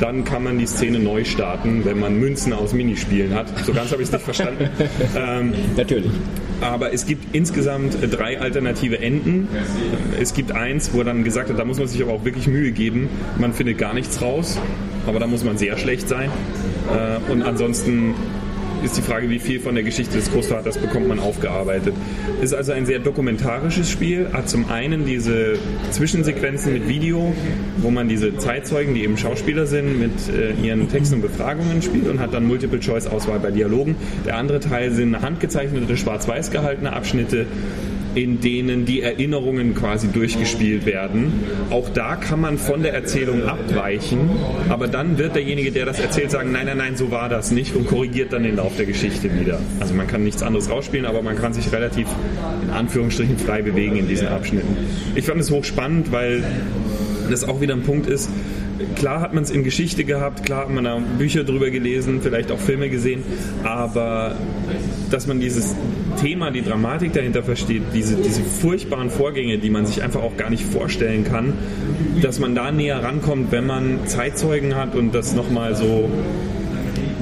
Dann 0.01 0.25
kann 0.25 0.45
man 0.45 0.59
die 0.59 0.67
Szene 0.67 1.01
neu 1.01 1.25
starten, 1.25 1.85
wenn 1.85 1.99
man 1.99 2.21
Münzen 2.21 2.53
aus 2.53 2.73
Minispielen 2.73 3.35
hat. 3.35 3.47
So 3.67 3.73
ganz 3.73 3.91
habe 3.91 4.01
ich 4.01 4.09
es 4.09 4.13
nicht 4.13 4.25
verstanden. 4.25 4.69
Ähm, 5.17 5.53
Natürlich. 5.77 6.11
aber 6.61 6.93
es 6.93 7.05
gibt 7.05 7.35
insgesamt 7.35 7.97
drei 8.13 8.41
alternative 8.41 9.01
Enden. 9.01 9.49
Es 10.21 10.35
gibt 10.35 10.53
eins, 10.53 10.91
wo 10.95 11.03
dann 11.03 11.25
gesagt 11.25 11.49
wird, 11.49 11.59
da 11.59 11.65
muss 11.65 11.79
man 11.79 11.89
sich 11.89 12.01
aber 12.01 12.13
auch 12.13 12.25
wirklich 12.25 12.47
Mühe 12.47 12.71
geben. 12.71 13.09
Man 13.39 13.53
findet 13.53 13.79
gar 13.79 13.93
nichts 13.93 14.23
raus, 14.23 14.57
aber 15.09 15.19
da 15.19 15.27
muss 15.27 15.43
man 15.43 15.59
sehr 15.59 15.77
schlecht 15.77 16.09
sein. 16.09 16.31
Äh, 16.95 17.33
Und 17.33 17.43
ansonsten 17.43 18.15
ist 18.83 18.97
die 18.97 19.03
Frage, 19.03 19.29
wie 19.31 19.39
viel 19.39 19.61
von 19.61 19.75
der 19.75 19.85
Geschichte 19.85 20.17
des 20.17 20.31
Großvaters 20.31 20.79
bekommt 20.79 21.09
man 21.09 21.19
aufgearbeitet. 21.19 21.95
Ist 22.41 22.55
also 22.55 22.73
ein 22.73 22.87
sehr 22.87 22.99
dokumentarisches 22.99 23.91
Spiel, 23.91 24.29
hat 24.33 24.49
zum 24.49 24.71
einen 24.71 25.05
diese 25.05 25.55
Zwischensequenzen 25.91 26.73
mit 26.73 26.89
Video, 26.89 27.35
wo 27.79 27.91
man 27.91 28.09
diese 28.09 28.37
Zeitzeugen, 28.37 28.95
die 28.95 29.03
eben 29.03 29.17
Schauspieler 29.17 29.67
sind, 29.67 29.99
mit 29.99 30.13
äh, 30.29 30.53
ihren 30.65 30.89
Texten 30.89 31.17
und 31.17 31.23
Befragungen 31.23 31.83
spielt 31.83 32.09
und 32.09 32.21
hat 32.21 32.35
dann 32.35 32.47
Multiple-Choice-Auswahl 32.47 33.41
bei 33.41 33.51
Dialogen. 33.51 33.97
Der 34.27 34.37
andere 34.37 34.61
Teil 34.61 34.93
sind 34.93 35.21
handgezeichnete, 35.21 35.97
schwarz-weiß 35.97 36.51
gehaltene 36.51 36.93
Abschnitte, 36.93 37.47
in 38.15 38.41
denen 38.41 38.85
die 38.85 39.03
Erinnerungen 39.03 39.75
quasi 39.75 40.09
durchgespielt 40.09 40.87
werden. 40.87 41.33
Auch 41.71 41.89
da 41.91 42.17
kann 42.17 42.41
man 42.41 42.59
von 42.59 42.83
der 42.83 42.95
Erzählung 42.95 43.45
abweichen, 43.45 44.31
aber 44.69 44.89
dann 44.89 45.19
wird 45.19 45.35
derjenige, 45.35 45.73
der 45.73 45.87
das 45.87 45.99
erzählt, 46.01 46.31
sagen, 46.31 46.53
nein, 46.53 46.67
nein, 46.67 46.79
nein, 46.79 46.97
so 46.97 47.11
war 47.11 47.29
das 47.29 47.51
nicht 47.51 47.75
und 47.75 47.87
korrigiert 47.87 48.33
dann 48.33 48.43
den 48.43 48.57
Lauf 48.57 48.77
der 48.77 48.87
Geschichte 48.87 49.31
wieder. 49.39 49.61
Also 49.81 49.95
man 49.95 50.07
kann 50.07 50.25
nichts 50.25 50.43
anderes 50.43 50.71
rausspielen, 50.71 51.07
aber 51.07 51.23
man 51.23 51.37
kann 51.37 51.53
sich 51.53 51.73
relativ 51.73 52.09
in 52.63 52.71
Anführungsstrichen 52.71 53.39
frei 53.39 53.63
bewegen 53.63 53.97
in 53.97 54.09
diesen 54.09 54.29
Abschnitten. 54.29 54.77
Ich 55.15 55.25
fand 55.25 55.41
es 55.41 55.51
hochspannend, 55.51 56.13
weil 56.13 56.43
das 57.31 57.45
auch 57.45 57.61
wieder 57.61 57.75
ein 57.75 57.83
Punkt 57.83 58.07
ist, 58.07 58.31
Klar 58.95 59.21
hat 59.21 59.35
man 59.35 59.43
es 59.43 59.51
in 59.51 59.65
Geschichte 59.65 60.05
gehabt, 60.05 60.45
klar 60.45 60.63
hat 60.63 60.71
man 60.71 60.85
da 60.85 61.01
Bücher 61.19 61.45
drüber 61.45 61.71
gelesen, 61.71 62.21
vielleicht 62.23 62.53
auch 62.53 62.59
Filme 62.59 62.89
gesehen, 62.89 63.23
aber 63.65 64.37
dass 65.11 65.27
man 65.27 65.41
dieses 65.41 65.75
Thema, 66.21 66.51
die 66.51 66.63
Dramatik 66.63 67.13
dahinter 67.13 67.43
versteht, 67.43 67.83
diese, 67.95 68.17
diese 68.17 68.43
furchtbaren 68.43 69.11
Vorgänge, 69.11 69.59
die 69.59 69.71
man 69.71 69.87
sich 69.87 70.03
einfach 70.03 70.23
auch 70.23 70.37
gar 70.37 70.51
nicht 70.51 70.65
vorstellen 70.65 71.25
kann, 71.25 71.55
dass 72.23 72.39
man 72.39 72.55
da 72.55 72.71
näher 72.71 73.03
rankommt, 73.03 73.51
wenn 73.53 73.67
man 73.67 74.07
Zeitzeugen 74.07 74.77
hat 74.77 74.95
und 74.95 75.15
das 75.15 75.35
nochmal 75.35 75.75
so 75.75 76.09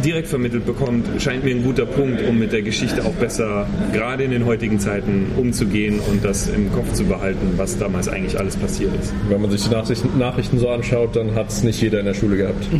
direkt 0.07 0.28
vermittelt 0.28 0.64
bekommt, 0.64 1.04
scheint 1.20 1.44
mir 1.44 1.50
ein 1.54 1.62
guter 1.64 1.84
Punkt, 1.84 2.22
um 2.28 2.38
mit 2.38 2.52
der 2.52 2.62
Geschichte 2.62 3.04
auch 3.04 3.12
besser, 3.14 3.66
gerade 3.92 4.22
in 4.24 4.30
den 4.30 4.46
heutigen 4.46 4.78
Zeiten, 4.78 5.26
umzugehen 5.36 5.98
und 6.11 6.24
das 6.24 6.48
im 6.48 6.72
Kopf 6.72 6.92
zu 6.92 7.04
behalten, 7.04 7.54
was 7.57 7.76
damals 7.76 8.09
eigentlich 8.09 8.38
alles 8.38 8.57
passiert 8.57 8.92
ist. 9.00 9.12
Wenn 9.28 9.40
man 9.42 9.50
sich 9.50 9.62
die 9.64 9.70
Nachrichten, 9.70 10.18
Nachrichten 10.18 10.59
so 10.59 10.68
anschaut, 10.68 11.16
dann 11.16 11.34
hat 11.34 11.50
es 11.50 11.62
nicht 11.64 11.82
jeder 11.82 11.98
in 12.00 12.07
der 12.07 12.14
Schule 12.14 12.36
gehabt. 12.36 12.64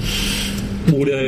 Oder 0.93 1.19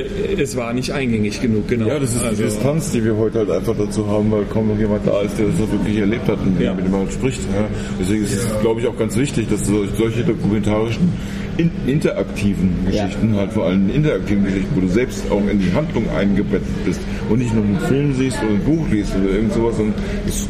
es 0.41 0.57
war 0.57 0.73
nicht 0.73 0.93
eingängig 0.93 1.41
genug, 1.43 1.67
genau. 1.67 1.89
Ja, 1.89 1.99
das 1.99 2.15
ist 2.15 2.23
Also- 2.23 2.37
die 2.37 2.43
Distanz, 2.45 2.93
die 2.93 3.05
wir 3.05 3.17
heute 3.17 3.41
halt 3.41 3.51
einfach 3.51 3.75
dazu 3.77 4.07
haben, 4.07 4.31
weil 4.31 4.45
kaum 4.45 4.69
noch 4.69 4.79
jemand 4.79 5.05
da 5.05 5.21
ist, 5.23 5.37
der 5.37 5.47
das 5.49 5.59
so 5.59 5.69
wirklich 5.73 5.99
erlebt 5.99 6.29
hat 6.29 6.39
und 6.47 6.61
Ja. 6.61 6.75
mit 6.75 6.85
dem 6.85 6.93
man 6.93 7.01
halt 7.01 7.13
spricht. 7.13 7.41
Ja. 7.53 7.67
Deswegen 8.01 8.23
ist 8.23 8.35
es, 8.35 8.61
glaube 8.61 8.81
ich, 8.81 8.87
auch 8.87 8.97
ganz 8.97 9.17
wichtig, 9.17 9.49
dass 9.51 9.67
sol- 9.67 9.89
solche 9.99 10.23
dokumentarischen, 10.23 11.13
in, 11.59 11.71
interaktiven 11.87 12.87
Geschichten, 12.87 13.35
halt 13.37 13.53
vor 13.53 13.67
allem 13.67 13.91
interaktiven 13.91 14.45
Geschichten, 14.45 14.71
wo 14.75 14.81
du 14.81 14.89
selbst 14.89 15.31
auch 15.31 15.47
in 15.47 15.59
die 15.59 15.73
Handlung 15.73 16.09
eingebettet 16.11 16.85
bist 16.85 17.01
und 17.29 17.41
nicht 17.41 17.53
nur 17.55 17.65
einen 17.65 17.81
Film 17.81 18.15
siehst 18.15 18.39
oder 18.43 18.53
ein 18.53 18.65
Buch 18.65 18.89
liest 18.91 19.13
oder 19.17 19.35
irgend 19.35 19.53
sowas, 19.53 19.77
sondern 19.77 19.95
es 20.27 20.49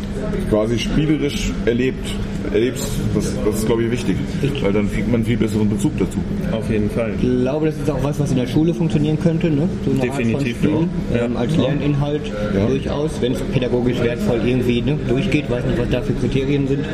quasi 0.51 0.79
spielerisch 0.79 1.53
erlebt, 1.67 2.07
erlebst, 2.53 2.89
das, 3.15 3.33
das 3.45 3.57
ist, 3.57 3.67
glaube 3.67 3.85
ich, 3.85 3.91
wichtig, 3.91 4.17
weil 4.63 4.73
dann 4.73 4.91
kriegt 4.91 5.07
man 5.07 5.17
einen 5.17 5.25
viel 5.25 5.37
besseren 5.37 5.69
Bezug 5.69 5.93
dazu. 5.99 6.19
Auf 6.53 6.71
jeden 6.71 6.91
Fall. 6.91 7.13
Ich 7.17 7.21
glaube, 7.21 7.67
das 7.67 7.77
ist 7.77 7.91
auch 7.91 8.03
was, 8.03 8.19
was 8.19 8.31
in 8.31 8.37
der 8.39 8.47
Schule 8.47 8.73
funktionieren 8.75 9.19
könnte, 9.21 9.51
ne? 9.51 9.69
So 9.85 9.91
eine 9.91 10.01
Definitiv, 10.01 10.57
Art 10.63 10.73
von 10.73 10.89
Spiel, 10.89 11.17
ja. 11.19 11.25
ähm, 11.25 11.37
als 11.37 11.57
Lerninhalt 11.57 12.23
Ja. 12.55 12.67
durchaus, 12.67 13.11
wenn 13.21 13.33
es 13.33 13.41
pädagogisch 13.53 14.01
wertvoll 14.01 14.41
irgendwie 14.47 14.83
ne, 14.83 14.99
durchgeht, 15.09 15.51
weiß 15.51 15.65
nicht, 15.67 15.79
was 15.79 15.89
da 15.91 16.03
für 16.03 16.13
Kriterien 16.15 16.69
sind. 16.69 16.85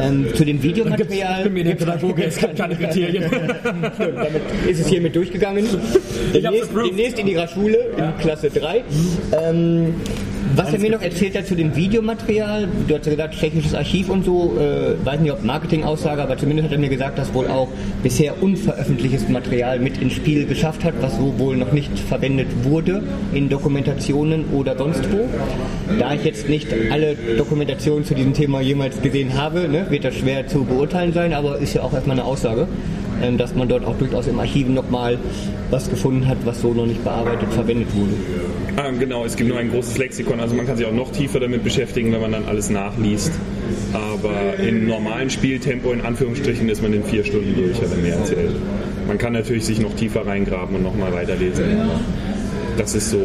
Ähm, 0.00 0.26
zu 0.34 0.44
dem 0.44 0.62
Videomaterial. 0.62 1.38
Ich 1.38 1.44
bin 1.44 1.52
mir 1.54 1.64
der 1.64 1.74
Pädagoge, 1.74 2.24
es 2.24 2.36
gibt 2.38 2.56
keine 2.56 2.76
Kriterien. 2.76 3.24
Damit 3.98 4.42
ist 4.68 4.80
es 4.80 4.86
hiermit 4.88 5.14
durchgegangen. 5.16 5.66
Demnächst, 6.32 6.70
demnächst 6.74 7.18
in 7.18 7.26
ihrer 7.26 7.48
Schule, 7.48 7.78
in 7.96 8.18
Klasse 8.18 8.50
3. 8.50 8.84
Ähm, 9.32 9.94
was 10.56 10.72
er 10.72 10.78
mir 10.78 10.90
noch 10.90 11.02
erzählt 11.02 11.36
hat 11.36 11.46
zu 11.46 11.54
dem 11.54 11.76
Videomaterial, 11.76 12.68
du 12.88 12.94
hast 12.94 13.04
ja 13.04 13.12
gesagt, 13.12 13.38
technisches 13.38 13.74
Archiv 13.74 14.08
und 14.08 14.24
so, 14.24 14.56
äh, 14.58 15.04
weiß 15.04 15.20
nicht 15.20 15.32
ob 15.32 15.44
Marketingaussage, 15.44 16.22
aber 16.22 16.38
zumindest 16.38 16.68
hat 16.68 16.72
er 16.72 16.78
mir 16.78 16.88
gesagt, 16.88 17.18
dass 17.18 17.34
wohl 17.34 17.46
auch 17.48 17.68
bisher 18.02 18.42
unveröffentlichtes 18.42 19.28
Material 19.28 19.78
mit 19.78 20.00
ins 20.00 20.14
Spiel 20.14 20.46
geschafft 20.46 20.84
hat, 20.84 20.94
was 21.00 21.16
so 21.16 21.38
wohl 21.38 21.56
noch 21.56 21.72
nicht 21.72 21.98
verwendet 21.98 22.48
wurde 22.62 23.02
in 23.34 23.48
Dokumentationen 23.48 24.46
oder 24.52 24.76
sonst 24.78 25.02
wo. 25.12 25.28
Da 25.98 26.14
ich 26.14 26.24
jetzt 26.24 26.48
nicht 26.48 26.68
alle 26.90 27.16
Dokumentationen 27.36 28.04
zu 28.04 28.14
diesem 28.14 28.32
Thema 28.32 28.60
jemals 28.60 29.02
gesehen 29.02 29.36
habe, 29.36 29.68
ne, 29.68 29.86
wird 29.90 30.04
das 30.04 30.14
schwer 30.14 30.46
zu 30.46 30.64
beurteilen 30.64 31.12
sein, 31.12 31.34
aber 31.34 31.58
ist 31.58 31.74
ja 31.74 31.82
auch 31.82 31.92
erstmal 31.92 32.18
eine 32.18 32.24
Aussage 32.26 32.66
dass 33.38 33.54
man 33.54 33.68
dort 33.68 33.84
auch 33.84 33.96
durchaus 33.98 34.26
im 34.26 34.38
Archiv 34.38 34.68
nochmal 34.68 35.18
was 35.70 35.90
gefunden 35.90 36.26
hat, 36.26 36.38
was 36.44 36.60
so 36.60 36.72
noch 36.72 36.86
nicht 36.86 37.02
bearbeitet 37.02 37.52
verwendet 37.52 37.88
wurde. 37.94 38.12
Ah, 38.76 38.90
genau, 38.90 39.24
es 39.24 39.36
gibt 39.36 39.48
nur 39.48 39.58
ein 39.58 39.70
großes 39.70 39.96
Lexikon, 39.98 40.38
also 40.38 40.54
man 40.54 40.66
kann 40.66 40.76
sich 40.76 40.86
auch 40.86 40.92
noch 40.92 41.10
tiefer 41.10 41.40
damit 41.40 41.64
beschäftigen, 41.64 42.12
wenn 42.12 42.20
man 42.20 42.32
dann 42.32 42.44
alles 42.44 42.68
nachliest. 42.68 43.32
Aber 43.92 44.58
im 44.58 44.86
normalen 44.86 45.30
Spieltempo, 45.30 45.92
in 45.92 46.02
Anführungsstrichen, 46.02 46.68
ist 46.68 46.82
man 46.82 46.92
in 46.92 47.02
vier 47.02 47.24
Stunden 47.24 47.54
durch, 47.56 47.80
hat 47.80 47.90
er 47.90 47.96
mir 47.96 48.14
erzählt. 48.14 48.54
Man 49.08 49.18
kann 49.18 49.32
natürlich 49.32 49.64
sich 49.64 49.80
noch 49.80 49.94
tiefer 49.94 50.26
reingraben 50.26 50.76
und 50.76 50.82
nochmal 50.82 51.12
weiterlesen. 51.12 51.64
Das 52.76 52.94
ist 52.94 53.10
so 53.10 53.24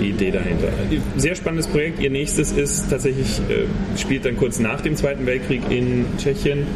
die 0.00 0.10
Idee 0.10 0.30
dahinter. 0.30 0.68
Sehr 1.16 1.34
spannendes 1.34 1.66
Projekt. 1.66 2.00
Ihr 2.00 2.10
nächstes 2.10 2.52
ist 2.52 2.88
tatsächlich, 2.88 3.38
äh, 3.50 3.98
spielt 3.98 4.24
dann 4.24 4.36
kurz 4.36 4.58
nach 4.58 4.80
dem 4.80 4.96
Zweiten 4.96 5.26
Weltkrieg 5.26 5.62
in 5.68 6.06
Tschechien, 6.16 6.66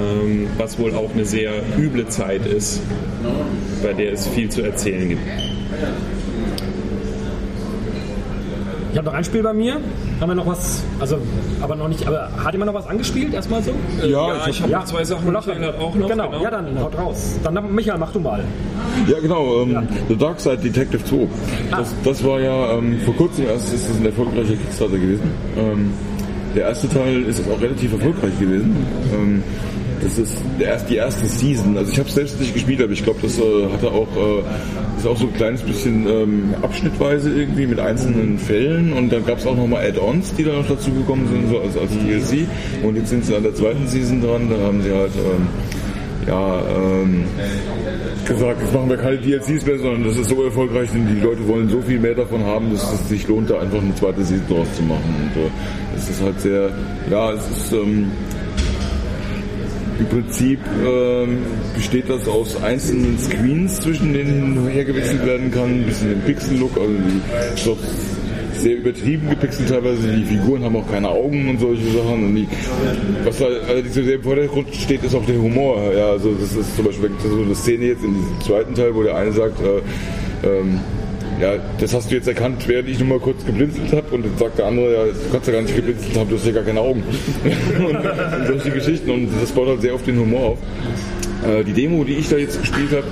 ähm, 0.00 0.48
was 0.56 0.78
wohl 0.78 0.94
auch 0.94 1.12
eine 1.12 1.24
sehr 1.24 1.52
üble 1.78 2.06
Zeit 2.08 2.46
ist, 2.46 2.80
bei 3.82 3.92
der 3.92 4.12
es 4.12 4.26
viel 4.26 4.48
zu 4.48 4.62
erzählen 4.62 5.08
gibt. 5.10 5.22
Ich 8.92 8.98
habe 8.98 9.06
noch 9.06 9.14
ein 9.14 9.24
Spiel 9.24 9.42
bei 9.42 9.52
mir. 9.52 9.80
Haben 10.20 10.30
wir 10.30 10.34
noch 10.34 10.46
was, 10.46 10.82
also, 10.98 11.18
aber 11.60 11.76
noch 11.76 11.88
nicht, 11.88 12.06
aber 12.06 12.28
hat 12.42 12.52
jemand 12.52 12.72
noch 12.72 12.78
was 12.78 12.88
angespielt 12.88 13.32
erstmal 13.32 13.62
so? 13.62 13.70
Ja, 14.04 14.46
ich 14.48 14.62
habe 14.62 14.84
zwei 14.84 15.04
Sachen 15.04 15.34
hat 15.34 15.48
auch 15.78 15.94
noch. 15.94 16.08
Genau, 16.08 16.42
ja 16.42 16.50
dann 16.50 16.78
haut 16.78 16.98
raus. 16.98 17.38
Dann 17.42 17.74
Michael, 17.74 17.98
mach 17.98 18.12
du 18.12 18.20
mal. 18.20 18.44
Ja, 19.06 19.20
genau. 19.20 19.62
Ähm, 19.62 19.88
The 20.08 20.16
Dark 20.16 20.40
Side 20.40 20.58
Detective 20.58 21.04
2. 21.04 21.28
Das, 21.70 21.94
das 22.04 22.24
war 22.24 22.40
ja 22.40 22.72
ähm, 22.72 22.98
vor 23.04 23.14
kurzem 23.14 23.46
erst 23.46 23.72
ist 23.72 23.88
das 23.88 23.96
ein 23.96 24.06
erfolgreicher 24.06 24.56
Kickstarter 24.56 24.98
gewesen. 24.98 25.30
Ähm, 25.56 25.92
der 26.54 26.64
erste 26.64 26.88
Teil 26.88 27.22
ist 27.22 27.42
auch 27.48 27.60
relativ 27.60 27.92
erfolgreich 27.92 28.38
gewesen. 28.38 28.74
Das 30.02 30.18
ist 30.18 30.36
erst, 30.58 30.88
die 30.88 30.96
erste 30.96 31.26
Season. 31.26 31.76
Also 31.76 31.92
ich 31.92 31.98
habe 31.98 32.10
selbst 32.10 32.40
nicht 32.40 32.54
gespielt, 32.54 32.80
aber 32.82 32.92
ich 32.92 33.04
glaube, 33.04 33.20
das 33.22 33.38
äh, 33.38 33.42
hatte 33.72 33.90
auch 33.90 34.08
äh, 34.16 34.42
ist 34.98 35.06
auch 35.06 35.16
so 35.16 35.26
ein 35.26 35.34
kleines 35.34 35.62
bisschen 35.62 36.06
ähm, 36.06 36.54
abschnittweise 36.62 37.30
irgendwie 37.30 37.66
mit 37.66 37.78
einzelnen 37.78 38.38
Fällen 38.38 38.92
und 38.92 39.10
dann 39.10 39.24
gab 39.24 39.38
es 39.38 39.46
auch 39.46 39.56
nochmal 39.56 39.86
Add-ons, 39.86 40.34
die 40.34 40.44
da 40.44 40.52
noch 40.52 40.66
dazu 40.66 40.90
gekommen 40.92 41.26
sind, 41.28 41.48
so 41.48 41.60
als, 41.60 41.76
als 41.76 41.90
DLC. 41.90 42.46
Und 42.82 42.96
jetzt 42.96 43.08
sind 43.08 43.24
sie 43.24 43.34
an 43.34 43.42
der 43.42 43.54
zweiten 43.54 43.86
Season 43.88 44.20
dran. 44.20 44.50
Da 44.50 44.58
haben 44.58 44.82
sie 44.82 44.90
halt 44.90 45.12
ähm, 45.16 45.48
ja, 46.26 46.60
ähm, 46.76 47.24
gesagt, 48.26 48.60
jetzt 48.60 48.74
machen 48.74 48.90
wir 48.90 48.96
keine 48.96 49.18
DLCs 49.18 49.66
mehr, 49.66 49.78
sondern 49.78 50.04
das 50.04 50.16
ist 50.16 50.28
so 50.28 50.44
erfolgreich 50.44 50.90
und 50.92 51.06
die 51.06 51.20
Leute 51.20 51.46
wollen 51.48 51.68
so 51.68 51.80
viel 51.80 51.98
mehr 51.98 52.14
davon 52.14 52.44
haben, 52.44 52.72
dass 52.72 52.92
es 52.92 53.08
sich 53.08 53.26
lohnt, 53.26 53.50
da 53.50 53.60
einfach 53.60 53.80
eine 53.80 53.94
zweite 53.94 54.22
Season 54.22 54.46
draus 54.48 54.68
zu 54.74 54.82
machen. 54.82 55.14
Und 55.22 55.42
äh, 55.42 55.50
es 55.96 56.10
ist 56.10 56.22
halt 56.22 56.40
sehr, 56.40 56.70
ja, 57.10 57.32
es 57.32 57.48
ist 57.50 57.72
ähm, 57.72 58.10
im 60.00 60.06
Prinzip 60.06 60.58
ähm, 60.84 61.38
besteht 61.76 62.08
das 62.08 62.26
aus 62.26 62.60
einzelnen 62.62 63.18
Screens, 63.18 63.80
zwischen 63.80 64.12
denen 64.12 64.66
hergewechselt 64.68 65.24
werden 65.24 65.50
kann, 65.50 65.82
ein 65.82 65.84
bisschen 65.84 66.08
den 66.08 66.20
Pixel-Look, 66.22 66.76
also 66.76 66.92
die, 66.92 67.54
ist 67.54 67.66
doch 67.66 67.76
sehr 68.54 68.76
übertrieben 68.76 69.28
gepixelt 69.30 69.68
teilweise. 69.68 70.08
Die 70.08 70.24
Figuren 70.24 70.64
haben 70.64 70.76
auch 70.76 70.90
keine 70.90 71.08
Augen 71.08 71.48
und 71.48 71.60
solche 71.60 71.84
Sachen. 71.92 72.26
Und 72.26 72.34
die, 72.34 72.48
was 73.24 73.38
da 73.38 73.46
allerdings 73.46 73.94
so 73.94 74.02
sehr 74.02 74.16
im 74.16 74.22
Vordergrund 74.22 74.74
steht, 74.74 75.02
ist 75.02 75.14
auch 75.14 75.24
der 75.24 75.38
Humor. 75.38 75.92
Ja, 75.96 76.10
also 76.10 76.34
das 76.34 76.54
ist 76.54 76.76
zum 76.76 76.84
Beispiel 76.84 77.10
so 77.22 77.42
eine 77.42 77.54
Szene 77.54 77.86
jetzt 77.86 78.04
in 78.04 78.14
diesem 78.14 78.40
zweiten 78.40 78.74
Teil, 78.74 78.94
wo 78.94 79.02
der 79.02 79.16
eine 79.16 79.32
sagt, 79.32 79.60
äh, 79.60 80.46
ähm, 80.46 80.80
ja, 81.40 81.54
das 81.78 81.94
hast 81.94 82.10
du 82.10 82.14
jetzt 82.14 82.28
erkannt, 82.28 82.66
während 82.68 82.88
ich 82.88 82.98
nur 82.98 83.08
mal 83.08 83.18
kurz 83.18 83.44
geblinzelt 83.44 83.92
habe 83.92 84.14
und 84.14 84.24
dann 84.24 84.36
sagt 84.38 84.58
der 84.58 84.66
andere, 84.66 84.92
ja, 84.92 85.04
du 85.06 85.32
kannst 85.32 85.46
ja 85.46 85.54
gar 85.54 85.62
nicht 85.62 85.74
geblinzelt 85.74 86.16
haben, 86.16 86.28
du 86.28 86.36
hast 86.36 86.46
ja 86.46 86.52
gar 86.52 86.64
keine 86.64 86.80
Augen. 86.80 87.02
und, 87.78 87.96
und 87.96 88.46
solche 88.46 88.70
Geschichten 88.70 89.10
und 89.10 89.28
das 89.40 89.50
baut 89.52 89.68
halt 89.68 89.80
sehr 89.80 89.94
auf 89.94 90.02
den 90.04 90.18
Humor 90.18 90.50
auf. 90.50 90.58
Äh, 91.46 91.64
die 91.64 91.72
Demo, 91.72 92.04
die 92.04 92.14
ich 92.14 92.28
da 92.28 92.36
jetzt 92.36 92.60
gespielt 92.60 92.92
habe, 92.92 93.06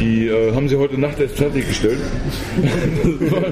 die 0.00 0.28
äh, 0.28 0.54
haben 0.54 0.68
sie 0.68 0.76
heute 0.76 0.98
Nacht 0.98 1.20
erst 1.20 1.36
fertiggestellt. 1.36 1.98
war, 3.30 3.42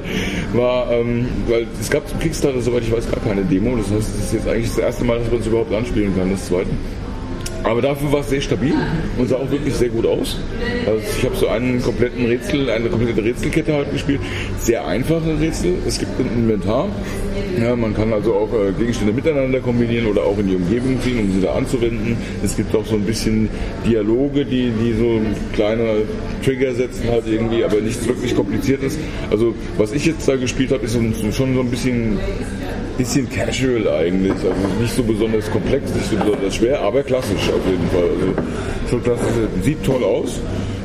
war 0.54 0.92
ähm, 0.92 1.28
weil 1.46 1.66
es 1.78 1.90
gab 1.90 2.08
zum 2.08 2.18
Kickstarter, 2.18 2.60
soweit 2.60 2.82
ich 2.82 2.92
weiß, 2.92 3.10
gar 3.10 3.20
keine 3.20 3.42
Demo. 3.42 3.76
Das 3.76 3.90
heißt, 3.90 4.16
es 4.16 4.24
ist 4.24 4.32
jetzt 4.32 4.48
eigentlich 4.48 4.68
das 4.68 4.78
erste 4.78 5.04
Mal, 5.04 5.18
dass 5.18 5.30
man 5.30 5.40
es 5.40 5.46
überhaupt 5.46 5.72
anspielen 5.72 6.16
kann, 6.16 6.30
das 6.30 6.46
zweite. 6.46 6.70
Aber 7.64 7.82
dafür 7.82 8.12
war 8.12 8.20
es 8.20 8.30
sehr 8.30 8.40
stabil 8.40 8.74
und 9.18 9.28
sah 9.28 9.36
auch 9.36 9.50
wirklich 9.50 9.74
sehr 9.74 9.88
gut 9.88 10.06
aus. 10.06 10.36
Also 10.86 11.00
ich 11.18 11.24
habe 11.24 11.36
so 11.36 11.48
einen 11.48 11.82
kompletten 11.82 12.26
Rätsel, 12.26 12.70
eine 12.70 12.88
komplette 12.88 13.22
Rätselkette 13.22 13.74
halt 13.74 13.92
gespielt. 13.92 14.20
Sehr 14.60 14.86
einfache 14.86 15.38
Rätsel. 15.40 15.74
Es 15.86 15.98
gibt 15.98 16.18
ein 16.20 16.26
Inventar. 16.34 16.88
Ja, 17.60 17.74
man 17.74 17.94
kann 17.94 18.12
also 18.12 18.34
auch 18.34 18.48
äh, 18.52 18.72
Gegenstände 18.72 19.12
miteinander 19.12 19.60
kombinieren 19.60 20.06
oder 20.06 20.22
auch 20.22 20.38
in 20.38 20.48
die 20.48 20.56
Umgebung 20.56 21.00
ziehen, 21.02 21.18
um 21.18 21.32
sie 21.32 21.40
da 21.40 21.54
anzuwenden. 21.54 22.16
Es 22.44 22.56
gibt 22.56 22.74
auch 22.74 22.86
so 22.86 22.94
ein 22.94 23.02
bisschen 23.02 23.48
Dialoge, 23.86 24.44
die, 24.44 24.70
die 24.70 24.92
so 24.92 25.20
kleine 25.54 26.02
Trigger 26.44 26.74
setzen 26.74 27.08
halt 27.10 27.24
irgendwie, 27.26 27.64
aber 27.64 27.80
nichts 27.80 28.06
wirklich 28.06 28.34
kompliziertes. 28.36 28.98
Also 29.30 29.54
was 29.76 29.92
ich 29.92 30.06
jetzt 30.06 30.28
da 30.28 30.36
gespielt 30.36 30.70
habe, 30.70 30.84
ist 30.84 30.94
schon 30.94 31.54
so 31.54 31.60
ein 31.60 31.70
bisschen 31.70 32.18
bisschen 32.98 33.30
casual 33.30 33.88
eigentlich. 33.88 34.32
Also 34.32 34.52
nicht 34.80 34.94
so 34.94 35.02
besonders 35.02 35.50
komplex, 35.50 35.94
nicht 35.94 36.10
so 36.10 36.16
besonders 36.16 36.56
schwer, 36.56 36.80
aber 36.80 37.02
klassisch 37.02 37.48
auf 37.48 37.64
jeden 37.66 37.88
Fall. 37.88 38.10
Also 38.10 38.34
schon 38.90 39.02
klassisch. 39.02 39.32
Sieht 39.62 39.82
toll 39.84 40.04
aus. 40.04 40.40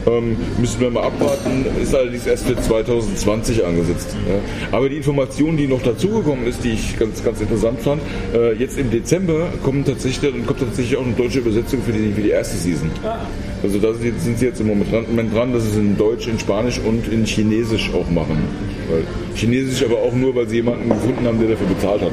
Ähm, 0.06 0.38
müssen 0.60 0.82
wir 0.82 0.90
mal 0.90 1.04
abwarten, 1.04 1.66
ist 1.82 1.96
allerdings 1.96 2.26
erst 2.26 2.46
für 2.46 2.60
2020 2.60 3.66
angesetzt. 3.66 4.16
Ja. 4.28 4.78
Aber 4.78 4.90
die 4.90 4.98
Information, 4.98 5.56
die 5.56 5.68
noch 5.68 5.82
dazugekommen 5.82 6.46
ist, 6.46 6.64
die 6.64 6.72
ich 6.72 6.98
ganz, 6.98 7.24
ganz 7.24 7.40
interessant 7.40 7.80
fand, 7.82 8.02
äh, 8.34 8.54
jetzt 8.54 8.78
im 8.78 8.92
Dezember 8.92 9.50
kommt 9.64 9.88
tatsächlich, 9.88 10.34
kommt 10.46 10.60
tatsächlich 10.60 10.98
auch 10.98 11.06
eine 11.06 11.14
deutsche 11.14 11.40
Übersetzung 11.40 11.82
für 11.84 11.94
die, 11.94 12.12
für 12.12 12.22
die 12.22 12.32
erste 12.32 12.58
Season. 12.58 12.90
Also 13.64 13.80
da 13.80 13.94
sind 13.94 14.20
sind 14.22 14.40
sie 14.40 14.46
jetzt 14.46 14.60
im 14.60 14.68
Moment 14.68 14.92
dran, 14.92 15.06
Moment 15.08 15.34
dran, 15.34 15.54
dass 15.54 15.64
sie 15.64 15.70
es 15.70 15.78
in 15.78 15.98
Deutsch, 15.98 16.28
in 16.28 16.40
Spanisch 16.40 16.80
und 16.80 17.08
in 17.08 17.26
Chinesisch 17.26 17.92
auch 17.94 18.10
machen. 18.10 18.44
Weil, 18.90 19.04
Chinesisch 19.36 19.84
aber 19.86 20.00
auch 20.00 20.14
nur, 20.14 20.36
weil 20.36 20.48
sie 20.48 20.58
jemanden 20.58 20.90
gefunden 20.90 21.26
haben, 21.26 21.40
der 21.40 21.50
dafür 21.50 21.68
bezahlt 21.68 22.02
hat. 22.02 22.12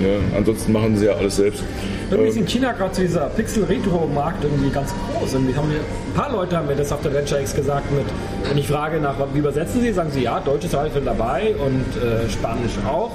Ja, 0.00 0.36
ansonsten 0.36 0.72
machen 0.72 0.96
sie 0.96 1.06
ja 1.06 1.12
alles 1.12 1.36
selbst. 1.36 1.62
Irgendwie 2.10 2.30
ist 2.30 2.36
in 2.36 2.46
China 2.46 2.72
gerade 2.72 2.94
so 2.94 3.02
dieser 3.02 3.26
Pixel-Retro-Markt 3.26 4.42
irgendwie 4.42 4.70
ganz 4.70 4.94
groß. 5.12 5.34
Und 5.34 5.56
haben 5.56 5.68
mir, 5.68 5.76
ein 5.76 6.14
paar 6.14 6.32
Leute 6.32 6.56
haben 6.56 6.66
mir 6.66 6.76
das 6.76 6.90
auf 6.90 7.02
der 7.02 7.12
Venture 7.12 7.40
X 7.40 7.54
gesagt. 7.54 7.90
Mit, 7.92 8.06
wenn 8.48 8.56
ich 8.56 8.66
frage 8.66 8.98
nach, 8.98 9.14
wie 9.34 9.38
übersetzen 9.38 9.80
sie, 9.82 9.92
sagen 9.92 10.10
sie 10.10 10.22
ja, 10.22 10.40
Deutsch 10.40 10.64
ist 10.64 10.76
halt 10.76 10.92
dabei 11.04 11.54
und 11.58 11.84
äh, 12.02 12.28
Spanisch 12.30 12.72
auch. 12.88 13.12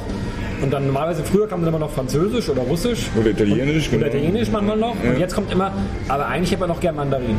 Und 0.62 0.72
dann 0.72 0.86
normalerweise 0.86 1.24
früher 1.24 1.48
kam 1.48 1.62
dann 1.62 1.70
immer 1.70 1.80
noch 1.80 1.92
Französisch 1.92 2.48
oder 2.50 2.62
Russisch. 2.62 3.08
Oder 3.20 3.32
Italienisch, 3.32 3.90
Oder 3.90 3.98
genau. 3.98 4.08
Italienisch 4.08 4.50
manchmal 4.52 4.78
noch. 4.78 4.96
Und 5.04 5.20
jetzt 5.20 5.34
kommt 5.34 5.52
immer, 5.52 5.72
aber 6.08 6.28
eigentlich 6.28 6.52
hätte 6.52 6.62
man 6.62 6.70
noch 6.70 6.80
gern 6.80 6.96
Mandarin. 6.96 7.38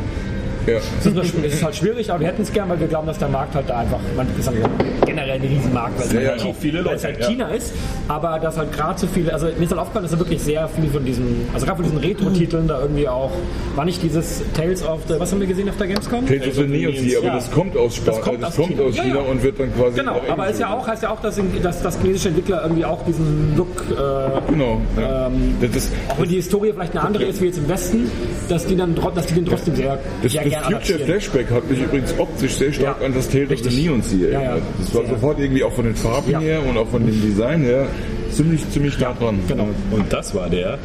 Ja. 0.66 0.78
Es 1.00 1.06
ist, 1.06 1.14
nur- 1.14 1.24
es 1.44 1.54
ist 1.54 1.62
halt 1.62 1.74
schwierig, 1.76 2.10
aber 2.10 2.20
wir 2.20 2.28
hätten 2.28 2.42
es 2.42 2.52
gern, 2.52 2.68
weil 2.68 2.80
wir 2.80 2.86
glauben, 2.86 3.06
dass 3.06 3.18
der 3.18 3.28
Markt 3.28 3.54
halt 3.54 3.68
da 3.68 3.78
einfach, 3.78 3.98
man 4.16 4.26
ist 4.38 4.46
halt 4.48 4.58
generell 5.06 5.30
ein 5.32 5.42
Riesenmarkt, 5.42 5.98
weil 5.98 6.04
es 6.06 6.10
Sehr, 6.10 6.30
halt, 6.30 6.42
auch 6.44 6.54
viele 6.54 6.84
weil 6.84 6.94
es 6.96 7.02
Leute, 7.02 7.14
halt 7.14 7.24
ja. 7.24 7.28
China 7.30 7.48
ist, 7.48 7.72
aber 8.08 8.38
dass 8.38 8.56
halt 8.56 8.72
gerade 8.72 8.98
so 8.98 9.06
viele, 9.06 9.32
also 9.32 9.46
mir 9.46 9.52
ist 9.64 9.70
halt 9.70 9.80
aufgefallen, 9.80 10.04
dass 10.04 10.12
da 10.12 10.18
wirklich 10.18 10.42
sehr 10.42 10.68
viel 10.68 10.88
von 10.90 11.04
diesen, 11.04 11.46
also 11.52 11.66
gerade 11.66 11.82
von 11.82 11.84
diesen 11.90 11.98
Retro-Titeln 11.98 12.66
da 12.68 12.80
irgendwie 12.80 13.08
auch, 13.08 13.30
war 13.76 13.84
nicht 13.84 14.02
dieses 14.02 14.42
Tales 14.54 14.86
of 14.86 15.00
the, 15.08 15.14
was 15.18 15.30
haben 15.32 15.40
wir 15.40 15.46
gesehen 15.46 15.68
auf 15.68 15.76
der 15.76 15.86
Gamescom? 15.88 16.26
Tales 16.26 16.48
of 16.48 16.54
the 16.54 16.62
Neon 16.64 16.94
Sea, 16.96 17.18
aber 17.18 17.26
Ja. 17.28 17.34
das 17.34 17.50
kommt 17.50 17.76
aus 17.76 17.96
Spanien, 17.96 18.20
Das 18.20 18.24
kommt 18.24 18.42
das 18.42 18.48
aus 18.50 18.56
kommt 18.56 18.68
China. 18.70 18.82
aus 18.88 18.94
China 18.94 19.14
ja. 19.16 19.20
und 19.30 19.42
wird 19.42 19.60
dann 19.60 19.74
quasi. 19.74 19.98
Genau, 19.98 20.20
aber 20.28 20.48
ist 20.48 20.60
ja 20.60 20.72
auch, 20.74 20.86
heißt 20.86 21.02
ja 21.02 21.10
auch, 21.10 21.20
dass, 21.20 21.40
dass, 21.62 21.82
dass 21.82 21.98
chinesische 22.00 22.28
Entwickler 22.28 22.62
irgendwie 22.62 22.84
auch 22.84 23.04
diesen 23.04 23.54
Look, 23.56 23.68
äh, 23.90 24.50
Genau. 24.50 24.80
Ja. 25.00 25.26
Ähm, 25.26 25.54
das, 25.60 25.70
das, 25.72 25.90
auch 26.08 26.20
wenn 26.20 26.28
die 26.28 26.36
Historie 26.36 26.72
vielleicht 26.72 26.92
eine 26.96 27.04
andere 27.06 27.24
ist 27.24 27.40
wie 27.40 27.46
jetzt 27.46 27.58
im 27.58 27.68
Westen, 27.68 28.10
dass 28.48 28.66
die 28.66 28.76
dann 28.76 28.94
dass 29.14 29.26
die 29.26 29.34
den 29.34 29.46
trotzdem 29.46 29.74
sehr, 29.76 29.98
das, 30.22 30.32
sehr 30.32 30.44
das 30.44 30.52
gerne 30.61 30.76
Future 30.76 30.94
adaptieren. 30.96 31.20
Flashback 31.20 31.50
hat 31.50 31.70
mich 31.70 31.80
übrigens 31.82 32.14
optisch 32.18 32.55
sehr 32.57 32.72
stark 32.72 33.00
Ja. 33.00 33.07
an 33.07 33.14
das 33.14 33.28
Tale 33.28 33.44
of 33.44 33.48
the 33.50 33.55
Richtig. 33.55 33.84
Neon 33.84 34.02
Sea 34.02 34.18
Ja, 34.28 34.38
erinnert. 34.40 34.59
ja. 34.59 34.62
Das 34.78 34.94
war 34.94 35.02
Sehr. 35.02 35.11
sofort 35.14 35.38
irgendwie 35.40 35.64
auch 35.64 35.72
von 35.72 35.84
den 35.84 35.94
Farben 35.96 36.30
Ja. 36.30 36.40
her 36.40 36.61
und 36.68 36.76
auch 36.78 36.88
von 36.88 37.07
dem 37.07 37.20
Design 37.22 37.62
her 37.62 37.86
ziemlich, 38.30 38.68
ziemlich 38.70 38.98
nah 38.98 39.12
dran. 39.12 39.38
Genau. 39.48 39.68
Und 39.90 40.12
das 40.12 40.34
war 40.34 40.48
der 40.50 40.78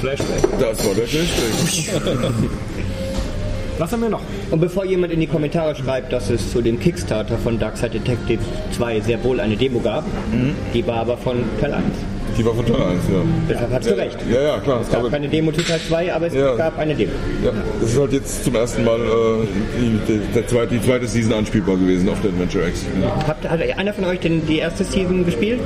Flashback. 0.00 0.42
Das 0.60 0.86
war 0.86 0.94
der 0.94 1.06
Flashback. 1.06 2.30
Was 3.78 3.90
haben 3.90 4.02
wir 4.02 4.10
noch? 4.10 4.20
Und 4.50 4.60
bevor 4.60 4.84
jemand 4.84 5.12
in 5.12 5.20
die 5.20 5.26
Kommentare 5.26 5.74
schreibt, 5.74 6.12
dass 6.12 6.30
es 6.30 6.52
zu 6.52 6.60
dem 6.60 6.78
Kickstarter 6.78 7.38
von 7.38 7.58
Darkside 7.58 7.90
Detective 7.98 8.38
2 8.76 9.00
sehr 9.00 9.24
wohl 9.24 9.40
eine 9.40 9.56
Demo 9.56 9.80
gab, 9.80 10.04
die 10.74 10.86
war 10.86 10.96
aber 10.98 11.16
von 11.16 11.38
Teil 11.60 11.72
1. 11.74 11.84
Die 12.38 12.44
war 12.46 12.54
von 12.54 12.64
Teil 12.64 12.76
1, 12.76 12.84
ja. 13.10 13.22
Deshalb 13.48 13.72
hast 13.72 13.90
du 13.90 13.96
recht. 13.96 14.18
Ja, 14.32 14.40
ja, 14.42 14.58
klar. 14.60 14.80
Es 14.80 14.90
gab 14.90 15.10
keine 15.10 15.28
Demo 15.28 15.52
zu 15.52 15.62
Teil 15.62 15.80
2, 15.86 16.14
aber 16.14 16.26
es 16.28 16.34
Ja. 16.34 16.54
gab 16.56 16.78
eine 16.78 16.94
Demo. 16.94 17.12
ja, 17.44 17.50
das 17.80 17.90
ist 17.92 18.00
halt 18.00 18.12
jetzt 18.12 18.44
zum 18.44 18.54
ersten 18.54 18.84
Mal 18.84 18.98
äh, 19.00 19.46
die, 20.08 20.20
die, 20.40 20.46
zweite, 20.46 20.74
die 20.74 20.82
zweite 20.82 21.06
Season 21.06 21.32
anspielbar 21.34 21.76
gewesen 21.76 22.08
auf 22.08 22.20
der 22.22 22.30
Adventure 22.30 22.68
X. 22.68 22.86
Ja. 23.02 23.28
Habt, 23.28 23.48
hat 23.48 23.60
einer 23.78 23.92
von 23.92 24.04
euch 24.06 24.20
denn 24.20 24.46
die 24.46 24.58
erste 24.58 24.84
Season 24.84 25.24
gespielt? 25.26 25.60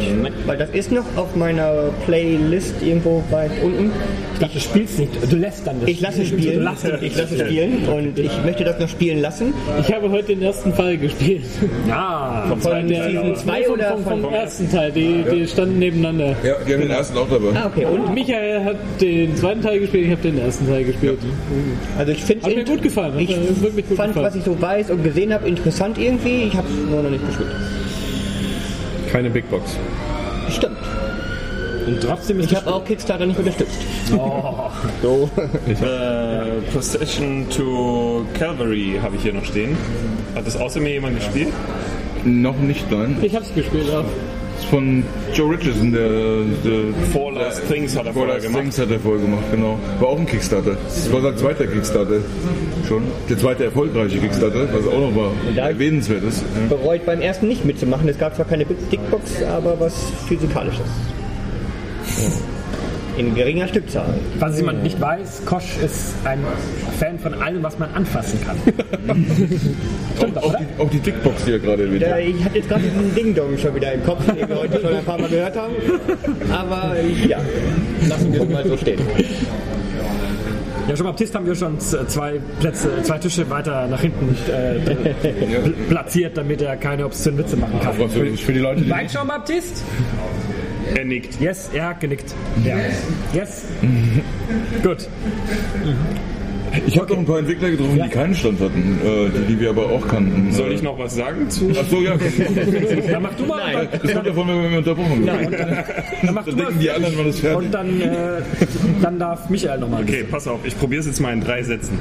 Weil 0.46 0.56
das 0.58 0.70
ist 0.70 0.90
noch 0.92 1.04
auf 1.16 1.36
meiner 1.36 1.90
Playlist 2.04 2.74
irgendwo 2.82 3.22
weit 3.30 3.52
unten. 3.62 3.92
Ich 4.34 4.40
dachte, 4.40 4.54
du 4.54 4.60
spielst 4.60 4.98
nicht, 4.98 5.12
du 5.30 5.36
lässt 5.36 5.66
dann 5.66 5.80
das 5.80 5.88
Ich 5.88 6.00
lasse 6.00 6.26
spielen. 6.26 6.62
Lässt 6.64 6.84
Ich 7.00 7.16
lasse 7.16 7.38
spielen 7.46 7.88
und 7.88 8.18
ich 8.18 8.30
möchte 8.44 8.64
das 8.64 8.78
noch 8.80 8.88
spielen 8.88 9.20
lassen. 9.20 9.54
Ich 9.80 9.92
habe 9.94 10.10
heute 10.10 10.26
den 10.34 10.42
ersten 10.42 10.74
Fall 10.74 10.98
gespielt. 10.98 11.44
Ja, 11.88 12.44
Von 12.60 12.88
Der- 12.88 13.04
Season 13.08 13.36
2 13.36 13.62
vom, 13.64 13.74
oder 13.74 13.88
vom, 13.92 14.04
vom 14.04 14.20
von. 14.22 14.32
ersten 14.34 14.70
Teil, 14.70 14.90
die, 14.92 15.24
die 15.30 15.46
standen 15.46 15.78
nebeneinander. 15.78 16.34
ja, 16.42 16.55
die 16.66 16.72
haben 16.74 16.80
den 16.82 16.90
ersten 16.90 17.16
auch 17.18 17.28
dabei. 17.28 17.58
Ah, 17.58 17.66
okay. 17.66 17.84
Und 17.86 18.14
Michael 18.14 18.64
hat 18.64 18.76
den 19.00 19.34
zweiten 19.36 19.62
Teil 19.62 19.80
gespielt, 19.80 20.04
ich 20.06 20.10
habe 20.12 20.22
den 20.22 20.38
ersten 20.38 20.66
Teil 20.68 20.84
gespielt. 20.84 21.18
also 21.98 22.12
ich 22.12 22.22
finde 22.24 22.46
Hat 22.46 22.56
mir 22.56 22.64
gut 22.64 22.82
gefallen, 22.82 23.14
hat 23.14 23.20
Ich 23.20 23.28
gut 23.28 23.96
fand, 23.96 24.14
gefallen. 24.14 24.14
was 24.14 24.34
ich 24.34 24.44
so 24.44 24.60
weiß 24.60 24.90
und 24.90 25.02
gesehen 25.02 25.32
habe, 25.32 25.48
interessant 25.48 25.98
irgendwie. 25.98 26.44
Ich 26.44 26.56
habe 26.56 26.68
nur 26.90 27.02
noch 27.02 27.10
nicht 27.10 27.26
gespielt. 27.26 27.50
Keine 29.10 29.30
Big 29.30 29.48
Box. 29.50 29.76
Stimmt. 30.50 30.76
Und 31.86 32.00
trotzdem 32.00 32.40
ist 32.40 32.50
Ich 32.50 32.56
habe 32.56 32.72
auch 32.74 32.84
Kickstarter 32.84 33.26
nicht 33.26 33.38
unterstützt. 33.38 33.78
Oh. 34.16 34.52
So. 35.02 35.28
Äh, 35.68 36.60
Procession 36.72 37.46
to 37.50 38.24
Calvary 38.38 38.98
habe 39.02 39.16
ich 39.16 39.22
hier 39.22 39.32
noch 39.32 39.44
stehen. 39.44 39.76
Hat 40.34 40.46
das 40.46 40.56
außer 40.56 40.80
mir 40.80 40.90
jemand 40.92 41.16
gespielt? 41.16 41.48
Noch 42.24 42.56
nicht, 42.58 42.90
nein. 42.90 43.16
Ich 43.22 43.34
habe 43.34 43.44
es 43.44 43.54
gespielt 43.54 43.90
auch. 43.92 44.04
Das 44.56 44.64
ist 44.64 44.70
von 44.70 45.04
Joe 45.34 45.50
Richardson, 45.54 45.92
der, 45.92 46.08
der 46.08 46.80
Four 47.12 47.32
Last 47.34 47.62
Things 47.70 47.94
hat 47.96 48.06
er 48.06 48.14
vorher 48.14 48.40
gemacht. 48.40 48.62
Things 48.62 48.78
hat 48.78 48.90
er 48.90 48.98
vorher 48.98 49.20
gemacht, 49.20 49.44
genau. 49.52 49.78
War 50.00 50.08
auch 50.08 50.18
ein 50.18 50.24
Kickstarter. 50.26 50.76
Das 50.84 51.12
war 51.12 51.20
sein 51.20 51.36
zweiter 51.36 51.66
Kickstarter. 51.66 52.20
Schon. 52.88 53.02
Der 53.28 53.36
zweite 53.36 53.64
erfolgreiche 53.64 54.16
Kickstarter, 54.18 54.66
was 54.72 54.86
auch 54.92 55.00
noch 55.00 55.10
mal 55.14 55.30
da- 55.54 55.68
erwähnenswert 55.68 56.24
ist. 56.24 56.42
Ja. 56.70 56.74
Bereut 56.74 57.04
beim 57.04 57.20
ersten 57.20 57.48
nicht 57.48 57.66
mitzumachen. 57.66 58.08
Es 58.08 58.18
gab 58.18 58.34
zwar 58.34 58.46
keine 58.46 58.64
Dickbox, 58.64 59.42
aber 59.42 59.78
was 59.78 59.94
Physikalisches. 60.26 60.86
In 63.16 63.34
geringer 63.34 63.66
Stückzahl. 63.66 64.12
Falls 64.38 64.58
jemand 64.58 64.82
nicht 64.82 65.00
weiß, 65.00 65.42
Kosch 65.46 65.78
ist 65.82 66.14
ein 66.24 66.38
Fan 66.98 67.18
von 67.18 67.32
allem, 67.34 67.62
was 67.62 67.78
man 67.78 67.88
anfassen 67.94 68.38
kann. 68.44 68.56
Stimmt 70.18 70.36
Auch 70.38 70.48
oder? 70.50 70.58
die, 70.60 70.82
auch 70.82 70.90
die 70.90 70.98
Dickbox, 70.98 71.44
die 71.46 71.52
er 71.52 71.58
gerade 71.58 71.84
hat. 71.88 72.18
ich 72.20 72.44
hatte 72.44 72.58
jetzt 72.58 72.68
gerade 72.68 72.82
diesen 72.82 73.14
Ding-Dong 73.14 73.56
schon 73.56 73.74
wieder 73.74 73.92
im 73.92 74.04
Kopf, 74.04 74.24
den 74.26 74.46
wir 74.48 74.58
heute 74.58 74.80
schon 74.80 74.94
ein 74.94 75.04
paar 75.04 75.18
Mal 75.18 75.28
gehört 75.30 75.56
haben. 75.56 75.72
Aber 76.52 76.94
ja, 77.26 77.38
lassen 78.06 78.32
wir 78.34 78.42
es 78.42 78.48
mal 78.50 78.66
so 78.66 78.76
stehen. 78.76 78.98
Ja, 80.88 80.94
schon 80.96 81.06
Baptist 81.06 81.34
haben 81.34 81.46
wir 81.46 81.54
schon 81.54 81.80
zwei 81.80 82.34
Plätze, 82.60 82.90
zwei 83.02 83.18
Tische 83.18 83.48
weiter 83.50 83.88
nach 83.88 84.00
hinten 84.02 84.36
äh, 84.48 84.76
pl- 84.78 85.72
platziert, 85.88 86.36
damit 86.36 86.62
er 86.62 86.76
keine 86.76 87.06
obszönen 87.06 87.38
Witze 87.40 87.56
machen 87.56 87.80
kann. 87.82 87.94
Französisch. 87.94 88.42
Für 88.44 88.52
die 88.52 88.60
Leute, 88.60 88.82
die 88.82 88.90
Wein 88.90 89.08
schon, 89.08 89.26
Baptist? 89.26 89.82
Er 90.94 91.04
nickt. 91.04 91.40
Yes, 91.40 91.68
er 91.72 91.88
hat 91.88 92.00
genickt. 92.00 92.34
Ja. 92.62 92.76
Yes. 93.32 93.64
Gut. 94.82 95.08
Ich 96.86 96.98
habe 96.98 97.10
noch 97.12 97.18
ein 97.20 97.24
paar 97.26 97.38
Entwickler 97.38 97.70
getroffen, 97.70 98.00
die 98.02 98.08
keinen 98.10 98.34
Stand 98.34 98.60
hatten, 98.60 98.98
äh, 99.04 99.28
die, 99.30 99.54
die 99.54 99.60
wir 99.60 99.70
aber 99.70 99.86
auch 99.86 100.06
kannten. 100.06 100.52
Soll 100.52 100.72
ich 100.72 100.82
noch 100.82 100.98
was 100.98 101.14
sagen 101.16 101.48
zu? 101.48 101.70
Achso, 101.70 102.00
ja. 102.02 102.14
Dann 103.10 103.22
mach 103.22 103.34
du 103.34 103.44
mal. 103.46 103.72
Nein. 103.74 103.88
Das 104.02 104.12
kommt 104.12 104.26
davon, 104.26 104.48
wenn 104.48 104.70
wir 104.70 104.78
unterbrochen 104.78 105.26
werden. 105.26 105.50
Dann 106.22 106.34
mach 106.34 106.44
du 106.44 106.50
Dann 106.50 106.58
mal. 106.58 106.64
denken 106.66 106.80
die 106.80 106.90
anderen, 106.90 107.16
man 107.16 107.26
ist 107.28 107.40
fertig. 107.40 107.58
Und 107.58 107.72
dann, 107.72 108.00
äh, 108.00 108.08
dann 109.02 109.18
darf 109.18 109.48
Michael 109.48 109.78
nochmal. 109.80 110.02
Okay, 110.02 110.24
pass 110.30 110.46
auf, 110.48 110.60
ich 110.64 110.78
probiere 110.78 111.00
es 111.00 111.06
jetzt 111.06 111.20
mal 111.20 111.32
in 111.32 111.40
drei 111.40 111.62
Sätzen. 111.62 111.98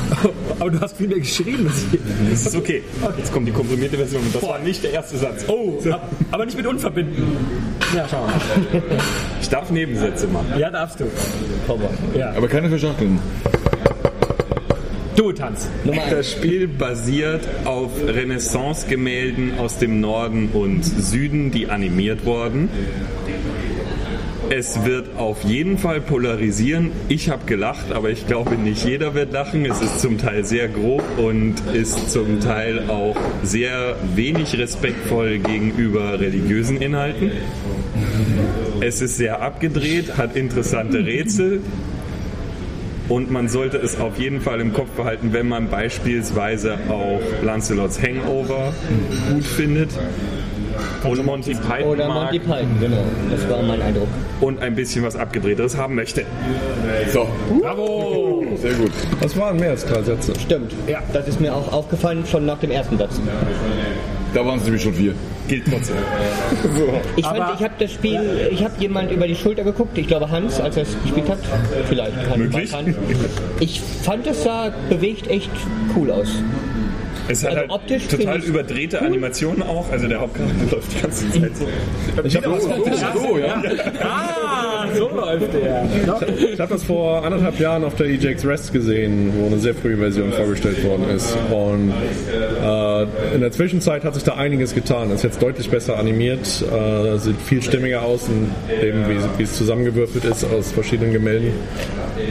Aber 0.60 0.70
du 0.70 0.80
hast 0.80 0.96
viel 0.96 1.08
mehr 1.08 1.18
geschrieben. 1.18 1.66
als 1.66 1.84
ich. 1.92 2.00
Das 2.30 2.46
ist 2.46 2.56
okay. 2.56 2.82
Jetzt 3.16 3.32
kommt 3.32 3.46
die 3.48 3.52
komprimierte 3.52 3.96
Version. 3.96 4.22
Das 4.32 4.42
war 4.42 4.58
nicht 4.58 4.82
der 4.82 4.92
erste 4.92 5.16
Satz. 5.18 5.44
Oh, 5.48 5.78
ab- 5.90 6.08
aber 6.30 6.44
nicht 6.44 6.56
mit 6.56 6.66
unverbinden. 6.66 7.22
Ja, 7.94 8.06
schauen 8.08 8.28
wir 8.72 8.80
mal. 8.80 8.82
Ich 9.40 9.48
darf 9.48 9.70
Nebensätze 9.70 10.26
machen. 10.26 10.46
Ja, 10.58 10.70
darfst 10.70 11.00
du. 11.00 11.04
Ja. 12.18 12.32
Aber 12.36 12.48
keine 12.48 12.68
verschachteln. 12.68 13.18
Du, 15.18 15.32
Tanz. 15.32 15.68
Das 16.10 16.30
Spiel 16.30 16.68
basiert 16.68 17.40
auf 17.64 17.90
Renaissance-Gemälden 18.06 19.58
aus 19.58 19.76
dem 19.78 20.00
Norden 20.00 20.50
und 20.52 20.84
Süden, 20.84 21.50
die 21.50 21.68
animiert 21.68 22.24
wurden. 22.24 22.68
Es 24.48 24.84
wird 24.84 25.16
auf 25.16 25.42
jeden 25.42 25.76
Fall 25.76 26.00
polarisieren. 26.00 26.92
Ich 27.08 27.30
habe 27.30 27.46
gelacht, 27.46 27.90
aber 27.90 28.10
ich 28.10 28.28
glaube 28.28 28.54
nicht 28.54 28.84
jeder 28.86 29.14
wird 29.14 29.32
lachen. 29.32 29.66
Es 29.66 29.82
ist 29.82 29.98
zum 29.98 30.18
Teil 30.18 30.44
sehr 30.44 30.68
grob 30.68 31.02
und 31.18 31.56
ist 31.72 32.12
zum 32.12 32.38
Teil 32.38 32.88
auch 32.88 33.16
sehr 33.42 33.96
wenig 34.14 34.56
respektvoll 34.56 35.38
gegenüber 35.38 36.20
religiösen 36.20 36.80
Inhalten. 36.80 37.32
Es 38.80 39.02
ist 39.02 39.16
sehr 39.16 39.42
abgedreht, 39.42 40.16
hat 40.16 40.36
interessante 40.36 41.04
Rätsel. 41.04 41.60
Und 43.08 43.30
man 43.30 43.48
sollte 43.48 43.78
es 43.78 43.98
auf 43.98 44.18
jeden 44.18 44.40
Fall 44.40 44.60
im 44.60 44.72
Kopf 44.72 44.90
behalten, 44.90 45.32
wenn 45.32 45.48
man 45.48 45.68
beispielsweise 45.70 46.74
auch 46.88 47.20
Lancelots 47.42 48.00
Hangover 48.02 48.72
gut 49.32 49.44
findet 49.44 49.90
und 51.04 51.24
Monty 51.24 51.54
Python 51.54 51.88
Oder 51.90 52.08
mag 52.08 52.32
Monty 52.32 52.38
Python, 52.38 52.76
genau. 52.80 53.02
Das 53.30 53.48
war 53.48 53.62
mein 53.62 53.80
Eindruck. 53.80 54.08
und 54.40 54.60
ein 54.60 54.74
bisschen 54.74 55.04
was 55.04 55.16
Abgedrehteres 55.16 55.76
haben 55.76 55.94
möchte. 55.94 56.24
So, 57.12 57.26
Bravo. 57.62 58.44
sehr 58.56 58.74
gut. 58.74 58.92
Das 59.20 59.36
waren 59.36 59.56
mehr 59.58 59.70
als 59.70 59.86
drei 59.86 60.02
Sätze. 60.02 60.32
Stimmt. 60.38 60.72
Ja. 60.86 61.02
Das 61.12 61.26
ist 61.28 61.40
mir 61.40 61.54
auch 61.54 61.72
aufgefallen, 61.72 62.24
schon 62.26 62.44
nach 62.46 62.58
dem 62.58 62.70
ersten 62.70 62.98
Satz. 62.98 63.20
Da 64.34 64.44
waren 64.44 64.58
es 64.58 64.64
nämlich 64.64 64.82
schon 64.82 64.94
vier. 64.94 65.14
Gilt 65.48 65.64
trotzdem. 65.70 65.96
Ich 67.16 67.24
fand, 67.24 67.40
Aber- 67.40 67.54
ich 67.54 67.62
habe 67.64 67.74
das 67.78 67.92
Spiel, 67.92 68.20
ich 68.50 68.62
habe 68.62 68.74
jemand 68.78 69.10
über 69.10 69.26
die 69.26 69.34
Schulter 69.34 69.64
geguckt, 69.64 69.96
ich 69.98 70.06
glaube 70.06 70.30
Hans, 70.30 70.60
als 70.60 70.76
er 70.76 70.82
es 70.82 70.96
gespielt 71.02 71.28
hat. 71.28 71.38
Vielleicht. 71.88 72.12
Kann 72.28 72.38
Möglich. 72.40 72.72
Hans. 72.72 72.94
Ich 73.60 73.80
fand, 73.80 74.26
es 74.26 74.44
sah 74.44 74.72
bewegt 74.88 75.28
echt 75.28 75.50
cool 75.96 76.10
aus. 76.10 76.28
Es 77.28 77.44
hat 77.44 77.50
Also 77.50 77.60
halt 77.60 77.70
optisch 77.70 78.06
total 78.08 78.42
überdrehte 78.42 79.02
Animationen 79.02 79.62
auch. 79.62 79.90
Also 79.90 80.08
der 80.08 80.20
Hauptcharakter 80.20 80.64
läuft 80.76 80.94
die 80.94 81.02
ganze 81.02 81.30
Zeit 81.30 81.56
so. 81.56 81.68
Ich 82.24 82.36
habe 82.36 82.48
das, 82.48 82.62
So, 83.22 83.38
ja. 83.38 83.62
Ah, 84.02 84.86
so 84.96 85.08
läuft 85.08 85.52
der. 85.52 85.86
Ich 86.52 86.60
hab 86.60 86.68
das 86.70 86.84
vor 86.84 87.24
anderthalb 87.24 87.58
Jahren 87.60 87.84
auf 87.84 87.94
der 87.96 88.06
EJX 88.06 88.46
Rest 88.46 88.72
gesehen, 88.72 89.32
wo 89.36 89.46
eine 89.46 89.58
sehr 89.58 89.74
frühe 89.74 89.96
Version 89.96 90.32
vorgestellt 90.32 90.82
worden 90.84 91.08
ist. 91.10 91.36
Und 91.50 91.92
äh, 92.62 93.34
in 93.34 93.40
der 93.40 93.52
Zwischenzeit 93.52 94.04
hat 94.04 94.14
sich 94.14 94.24
da 94.24 94.34
einiges 94.34 94.74
getan. 94.74 95.10
Ist 95.10 95.24
jetzt 95.24 95.42
deutlich 95.42 95.68
besser 95.70 95.98
animiert, 95.98 96.64
äh, 96.72 97.18
sieht 97.18 97.40
viel 97.40 97.62
stimmiger 97.62 98.02
aus 98.02 98.28
und 98.28 98.50
eben 98.82 99.08
wie, 99.08 99.18
wie 99.38 99.42
es 99.42 99.54
zusammengewürfelt 99.54 100.24
ist 100.24 100.44
aus 100.44 100.72
verschiedenen 100.72 101.12
Gemälden. 101.12 101.52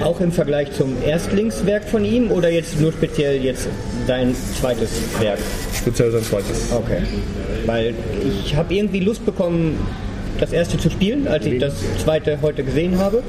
Auch 0.02 0.20
im 0.20 0.32
Vergleich 0.32 0.72
zum 0.74 0.95
Erstlingswerk 1.06 1.86
von 1.86 2.04
ihm 2.04 2.32
oder 2.32 2.50
jetzt 2.50 2.80
nur 2.80 2.91
speziell 2.91 3.41
jetzt 3.43 3.68
sein 4.06 4.36
zweites 4.60 4.86
Werk? 5.19 5.39
Speziell 5.75 6.11
sein 6.11 6.23
zweites. 6.23 6.71
Okay. 6.71 7.01
Weil 7.65 7.93
ich 8.43 8.55
habe 8.55 8.73
irgendwie 8.73 8.99
Lust 8.99 9.25
bekommen, 9.25 9.77
das 10.39 10.53
erste 10.53 10.77
zu 10.77 10.89
spielen, 10.89 11.27
als 11.27 11.45
ich 11.45 11.59
das 11.59 11.73
zweite 12.03 12.39
heute 12.41 12.63
gesehen 12.63 12.97
habe. 12.99 13.23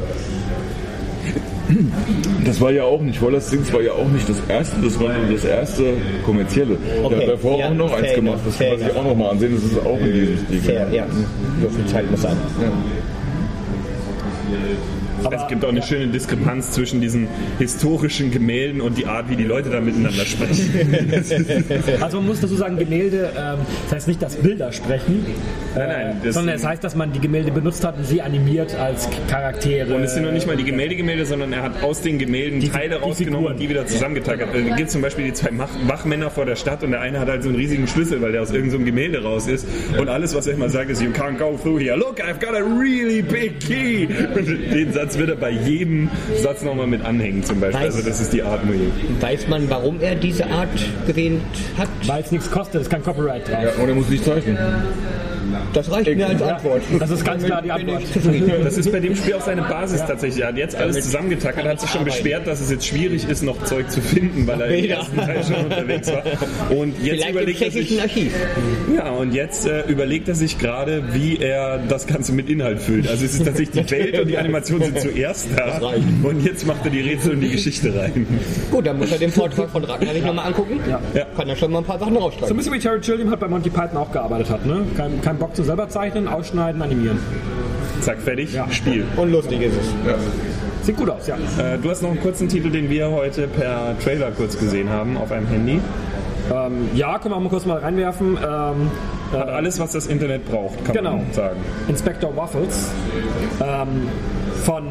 Das 2.45 2.61
war 2.61 2.71
ja 2.71 2.85
auch 2.85 3.01
nicht, 3.03 3.21
Wallace 3.21 3.51
Dings 3.51 3.73
war 3.73 3.83
ja 3.83 3.93
auch 3.93 4.09
nicht 4.09 4.27
das 4.29 4.37
erste, 4.49 4.81
das 4.83 4.99
war 4.99 5.13
nur 5.13 5.31
das 5.31 5.45
erste 5.45 5.85
kommerzielle. 6.25 6.79
Okay. 7.03 7.15
Der 7.15 7.19
hat 7.19 7.35
davor 7.35 7.59
Ja, 7.59 7.69
auch 7.69 7.75
noch 7.75 7.93
eins 7.93 8.15
gemacht, 8.15 8.41
das 8.47 8.59
kann 8.59 8.69
man 8.71 8.79
sich 8.79 8.97
auch 8.97 9.05
noch 9.05 9.15
mal 9.17 9.31
ansehen, 9.31 9.55
das 9.55 9.65
ist 9.65 9.79
auch 9.79 9.99
in 9.99 10.13
diesem 10.13 10.39
Stil. 10.47 10.61
Fair, 10.61 10.89
ja. 10.91 11.07
So 11.63 11.69
viel 11.69 11.87
Zeit 11.87 12.11
muss 12.11 12.23
sein. 12.23 12.37
Es 15.31 15.49
gibt 15.49 15.65
auch 15.65 15.69
eine 15.71 15.83
schöne 15.83 16.09
Diskrepanz 16.09 16.73
zwischen 16.73 17.01
diesen 17.01 17.29
historischen 17.59 18.31
Gemälden 18.31 18.81
und 18.81 18.97
die 18.99 19.07
Art, 19.07 19.29
wie 19.29 19.37
die 19.37 19.45
Leute 19.45 19.71
da 19.71 19.81
miteinander 19.81 20.25
sprechen. 20.25 20.69
Also 22.01 22.19
man 22.19 22.27
muss 22.29 22.41
dazu 22.41 22.55
sagen, 22.57 22.77
Gemälde, 22.79 23.31
ähm, 23.37 23.59
das 23.85 23.95
heißt 23.97 24.09
nicht, 24.09 24.23
dass 24.23 24.37
Bilder 24.37 24.73
sprechen, 24.73 25.25
Nein, 25.75 25.89
nein, 25.89 26.17
das- 26.25 26.35
sondern 26.35 26.55
es 26.57 26.65
heißt, 26.67 26.83
dass 26.83 26.95
man 26.95 27.13
die 27.13 27.21
Gemälde 27.21 27.51
benutzt 27.51 27.85
hat 27.85 27.97
und 27.97 28.05
sie 28.05 28.23
animiert 28.23 28.75
als 28.77 29.09
Charaktere. 29.29 29.95
Und 29.95 30.03
es 30.03 30.15
sind 30.15 30.25
noch 30.25 30.33
nicht 30.33 30.47
mal 30.47 30.57
die 30.57 30.65
Gemälde-Gemälde, 30.65 31.27
sondern 31.27 31.53
er 31.53 31.63
hat 31.63 31.83
aus 31.83 32.01
den 32.03 32.19
Gemälden 32.19 32.61
Teile 32.71 32.97
die 32.97 33.03
rausgenommen 33.03 33.39
Figuren. 33.41 33.53
und 33.55 33.61
die 33.61 33.69
wieder 33.69 33.87
zusammengetackert. 33.87 34.49
Da 34.55 34.61
gibt 34.77 34.89
es 34.89 34.93
zum 34.93 35.03
Beispiel 35.03 35.25
die 35.27 35.33
zwei 35.33 35.51
Wachmänner 35.87 36.31
vor 36.31 36.45
der 36.47 36.57
Stadt 36.57 36.83
und 36.83 36.91
der 36.93 37.01
eine 37.01 37.21
hat 37.21 37.29
halt 37.29 37.43
so 37.43 37.49
einen 37.49 37.59
riesigen 37.59 37.87
Schlüssel, 37.87 38.21
weil 38.23 38.33
der 38.33 38.43
aus 38.43 38.51
irgendeinem 38.53 38.85
Gemälde 38.85 39.23
raus 39.23 39.47
ist. 39.47 39.67
Und 39.99 40.09
alles, 40.09 40.35
was 40.35 40.47
er 40.47 40.55
immer 40.55 40.69
sagt, 40.69 40.91
ist, 40.91 41.03
you 41.03 41.11
can't 41.11 41.39
go 41.39 41.59
through 41.63 41.79
here. 41.81 41.97
Look, 41.97 42.21
I've 42.21 42.41
got 42.41 42.55
a 42.55 42.63
really 42.63 43.23
big 43.23 43.61
key. 43.61 44.07
Und 44.35 44.47
den 44.49 44.93
Satz 44.93 45.08
wird 45.17 45.31
er 45.31 45.37
bei 45.37 45.51
jedem 45.51 46.11
Satz 46.43 46.63
nochmal 46.63 46.87
mit 46.89 47.05
anhängen 47.05 47.45
zum 47.45 47.61
Beispiel. 47.61 47.81
Weiß- 47.81 47.85
Also 47.95 48.03
das 48.09 48.21
ist 48.21 48.33
die 48.33 48.43
Art 48.43 48.65
Musik. 48.67 48.91
Weiß 49.21 49.47
man, 49.49 49.71
warum 49.71 50.01
er 50.01 50.17
diese 50.17 50.45
Art 50.51 50.69
gewählt 51.07 51.41
hat? 51.79 51.89
Weil 52.07 52.23
es 52.23 52.33
nichts 52.33 52.51
kostet, 52.51 52.83
ist 52.83 52.91
kein 52.91 53.03
Copyright 53.03 53.49
drauf. 53.49 53.63
Ja, 53.63 53.83
und 53.83 53.89
er 53.89 53.95
muss 53.95 54.09
nicht 54.09 54.25
zeichnen. 54.25 54.59
Das 55.73 55.91
reicht 55.91 56.15
mir 56.17 56.27
als 56.27 56.43
Antwort. 56.43 56.83
Das 56.99 57.11
ist 57.11 57.25
ganz 57.25 57.45
klar 57.45 57.63
die 57.63 57.71
Antwort. 57.71 58.03
Das 58.65 58.77
ist 58.79 58.93
bei 58.93 59.01
dem 59.01 59.15
Spiel 59.17 59.35
auch 59.35 59.41
seine 59.41 59.63
Basis 59.63 60.05
tatsächlich. 60.07 60.43
Er 60.43 60.49
hat 60.49 60.57
jetzt 60.57 60.77
alles 60.77 61.05
zusammengetackert, 61.05 61.65
hat 61.67 61.81
sich 61.81 61.91
schon 61.91 62.05
beschwert, 62.05 62.47
dass 62.47 62.61
es 62.61 62.71
jetzt 62.71 62.87
schwierig 62.87 63.29
ist, 63.29 63.43
noch 63.43 63.63
Zeug 63.65 63.91
zu 63.91 64.01
finden, 64.01 64.47
weil 64.47 64.61
er 64.61 64.69
im 64.69 64.85
ersten 64.85 65.17
Teil 65.17 65.45
schon 65.45 65.65
unterwegs 65.65 66.09
war. 66.13 66.23
Und 66.71 66.95
jetzt 67.03 67.15
Vielleicht 67.17 67.31
überlegt 67.31 67.63
er 67.63 67.71
sich, 67.71 68.01
Archiv. 68.01 68.33
ja, 68.95 69.11
und 69.11 69.33
jetzt 69.35 69.67
äh, 69.67 69.83
überlegt 69.89 70.29
er 70.29 70.35
sich 70.35 70.59
gerade, 70.59 71.03
wie 71.13 71.37
er 71.39 71.79
das 71.89 72.07
Ganze 72.07 72.33
mit 72.33 72.49
Inhalt 72.49 72.81
füllt. 72.81 73.09
Also 73.09 73.25
es 73.25 73.35
ist 73.35 73.45
tatsächlich 73.45 73.87
die 73.87 73.91
Welt 73.91 74.19
und 74.21 74.29
die 74.29 74.39
Animation 74.39 74.83
sind 74.83 75.01
zuerst 75.01 75.49
da. 75.57 75.81
Und 76.23 76.45
jetzt 76.45 76.67
macht 76.67 76.85
er 76.85 76.91
die 76.91 77.01
Rätsel 77.01 77.33
und 77.33 77.41
die 77.41 77.51
Geschichte 77.51 77.95
rein. 77.95 78.27
Gut, 78.71 78.87
dann 78.87 78.99
muss 78.99 79.11
er 79.13 79.19
den 79.19 79.31
Vortrag 79.33 79.71
von 79.71 79.85
Ragnar 79.85 80.13
sich 80.15 80.23
nochmal 80.25 80.47
angucken. 80.47 80.81
Ja. 80.89 81.01
Ja. 81.15 81.25
Kann 81.37 81.49
er 81.49 81.57
schon 81.57 81.71
mal 81.73 81.79
ein 81.79 81.85
paar 81.85 81.99
Sachen 81.99 82.13
So 82.15 82.19
ein 82.19 82.23
rausschreiben. 82.25 82.57
bisschen 82.57 82.73
wie 82.73 82.79
Terry 82.79 83.01
Gilliam 83.01 83.31
hat 83.31 83.41
bei 83.41 83.49
Monty 83.49 83.71
Python 83.71 83.97
auch 83.97 84.13
gearbeitet 84.13 84.51
hat, 84.51 84.67
ne? 84.67 84.85
Kein, 84.97 85.21
kein 85.23 85.38
Bock 85.39 85.55
zu 85.55 85.63
selber 85.63 85.89
zeichnen, 85.89 86.29
ausschneiden, 86.29 86.83
animieren. 86.83 87.19
Zack, 88.01 88.21
fertig, 88.21 88.59
Spiel. 88.71 89.05
Und 89.17 89.33
lustig 89.33 89.61
ist 89.63 89.75
es. 89.81 90.87
Sieht 90.87 90.97
gut 90.97 91.11
aus, 91.11 91.27
ja. 91.27 91.35
Äh, 91.59 91.79
du 91.79 91.91
hast 91.91 92.03
noch 92.03 92.11
einen 92.11 92.21
kurzen 92.21 92.49
Titel, 92.49 92.71
den 92.71 92.89
wir 92.89 93.11
heute 93.11 93.47
per 93.49 93.97
Trailer 94.03 94.31
kurz 94.31 94.59
gesehen 94.59 94.89
haben 94.91 95.17
auf 95.17 95.31
einem 95.33 95.47
Handy. 95.47 95.81
Ähm, 96.51 96.89
ja, 96.95 97.19
können 97.19 97.35
wir 97.35 97.41
mal 97.41 97.49
kurz 97.51 97.67
mal 97.67 97.79
reinwerfen. 97.79 98.37
Ähm, 98.39 98.91
Hat 99.33 99.49
alles, 99.51 99.79
was 99.79 99.93
das 99.93 100.07
Internet 100.07 100.47
braucht, 100.51 100.83
kann 100.87 100.95
Genau. 100.95 101.17
man 101.17 101.33
sagen. 101.33 101.57
Inspector 101.89 102.35
Waffles 102.37 102.91
ähm, 103.61 104.09
von, 104.65 104.85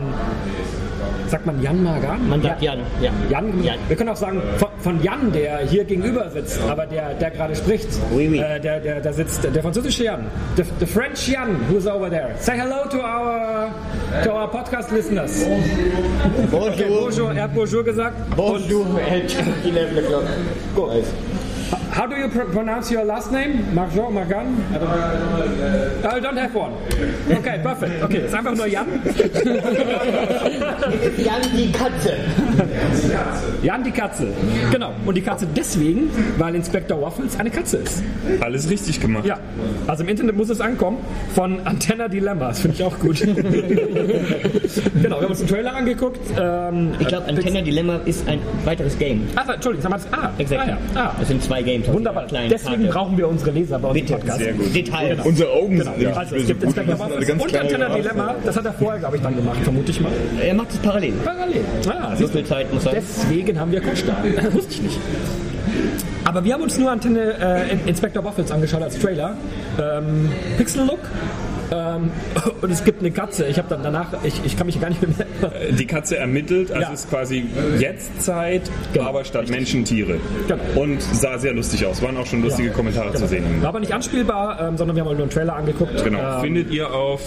sagt 1.29 1.45
man 1.45 1.61
Jan 1.61 1.83
Magan? 1.83 2.29
Man 2.29 2.41
sagt 2.41 2.61
Jan, 2.61 2.79
ja. 3.01 3.11
Jan, 3.29 3.63
Jan. 3.63 3.77
wir 3.87 3.95
können 3.95 4.09
auch 4.09 4.15
sagen 4.15 4.41
von, 4.57 4.69
von 4.79 5.03
Jan, 5.03 5.31
der 5.31 5.59
hier 5.59 5.83
gegenüber 5.83 6.29
sitzt, 6.29 6.59
aber 6.69 6.85
der, 6.85 7.13
der 7.15 7.31
gerade 7.31 7.55
spricht. 7.55 7.87
Oui, 8.11 8.27
oui. 8.31 8.39
Äh, 8.39 8.59
der, 8.59 8.79
der, 8.79 9.01
der 9.01 9.13
sitzt, 9.13 9.43
der 9.43 9.61
französische 9.61 10.05
Jan, 10.05 10.25
the, 10.55 10.63
the 10.79 10.85
French 10.85 11.27
Jan, 11.27 11.57
who's 11.69 11.87
over 11.87 12.09
there. 12.09 12.35
Say 12.39 12.57
hello 12.57 12.87
to 12.89 12.97
our, 13.01 13.71
to 14.23 14.31
our 14.31 14.47
podcast 14.49 14.91
listeners. 14.91 15.43
Okay, 15.43 16.47
Bonjour. 16.51 17.01
bonjour, 17.01 17.31
er 17.31 17.41
hat 17.43 17.53
bonjour 17.53 17.83
gesagt. 17.83 18.15
Bonjour, 18.35 18.85
at 18.99 19.35
11 19.65 19.97
o'clock. 19.97 20.23
Gut. 20.75 21.03
How 21.97 22.05
do 22.05 22.15
you 22.15 22.27
pr 22.29 22.43
pronounce 22.53 22.91
your 22.91 23.03
last 23.03 23.31
name? 23.31 23.63
Marjon, 23.73 24.13
Margan? 24.13 24.45
I 24.71 24.77
don't, 24.77 26.13
I 26.13 26.19
don't 26.19 26.37
have 26.37 26.53
one. 26.53 26.73
Okay, 27.39 27.59
perfect. 27.63 28.03
Okay, 28.03 28.25
ist 28.25 28.35
einfach 28.35 28.53
nur 28.55 28.67
Jan. 28.67 28.85
Jan 31.17 31.41
die 31.57 31.71
Katze. 31.71 32.13
Jan 33.63 33.83
die 33.83 33.89
Katze. 33.91 34.27
Genau. 34.71 34.93
Und 35.07 35.15
die 35.15 35.21
Katze 35.23 35.47
deswegen, 35.55 36.11
weil 36.37 36.53
Inspector 36.53 37.01
Waffles 37.01 37.39
eine 37.39 37.49
Katze 37.49 37.77
ist. 37.77 38.03
Alles 38.41 38.69
richtig 38.69 38.99
gemacht. 39.01 39.25
Ja. 39.25 39.39
Also 39.87 40.03
im 40.03 40.09
Internet 40.09 40.35
muss 40.37 40.49
es 40.51 40.61
ankommen 40.61 40.99
von 41.33 41.65
Antenna 41.65 42.07
Dilemmas. 42.07 42.59
Finde 42.59 42.75
ich 42.77 42.83
auch 42.83 42.99
gut. 42.99 43.21
genau, 43.25 43.33
wir 45.01 45.15
haben 45.15 45.25
uns 45.29 45.39
den 45.39 45.47
Trailer 45.47 45.75
angeguckt. 45.75 46.19
Ähm, 46.39 46.91
Ich 46.99 47.07
glaube, 47.07 47.25
Antenna 47.27 47.61
Dilemma 47.61 48.01
ist 48.05 48.27
ein 48.27 48.39
weiteres 48.65 48.99
Game. 48.99 49.27
Ach, 49.35 49.49
Entschuldigung, 49.49 49.89
das 49.91 50.03
haben 50.03 50.11
wir 50.11 50.17
das. 50.17 50.23
Ah, 50.23 50.31
Exakt. 50.37 50.61
ah, 50.61 50.67
ja. 50.67 50.77
ah. 51.01 51.15
Das 51.17 51.27
sind 51.27 51.41
zwei 51.43 51.63
Games. 51.63 51.86
Wunderbar. 51.93 52.25
Kleine 52.27 52.49
Deswegen 52.49 52.83
Karte. 52.83 52.93
brauchen 52.93 53.17
wir 53.17 53.27
unsere 53.27 53.51
Leser 53.51 53.79
bei 53.79 53.87
uns. 53.89 54.11
Podcast. 54.11 54.39
Sehr 54.39 54.53
gut. 54.53 54.75
Details. 54.75 55.25
Unsere 55.25 55.51
Augen 55.51 55.77
sind 55.77 55.97
nämlich 55.97 56.15
Also, 56.17 56.35
es 56.35 56.47
gibt 56.47 56.61
so. 56.61 56.67
Inspector 56.67 56.95
ganz 56.97 57.43
und 57.43 57.55
Antenna. 57.57 57.89
Dilemma. 57.89 58.35
Das 58.45 58.57
hat 58.57 58.65
er 58.65 58.73
vorher, 58.73 58.99
glaube 58.99 59.15
ich, 59.17 59.21
dann 59.21 59.35
gemacht, 59.35 59.59
vermute 59.63 59.91
ich 59.91 60.01
mal. 60.01 60.11
Er 60.41 60.53
macht 60.53 60.71
es 60.71 60.77
parallel. 60.77 61.13
Parallel. 61.23 61.61
Ah, 61.89 62.15
So 62.15 62.27
viel 62.27 62.45
Zeit 62.45 62.73
muss 62.73 62.83
sein. 62.83 62.93
Deswegen 62.95 63.59
haben 63.59 63.71
wir 63.71 63.81
Kuschda. 63.81 64.15
Wusste 64.51 64.73
ich 64.73 64.81
nicht. 64.83 64.99
Aber 66.23 66.43
wir 66.43 66.53
haben 66.53 66.63
uns 66.63 66.77
nur 66.77 66.91
Antenne 66.91 67.35
äh, 67.39 67.89
Inspector 67.89 68.23
Waffles 68.23 68.51
angeschaut 68.51 68.81
als 68.81 68.99
Trailer. 68.99 69.35
Ähm, 69.79 70.29
Pixel 70.57 70.85
Look. 70.85 70.99
Ähm, 71.71 72.11
und 72.61 72.71
es 72.71 72.83
gibt 72.83 72.99
eine 73.01 73.11
Katze. 73.11 73.45
Ich 73.47 73.57
habe 73.57 73.67
dann 73.69 73.83
danach, 73.83 74.07
ich, 74.23 74.41
ich 74.45 74.55
kann 74.57 74.67
mich 74.67 74.79
gar 74.79 74.89
nicht 74.89 75.01
mehr. 75.01 75.27
Die 75.71 75.85
Katze 75.85 76.17
ermittelt, 76.17 76.71
also 76.71 76.81
Ja. 76.81 76.93
ist 76.93 77.09
quasi 77.09 77.45
Jetztzeit, 77.79 78.63
Genau. 78.93 79.07
aber 79.07 79.23
statt 79.25 79.49
Menschen 79.49 79.83
Tiere. 79.85 80.15
Genau. 80.47 80.61
Und 80.75 81.01
sah 81.01 81.37
sehr 81.37 81.53
lustig 81.53 81.85
aus. 81.85 82.01
Waren 82.01 82.17
auch 82.17 82.25
schon 82.25 82.41
lustige 82.43 82.69
Kommentare 82.69 83.13
zu 83.13 83.27
sehen. 83.27 83.43
War 83.61 83.69
aber 83.69 83.79
nicht 83.79 83.93
anspielbar, 83.93 84.59
ähm, 84.61 84.77
sondern 84.77 84.95
wir 84.95 85.01
haben 85.01 85.09
halt 85.09 85.17
nur 85.17 85.25
einen 85.25 85.33
Trailer 85.33 85.55
angeguckt. 85.55 86.03
Genau. 86.03 86.35
Ähm, 86.37 86.41
Findet 86.41 86.71
ihr 86.71 86.93
auf 86.93 87.21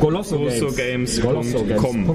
www.golossogames.com. 0.00 1.22
Golossogames.com. 1.22 2.06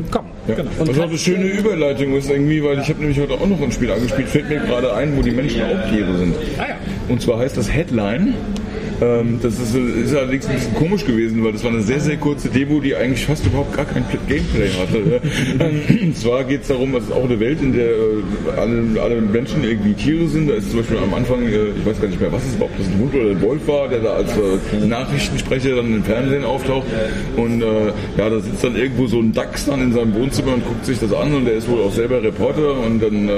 Genau. 0.47 0.69
Und 0.79 0.87
Das 0.89 0.97
war 0.97 1.05
eine 1.05 1.17
schöne 1.17 1.45
Überleitung 1.45 2.15
ist 2.15 2.29
irgendwie, 2.29 2.63
weil 2.63 2.79
ich 2.79 2.89
habe 2.89 2.99
nämlich 2.99 3.19
heute 3.19 3.33
auch 3.33 3.45
noch 3.47 3.61
ein 3.61 3.71
Spiel 3.71 3.91
angespielt, 3.91 4.29
fällt 4.29 4.49
mir 4.49 4.59
gerade 4.59 4.93
ein, 4.93 5.15
wo 5.17 5.21
die 5.21 5.31
Menschen 5.31 5.61
auch 5.63 5.89
Tiere 5.89 6.17
sind. 6.17 6.35
Ah 6.57 6.67
ja. 6.69 6.75
Und 7.09 7.21
zwar 7.21 7.39
heißt 7.39 7.57
das 7.57 7.71
Headline. 7.71 8.33
Ähm, 9.01 9.39
das 9.41 9.59
ist, 9.59 9.75
ist 9.75 10.15
allerdings 10.15 10.45
ein 10.47 10.55
bisschen 10.55 10.75
komisch 10.75 11.05
gewesen, 11.05 11.43
weil 11.43 11.53
das 11.53 11.63
war 11.63 11.71
eine 11.71 11.81
sehr, 11.81 11.99
sehr 11.99 12.17
kurze 12.17 12.49
Demo, 12.49 12.79
die 12.79 12.95
eigentlich 12.95 13.25
fast 13.25 13.45
überhaupt 13.45 13.75
gar 13.75 13.85
kein 13.85 14.05
Gameplay 14.27 14.69
hatte. 14.69 15.21
Ähm, 15.59 16.11
Und 16.11 16.17
zwar 16.17 16.43
geht 16.43 16.63
es 16.63 16.67
darum, 16.67 16.93
es 16.95 17.05
ist 17.05 17.13
auch 17.13 17.23
eine 17.23 17.39
Welt, 17.39 17.61
in 17.61 17.71
der 17.71 17.87
äh, 17.87 18.59
alle, 18.59 19.01
alle 19.01 19.21
Menschen 19.21 19.63
irgendwie 19.63 19.93
Tiere 19.93 20.27
sind. 20.27 20.49
Da 20.49 20.55
ist 20.55 20.69
zum 20.69 20.79
Beispiel 20.79 20.97
am 20.97 21.13
Anfang, 21.13 21.45
äh, 21.45 21.69
ich 21.77 21.85
weiß 21.85 22.01
gar 22.01 22.09
nicht 22.09 22.19
mehr, 22.19 22.31
was 22.33 22.43
es 22.45 22.59
war, 22.59 22.65
ob 22.65 22.77
das 22.77 22.87
ein 22.87 22.99
Hund 22.99 23.15
oder 23.15 23.31
ein 23.31 23.41
Wolf 23.41 23.65
war, 23.65 23.87
der 23.87 23.99
da 23.99 24.13
als 24.15 24.29
äh, 24.31 24.85
Nachrichtensprecher 24.85 25.77
dann 25.77 25.93
im 25.95 26.03
Fernsehen 26.03 26.43
auftaucht. 26.43 26.87
Und 27.37 27.61
ja, 28.17 28.29
da 28.29 28.39
sitzt 28.39 28.63
dann 28.63 28.75
irgendwo 28.75 29.07
so 29.07 29.19
ein 29.19 29.31
Dachs 29.31 29.65
dann 29.65 29.81
in 29.81 29.93
seinem 29.93 30.13
Wohnzimmer 30.15 30.55
und 30.55 30.65
guckt 30.65 30.85
sich 30.85 30.99
das 30.99 31.13
an 31.13 31.33
und 31.33 31.45
der 31.45 31.53
ist 31.53 31.69
wohl 31.69 31.81
auch 31.81 31.93
selber 31.93 32.21
Reporter 32.21 32.77
und 32.77 33.01
dann 33.01 33.29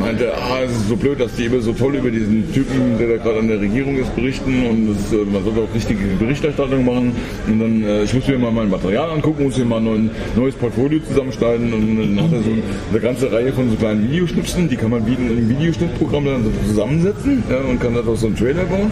meint 0.00 0.20
er, 0.20 0.34
ah, 0.38 0.60
es 0.64 0.70
ist 0.72 0.88
so 0.88 0.96
blöd, 0.96 1.20
dass 1.20 1.34
die 1.34 1.44
immer 1.44 1.60
so 1.60 1.72
toll 1.72 1.96
über 1.96 2.10
diesen 2.10 2.52
Typen, 2.54 2.98
der 2.98 3.08
da 3.08 3.16
gerade 3.22 3.40
an 3.40 3.48
der 3.48 3.60
Regierung 3.60 3.96
ist, 3.98 4.14
berichten 4.16 4.66
und 4.66 4.88
das, 4.88 5.03
äh, 5.12 5.16
man 5.24 5.44
sollte 5.44 5.60
auch 5.60 5.74
richtige 5.74 6.00
Berichterstattung 6.18 6.84
machen 6.84 7.12
und 7.46 7.60
dann, 7.60 7.82
äh, 7.84 8.02
ich 8.04 8.14
muss 8.14 8.26
mir 8.26 8.38
mal 8.38 8.52
mein 8.52 8.70
Material 8.70 9.10
angucken, 9.10 9.44
muss 9.44 9.58
mir 9.58 9.64
mal 9.64 9.80
ein 9.80 10.10
neues 10.36 10.54
Portfolio 10.54 11.00
zusammenschneiden 11.00 11.72
und 11.72 12.16
dann 12.16 12.24
hat 12.24 12.32
er 12.32 12.42
so 12.42 12.50
eine 12.90 13.00
ganze 13.00 13.32
Reihe 13.32 13.52
von 13.52 13.70
so 13.70 13.76
kleinen 13.76 14.10
Videoschnipseln, 14.10 14.68
die 14.68 14.76
kann 14.76 14.90
man 14.90 15.06
wie 15.06 15.14
in 15.14 15.30
einem 15.30 15.48
Videoschnittprogramm 15.48 16.24
dann 16.24 16.44
so 16.44 16.50
zusammensetzen 16.68 17.42
ja, 17.50 17.58
und 17.68 17.80
kann 17.80 17.94
daraus 17.94 18.20
so 18.20 18.26
einen 18.26 18.36
Trailer 18.36 18.64
bauen 18.64 18.90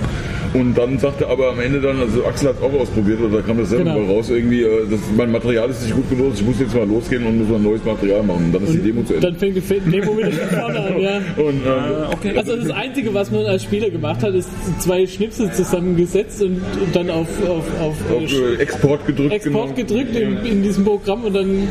und 0.55 0.77
dann 0.77 0.99
sagt 0.99 1.21
er 1.21 1.31
aber 1.31 1.51
am 1.51 1.61
Ende 1.61 1.81
dann, 1.81 1.99
also 2.01 2.25
Axel 2.27 2.49
hat 2.49 2.57
es 2.59 2.63
auch 2.63 2.81
ausprobiert 2.81 3.21
oder 3.21 3.39
da 3.39 3.43
kam 3.43 3.59
das 3.59 3.71
selber 3.71 3.83
Genau. 3.85 4.01
mal 4.01 4.15
raus, 4.15 4.31
irgendwie, 4.31 4.63
äh, 4.63 4.87
das, 4.91 5.01
mein 5.17 5.33
Material 5.33 5.69
ist 5.71 5.83
nicht 5.83 5.95
gut 5.95 6.09
genug, 6.11 6.33
ich 6.35 6.45
muss 6.45 6.61
jetzt 6.61 6.75
mal 6.75 6.87
losgehen 6.87 7.27
und 7.27 7.39
muss 7.39 7.49
mal 7.49 7.59
neues 7.59 7.85
Material 7.85 8.23
machen 8.23 8.47
und 8.47 8.55
dann 8.55 8.63
ist 8.65 8.75
die 8.75 8.79
Demo 8.79 9.03
zu 9.03 9.15
Ende. 9.15 9.27
Dann 9.27 9.37
fängt 9.37 9.57
die 9.57 9.91
Demo 9.91 10.17
wieder 10.17 10.31
von 10.31 10.59
vorne 10.59 10.79
an, 10.81 11.01
ja. 11.01 11.21
Und, 11.43 11.63
äh, 11.67 12.37
Also 12.37 12.57
das 12.57 12.71
Einzige, 12.71 13.13
was 13.15 13.31
man 13.31 13.47
als 13.47 13.63
Spieler 13.63 13.91
gemacht 13.91 14.23
hat, 14.23 14.35
ist 14.35 14.49
zwei 14.79 15.07
Schnipsel 15.07 15.51
zusammengesetzt 16.07 16.43
und, 16.43 16.63
und 16.81 16.97
dann 16.97 17.11
auf, 17.11 17.29
auf, 17.49 17.81
auf, 17.81 18.11
auf 18.11 18.33
äh, 18.33 18.55
Export 18.57 19.07
gedrückt, 19.07 19.33
Export 19.33 19.75
genau. 19.75 19.89
gedrückt 19.89 20.17
in, 20.17 20.45
in 20.45 20.63
diesem 20.63 20.85
Programm 20.85 21.25
und 21.25 21.35
dann 21.35 21.69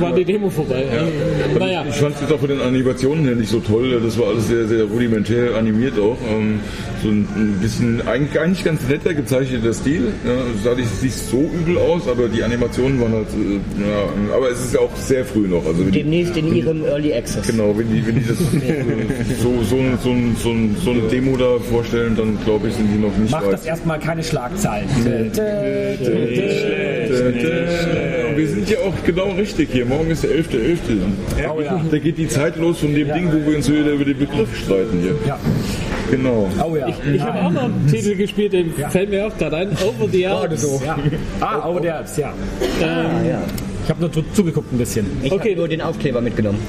war 0.00 0.12
die 0.12 0.24
Demo 0.24 0.50
vorbei. 0.50 0.84
Also, 0.90 1.58
naja, 1.58 1.84
Ich 1.88 1.96
fand 1.96 2.14
es 2.14 2.20
jetzt 2.22 2.32
auch 2.32 2.40
von 2.40 2.48
den 2.48 2.60
Animationen 2.60 3.24
her 3.24 3.34
nicht 3.34 3.50
so 3.50 3.60
toll. 3.60 4.00
Das 4.02 4.18
war 4.18 4.28
alles 4.28 4.48
sehr, 4.48 4.66
sehr 4.66 4.84
rudimentär 4.84 5.54
animiert 5.56 5.98
auch. 5.98 6.16
Ähm, 6.30 6.60
so 7.02 7.08
ein 7.10 7.58
bisschen, 7.60 8.06
eigentlich, 8.06 8.40
eigentlich 8.40 8.64
ganz 8.64 8.80
netter 8.88 9.12
gezeichneter 9.14 9.72
Stil. 9.74 10.12
Ja, 10.24 10.32
es 10.54 10.64
sah 10.64 10.74
nicht, 10.74 10.88
so 11.12 11.50
übel 11.52 11.78
aus, 11.78 12.08
aber 12.08 12.28
die 12.28 12.42
Animationen 12.42 13.00
waren 13.00 13.12
halt, 13.12 13.26
äh, 13.28 13.88
ja, 13.88 14.34
aber 14.36 14.50
es 14.50 14.64
ist 14.64 14.74
ja 14.74 14.80
auch 14.80 14.94
sehr 14.96 15.24
früh 15.24 15.46
noch. 15.46 15.64
Also 15.66 15.82
die, 15.84 15.90
Demnächst 15.90 16.36
in 16.36 16.54
ihrem 16.54 16.84
Early 16.84 17.12
Access. 17.14 17.46
genau, 17.46 17.76
wenn 17.76 17.92
die, 17.92 18.06
wenn 18.06 18.14
die 18.16 18.26
das 18.26 18.38
so, 19.42 19.52
so, 19.62 19.76
so, 19.76 19.76
so, 20.02 20.14
so, 20.42 20.54
so 20.84 20.90
eine 20.90 21.00
Demo 21.10 21.36
da 21.36 21.58
vorstellen, 21.70 22.16
dann 22.16 22.38
glaube 22.44 22.68
ich, 22.68 22.74
sind 22.74 22.88
die 22.94 22.98
noch 22.98 23.16
nicht 23.18 23.30
Macht 23.30 23.46
weit. 23.46 23.52
das 23.54 23.66
erstmal 23.66 23.98
keine 23.98 24.22
Schlagzeilen. 24.22 24.88
Und 28.34 28.40
wir 28.40 28.48
sind 28.48 28.68
ja 28.70 28.78
auch 28.78 28.92
genau 29.06 29.30
richtig 29.32 29.68
hier. 29.72 29.86
Morgen 29.86 30.10
ist 30.10 30.24
der 30.24 30.30
11.11. 30.30 31.50
Oh 31.56 31.60
ja. 31.60 31.80
Da 31.90 31.98
geht 31.98 32.18
die 32.18 32.28
Zeit 32.28 32.56
los 32.56 32.78
von 32.78 32.94
dem 32.94 33.12
Ding, 33.12 33.28
wo 33.32 33.48
wir 33.50 33.56
uns 33.56 33.70
wieder 33.70 33.92
über 33.92 34.04
den 34.04 34.18
Begriff 34.18 34.48
streiten 34.56 35.00
hier. 35.00 35.14
Ja. 35.26 35.38
Genau. 36.10 36.48
Oh 36.62 36.76
ja. 36.76 36.88
ich 36.88 37.20
habe 37.20 37.38
auch 37.40 37.50
noch 37.50 37.64
einen 37.64 37.86
Titel 37.90 38.14
gespielt, 38.16 38.52
den 38.52 38.72
fällt 38.90 39.10
mir 39.10 39.26
auch 39.26 39.36
gerade 39.38 39.56
ein. 39.56 39.68
Over 39.70 40.08
the 40.10 40.26
Alps. 40.26 40.80
ja. 40.84 40.98
Ah, 41.40 41.68
oh, 41.68 41.78
der 41.78 42.02
ist, 42.02 42.18
ja. 42.18 42.32
Ah, 42.82 43.26
ja. 43.26 43.42
Ich 43.84 43.90
habe 43.90 44.00
nur 44.00 44.12
zu- 44.12 44.24
zugeguckt 44.32 44.72
ein 44.72 44.78
bisschen. 44.78 45.06
Ich 45.22 45.30
Okay. 45.32 45.50
habe 45.50 45.56
nur 45.60 45.68
den 45.68 45.80
Aufkleber 45.80 46.20
mitgenommen. 46.20 46.58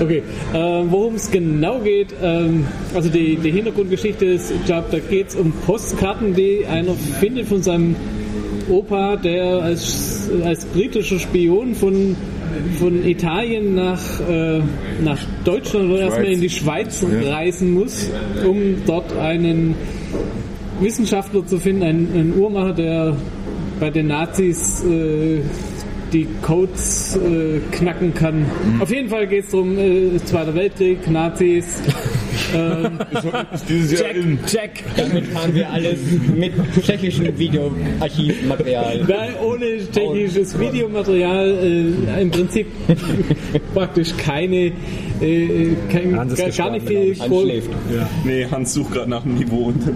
Okay, 0.00 0.22
ähm, 0.54 0.86
worum 0.90 1.16
es 1.16 1.28
genau 1.28 1.80
geht, 1.80 2.14
ähm, 2.22 2.64
also 2.94 3.08
die, 3.08 3.34
die 3.36 3.50
Hintergrundgeschichte 3.50 4.24
ist, 4.26 4.52
ich 4.52 4.64
glaube, 4.64 4.86
da 4.92 4.98
geht 5.00 5.30
es 5.30 5.34
um 5.34 5.50
Postkarten, 5.66 6.34
die 6.34 6.64
einer 6.70 6.94
findet 7.18 7.48
von 7.48 7.62
seinem 7.64 7.96
Opa, 8.70 9.16
der 9.16 9.44
als, 9.60 10.17
als 10.44 10.64
britischer 10.66 11.18
Spion 11.18 11.74
von, 11.74 12.16
von 12.78 13.04
Italien 13.04 13.74
nach, 13.74 14.20
äh, 14.28 14.60
nach 15.02 15.18
Deutschland 15.44 15.90
oder 15.90 16.00
erstmal 16.00 16.32
in 16.32 16.40
die 16.40 16.50
Schweiz 16.50 17.04
reisen 17.24 17.74
muss, 17.74 18.10
um 18.46 18.82
dort 18.86 19.16
einen 19.16 19.74
Wissenschaftler 20.80 21.46
zu 21.46 21.58
finden, 21.58 21.82
einen, 21.82 22.12
einen 22.14 22.38
Uhrmacher, 22.38 22.72
der 22.72 23.16
bei 23.80 23.90
den 23.90 24.08
Nazis 24.08 24.84
äh, 24.84 25.40
die 26.12 26.26
Codes 26.42 27.16
äh, 27.16 27.60
knacken 27.70 28.14
kann. 28.14 28.46
Auf 28.80 28.90
jeden 28.90 29.08
Fall 29.08 29.26
geht 29.26 29.44
es 29.44 29.50
darum, 29.50 29.78
äh, 29.78 30.16
Zweiter 30.24 30.54
Weltkrieg, 30.54 31.08
Nazis. 31.10 31.66
Jahr 32.52 34.10
in. 34.10 34.38
Jack. 34.46 34.70
Damit 34.96 35.34
haben 35.34 35.54
wir 35.54 35.70
alles 35.70 35.98
mit 36.34 36.52
tschechischem 36.82 37.38
Videoarchivmaterial. 37.38 39.04
Nein, 39.08 39.30
ohne 39.42 39.90
technisches 39.90 40.58
Videomaterial, 40.58 41.50
äh, 41.50 42.22
im 42.22 42.30
Prinzip 42.30 42.66
praktisch 43.74 44.16
keine, 44.16 44.72
äh, 45.20 45.74
kein, 45.90 46.16
Hans 46.16 46.32
ist 46.32 46.38
gar, 46.38 46.50
gar 46.50 46.70
nicht 46.72 46.88
viel 46.88 47.18
Hans 47.18 47.42
schläft. 47.42 47.70
Nee, 48.24 48.46
Hans 48.50 48.72
sucht 48.74 48.92
gerade 48.92 49.10
nach 49.10 49.24
einem 49.24 49.36
Niveau 49.36 49.66
unter. 49.66 49.92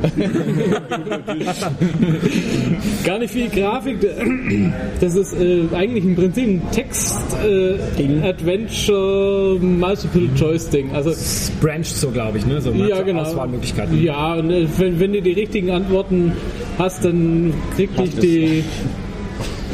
gar 3.05 3.19
nicht 3.19 3.33
viel 3.33 3.49
Grafik. 3.49 3.99
Das 5.01 5.17
ist 5.17 5.33
äh, 5.35 5.63
eigentlich 5.75 6.05
im 6.05 6.15
Prinzip 6.15 6.47
ein 6.47 6.63
Text-Adventure 6.71 9.59
Multiple-Choice-Ding. 9.61 10.93
Also 10.93 11.13
Branch 11.61 11.85
so, 11.85 12.11
glaube 12.11 12.39
ich, 12.39 12.47
ne? 12.47 12.61
So 12.61 12.71
ja, 12.73 13.03
genau. 13.03 13.23
Auswahlmöglichkeiten. 13.23 14.01
Ja, 14.03 14.35
und 14.35 14.51
äh, 14.51 14.67
wenn, 14.79 15.01
wenn 15.01 15.13
du 15.13 15.23
die 15.23 15.33
richtigen 15.33 15.71
Antworten 15.71 16.33
hast, 16.79 17.05
dann 17.05 17.53
kriegt 17.75 17.99
dich 17.99 18.19
die 18.19 18.65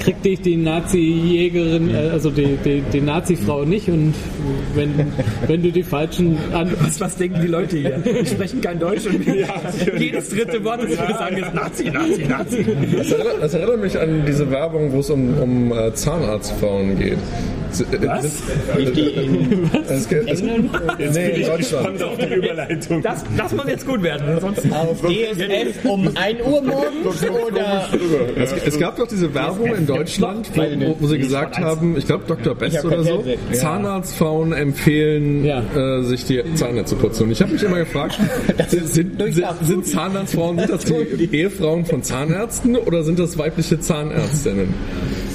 kriegt 0.08 0.24
dich 0.24 0.40
die 0.40 0.56
Nazi-Jägerin, 0.56 1.94
äh, 1.94 2.08
also 2.10 2.30
die, 2.30 2.56
die, 2.64 2.80
die 2.80 3.00
Nazi-Frau 3.02 3.64
nicht 3.64 3.90
und 3.90 4.14
wenn, 4.74 5.12
wenn 5.46 5.62
du 5.62 5.70
die 5.70 5.82
falschen 5.82 6.38
an 6.52 6.72
Was, 6.80 6.98
was 6.98 7.16
denken 7.16 7.42
die 7.42 7.46
Leute 7.46 7.76
hier? 7.76 7.98
Die 7.98 8.26
sprechen 8.26 8.62
kein 8.62 8.78
Deutsch 8.78 9.06
und 9.06 9.22
jedes 9.98 10.30
dritte 10.30 10.64
Wort, 10.64 10.82
das 10.82 10.90
wir 10.90 10.96
sagen, 10.96 11.36
ist 11.36 11.54
Nazi, 11.54 11.90
Nazi, 11.90 12.24
Nazi. 12.24 12.66
Das 12.96 13.12
erinnert, 13.12 13.42
das 13.42 13.54
erinnert 13.54 13.80
mich 13.82 13.98
an 13.98 14.24
diese 14.26 14.50
Werbung, 14.50 14.92
wo 14.92 15.00
es 15.00 15.10
um, 15.10 15.38
um 15.38 15.72
äh, 15.72 15.92
Zahnarztfrauen 15.92 16.98
geht. 16.98 17.18
Äh, 17.92 18.06
Was? 18.06 18.24
es, 19.88 20.42
nee, 20.42 21.30
in 21.30 21.46
Deutschland. 21.46 22.02
auf 22.02 22.16
die 22.18 22.34
Überleitung. 22.34 23.02
Das, 23.02 23.24
das 23.36 23.52
muss 23.54 23.66
jetzt 23.66 23.86
gut 23.86 24.02
werden. 24.02 24.40
Sonst 24.40 24.72
Auf 24.72 25.00
DSF 25.02 25.84
um 25.84 26.08
1 26.14 26.40
Uhr 26.44 26.62
morgens 26.62 27.22
oder 27.46 27.88
Es, 28.36 28.52
es 28.52 28.78
gab 28.78 28.96
doch 28.96 29.06
diese 29.06 29.32
Werbung 29.34 29.74
in 29.74 29.86
Deutschland, 29.86 30.50
wo, 30.54 30.62
wo, 30.62 30.96
wo 31.00 31.06
sie 31.06 31.18
gesagt 31.18 31.58
haben, 31.58 31.96
ich 31.96 32.06
glaube 32.06 32.24
Dr. 32.26 32.54
Best 32.54 32.84
oder 32.84 33.02
so. 33.02 33.24
Zahnarztfrauen 33.52 34.52
empfehlen, 34.52 35.44
Ja. 35.44 35.62
äh, 35.76 36.02
sich 36.02 36.24
die 36.24 36.42
Zähne 36.54 36.84
zu 36.84 36.96
putzen. 36.96 37.24
Und 37.24 37.32
ich 37.32 37.40
habe 37.42 37.52
mich 37.52 37.62
immer 37.62 37.78
gefragt, 37.78 38.18
sind, 38.68 38.88
sind, 38.88 39.20
sind, 39.34 39.44
sind 39.62 39.86
Zahnarztfrauen, 39.86 40.58
sind 40.58 40.70
das 40.70 40.84
die 40.84 41.28
Ehefrauen 41.36 41.84
von 41.84 42.02
Zahnärzten 42.02 42.76
oder 42.76 43.02
sind 43.02 43.18
das 43.18 43.36
weibliche 43.38 43.78
Zahnärztinnen? 43.80 44.74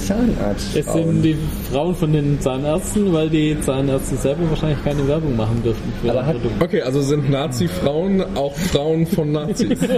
Zahnarzt. 0.08 0.76
es 0.76 0.86
sind 0.92 1.22
die 1.22 1.38
Frauen 1.72 1.96
von 1.96 2.14
den 2.14 2.40
Zahnärzten, 2.40 3.14
weil 3.14 3.30
die 3.30 3.60
Zahnärzte 3.62 4.16
selber 4.16 4.50
wahrscheinlich 4.50 4.84
keine 4.84 5.08
Werbung 5.08 5.36
machen 5.36 5.62
dürfen. 5.64 5.94
Für 6.02 6.12
Aber 6.12 6.26
hat-. 6.26 6.36
Okay, 6.60 6.82
also 6.82 7.02
sind 7.02 7.30
Nazi-Frauen 7.30 8.24
auch 8.36 8.56
Frauen 8.56 9.06
von 9.08 9.32
Nazis. 9.32 9.80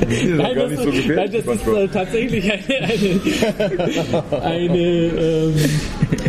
Das 0.00 0.12
ist 0.12 0.34
Nein, 0.34 0.54
gar 0.54 0.68
das, 0.68 0.70
nicht 0.70 0.82
so 0.82 1.12
nein, 1.12 1.30
das 1.32 1.54
ist 1.54 1.66
äh, 1.68 1.88
tatsächlich 1.88 2.52
eine, 2.52 2.62
eine, 2.84 4.42
eine 4.42 4.78
ähm, 4.78 5.54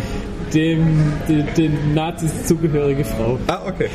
dem, 0.54 1.12
de, 1.28 1.42
den 1.56 1.94
Nazis 1.94 2.46
zugehörige 2.46 3.04
Frau. 3.04 3.38
ah, 3.46 3.60
okay. 3.66 3.88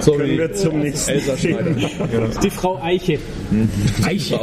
So 0.00 0.12
Können 0.12 0.38
wir 0.38 0.52
zum 0.54 0.80
nächsten 0.80 1.10
Elsa 1.12 1.36
Schneider. 1.36 1.70
Die 2.42 2.50
Frau 2.50 2.80
Eiche. 2.82 3.18
Eiche. 4.04 4.40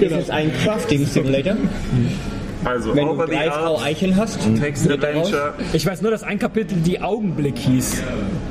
Das 0.00 0.12
ist 0.22 0.30
ein 0.30 0.52
Crafting 0.64 1.06
Simulator. 1.06 1.56
Also, 2.64 2.94
Wenn 2.94 3.08
du 3.08 3.16
drei 3.16 3.50
Frau 3.50 3.80
Eichen 3.80 4.16
hast, 4.16 4.38
Text 4.60 4.88
Adventure. 4.88 5.54
Ich 5.72 5.84
weiß 5.84 6.00
nur, 6.00 6.12
dass 6.12 6.22
ein 6.22 6.38
Kapitel 6.38 6.78
die 6.78 7.00
Augenblick 7.00 7.58
hieß. 7.58 8.02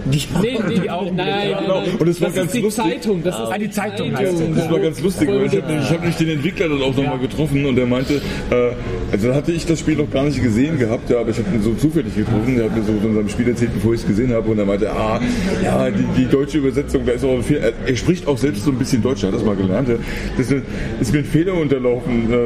Die, 0.06 0.22
Nee, 0.42 0.58
nee, 0.68 0.80
die 0.80 0.90
Augen. 0.90 1.16
Nein, 1.16 1.28
nein, 1.52 1.64
nein. 1.68 1.84
Und 2.00 2.08
es 2.08 2.20
war 2.22 2.28
das 2.30 2.36
ganz 2.36 2.48
ist 2.48 2.56
die 2.56 2.62
lustig. 2.62 2.84
Zeitung. 2.84 3.24
Das 3.24 3.36
ist 3.36 3.42
Ah, 3.42 3.58
die 3.58 3.70
Zeitung 3.70 4.16
heißt 4.18 4.34
es. 4.34 4.56
Das 4.56 4.72
war 4.72 4.80
ganz 4.80 5.02
lustig, 5.02 5.28
weil 5.28 5.46
ich 5.46 5.52
habe 5.62 5.74
ich 5.82 5.90
hab 5.90 6.00
nämlich 6.00 6.16
den 6.18 6.30
Entwickler 6.30 6.70
dann 6.70 6.82
auch 6.82 6.96
nochmal 6.96 7.20
getroffen 7.20 7.66
und 7.66 7.76
der 7.76 7.86
meinte, 7.86 8.16
äh, 8.16 8.72
also 9.12 9.34
hatte 9.34 9.52
ich 9.52 9.66
das 9.66 9.80
Spiel 9.80 9.96
noch 9.98 10.10
gar 10.10 10.24
nicht 10.24 10.42
gesehen 10.42 10.80
gehabt, 10.80 11.10
ja, 11.10 11.20
aber 11.20 11.30
ich 11.30 11.38
habe 11.38 11.54
ihn 11.56 11.62
so 11.62 11.74
zufällig 11.74 12.16
getroffen, 12.16 12.56
der 12.56 12.66
hat 12.66 12.76
mir 12.78 12.84
so 12.84 12.94
von 13.02 13.14
seinem 13.16 13.30
Spiel 13.30 13.48
erzählt, 13.50 13.74
bevor 13.74 13.94
ich 13.94 14.02
es 14.02 14.08
gesehen 14.08 14.34
habe 14.34 14.50
und 14.50 14.58
er 14.60 14.66
meinte, 14.66 14.90
ah, 14.92 15.20
ja, 15.64 15.90
die, 15.90 16.06
die 16.18 16.26
deutsche 16.30 16.60
Übersetzung, 16.60 17.06
da 17.06 17.12
ist 17.14 17.24
auch 17.26 17.34
ein 17.36 17.44
Fehler. 17.44 17.62
Er, 17.62 17.74
er 17.88 17.96
spricht 17.96 18.28
auch 18.28 18.38
selbst 18.38 18.64
so 18.64 18.72
ein 18.72 18.78
bisschen 18.78 19.02
Deutsch, 19.02 19.24
er 19.24 19.28
hat 19.30 19.36
das 19.36 19.44
mal 19.44 19.56
gelernt. 19.56 19.90
ja. 19.90 19.96
Das 20.38 20.50
ist, 20.52 20.64
ist 21.00 21.14
mir 21.14 21.20
ein 21.20 21.26
Fehler 21.26 21.54
unterlaufen. 21.56 22.32
äh, 22.32 22.38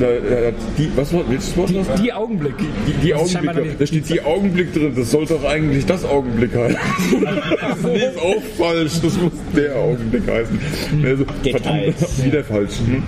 Da, 0.00 0.06
die, 0.78 0.88
was 0.96 1.12
war, 1.12 1.22
welches 1.28 1.56
Wort 1.56 1.70
das? 1.74 2.00
Die 2.00 2.12
Augenblick. 2.12 2.54
Die, 2.58 2.92
die 3.06 3.14
Augenblicke, 3.14 3.60
noch 3.68 3.78
da 3.78 3.86
steht 3.86 4.08
die 4.08 4.20
Augenblick 4.22 4.72
drin, 4.72 4.92
das 4.96 5.10
sollte 5.10 5.34
doch 5.34 5.44
eigentlich 5.48 5.86
das 5.86 6.04
Augenblick 6.04 6.54
heißen. 6.54 6.76
Nee, 7.84 7.98
ist 7.98 8.18
auch 8.18 8.42
falsch, 8.58 9.00
das 9.02 9.16
muss 9.18 9.32
der 9.56 9.76
Augenblick 9.76 10.22
heißen. 10.28 10.58
Also, 11.04 11.24
verdammt, 11.24 11.44
Details. 11.44 12.24
wieder 12.24 12.44
falsch. 12.44 12.78
Hm? 12.86 13.02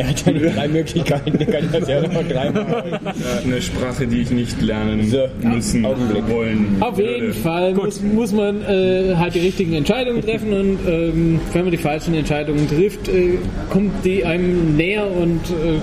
er 0.00 0.08
hat 0.08 0.26
ja 0.26 0.32
nicht 0.32 0.56
drei 0.56 0.68
Möglichkeiten, 0.68 1.38
der 1.38 1.46
kann 1.46 1.68
das 1.72 1.88
ja 1.88 2.00
noch 2.00 2.28
dreimal. 2.28 3.00
Eine 3.44 3.62
Sprache, 3.62 4.06
die 4.06 4.22
ich 4.22 4.30
nicht 4.30 4.60
lernen 4.62 5.08
So, 5.08 5.28
müssen, 5.42 5.84
Augenblick. 5.84 6.28
wollen. 6.28 6.76
Auf 6.80 6.98
jeden 6.98 7.34
Fall 7.34 7.74
muss, 7.74 8.00
muss 8.00 8.32
man 8.32 8.62
äh, 8.62 9.14
halt 9.16 9.34
die 9.34 9.40
richtigen 9.40 9.74
Entscheidungen 9.74 10.22
treffen 10.22 10.52
und 10.52 10.78
ähm, 10.86 11.40
wenn 11.52 11.62
man 11.62 11.70
die 11.70 11.76
falschen 11.76 12.14
Entscheidungen 12.14 12.68
trifft, 12.68 13.08
äh, 13.08 13.38
kommt 13.68 14.04
die 14.04 14.24
einem 14.24 14.76
näher 14.76 15.06
und 15.10 15.40
äh, 15.50 15.80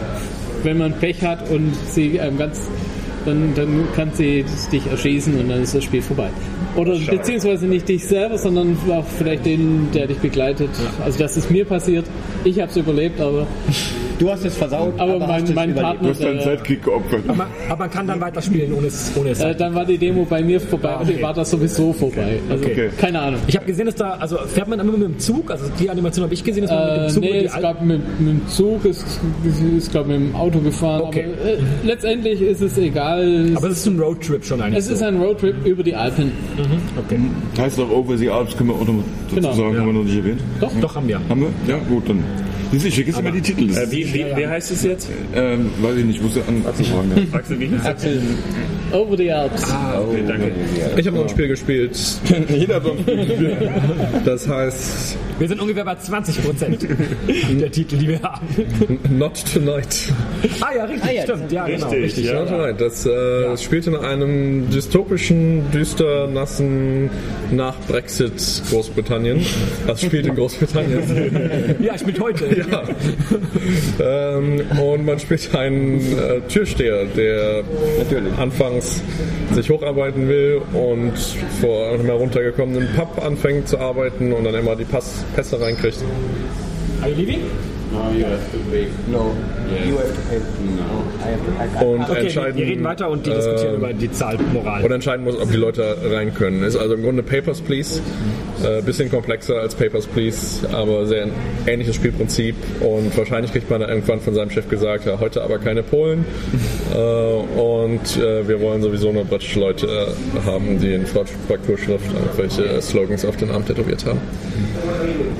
wenn 0.63 0.77
man 0.77 0.93
Pech 0.93 1.23
hat 1.23 1.49
und 1.49 1.73
sie 1.91 2.19
einem 2.19 2.37
ganz, 2.37 2.67
dann, 3.25 3.53
dann 3.55 3.87
kann 3.95 4.11
sie 4.13 4.45
dich 4.71 4.87
erschießen 4.87 5.39
und 5.39 5.49
dann 5.49 5.61
ist 5.61 5.75
das 5.75 5.83
Spiel 5.83 6.01
vorbei. 6.01 6.29
Oder 6.77 6.97
beziehungsweise 6.99 7.65
nicht 7.65 7.89
dich 7.89 8.05
selber, 8.05 8.37
sondern 8.37 8.77
auch 8.89 9.05
vielleicht 9.17 9.45
den, 9.45 9.89
der 9.93 10.07
dich 10.07 10.19
begleitet. 10.19 10.69
Also 11.03 11.17
das 11.17 11.35
ist 11.35 11.49
mir 11.49 11.65
passiert. 11.65 12.05
Ich 12.43 12.59
habe 12.59 12.69
es 12.69 12.77
überlebt, 12.77 13.19
aber, 13.19 13.47
Du 14.19 14.29
hast 14.31 14.43
es 14.45 14.55
versaut, 14.57 14.93
aber, 14.99 15.27
hast 15.27 15.53
mein, 15.53 15.73
mein. 15.73 15.75
Partner, 15.75 16.01
Du 16.03 16.09
hast 16.09 16.23
deinen 16.23 16.39
Sidekick 16.41 16.83
geopfert. 16.83 17.21
Aber, 17.27 17.45
aber 17.69 17.77
man 17.79 17.91
kann 17.91 18.07
dann 18.07 18.19
weiterspielen 18.19 18.73
ohne 18.73 18.87
es. 18.87 19.11
Ohne 19.15 19.29
es. 19.29 19.39
äh, 19.41 19.53
dann 19.55 19.75
war 19.75 19.85
die 19.85 19.97
Demo 19.97 20.25
bei 20.27 20.41
mir 20.41 20.59
vorbei 20.59 20.89
Ah, 20.89 21.01
und 21.01 21.09
okay. 21.09 21.21
war 21.21 21.33
das 21.33 21.51
sowieso 21.51 21.93
vorbei. 21.93 22.39
Also 22.49 22.65
Okay. 22.65 22.89
keine 22.97 23.19
Ahnung. 23.19 23.39
ich 23.47 23.55
habe 23.55 23.65
gesehen, 23.65 23.85
dass 23.85 23.95
da, 23.95 24.11
also 24.13 24.37
fährt 24.37 24.67
man 24.67 24.79
immer 24.79 24.93
mit 24.93 25.03
dem 25.03 25.19
Zug, 25.19 25.51
also 25.51 25.65
die 25.79 25.89
Animation 25.89 26.23
habe 26.23 26.33
ich 26.33 26.43
gesehen, 26.43 26.63
dass 26.63 26.71
man 26.71 26.83
mit 26.87 26.97
Äh, 26.97 26.99
dem 27.07 27.09
Zug 27.13 27.23
nee, 27.23 27.29
über 27.29 27.39
die 27.39 27.45
es 27.45 27.53
Alpen- 27.53 27.61
gab 27.63 27.85
mit, 27.85 28.19
mit 28.19 28.29
dem 28.29 28.47
Zug, 28.47 28.85
es 28.85 29.05
es 29.47 29.61
ist, 29.61 29.91
glaube 29.91 30.09
mit 30.09 30.29
dem 30.29 30.35
Auto 30.35 30.59
gefahren. 30.59 31.01
Okay. 31.01 31.25
Aber 31.39 31.49
äh, 31.51 31.57
letztendlich 31.83 32.41
ist 32.41 32.61
es 32.61 32.77
egal. 32.77 33.51
Aber 33.55 33.67
es 33.67 33.77
ist 33.77 33.85
ein 33.87 33.99
Roadtrip 33.99 34.43
schon 34.43 34.61
eigentlich. 34.61 34.79
es 34.79 34.89
ist 34.89 35.03
ein 35.03 35.17
Roadtrip 35.21 35.65
über 35.65 35.83
die 35.83 35.95
Alpen. 35.95 36.31
Heißt 37.57 37.79
auch 37.79 37.89
Over 37.89 38.17
the 38.17 38.29
Alps, 38.29 38.55
können 38.57 38.69
wir 38.69 38.75
auch 38.75 38.85
noch 38.87 38.95
dazu 39.29 39.35
Genau, 39.35 39.51
sagen, 39.53 39.73
ja. 39.73 39.79
haben 39.81 39.87
wir 39.87 39.93
noch 39.93 40.03
nicht 40.03 40.17
erwähnt. 40.17 40.41
Doch, 40.59 40.71
doch 40.81 40.95
haben 40.95 41.07
wir. 41.07 41.19
Haben 41.29 41.41
wir? 41.41 41.49
Ja, 41.67 41.79
gut, 41.89 42.09
dann. 42.09 42.23
Du, 42.71 42.77
Ich 42.77 42.95
vergesse 42.95 43.19
immer 43.19 43.31
die 43.31 43.41
Titel. 43.41 43.67
Das 43.67 43.77
Äh, 43.77 43.91
wie, 43.91 44.13
wie, 44.13 44.25
wie 44.35 44.47
heißt 44.47 44.71
es 44.71 44.83
jetzt? 44.83 45.09
ähm, 45.35 45.69
weiß 45.81 45.97
ich 45.97 46.05
nicht, 46.05 46.15
ich 46.17 46.21
muss 46.23 46.35
ja 46.35 46.41
an 46.47 46.63
Axel 46.67 46.85
fragen. 46.85 47.11
Ja. 47.31 47.37
Axel, 47.39 47.59
wie 47.59 47.69
heißt? 47.71 47.85
Axel, 47.85 48.21
over 48.91 49.17
the 49.17 49.31
Alps. 49.31 49.63
Okay, 49.63 50.23
danke. 50.27 50.51
Ich 50.97 51.07
habe 51.07 51.15
noch 51.17 51.23
ein 51.23 51.29
Spiel 51.29 51.47
gespielt. 51.47 51.97
Jeder 52.49 52.75
hat 52.75 52.83
so 52.83 52.91
ein 52.91 52.99
Spiel 52.99 53.15
gespielt. 53.25 53.57
Das 54.25 54.47
heißt 54.47 55.17
Wir 55.39 55.47
sind 55.47 55.61
ungefähr 55.61 55.85
bei 55.85 55.95
20 55.95 56.43
Prozent 56.43 56.87
der 57.61 57.71
Titel, 57.71 57.97
die 57.97 58.07
wir 58.09 58.21
haben. 58.21 58.47
Not 59.17 59.43
Tonight. 59.53 60.11
Ah 60.61 60.67
ja, 60.75 60.83
richtig, 60.85 61.03
Ah, 61.09 61.11
ja, 61.13 61.21
stimmt. 61.23 61.51
Ja, 61.51 61.65
genau. 61.67 61.89
Richtig, 61.89 62.03
Richtig. 62.03 62.25
ja. 62.25 62.39
Not 62.39 62.49
Tonight. 62.49 62.81
Das 62.81 63.05
äh, 63.05 63.57
spielt 63.57 63.87
in 63.87 63.95
einem 63.95 64.69
dystopischen, 64.69 65.61
düster, 65.71 66.27
nassen 66.27 67.09
nach 67.51 67.75
Brexit 67.87 68.33
Großbritannien. 68.69 69.45
Das 69.85 70.01
spielt 70.01 70.25
in 70.27 70.35
Großbritannien. 70.35 70.97
Ja, 71.79 71.97
spielt 71.97 72.19
heute. 72.19 72.56
Ja. 72.57 72.83
ähm, 74.37 74.61
und 74.81 75.05
man 75.05 75.19
spielt 75.19 75.53
einen 75.55 75.99
äh, 75.99 76.41
Türsteher, 76.47 77.05
der 77.05 77.63
anfangs 78.37 79.01
sich 79.53 79.69
hocharbeiten 79.69 80.27
will 80.27 80.61
und 80.73 81.17
vor 81.61 81.89
einem 81.91 82.05
heruntergekommenen 82.05 82.87
Pub 82.95 83.23
anfängt 83.23 83.67
zu 83.67 83.77
arbeiten 83.77 84.33
und 84.33 84.43
dann 84.43 84.55
immer 84.55 84.75
die 84.75 84.85
Pass 84.85 85.25
Pässe 85.35 85.59
reinkriegt. 85.59 86.03
Are 87.01 87.11
you 87.11 87.15
leaving? 87.17 87.41
No, 87.97 88.11
you 88.11 88.25
have 88.25 88.51
to 88.51 88.57
pay. 88.69 88.87
I 91.19 91.29
have 91.29 91.45
to, 91.45 91.81
I, 91.81 91.85
Und 91.85 92.09
Okay, 92.09 92.19
entscheiden, 92.21 92.57
wir 92.57 92.65
reden 92.65 92.83
weiter 92.83 93.09
und 93.09 93.25
die 93.25 93.31
diskutieren 93.31 93.75
über 93.75 93.93
die 93.93 94.11
Zahlmoral. 94.11 94.83
und 94.83 94.91
entscheiden 94.91 95.23
muss, 95.25 95.39
ob 95.39 95.49
die 95.51 95.57
Leute 95.57 95.97
rein 96.11 96.33
können. 96.33 96.63
Ist 96.63 96.75
also 96.75 96.93
im 96.93 97.03
Grunde 97.03 97.23
Papers, 97.23 97.61
Please. 97.61 98.01
Äh, 98.63 98.81
bisschen 98.81 99.09
komplexer 99.11 99.55
als 99.59 99.75
Papers, 99.75 100.07
Please, 100.07 100.67
aber 100.71 101.05
sehr 101.05 101.27
ähnliches 101.65 101.95
Spielprinzip. 101.95 102.55
Und 102.81 103.15
wahrscheinlich 103.17 103.51
kriegt 103.51 103.69
man 103.69 103.81
dann 103.81 103.89
irgendwann 103.89 104.19
von 104.19 104.33
seinem 104.33 104.49
Chef 104.49 104.67
gesagt, 104.69 105.05
ja, 105.05 105.19
heute 105.19 105.43
aber 105.43 105.57
keine 105.59 105.83
Polen. 105.83 106.25
äh, 106.95 106.97
und 106.97 108.17
äh, 108.17 108.47
wir 108.47 108.61
wollen 108.61 108.81
sowieso 108.81 109.11
nur 109.11 109.25
britische 109.25 109.59
Leute 109.59 109.87
äh, 109.87 110.45
haben, 110.45 110.79
die 110.79 110.93
in 110.93 111.05
Frakturschrift 111.05 112.05
irgendwelche 112.13 112.81
Slogans 112.81 113.25
auf 113.25 113.35
den 113.37 113.51
Arm 113.51 113.65
tätowiert 113.65 114.05
haben. 114.05 114.19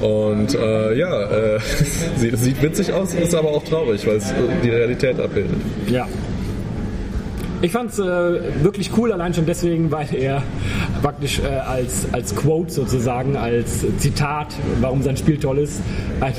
Und 0.02 0.54
äh, 0.54 0.98
ja, 0.98 1.56
äh, 1.56 1.60
sieht, 2.18 2.38
sieht 2.48 2.62
witzig 2.62 2.94
aus, 2.94 3.14
ist 3.14 3.36
aber 3.36 3.50
auch 3.50 3.64
traurig, 3.66 4.08
weil 4.08 4.16
es 4.18 4.32
äh, 4.32 4.36
die 4.64 4.70
Realität 4.70 5.20
abbildet. 5.20 5.58
Ja. 5.90 6.08
Ich 7.62 7.72
fand 7.72 7.90
es 7.92 8.00
äh, 8.00 8.04
wirklich 8.64 8.92
cool, 8.98 9.12
allein 9.12 9.34
schon 9.34 9.46
deswegen, 9.46 9.92
weil 9.92 10.08
er 10.16 10.44
praktisch 11.02 11.40
äh, 11.40 11.48
als, 11.48 12.06
als 12.14 12.34
Quote 12.36 12.72
sozusagen, 12.72 13.36
als 13.36 13.84
Zitat, 13.98 14.54
warum 14.80 15.02
sein 15.02 15.18
Spiel 15.18 15.38
toll 15.40 15.58
ist, 15.58 15.82
eine 16.22 16.36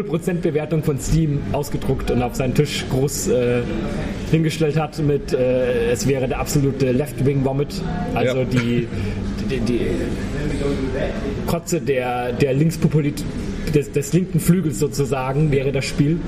0% 0.02 0.40
Bewertung 0.40 0.82
von 0.82 0.98
Steam 0.98 1.40
ausgedruckt 1.52 2.10
und 2.10 2.20
auf 2.22 2.34
seinen 2.34 2.54
Tisch 2.54 2.84
groß 2.90 3.28
äh, 3.28 3.60
hingestellt 4.32 4.76
hat 4.76 4.98
mit, 5.00 5.32
äh, 5.34 5.92
es 5.92 6.08
wäre 6.08 6.26
der 6.26 6.40
absolute 6.40 6.90
Left-Wing-Vomit. 6.90 7.80
Also 8.14 8.38
Ja. 8.38 8.44
die, 8.44 8.88
die, 9.50 9.60
die 9.60 9.80
Kotze 11.46 11.80
der, 11.80 12.32
der 12.32 12.54
Linkspopulit 12.54 13.22
des, 13.74 13.92
des 13.92 14.12
linken 14.12 14.40
Flügels 14.40 14.78
sozusagen 14.78 15.50
wäre 15.50 15.72
das 15.72 15.84
Spiel. 15.84 16.18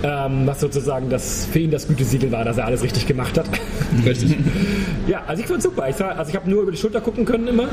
Ähm, 0.00 0.46
was 0.46 0.60
sozusagen 0.60 1.10
das, 1.10 1.44
für 1.50 1.58
ihn 1.58 1.72
das 1.72 1.88
Gütesiegel 1.88 2.30
war, 2.30 2.44
dass 2.44 2.56
er 2.56 2.66
alles 2.66 2.84
richtig 2.84 3.08
gemacht 3.08 3.36
hat. 3.36 3.46
Richtig. 4.06 4.36
ja, 5.08 5.24
also 5.26 5.42
ich 5.42 5.48
fand 5.48 5.60
super. 5.60 5.88
Ich, 5.88 5.98
war- 5.98 6.16
also 6.16 6.30
ich 6.30 6.36
habe 6.36 6.48
nur 6.48 6.62
über 6.62 6.70
die 6.70 6.76
Schulter 6.76 7.00
gucken 7.00 7.24
können 7.24 7.48
immer, 7.48 7.64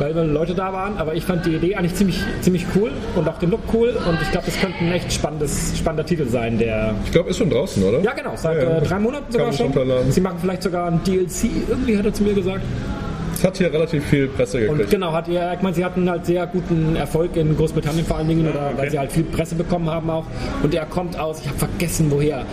weil 0.00 0.12
Leute 0.28 0.54
da 0.56 0.72
waren. 0.72 0.96
Aber 0.98 1.14
ich 1.14 1.22
fand 1.22 1.46
die 1.46 1.54
Idee 1.54 1.76
eigentlich 1.76 1.94
ziemlich, 1.94 2.20
ziemlich 2.40 2.66
cool 2.74 2.90
und 3.14 3.28
auch 3.28 3.38
den 3.38 3.50
Look 3.50 3.60
cool. 3.72 3.90
Und 4.08 4.18
ich 4.20 4.30
glaube, 4.32 4.46
das 4.46 4.58
könnte 4.60 4.76
ein 4.80 4.90
echt 4.90 5.12
spannendes, 5.12 5.78
spannender 5.78 6.04
Titel 6.04 6.26
sein, 6.26 6.58
der 6.58 6.96
Ich 7.04 7.12
glaube, 7.12 7.30
ist 7.30 7.38
schon 7.38 7.48
draußen, 7.50 7.80
oder? 7.80 8.00
ja, 8.00 8.12
genau, 8.12 8.32
seit 8.34 8.56
Ja, 8.60 8.70
ja. 8.70 8.78
äh, 8.78 8.82
drei 8.82 8.98
Monaten 8.98 9.30
sogar 9.30 9.52
schon. 9.52 9.72
Sie 10.10 10.20
machen 10.20 10.38
vielleicht 10.40 10.64
sogar 10.64 10.88
ein 10.90 11.00
DLC, 11.04 11.44
irgendwie 11.68 11.96
hat 11.96 12.06
er 12.06 12.12
zu 12.12 12.24
mir 12.24 12.34
gesagt. 12.34 12.62
Es 13.38 13.44
hat 13.44 13.56
hier 13.56 13.72
relativ 13.72 14.04
viel 14.04 14.26
Presse 14.26 14.58
Und 14.68 14.78
gekriegt. 14.78 14.90
genau, 14.90 15.12
hat 15.12 15.28
ihr, 15.28 15.52
ich 15.54 15.62
meine, 15.62 15.72
sie 15.72 15.84
hatten 15.84 16.10
halt 16.10 16.26
sehr 16.26 16.44
guten 16.48 16.96
Erfolg 16.96 17.36
in 17.36 17.56
Großbritannien 17.56 18.04
vor 18.04 18.16
allen 18.16 18.26
Dingen, 18.26 18.48
oder 18.48 18.72
weil 18.76 18.90
sie 18.90 18.98
halt 18.98 19.12
viel 19.12 19.22
Presse 19.22 19.54
bekommen 19.54 19.88
haben 19.88 20.10
auch. 20.10 20.24
Und 20.60 20.74
er 20.74 20.86
kommt 20.86 21.16
aus, 21.16 21.40
ich 21.40 21.46
habe 21.46 21.56
vergessen 21.56 22.10
woher. 22.10 22.44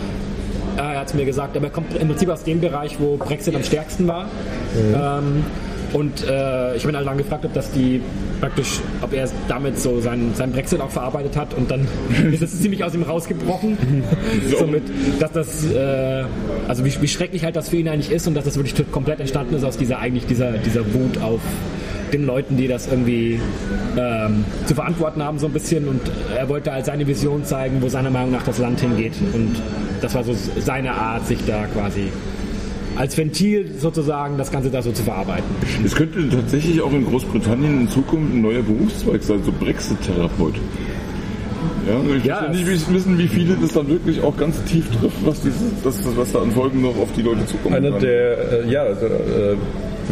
Ah, 0.78 0.94
er 0.94 1.00
hat 1.00 1.08
es 1.08 1.16
mir 1.16 1.26
gesagt, 1.26 1.58
aber 1.58 1.68
er 1.68 1.72
kommt 1.72 1.96
im 1.98 2.08
Prinzip 2.10 2.30
aus 2.30 2.44
dem 2.44 2.62
Bereich, 2.62 2.98
wo 3.00 3.18
Brexit 3.18 3.56
am 3.56 3.64
stärksten 3.64 4.08
war. 4.08 4.28
Ähm, 4.94 5.44
und 5.96 6.28
äh, 6.28 6.76
ich 6.76 6.86
ihn 6.86 6.94
halt 6.94 7.08
dann 7.08 7.18
gefragt, 7.18 7.46
ob 7.46 7.54
das 7.54 7.72
die 7.72 8.02
praktisch, 8.42 8.82
ob 9.02 9.14
er 9.14 9.30
damit 9.48 9.80
so 9.80 10.02
seinen, 10.02 10.36
seinen 10.36 10.52
Brexit 10.52 10.82
auch 10.82 10.90
verarbeitet 10.90 11.38
hat 11.38 11.54
und 11.54 11.72
dann 11.72 11.88
ist 12.34 12.42
es 12.42 12.62
ziemlich 12.62 12.84
aus 12.84 12.94
ihm 12.94 13.04
rausgebrochen. 13.04 13.78
Somit, 14.60 14.84
dass 15.20 15.32
das, 15.32 15.72
äh, 15.72 16.26
also 16.68 16.84
wie, 16.84 17.02
wie 17.02 17.08
schrecklich 17.08 17.46
halt 17.46 17.56
das 17.56 17.70
für 17.70 17.78
ihn 17.78 17.88
eigentlich 17.88 18.12
ist 18.12 18.28
und 18.28 18.34
dass 18.34 18.44
das 18.44 18.58
wirklich 18.58 18.76
komplett 18.92 19.22
entstanden 19.22 19.56
ist 19.56 19.64
aus 19.64 19.78
dieser 19.78 20.00
eigentlich 20.00 20.26
dieser, 20.26 20.52
dieser 20.58 20.94
Wut 20.94 21.18
auf 21.22 21.40
den 22.12 22.26
Leuten, 22.26 22.58
die 22.58 22.68
das 22.68 22.88
irgendwie 22.88 23.40
ähm, 23.98 24.44
zu 24.66 24.76
verantworten 24.76 25.24
haben, 25.24 25.40
so 25.40 25.48
ein 25.48 25.54
bisschen. 25.54 25.88
Und 25.88 26.02
er 26.38 26.50
wollte 26.50 26.74
halt 26.74 26.86
seine 26.86 27.08
Vision 27.08 27.46
zeigen, 27.46 27.82
wo 27.82 27.88
seiner 27.88 28.10
Meinung 28.10 28.32
nach 28.32 28.44
das 28.44 28.58
Land 28.58 28.82
hingeht. 28.82 29.14
Und 29.34 29.56
das 30.02 30.14
war 30.14 30.26
so 30.26 30.36
seine 30.60 30.92
Art, 30.92 31.26
sich 31.26 31.40
da 31.46 31.66
quasi 31.68 32.10
als 32.96 33.18
Ventil 33.18 33.72
sozusagen 33.80 34.38
das 34.38 34.52
Ganze 34.52 34.70
da 34.70 34.82
so 34.82 34.92
zu 34.92 35.04
verarbeiten. 35.04 35.46
Es 35.84 35.96
könnte 35.96 36.30
tatsächlich 36.30 36.82
auch 36.82 36.92
in 36.94 37.06
Großbritannien 37.06 37.82
in 37.82 37.90
Zukunft 37.90 38.34
ein 38.34 38.42
neuer 38.42 38.62
Berufszweig 38.62 39.24
sein, 39.24 39.44
so 39.44 39.52
Brexit-Therapeut. 39.52 40.56
Ja, 41.88 42.16
ich 42.18 42.24
Ja, 42.24 42.42
möchte 42.42 42.74
nicht 42.74 42.94
wissen, 42.94 43.18
wie 43.18 43.28
viele 43.28 43.56
das 43.56 43.74
dann 43.74 43.88
wirklich 43.88 44.22
auch 44.22 44.36
ganz 44.38 44.62
tief 44.64 44.86
trifft, 45.00 45.18
was, 45.26 45.42
dieses, 45.42 45.62
das, 45.84 46.18
was 46.18 46.32
da 46.32 46.42
an 46.42 46.52
Folgen 46.52 46.82
noch 46.82 46.98
auf 46.98 47.10
die 47.16 47.22
Leute 47.22 47.46
zukommt. 47.46 47.76
Eine 47.76 47.92
der, 47.92 48.64
äh, 48.66 48.72
ja, 48.72 48.84
also, 48.84 49.06
äh, 49.06 49.56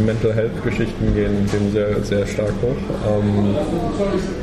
Mental 0.04 0.34
Health 0.34 0.64
Geschichten 0.64 1.14
gehen, 1.14 1.46
gehen 1.50 1.72
sehr, 1.72 2.02
sehr 2.02 2.26
stark 2.26 2.52
hoch. 2.62 2.76
Ähm, 3.08 3.54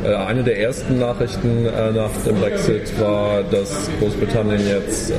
äh, 0.03 0.15
eine 0.15 0.43
der 0.43 0.59
ersten 0.59 0.99
Nachrichten 0.99 1.65
äh, 1.65 1.91
nach 1.91 2.09
dem 2.25 2.35
Brexit 2.37 2.99
war, 2.99 3.43
dass 3.43 3.89
Großbritannien 3.99 4.61
jetzt 4.65 5.11
äh, 5.11 5.13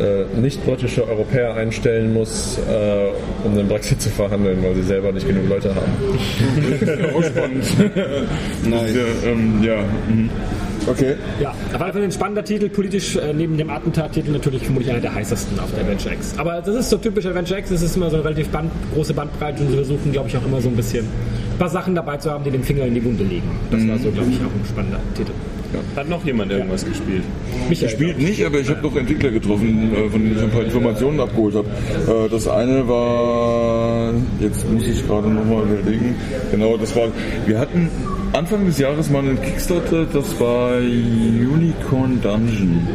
äh, 0.00 0.24
nicht 0.40 0.64
britische 0.64 1.06
Europäer 1.06 1.54
einstellen 1.54 2.12
muss, 2.12 2.58
äh, 2.58 3.46
um 3.46 3.54
den 3.56 3.68
Brexit 3.68 4.00
zu 4.00 4.10
verhandeln, 4.10 4.62
weil 4.62 4.74
sie 4.74 4.82
selber 4.82 5.12
nicht 5.12 5.26
genug 5.26 5.48
Leute 5.48 5.74
haben. 5.74 5.92
auch 7.14 7.22
spannend. 7.22 7.64
nice. 8.68 8.94
Ja, 8.94 9.30
ähm, 9.30 9.62
ja. 9.62 9.76
Mhm. 10.08 10.30
Okay. 10.86 11.14
Ja, 11.40 11.50
auf 11.50 11.80
jeden 11.80 11.92
Fall 11.92 12.02
ein 12.02 12.12
spannender 12.12 12.44
Titel, 12.44 12.68
politisch 12.68 13.16
äh, 13.16 13.32
neben 13.32 13.56
dem 13.56 13.70
Attentat-Titel 13.70 14.30
natürlich 14.32 14.62
vermutlich 14.62 14.90
einer 14.92 15.00
der 15.00 15.14
heißesten 15.14 15.58
auf 15.58 15.70
der 15.72 15.80
Adventure 15.80 16.14
X. 16.14 16.34
Aber 16.36 16.60
das 16.60 16.74
ist 16.74 16.90
so 16.90 16.96
typisch 16.98 17.26
Adventure 17.26 17.58
X, 17.60 17.70
es 17.70 17.82
ist 17.82 17.96
immer 17.96 18.10
so 18.10 18.16
eine 18.16 18.24
relativ 18.24 18.48
band, 18.48 18.70
große 18.94 19.14
Bandbreite 19.14 19.62
und 19.62 19.70
sie 19.70 19.76
versuchen, 19.76 20.12
glaube 20.12 20.28
ich, 20.28 20.36
auch 20.36 20.44
immer 20.44 20.60
so 20.60 20.68
ein 20.68 20.76
bisschen 20.76 21.04
ein 21.06 21.58
paar 21.58 21.70
Sachen 21.70 21.94
dabei 21.94 22.16
zu 22.18 22.30
haben, 22.30 22.44
die 22.44 22.50
den 22.50 22.62
Finger 22.64 22.84
in 22.84 22.94
die 22.94 23.04
Wunde 23.04 23.24
legen. 23.24 23.48
Das 23.70 23.86
war 23.88 23.98
so, 23.98 24.10
glaube 24.10 24.30
ich, 24.30 24.36
auch 24.38 24.42
ein 24.44 24.64
spannender 24.68 25.00
Titel. 25.14 25.32
Hat 25.96 26.08
noch 26.08 26.24
jemand 26.24 26.52
irgendwas 26.52 26.84
gespielt? 26.84 27.24
Michael 27.68 27.88
Gespielt 27.88 28.18
nicht, 28.20 28.44
aber 28.46 28.60
ich 28.60 28.68
habe 28.68 28.80
noch 28.86 28.94
Entwickler 28.94 29.30
getroffen, 29.30 29.90
äh, 29.92 30.08
von 30.08 30.22
denen 30.22 30.36
ich 30.36 30.42
ein 30.42 30.50
paar 30.50 30.62
Informationen 30.62 31.18
abgeholt 31.18 31.54
habe. 31.56 31.66
Äh, 31.66 32.28
Das 32.28 32.46
eine 32.46 32.86
war, 32.86 34.12
jetzt 34.38 34.70
muss 34.70 34.86
ich 34.86 35.04
gerade 35.06 35.28
nochmal 35.28 35.64
überlegen, 35.64 36.14
genau, 36.52 36.76
das 36.76 36.94
war, 36.94 37.08
wir 37.46 37.58
hatten 37.58 37.88
Anfang 38.34 38.66
des 38.66 38.78
Jahres 38.78 39.10
mal 39.10 39.20
einen 39.20 39.40
Kickstarter, 39.40 40.06
das 40.12 40.38
war 40.40 40.76
Unicorn 40.78 42.20
Dungeon. 42.20 42.86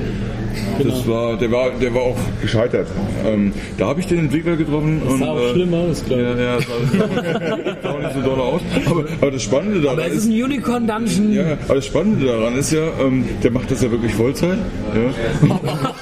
Das 0.84 1.08
war, 1.08 1.38
der 1.38 1.52
war, 1.52 1.72
der 1.72 1.94
war 1.94 2.02
auch 2.02 2.18
gescheitert. 2.42 2.88
Ähm, 3.26 3.54
da 3.78 3.88
habe 3.88 4.02
ich 4.02 4.08
den 4.08 4.20
Entwickler 4.20 4.56
getroffen. 4.58 5.02
Das 5.04 5.14
und, 5.14 5.20
sah 5.20 5.28
auch 5.32 5.40
äh, 5.40 5.52
schlimm 5.54 5.74
aus, 5.74 6.04
glaube 6.06 6.22
Ja, 6.24 6.34
ich. 6.34 6.40
ja, 6.40 6.56
das 6.58 6.66
sah, 6.66 7.82
sah 7.82 7.90
auch 7.92 8.00
nicht 8.00 8.14
so 8.16 8.22
doll 8.30 8.40
aus. 8.40 8.62
Aber, 8.86 9.06
aber 9.22 9.32
das 9.32 9.44
Spannende 9.44 9.82
daran 9.82 10.00
Aber 10.00 10.08
es 10.08 10.14
ist, 10.16 10.26
ein 10.26 10.44
Unicorn-Dungeon. 10.44 11.34
ja, 11.34 11.58
aber 11.66 11.76
das 11.76 11.86
Spannende 11.86 12.26
daran 12.26 12.58
ist 12.58 12.72
ja, 12.74 12.82
ähm, 13.02 13.26
der 13.42 13.52
macht 13.52 13.72
das 13.72 13.82
ja 13.82 13.92
wirklich 13.92 14.14
Vollzeit. 14.14 14.58
Ja. 14.94 15.50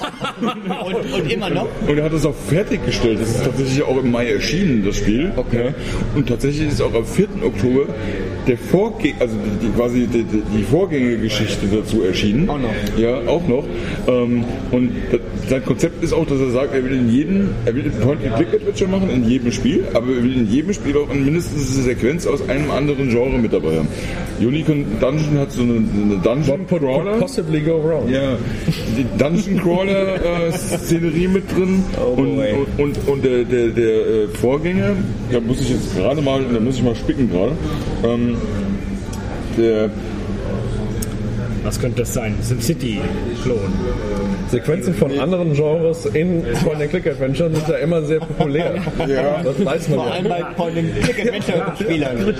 Und, 0.85 0.95
und 0.95 1.31
immer 1.31 1.49
noch? 1.49 1.67
Und 1.87 1.97
er 1.97 2.05
hat 2.05 2.13
das 2.13 2.25
auch 2.25 2.35
fertiggestellt. 2.47 3.19
Das 3.19 3.29
ist 3.29 3.43
tatsächlich 3.43 3.81
auch 3.83 3.97
im 3.97 4.11
Mai 4.11 4.27
erschienen, 4.31 4.85
das 4.85 4.97
Spiel. 4.97 5.31
Okay. 5.35 5.73
Und 6.15 6.27
tatsächlich 6.29 6.67
ist 6.67 6.81
auch 6.81 6.93
am 6.93 7.05
4. 7.05 7.27
Oktober 7.43 7.85
der 8.47 8.57
Vorgäng, 8.57 9.15
also 9.19 9.35
die, 9.35 9.67
die, 9.67 9.73
quasi 9.73 10.07
die, 10.07 10.23
die 10.23 10.63
Vorgängergeschichte 10.63 11.67
dazu 11.67 12.03
erschienen. 12.03 12.49
Auch 12.49 12.59
noch. 12.59 12.73
Ja, 12.97 13.19
auch 13.27 13.47
noch. 13.47 13.65
Ähm, 14.07 14.45
und 14.71 14.91
sein 15.49 15.63
Konzept 15.63 16.03
ist 16.03 16.13
auch, 16.13 16.25
dass 16.25 16.39
er 16.39 16.51
sagt, 16.51 16.73
er 16.73 16.83
will 16.83 16.93
in 16.93 17.09
jedem, 17.09 17.49
er 17.65 17.75
will 17.75 17.83
einen 17.83 17.99
Point-and-Click-Adventure 18.01 18.89
machen, 18.89 19.09
in 19.09 19.29
jedem 19.29 19.51
Spiel, 19.51 19.85
aber 19.93 20.07
er 20.07 20.23
will 20.23 20.35
in 20.35 20.51
jedem 20.51 20.73
Spiel 20.73 20.97
auch 20.97 21.13
mindestens 21.13 21.75
eine 21.75 21.83
Sequenz 21.85 22.27
aus 22.27 22.47
einem 22.49 22.69
anderen 22.71 23.09
Genre 23.09 23.37
mit 23.37 23.53
dabei 23.53 23.77
haben. 23.77 23.87
Unicorn 24.39 24.85
Dungeon 24.99 25.39
hat 25.39 25.51
so 25.51 25.61
eine, 25.61 25.73
eine 25.73 26.17
Dungeon 26.23 26.67
Crawler. 26.67 27.17
Possibly 27.17 27.61
go 27.61 27.81
wrong. 27.83 28.09
Ja, 28.09 28.37
die 28.97 29.05
Dungeon 29.17 29.61
Crawler 29.61 30.15
äh, 30.47 30.51
Szenerie 30.51 31.27
mit 31.27 31.51
drin 31.55 31.83
und, 32.15 32.35
boy. 32.35 32.53
und, 32.77 32.83
und, 32.83 33.07
und 33.07 33.25
der, 33.25 33.43
der, 33.43 33.67
der 33.69 33.85
äh, 33.85 34.27
Vorgänger, 34.27 34.95
da 35.31 35.39
muss 35.39 35.61
ich 35.61 35.69
jetzt 35.69 35.95
gerade 35.95 36.21
mal, 36.21 36.43
da 36.51 36.59
muss 36.59 36.75
ich 36.75 36.83
mal 36.83 36.95
spicken 36.95 37.29
gerade. 37.29 37.53
Ähm, 38.03 38.35
der 39.57 39.89
Was 41.67 41.81
könnte 41.81 41.97
das 41.97 42.13
sein? 42.13 42.33
SimCity-Klon. 42.41 43.59
Sequenzen 44.47 44.93
von 44.93 45.19
anderen 45.19 45.53
Genres 45.53 46.05
in 46.05 46.41
Point-and-Click-Adventure 46.63 47.53
sind 47.53 47.67
ja 47.67 47.75
immer 47.75 48.01
sehr 48.03 48.21
populär. 48.21 48.75
Ja. 49.07 49.41
Das 49.43 49.65
weiß 49.65 49.89
man 49.89 49.99
Vor 49.99 50.07
ja. 50.07 50.13
allem 50.13 50.29
bei 50.29 50.43
Point-and-Click-Adventure-Spielern. 50.55 52.35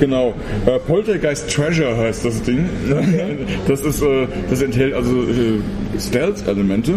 Genau. 0.00 0.34
Äh, 0.66 0.78
Poltergeist 0.80 1.54
Treasure 1.54 1.96
heißt 1.96 2.24
das 2.24 2.42
Ding. 2.42 2.68
Das 3.68 3.82
ist, 3.82 4.02
äh, 4.02 4.26
das 4.48 4.60
enthält 4.60 4.92
also 4.92 5.22
äh, 5.22 5.60
Stealth-Elemente. 6.00 6.94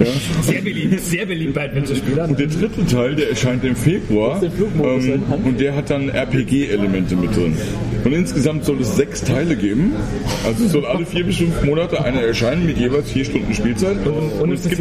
Ja. 0.00 0.06
Sehr 0.42 0.62
beliebt, 0.62 1.00
sehr 1.00 1.26
beliebt 1.26 1.54
bei 1.54 1.64
Adventure-Spielern. 1.64 2.30
Und 2.30 2.38
der 2.38 2.46
dritte 2.46 2.86
Teil, 2.86 3.14
der 3.16 3.30
erscheint 3.30 3.64
im 3.64 3.74
Februar. 3.74 4.40
Ähm, 4.42 5.22
und 5.44 5.60
der 5.60 5.74
hat 5.74 5.90
dann 5.90 6.08
RPG-Elemente 6.08 7.16
mit 7.16 7.34
drin. 7.34 7.56
Und 8.04 8.12
insgesamt 8.12 8.64
soll 8.64 8.80
es 8.80 8.96
sechs 8.96 9.22
Teile 9.22 9.56
geben. 9.56 9.92
Also 10.46 10.64
es 10.64 10.72
soll 10.72 10.86
alle 10.86 11.04
vier 11.04 11.24
bis 11.24 11.38
fünf 11.38 11.62
Monate 11.64 12.02
einer 12.02 12.20
erscheinen 12.20 12.66
mit 12.66 12.78
jeweils 12.78 13.10
vier 13.10 13.24
Stunden 13.24 13.52
Spielzeit. 13.52 13.96
und 14.06 14.52
es, 14.52 14.68
gibt, 14.68 14.80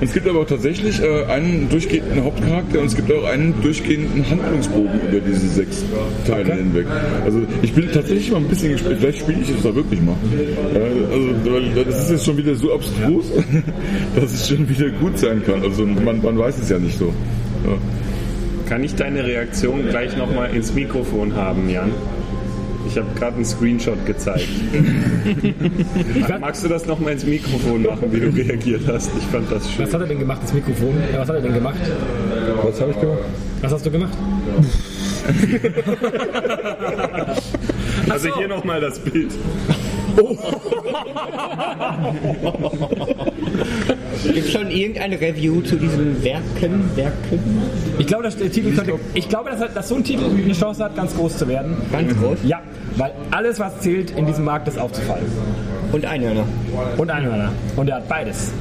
es 0.00 0.12
gibt 0.12 0.28
aber 0.28 0.40
auch 0.40 0.46
tatsächlich 0.46 1.00
äh, 1.02 1.24
einen 1.24 1.68
durchgehenden 1.70 2.22
Hauptcharakter 2.22 2.80
und 2.80 2.86
es 2.86 2.96
gibt 2.96 3.10
auch 3.12 3.24
einen 3.24 3.54
durchgehenden 3.62 4.28
Handlungsbogen 4.28 5.00
über 5.08 5.20
diese 5.20 5.48
sechs 5.48 5.84
Teile 6.26 6.54
hinweg. 6.54 6.86
Also 7.24 7.40
ich 7.62 7.72
bin 7.72 7.90
tatsächlich 7.90 8.30
mal 8.30 8.38
ein 8.38 8.48
bisschen 8.48 8.72
gespannt. 8.72 8.96
Vielleicht 9.00 9.20
spiele 9.20 9.38
ich 9.42 9.52
das 9.52 9.62
da 9.62 9.74
wirklich 9.74 10.00
mal. 10.00 10.16
Äh, 10.74 11.12
also 11.12 11.52
weil 11.52 11.84
das 11.84 12.04
ist 12.04 12.10
jetzt 12.10 12.24
schon 12.26 12.36
wieder 12.36 12.54
so 12.54 12.74
abstrus, 12.74 13.26
dass 14.14 14.32
es 14.32 14.48
schon 14.58 14.68
wieder 14.68 14.90
gut 14.90 15.18
sein 15.18 15.42
kann. 15.44 15.62
Also 15.62 15.86
man, 15.86 16.22
man 16.22 16.38
weiß 16.38 16.58
es 16.58 16.68
ja 16.68 16.78
nicht 16.78 16.98
so. 16.98 17.14
Ja. 17.64 17.78
Kann 18.68 18.84
ich 18.84 18.94
deine 18.94 19.24
Reaktion 19.24 19.88
gleich 19.88 20.16
nochmal 20.16 20.54
ins 20.54 20.74
Mikrofon 20.74 21.34
haben, 21.34 21.70
Jan? 21.70 21.90
Ich 22.86 22.96
habe 22.96 23.06
gerade 23.16 23.36
einen 23.36 23.44
Screenshot 23.44 24.04
gezeigt. 24.06 24.48
Magst 26.40 26.64
du 26.64 26.68
das 26.68 26.86
nochmal 26.86 27.12
ins 27.12 27.24
Mikrofon 27.24 27.82
machen, 27.82 28.12
wie 28.12 28.20
du 28.20 28.28
reagiert 28.28 28.82
hast? 28.86 29.10
Ich 29.18 29.24
fand 29.24 29.50
das 29.52 29.70
schön. 29.70 29.84
Was 29.84 29.94
hat 29.94 30.00
er 30.00 30.06
denn 30.06 30.18
gemacht, 30.18 30.40
das 30.42 30.54
Mikrofon? 30.54 30.94
Ja, 31.12 31.20
was 31.20 31.28
hat 31.28 31.36
er 31.36 31.42
denn 31.42 31.54
gemacht? 31.54 31.76
Was 32.62 32.80
habe 32.80 32.92
ich 32.92 33.00
gemacht? 33.00 33.18
Was 33.60 33.72
hast 33.72 33.86
du 33.86 33.90
gemacht? 33.90 34.16
Also 38.08 38.34
hier 38.36 38.48
nochmal 38.48 38.80
das 38.80 38.98
Bild. 38.98 39.32
Gibt 44.24 44.46
es 44.46 44.52
schon 44.52 44.70
irgendeine 44.70 45.20
Review 45.20 45.60
zu 45.62 45.76
diesen 45.76 46.22
Werken? 46.24 46.90
Werken? 46.96 47.62
Ich 47.98 48.06
glaube, 48.06 48.24
dass 48.24 48.36
der 48.36 48.50
Titel 48.50 48.74
könnte, 48.74 48.98
ich 49.14 49.28
glaube, 49.28 49.50
dass, 49.50 49.72
dass 49.72 49.88
so 49.88 49.94
ein 49.96 50.04
Titel 50.04 50.24
eine 50.24 50.52
Chance 50.52 50.84
hat, 50.84 50.96
ganz 50.96 51.14
groß 51.14 51.38
zu 51.38 51.46
werden. 51.48 51.76
Ganz 51.92 52.12
groß. 52.18 52.38
Ja, 52.44 52.60
weil 52.96 53.12
alles, 53.30 53.60
was 53.60 53.80
zählt, 53.80 54.10
in 54.12 54.26
diesem 54.26 54.44
Markt 54.44 54.66
ist 54.68 54.78
aufzufallen. 54.78 55.26
Und 55.92 56.04
Einhörner. 56.04 56.44
Und 56.96 57.10
Einhörner. 57.10 57.52
Und 57.76 57.88
er 57.88 57.96
hat 57.96 58.08
beides. 58.08 58.52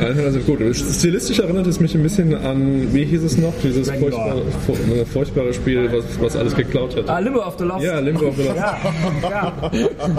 Also 0.00 0.38
gut, 0.40 0.58
stilistisch 0.74 1.38
erinnert 1.38 1.66
es 1.66 1.78
mich 1.78 1.94
ein 1.94 2.02
bisschen 2.02 2.34
an, 2.34 2.92
wie 2.92 3.04
hieß 3.04 3.22
es 3.22 3.36
noch, 3.38 3.52
dieses 3.62 3.88
furchtbare, 3.90 4.42
fu- 4.66 4.72
äh, 4.72 5.04
furchtbare 5.04 5.52
Spiel, 5.52 5.88
was, 5.92 6.04
was 6.20 6.36
alles 6.36 6.54
geklaut 6.56 6.96
hat. 6.96 7.08
Ah, 7.08 7.18
Limbo 7.18 7.40
of 7.46 7.54
the 7.58 7.64
Lost. 7.64 7.84
Ja, 7.84 7.98
Limbo 8.00 8.26
of 8.28 8.36
the 8.36 8.42
Lost. 8.44 8.56
Ja, 8.56 8.78
ja, 9.22 9.54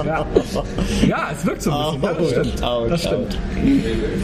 ja. 0.05 0.25
ja, 1.07 1.29
es 1.37 1.45
wirkt 1.45 1.61
so 1.63 1.71
ein 1.71 1.99
bisschen. 1.99 2.45
Das 2.59 2.61
stimmt. 2.61 2.61
Das 2.89 3.01
stimmt. 3.01 3.37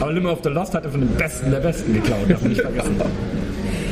Aber 0.00 0.12
Limbo 0.12 0.30
of 0.32 0.38
the 0.44 0.48
Lost 0.50 0.74
hatte 0.74 0.88
von 0.88 1.00
den 1.00 1.10
Besten 1.10 1.50
der 1.50 1.60
Besten 1.60 1.92
geklaut, 1.94 2.18
darf 2.28 2.40
man 2.40 2.50
nicht 2.50 2.60
vergessen. 2.62 2.96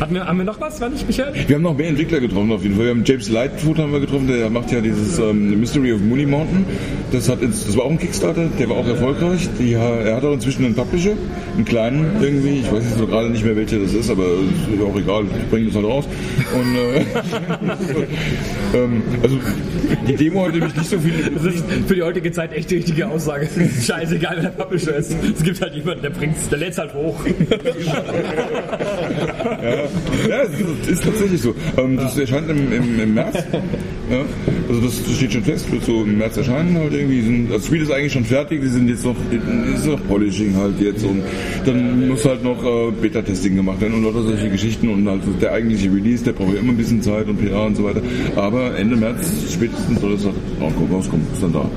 Hatten 0.01 0.15
wir, 0.15 0.27
haben 0.27 0.39
wir 0.39 0.45
noch 0.45 0.61
was? 0.61 0.81
War 0.81 0.89
nicht 0.89 1.07
Michael? 1.07 1.35
Wir 1.47 1.57
haben 1.57 1.63
noch 1.63 1.77
mehr 1.77 1.89
Entwickler 1.89 2.21
getroffen 2.21 2.53
auf 2.53 2.63
jeden 2.63 2.77
Fall. 2.77 2.85
Wir 2.85 2.91
haben 2.91 3.03
James 3.05 3.29
Lightfoot 3.29 3.79
haben 3.79 3.93
wir 3.93 4.01
getroffen, 4.01 4.29
der 4.29 4.49
macht 4.49 4.71
ja 4.71 4.81
dieses 4.81 5.19
ähm, 5.19 5.59
Mystery 5.59 5.93
of 5.93 6.01
Mooney 6.01 6.27
Mountain. 6.27 6.65
Das, 7.11 7.29
hat 7.29 7.43
das 7.43 7.77
war 7.77 7.85
auch 7.85 7.91
ein 7.91 7.99
Kickstarter, 7.99 8.49
der 8.59 8.69
war 8.69 8.77
auch 8.77 8.87
erfolgreich. 8.87 9.49
Die, 9.59 9.73
er 9.73 10.15
hat 10.17 10.25
auch 10.25 10.35
inzwischen 10.35 10.65
einen 10.65 10.75
Publisher, 10.75 11.15
einen 11.57 11.65
kleinen 11.65 12.11
irgendwie. 12.21 12.61
Ich 12.61 12.71
weiß 12.71 12.85
jetzt 12.85 13.01
noch 13.01 13.09
gerade 13.09 13.31
nicht 13.31 13.45
mehr, 13.45 13.57
welcher 13.57 13.79
das 13.81 13.93
ist, 13.93 14.11
aber 14.11 14.25
ist 14.25 14.83
auch 14.83 14.97
egal. 14.97 15.25
Ich 15.25 15.51
bringe 15.51 15.67
das 15.67 15.75
halt 15.75 15.87
raus. 15.87 16.05
Und, 16.55 16.77
äh, 16.77 17.05
ähm, 18.79 19.03
also 19.23 19.39
die 20.07 20.17
Demo 20.17 20.47
hat 20.47 20.53
nämlich 20.53 20.77
nicht 20.77 20.91
so 20.91 20.99
viel. 20.99 21.13
Das 21.35 21.45
ist 21.45 21.65
für 21.87 21.95
die 21.95 22.03
heutige 22.03 22.31
Zeit 22.31 22.53
echt 22.53 22.71
die 22.71 22.77
richtige 22.77 23.09
Aussage. 23.09 23.47
Es 23.47 23.57
ist 23.57 23.87
scheißegal, 23.87 24.37
wer 24.37 24.51
der 24.51 24.63
Publisher 24.65 24.95
ist. 24.97 25.17
Es 25.35 25.43
gibt 25.43 25.61
halt 25.61 25.75
jemanden, 25.75 26.03
der 26.03 26.11
bringt's, 26.11 26.49
der 26.49 26.59
lädt's 26.59 26.79
halt 26.79 26.95
hoch. 26.95 27.19
Ja, 29.63 29.88
es 30.83 30.89
ist, 30.89 31.05
tatsächlich 31.05 31.41
so. 31.41 31.55
Ähm, 31.77 31.97
das 31.97 32.17
erscheint 32.19 32.51
im, 32.51 32.73
im, 32.73 33.01
im 33.01 33.15
März. 33.15 33.45
Ja, 34.11 34.25
also 34.69 34.81
das 34.81 35.17
steht 35.17 35.33
schon 35.33 35.45
fest, 35.45 35.71
wird 35.71 35.85
so 35.85 36.03
im 36.03 36.17
März 36.17 36.37
erscheinen 36.39 36.77
halt 36.79 36.95
irgendwie. 36.95 37.21
Sind, 37.21 37.51
das 37.51 37.67
Spiel 37.67 37.83
ist 37.83 37.91
eigentlich 37.91 38.13
schon 38.13 38.25
fertig, 38.25 38.63
die 38.63 38.69
sind 38.69 38.89
jetzt 38.89 39.05
noch, 39.05 39.17
ist 39.75 39.87
noch 39.87 40.03
Polishing 40.09 40.57
halt 40.57 40.81
jetzt 40.81 41.05
und 41.05 41.23
dann 41.67 42.09
muss 42.09 42.25
halt 42.25 42.43
noch 42.43 42.63
äh, 42.65 42.91
Beta-Testing 42.91 43.57
gemacht 43.57 43.81
werden 43.81 43.95
und 43.95 44.05
lauter 44.05 44.23
solche 44.23 44.49
Geschichten 44.49 44.89
und 44.89 45.07
halt 45.09 45.21
der 45.43 45.53
eigentliche 45.53 45.93
Release, 45.93 46.25
der 46.25 46.33
braucht 46.33 46.55
ja 46.55 46.61
immer 46.61 46.73
ein 46.73 46.79
bisschen 46.79 47.03
Zeit 47.03 47.29
und 47.29 47.37
PA 47.37 47.67
und 47.67 47.77
so 47.77 47.85
weiter. 47.85 48.01
Aber 48.37 48.77
Ende 48.79 48.97
März 48.97 49.53
spätestens 49.53 50.01
soll 50.01 50.13
rauskommen, 50.15 50.91
rauskommen, 50.91 51.27
ist 51.33 51.43
dann 51.43 51.53
da. 51.53 51.71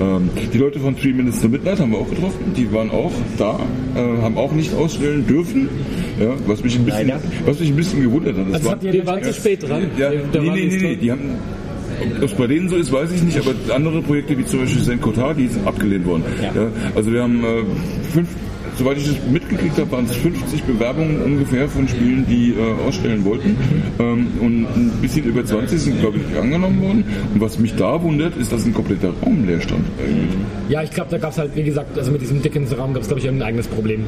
Ähm, 0.00 0.30
die 0.52 0.58
Leute 0.58 0.78
von 0.78 0.96
Three 0.96 1.12
Minutes 1.12 1.40
to 1.40 1.48
Midnight 1.48 1.80
haben 1.80 1.90
wir 1.92 1.98
auch 1.98 2.08
getroffen. 2.08 2.52
Die 2.56 2.70
waren 2.72 2.90
auch 2.90 3.12
da, 3.36 3.58
äh, 3.96 4.22
haben 4.22 4.36
auch 4.38 4.52
nicht 4.52 4.72
ausstellen 4.74 5.26
dürfen. 5.26 5.68
Ja, 6.20 6.34
was 6.46 6.62
mich 6.62 6.76
ein 6.76 6.84
bisschen, 6.84 7.08
Leider. 7.08 7.20
was 7.46 7.58
mich 7.60 7.68
ein 7.70 7.76
bisschen 7.76 8.02
gewundert 8.02 8.36
hat. 8.36 8.46
Das 8.48 8.54
Also 8.54 8.68
war, 8.70 8.82
Wir 8.82 9.06
waren 9.06 9.22
zu 9.22 9.32
spät 9.34 9.68
dran. 9.68 9.90
ja, 9.98 10.10
Da 10.32 10.40
nee, 10.40 10.50
nee, 10.50 10.66
nee, 10.66 10.76
nee, 10.82 10.96
die 10.96 11.10
haben, 11.10 11.20
ob 12.18 12.22
es 12.24 12.32
bei 12.34 12.46
denen 12.46 12.68
so 12.68 12.76
ist, 12.76 12.92
weiß 12.92 13.10
ich 13.12 13.22
nicht, 13.22 13.38
aber 13.38 13.54
andere 13.74 14.00
Projekte 14.02 14.38
wie 14.38 14.44
zum 14.44 14.60
Beispiel 14.60 14.82
Zen 14.82 15.00
Kotar, 15.00 15.34
die 15.34 15.48
sind 15.48 15.66
abgelehnt 15.66 16.06
worden. 16.06 16.22
Ja. 16.40 16.52
Ja, 16.62 16.68
also 16.94 17.12
wir 17.12 17.22
haben 17.22 17.42
äh, 17.44 17.46
fünf, 18.12 18.28
soweit 18.78 18.96
ich 18.96 19.08
das 19.08 19.16
mitgekriegt 19.30 19.76
habe, 19.78 19.90
waren 19.90 20.04
es 20.04 20.16
50 20.16 20.62
Bewerbungen 20.62 21.20
ungefähr 21.22 21.68
von 21.68 21.88
Spielen, 21.88 22.24
die 22.28 22.50
äh, 22.50 22.86
ausstellen 22.86 23.24
wollten. 23.24 23.56
Ähm, 23.98 24.28
und 24.40 24.66
ein 24.76 24.92
bisschen 25.02 25.24
über 25.24 25.44
20 25.44 25.80
sind, 25.80 26.00
glaube 26.00 26.18
ich, 26.18 26.38
angenommen 26.38 26.80
worden. 26.80 27.04
Und 27.34 27.40
was 27.40 27.58
mich 27.58 27.74
da 27.74 28.00
wundert, 28.00 28.36
ist, 28.36 28.52
dass 28.52 28.64
ein 28.64 28.72
kompletter 28.72 29.12
Raum 29.22 29.46
leer 29.46 29.60
stand 29.60 29.84
eigentlich. 29.98 30.38
Ja, 30.68 30.82
ich 30.82 30.90
glaube, 30.90 31.10
da 31.10 31.18
gab 31.18 31.32
es 31.32 31.38
halt, 31.38 31.56
wie 31.56 31.64
gesagt, 31.64 31.98
also 31.98 32.12
mit 32.12 32.20
diesem 32.20 32.40
Dickens-Raum 32.40 32.94
gab 32.94 33.02
es, 33.02 33.08
glaube 33.08 33.20
ich, 33.20 33.26
irgendein 33.26 33.48
eigenes 33.48 33.66
Problem. 33.66 34.04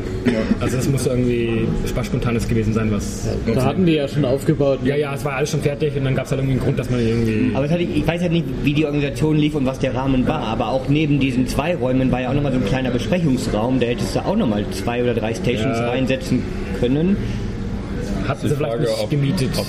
Also 0.60 0.76
das 0.76 0.88
muss 0.88 1.06
irgendwie 1.06 1.66
was 1.94 2.06
Spontanes 2.06 2.48
gewesen 2.48 2.72
sein, 2.72 2.92
was... 2.92 3.26
Da 3.52 3.64
hatten 3.64 3.86
die 3.86 3.94
ja 3.94 4.06
schon 4.06 4.24
aufgebaut. 4.24 4.80
Ja, 4.84 4.94
ja, 4.94 5.14
es 5.14 5.24
war 5.24 5.32
alles 5.32 5.50
schon 5.50 5.62
fertig 5.62 5.96
und 5.96 6.04
dann 6.04 6.14
gab 6.14 6.26
es 6.26 6.30
halt 6.30 6.40
irgendwie 6.40 6.58
einen 6.58 6.62
Grund, 6.62 6.78
dass 6.78 6.90
man 6.90 7.00
irgendwie... 7.00 7.50
Aber 7.54 7.68
hat, 7.68 7.80
ich 7.80 8.06
weiß 8.06 8.22
ja 8.22 8.28
nicht, 8.28 8.44
wie 8.62 8.74
die 8.74 8.84
Organisation 8.84 9.36
lief 9.36 9.54
und 9.54 9.66
was 9.66 9.78
der 9.78 9.94
Rahmen 9.94 10.26
war, 10.28 10.40
aber 10.42 10.68
auch 10.68 10.88
neben 10.88 11.18
diesen 11.18 11.46
zwei 11.48 11.74
Räumen 11.74 12.12
war 12.12 12.20
ja 12.20 12.30
auch 12.30 12.34
nochmal 12.34 12.52
so 12.52 12.58
ein 12.58 12.64
kleiner 12.66 12.90
Besprechungsraum, 12.90 13.80
da 13.80 13.86
hättest 13.86 14.14
du 14.14 14.20
auch 14.20 14.36
nochmal 14.36 14.59
zwei 14.70 15.02
oder 15.02 15.14
drei 15.14 15.34
Stations 15.34 15.78
Ja. 15.78 15.88
reinsetzen 15.88 16.42
können. 16.78 17.16
Hatten 18.30 18.42
Die 18.42 18.48
sie 18.48 18.54
vielleicht 18.56 18.72
Frage, 18.74 18.82
nicht 18.88 19.02
ob, 19.02 19.10
gemietet. 19.10 19.50
ob 19.58 19.66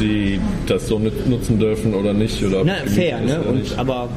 die 0.00 0.40
das 0.66 0.86
so 0.88 0.98
nut- 0.98 1.26
nutzen 1.28 1.58
dürfen 1.58 1.94
oder 1.94 2.12
nicht. 2.12 2.42
Oder 2.44 2.62
Na, 2.64 2.74
fair, 2.86 3.20
ne? 3.20 3.40
Und, 3.42 3.76
aber 3.78 4.08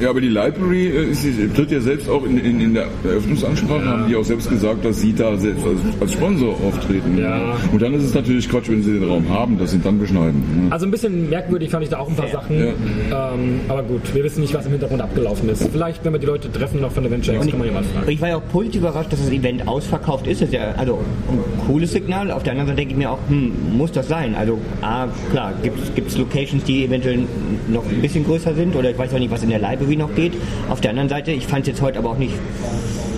Ja, 0.00 0.10
aber 0.10 0.20
die 0.20 0.28
Library 0.28 0.86
äh, 0.88 1.48
tritt 1.54 1.70
ja 1.72 1.80
selbst 1.80 2.08
auch 2.08 2.24
in, 2.24 2.38
in, 2.38 2.60
in 2.60 2.74
der 2.74 2.86
Eröffnungsansprache, 3.04 3.84
haben 3.84 4.08
die 4.08 4.16
auch 4.16 4.24
selbst 4.24 4.48
gesagt, 4.48 4.84
dass 4.84 5.00
sie 5.00 5.12
da 5.12 5.36
selbst 5.36 5.64
als, 5.66 5.78
als 6.00 6.12
Sponsor 6.12 6.54
auftreten. 6.66 7.18
Ja. 7.18 7.56
Und 7.72 7.82
dann 7.82 7.94
ist 7.94 8.04
es 8.04 8.14
natürlich 8.14 8.48
Quatsch, 8.48 8.68
wenn 8.68 8.82
sie 8.82 8.92
den 8.98 9.08
Raum 9.08 9.28
haben, 9.28 9.58
das 9.58 9.70
sind 9.72 9.84
dann 9.84 9.98
beschneiden. 9.98 10.40
Ne? 10.66 10.72
Also 10.72 10.86
ein 10.86 10.90
bisschen 10.90 11.28
merkwürdig 11.28 11.70
fand 11.70 11.84
ich 11.84 11.90
da 11.90 11.98
auch 11.98 12.08
ein 12.08 12.16
paar 12.16 12.28
Sachen. 12.28 12.56
Ähm, 12.58 13.60
aber 13.68 13.82
gut, 13.82 14.02
wir 14.14 14.22
wissen 14.24 14.40
nicht, 14.40 14.54
was 14.54 14.64
im 14.66 14.72
Hintergrund 14.72 15.02
abgelaufen 15.02 15.48
ist. 15.48 15.68
Vielleicht, 15.72 16.04
wenn 16.04 16.12
wir 16.12 16.18
die 16.20 16.26
Leute 16.26 16.50
treffen 16.52 16.80
noch 16.80 16.92
von 16.92 17.02
der 17.02 17.10
Venture 17.12 17.34
X, 17.34 17.48
kann 17.48 17.58
man 17.58 17.68
ja 17.68 17.74
mal 17.74 17.82
fragen. 17.84 18.10
ich 18.10 18.20
war 18.20 18.28
ja 18.28 18.36
auch 18.36 18.48
positiv 18.52 18.82
überrascht, 18.82 19.12
dass 19.12 19.20
das 19.20 19.30
Event 19.30 19.66
ausverkauft 19.66 20.26
ist. 20.26 20.40
Das 20.40 20.48
ist 20.48 20.54
ja 20.54 20.72
also 20.76 20.98
ein 21.28 21.66
cooles 21.66 21.92
Signal. 21.92 22.30
Auf 22.30 22.42
der 22.42 22.52
anderen 22.52 22.68
Seite 22.68 22.76
denke 22.76 22.92
ich 22.92 22.98
mir 22.98 23.10
auch, 23.10 23.18
hm, 23.32 23.78
muss 23.78 23.90
das 23.92 24.08
sein? 24.08 24.34
Also, 24.34 24.58
ah, 24.82 25.08
klar, 25.30 25.54
gibt 25.62 26.08
es 26.08 26.18
Locations, 26.18 26.62
die 26.64 26.84
eventuell 26.84 27.20
noch 27.68 27.82
ein 27.88 28.02
bisschen 28.02 28.24
größer 28.24 28.54
sind 28.54 28.76
oder 28.76 28.90
ich 28.90 28.98
weiß 28.98 29.14
auch 29.14 29.18
nicht, 29.18 29.30
was 29.30 29.42
in 29.42 29.48
der 29.48 29.58
Library 29.58 29.96
noch 29.96 30.14
geht. 30.14 30.34
Auf 30.68 30.82
der 30.82 30.90
anderen 30.90 31.08
Seite, 31.08 31.32
ich 31.32 31.46
fand 31.46 31.62
es 31.62 31.68
jetzt 31.68 31.80
heute 31.80 31.98
aber 31.98 32.10
auch 32.10 32.18
nicht 32.18 32.34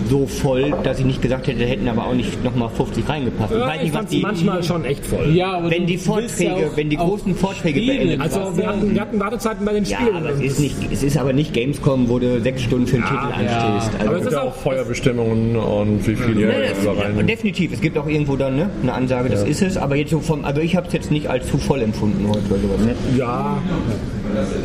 so 0.08 0.26
voll, 0.26 0.72
dass 0.82 0.98
ich 0.98 1.04
nicht 1.04 1.22
gesagt 1.22 1.46
hätte, 1.46 1.64
hätten 1.64 1.88
aber 1.88 2.06
auch 2.06 2.14
nicht 2.14 2.42
nochmal 2.44 2.68
50 2.70 3.08
reingepasst. 3.08 3.52
Ich 3.52 3.58
Ja, 3.60 3.66
weiß 3.66 3.76
ich 3.76 3.82
nicht, 3.82 3.92
was 3.94 3.98
fand 4.00 4.12
die, 4.12 4.20
manchmal 4.20 4.62
schon 4.62 4.84
echt 4.84 5.04
voll. 5.06 5.30
Ja, 5.34 5.52
aber 5.58 5.70
wenn 5.70 5.86
die 5.86 5.98
Vorträge, 5.98 6.44
ja 6.44 6.56
wenn 6.76 6.90
die 6.90 6.96
großen 6.96 7.34
Vorträge 7.34 7.80
spielen. 7.80 7.96
beendet 7.98 8.20
Also 8.20 8.40
waren. 8.40 8.56
wir 8.56 8.66
hatten, 8.66 8.94
wir 8.94 9.00
hatten 9.00 9.20
Wartezeiten 9.20 9.64
bei 9.64 9.72
den 9.72 9.84
Ja, 9.84 9.98
Spielen. 9.98 10.16
aber 10.16 10.30
es 10.30 10.40
ist, 10.40 10.60
nicht, 10.60 10.76
es 10.92 11.02
ist 11.02 11.16
aber 11.16 11.32
nicht 11.32 11.52
Gamescom, 11.54 12.08
wo 12.08 12.18
du 12.18 12.40
sechs 12.40 12.62
Stunden 12.62 12.86
für 12.86 12.96
einen 12.96 13.04
Titel 13.06 13.16
anstehst. 13.32 13.94
Also, 14.00 14.06
Aber 14.08 14.16
es 14.18 14.22
gibt 14.24 14.36
auch 14.36 14.46
auch- 14.48 14.54
Feuerbestimmungen 14.56 15.56
und 15.56 16.06
wie 16.06 16.14
viele 16.16 16.40
Ja, 16.40 16.46
Leute 16.48 16.68
das, 16.70 16.84
da 16.84 16.92
ja, 16.92 17.00
rein. 17.16 17.26
definitiv. 17.26 17.72
Es 17.72 17.80
gibt 17.80 17.96
auch 17.98 18.06
irgendwo 18.06 18.36
dann 18.36 18.56
ne, 18.56 18.70
eine 18.82 18.92
Ansage, 18.92 19.28
das 19.30 19.42
ist 19.44 19.62
es. 19.62 19.76
Aber 19.76 19.96
jetzt 19.96 20.10
so 20.10 20.20
vom, 20.20 20.44
also 20.44 20.60
ich 20.60 20.76
habe 20.76 20.86
es 20.86 20.92
jetzt 20.92 21.10
nicht 21.10 21.28
als 21.28 21.46
zu 21.48 21.58
voll 21.58 21.82
empfunden 21.82 22.26
heute 22.28 22.40
oder 22.50 22.58
sowas. 22.60 22.80
Ne? 22.86 22.94
Ja, 23.18 23.58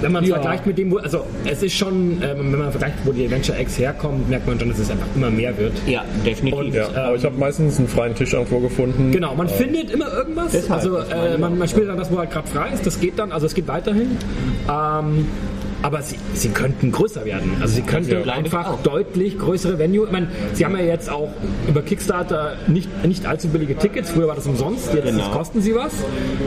wenn 0.02 0.12
man 0.12 0.24
es 0.24 0.30
Ja. 0.30 0.36
vergleicht 0.36 0.66
mit 0.66 0.78
dem, 0.78 0.92
wo, 0.92 0.98
also 0.98 1.26
es 1.46 1.64
ist 1.64 1.74
schon, 1.76 2.22
ähm, 2.22 2.52
wenn 2.52 2.60
man 2.60 2.72
vergleicht, 2.72 2.96
wo 3.06 3.12
die 3.12 3.26
Adventure 3.26 3.60
X 3.62 3.78
herkommt, 3.80 4.30
merkt 4.30 4.48
man 4.48 4.60
schon, 4.60 4.70
dass 4.70 4.80
es 4.80 4.90
einfach 4.92 5.08
immer 5.16 5.30
mehr 5.30 5.58
wird. 5.58 5.74
Ja, 5.88 6.04
definitiv. 6.26 6.60
Und, 6.60 6.74
Ja, 6.74 6.88
aber 6.96 7.16
ich 7.16 7.26
habe 7.26 7.38
meistens 7.38 7.78
einen 7.80 7.88
freien 7.88 8.16
Tisch 8.16 8.34
irgendwo 8.34 8.60
gefunden. 8.60 9.12
Genau, 9.12 9.36
man 9.36 9.50
findet 9.50 9.92
immer 9.92 10.12
irgendwas. 10.14 10.52
Deshalb, 10.52 10.72
also 10.84 10.98
äh, 10.98 11.38
man, 11.38 11.58
man 11.58 11.68
spielt 11.68 11.90
dann 11.90 11.98
das, 11.98 12.12
wo 12.12 12.18
halt 12.20 12.32
gerade 12.32 12.48
frei 12.48 12.70
ist. 12.74 12.86
Das 12.86 13.00
geht 13.00 13.18
dann, 13.20 13.32
also 13.32 13.46
es 13.46 13.54
geht 13.54 13.68
weiterhin. 13.68 14.18
Ähm, 14.70 15.28
aber 15.82 16.02
sie, 16.02 16.18
sie 16.34 16.50
könnten 16.50 16.92
größer 16.92 17.24
werden. 17.26 17.52
Also 17.62 17.76
sie 17.76 17.82
könnten 17.82 18.12
Ja. 18.26 18.34
einfach 18.34 18.68
Auch. 18.74 18.84
deutlich 18.84 19.38
größere 19.40 19.80
Venue. 19.80 20.06
Ich 20.06 20.12
meine, 20.12 20.28
sie 20.54 20.66
haben 20.66 20.76
ja 20.78 20.84
jetzt 20.84 21.10
auch 21.10 21.30
über 21.68 21.82
Kickstarter 21.82 22.56
nicht, 22.68 22.90
nicht 23.06 23.26
allzu 23.26 23.48
billige 23.50 23.76
Tickets. 23.78 24.10
Früher 24.12 24.28
war 24.28 24.36
das 24.36 24.46
umsonst, 24.48 24.94
jetzt 24.94 25.06
Genau. 25.06 25.30
kosten 25.30 25.62
sie 25.62 25.76
was. 25.76 25.94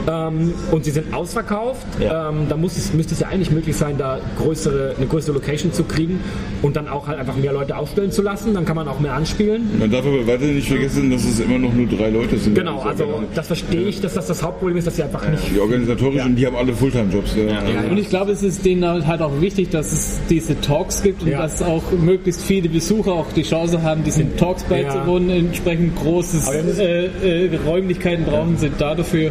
Ähm, 0.09 0.53
und 0.71 0.85
sie 0.85 0.91
sind 0.91 1.15
ausverkauft. 1.15 1.87
Ja. 2.01 2.29
Ähm, 2.31 2.47
da 2.49 2.57
muss 2.57 2.77
es, 2.77 2.93
müsste 2.93 3.15
es 3.15 3.21
ja 3.21 3.29
eigentlich 3.29 3.51
möglich 3.51 3.77
sein, 3.77 3.97
da 3.99 4.19
größere, 4.39 4.95
eine 4.97 5.07
größere 5.07 5.35
Location 5.35 5.73
zu 5.73 5.85
kriegen 5.85 6.21
und 6.63 6.77
dann 6.77 6.89
auch 6.89 7.07
halt 7.09 7.19
einfach 7.19 7.37
mehr 7.37 7.53
Leute 7.53 7.77
aufstellen 7.77 8.11
zu 8.13 8.23
lassen. 8.23 8.55
Dann 8.55 8.65
kann 8.65 8.77
man 8.77 8.89
auch 8.89 9.01
mehr 9.01 9.15
anspielen. 9.15 9.71
Man 9.79 9.91
darf 9.91 10.05
aber 10.05 10.27
weiterhin 10.27 10.57
nicht 10.57 10.69
vergessen, 10.69 11.11
dass 11.11 11.25
es 11.25 11.41
immer 11.41 11.59
noch 11.59 11.73
nur 11.73 11.87
drei 11.87 12.11
Leute 12.11 12.37
sind. 12.39 12.55
Genau, 12.55 12.81
also 12.81 13.05
ja- 13.05 13.11
das 13.35 13.47
verstehe 13.47 13.83
ich, 13.83 14.01
dass 14.01 14.15
das 14.15 14.27
das 14.27 14.43
Hauptproblem 14.43 14.77
ist, 14.77 14.87
dass 14.87 14.97
sie 14.97 15.03
einfach 15.03 15.27
nicht 15.29 15.43
Die 15.55 15.61
organisatorischen, 15.61 16.37
die 16.37 16.47
haben 16.47 16.57
alle 16.57 16.73
Fulltime-Jobs. 16.73 17.35
Ja. 17.37 17.63
Und 17.91 17.99
ich 17.99 18.09
glaube, 18.09 18.33
es 18.33 18.43
ist 18.43 18.65
denen 18.65 18.87
halt 18.87 19.07
auch 19.23 19.41
wichtig, 19.41 19.71
dass 19.71 19.93
es 19.93 20.21
diese 20.29 20.61
Talks 20.61 21.03
gibt 21.03 21.23
und 21.23 21.29
Ja. 21.29 21.43
dass 21.43 21.63
auch 21.63 21.83
möglichst 21.93 22.43
viele 22.43 22.69
Besucher 22.69 23.13
auch 23.13 23.33
die 23.35 23.43
Chance 23.43 23.83
haben, 23.83 24.05
diesen 24.05 24.37
Talks 24.37 24.65
beizuwohnen. 24.65 25.31
Entsprechend 25.31 25.97
großes 25.97 26.49
äh, 26.79 27.07
äh, 27.47 27.57
Räumlichkeiten 27.67 28.25
brauchen 28.25 28.57
sind 28.59 28.75
da 28.81 28.95
dafür. 28.95 29.31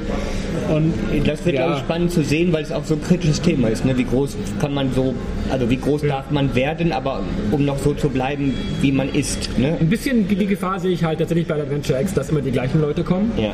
Und 0.74 0.94
Das 1.26 1.46
wird, 1.46 1.56
Ja. 1.56 1.74
ich, 1.76 1.80
spannend 1.80 2.12
zu 2.12 2.24
sehen, 2.24 2.52
weil 2.54 2.64
es 2.64 2.72
auch 2.72 2.84
so 2.86 2.96
ein 2.96 3.02
kritisches 3.02 3.42
Thema 3.42 3.68
ist. 3.70 3.86
Ne? 3.86 3.98
Wie 3.98 4.04
groß 4.06 4.36
kann 4.60 4.74
man 4.74 4.92
so, 4.94 5.14
also 5.50 5.70
wie 5.70 5.78
groß 5.78 6.02
darf 6.04 6.32
man 6.32 6.56
werden, 6.56 6.92
aber 6.92 7.22
um 7.52 7.66
noch 7.66 7.78
so 7.80 7.94
zu 7.94 8.10
bleiben, 8.10 8.54
wie 8.82 8.92
man 8.92 9.10
ist. 9.10 9.58
Ne? 9.58 9.78
Ein 9.80 9.90
bisschen 9.90 10.28
die 10.28 10.46
Gefahr 10.48 10.80
sehe 10.80 10.92
ich 10.92 11.04
halt 11.04 11.20
tatsächlich 11.20 11.48
bei 11.48 11.56
der 11.56 11.66
Adventure 11.66 12.02
X, 12.02 12.14
dass 12.14 12.30
immer 12.30 12.42
die 12.42 12.52
gleichen 12.52 12.82
Leute 12.82 13.04
kommen. 13.04 13.32
Ja. 13.38 13.54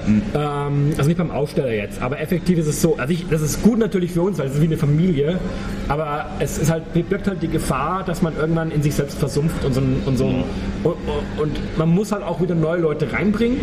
Ähm, 0.68 0.92
also 0.98 1.08
nicht 1.08 1.18
beim 1.18 1.32
Aussteller 1.32 1.72
jetzt, 1.74 2.02
aber 2.02 2.20
effektiv 2.20 2.58
ist 2.60 2.68
es 2.68 2.82
so. 2.82 2.96
Also 2.98 3.14
ich, 3.14 3.26
das 3.30 3.42
ist 3.42 3.62
gut 3.64 3.80
natürlich 3.80 4.12
für 4.12 4.22
uns, 4.22 4.38
weil 4.38 4.48
es 4.48 4.54
ist 4.56 4.62
wie 4.62 4.66
eine 4.66 4.78
Familie. 4.78 5.40
Aber 5.88 6.27
es 6.40 6.58
ist 6.58 6.72
halt, 6.72 6.94
birgt 6.94 7.28
halt 7.28 7.42
die 7.42 7.48
Gefahr, 7.48 8.04
dass 8.04 8.22
man 8.22 8.36
irgendwann 8.36 8.72
in 8.72 8.82
sich 8.82 8.96
selbst 8.96 9.18
versumpft 9.18 9.64
und 9.66 9.74
so 9.74 9.82
und, 9.82 10.18
so 10.18 10.26
ein, 10.26 10.44
und, 10.84 10.96
und 11.40 11.78
man 11.78 11.90
muss 11.90 12.12
halt 12.12 12.24
auch 12.24 12.42
wieder 12.42 12.56
neue 12.56 12.82
Leute 12.82 13.12
reinbringen. 13.12 13.62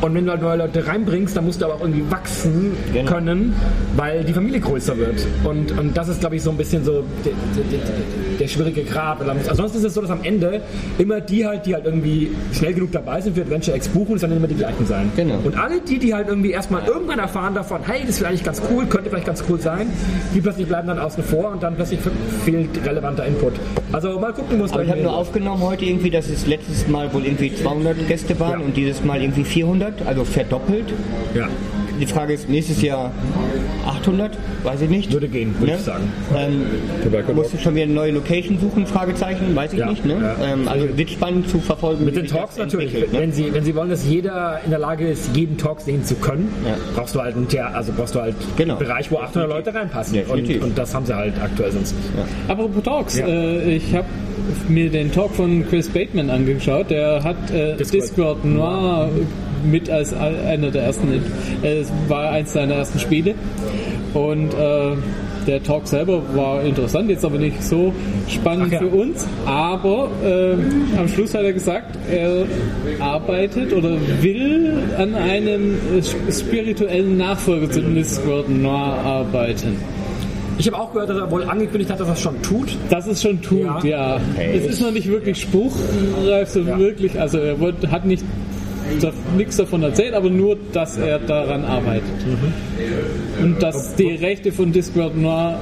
Und 0.00 0.14
wenn 0.14 0.24
du 0.24 0.30
halt 0.32 0.40
neue 0.42 0.56
Leute 0.58 0.86
reinbringst, 0.86 1.36
dann 1.36 1.44
musst 1.44 1.60
du 1.60 1.66
aber 1.66 1.74
auch 1.74 1.80
irgendwie 1.80 2.10
wachsen 2.10 2.72
Genau. 2.92 3.10
können, 3.10 3.54
weil 3.96 4.24
die 4.24 4.32
Familie 4.32 4.60
größer 4.60 4.96
wird. 4.96 5.26
Und, 5.44 5.76
und 5.78 5.96
das 5.96 6.08
ist, 6.08 6.20
glaube 6.20 6.36
ich, 6.36 6.42
so 6.42 6.50
ein 6.50 6.56
bisschen 6.56 6.84
so 6.84 7.04
der, 7.24 7.32
der, 7.32 7.78
der, 8.40 8.48
schwierige 8.48 8.82
Grad. 8.84 9.18
Ansonsten 9.28 9.78
ist 9.78 9.84
es 9.84 9.94
so, 9.94 10.00
dass 10.00 10.10
am 10.10 10.22
Ende 10.24 10.62
immer 10.98 11.20
die 11.20 11.46
halt, 11.46 11.66
die 11.66 11.74
halt 11.74 11.84
irgendwie 11.84 12.30
schnell 12.52 12.72
genug 12.74 12.92
dabei 12.92 13.20
sind 13.20 13.34
für 13.36 13.42
Adventure 13.42 13.76
X 13.76 13.88
buchen, 13.88 14.16
es 14.16 14.22
werden 14.22 14.36
immer 14.36 14.46
die 14.48 14.54
gleichen 14.54 14.86
sein. 14.86 15.10
Genau. 15.16 15.38
Und 15.44 15.56
alle 15.58 15.80
die, 15.80 15.98
die 15.98 16.14
halt 16.14 16.28
irgendwie 16.28 16.50
erstmal 16.52 16.84
irgendwann 16.86 17.18
erfahren 17.18 17.54
davon, 17.54 17.80
hey, 17.86 18.02
das 18.06 18.20
wäre 18.20 18.30
eigentlich 18.30 18.44
ganz 18.44 18.62
cool, 18.70 18.86
könnte 18.86 19.10
vielleicht 19.10 19.26
ganz 19.26 19.44
cool 19.48 19.60
sein, 19.60 19.86
die 20.34 20.40
plötzlich 20.40 20.66
bleiben 20.66 20.88
dann 20.88 20.98
außen 20.98 21.22
vor 21.22 21.50
und 21.50 21.62
dann 21.62 21.76
plötzlich 21.76 22.00
fehlt 22.44 22.68
relevanter 22.84 23.26
Input. 23.26 23.52
Also 23.92 24.18
mal 24.18 24.32
gucken, 24.32 24.60
es 24.62 24.72
Aber 24.72 24.82
ich 24.84 24.90
habe 24.90 25.02
nur 25.02 25.14
aufgenommen 25.14 25.62
heute 25.62 25.84
irgendwie, 25.84 26.10
dass 26.10 26.28
es 26.28 26.46
letztes 26.46 26.88
Mal 26.88 27.12
wohl 27.12 27.24
irgendwie 27.26 27.54
200 27.54 28.08
Gäste 28.08 28.38
waren 28.40 28.60
Ja. 28.60 28.66
und 28.66 28.76
dieses 28.76 29.04
Mal 29.04 29.20
irgendwie 29.20 29.44
400, 29.44 29.89
also 30.06 30.24
verdoppelt. 30.24 30.92
Ja, 31.34 31.48
Die 32.00 32.06
Frage 32.06 32.32
ist, 32.32 32.48
nächstes 32.48 32.80
Jahr 32.80 33.10
800? 33.86 34.36
Weiß 34.62 34.80
ich 34.82 34.88
nicht. 34.90 35.12
würde 35.12 35.28
gehen, 35.28 35.54
würde 35.58 35.72
Ne? 35.72 35.78
ich 35.78 35.84
sagen. 35.84 36.04
Ähm, 36.34 37.34
musst 37.34 37.52
du 37.52 37.58
schon 37.58 37.74
wieder 37.74 37.84
eine 37.84 37.92
neue 37.94 38.12
Location 38.12 38.58
suchen? 38.58 38.86
Fragezeichen, 38.86 39.54
weiß 39.54 39.72
ich 39.74 39.78
Ja, 39.80 39.90
nicht. 39.90 40.04
Ne? 40.06 40.14
ja. 40.40 40.52
Ähm, 40.52 40.66
also 40.68 40.86
wird 40.96 41.10
spannend 41.10 41.48
zu 41.48 41.58
verfolgen. 41.60 42.04
Mit 42.04 42.16
den 42.16 42.26
Talks 42.26 42.56
natürlich. 42.56 42.92
Ne? 42.94 43.04
Wenn 43.12 43.32
Sie, 43.32 43.52
wenn 43.52 43.64
Sie 43.64 43.74
wollen, 43.74 43.90
dass 43.90 44.06
jeder 44.06 44.60
in 44.64 44.70
der 44.70 44.78
Lage 44.78 45.08
ist, 45.08 45.36
jeden 45.36 45.58
Talk 45.58 45.80
sehen 45.82 46.04
zu 46.04 46.14
können, 46.16 46.48
Ja. 46.66 46.74
brauchst 46.94 47.14
du 47.14 47.20
halt 47.20 47.36
einen, 47.36 47.48
Thea- 47.48 47.70
also 47.72 47.92
brauchst 47.96 48.14
du 48.14 48.20
halt 48.20 48.34
Genau. 48.56 48.76
einen 48.78 48.86
Bereich, 48.86 49.10
wo 49.10 49.18
800 49.18 49.48
Leute 49.50 49.74
reinpassen. 49.74 50.20
Und, 50.28 50.62
und 50.62 50.78
das 50.78 50.94
haben 50.94 51.04
sie 51.06 51.14
halt 51.14 51.34
aktuell 51.42 51.72
sonst 51.72 51.94
nicht. 51.96 52.08
Apropos 52.48 52.82
Talks, 52.82 53.18
Ja. 53.18 53.26
äh, 53.26 53.76
ich 53.76 53.94
habe 53.94 54.06
mir 54.68 54.90
den 54.90 55.12
Talk 55.12 55.32
von 55.34 55.66
Chris 55.68 55.88
Bateman 55.88 56.30
angeschaut. 56.30 56.90
Der 56.90 57.22
hat 57.22 57.50
äh, 57.50 57.76
Discord. 57.76 58.02
Discord. 58.02 58.44
Noir 58.44 59.08
mit 59.64 59.90
als 59.90 60.12
einer 60.14 60.70
der 60.70 60.82
ersten, 60.82 61.12
äh, 61.62 61.78
es 61.78 61.92
war 62.08 62.30
eins 62.30 62.52
seiner 62.52 62.74
ersten 62.74 62.98
Spiele. 62.98 63.34
Und 64.14 64.52
äh, 64.54 64.96
der 65.46 65.62
Talk 65.62 65.86
selber 65.86 66.22
war 66.34 66.62
interessant, 66.62 67.08
jetzt 67.10 67.24
aber 67.24 67.38
nicht 67.38 67.62
so 67.62 67.92
spannend 68.28 68.72
ja. 68.72 68.78
für 68.78 68.88
uns. 68.88 69.26
Aber 69.46 70.08
äh, 70.24 70.52
am 70.98 71.08
Schluss 71.08 71.34
hat 71.34 71.42
er 71.42 71.52
gesagt, 71.52 71.96
er 72.10 72.44
arbeitet 73.00 73.72
oder 73.72 73.96
will 74.20 74.74
an 74.98 75.14
einem 75.14 75.76
spirituellen 76.30 77.16
Nachfolger 77.16 77.70
zu 77.70 77.82
Discord 77.82 78.48
Noir 78.48 78.98
arbeiten. 79.04 79.76
Ich 80.58 80.66
habe 80.66 80.78
auch 80.78 80.92
gehört, 80.92 81.08
dass 81.08 81.16
er 81.16 81.30
wohl 81.30 81.44
angekündigt 81.44 81.90
hat, 81.90 82.00
dass 82.00 82.08
er 82.08 82.12
es 82.12 82.20
schon 82.20 82.42
tut. 82.42 82.76
Das 82.90 83.06
ist 83.06 83.22
schon 83.22 83.40
tut, 83.40 83.62
Ja. 83.62 83.80
ja. 83.82 84.20
Es 84.36 84.66
ist 84.66 84.82
noch 84.82 84.90
nicht 84.92 85.08
wirklich 85.08 85.40
spruchreif, 85.40 86.50
so 86.50 86.66
wirklich. 86.66 87.18
Also 87.18 87.38
er 87.38 87.56
hat 87.90 88.04
nicht 88.04 88.22
nichts 89.36 89.56
davon 89.56 89.82
erzählt, 89.82 90.14
aber 90.14 90.30
nur, 90.30 90.56
dass 90.72 90.96
er 90.96 91.18
daran 91.18 91.64
arbeitet. 91.64 92.04
Und 93.42 93.62
dass 93.62 93.94
die 93.96 94.14
Rechte 94.14 94.52
von 94.52 94.72
Discworld 94.72 95.16
Noir 95.16 95.58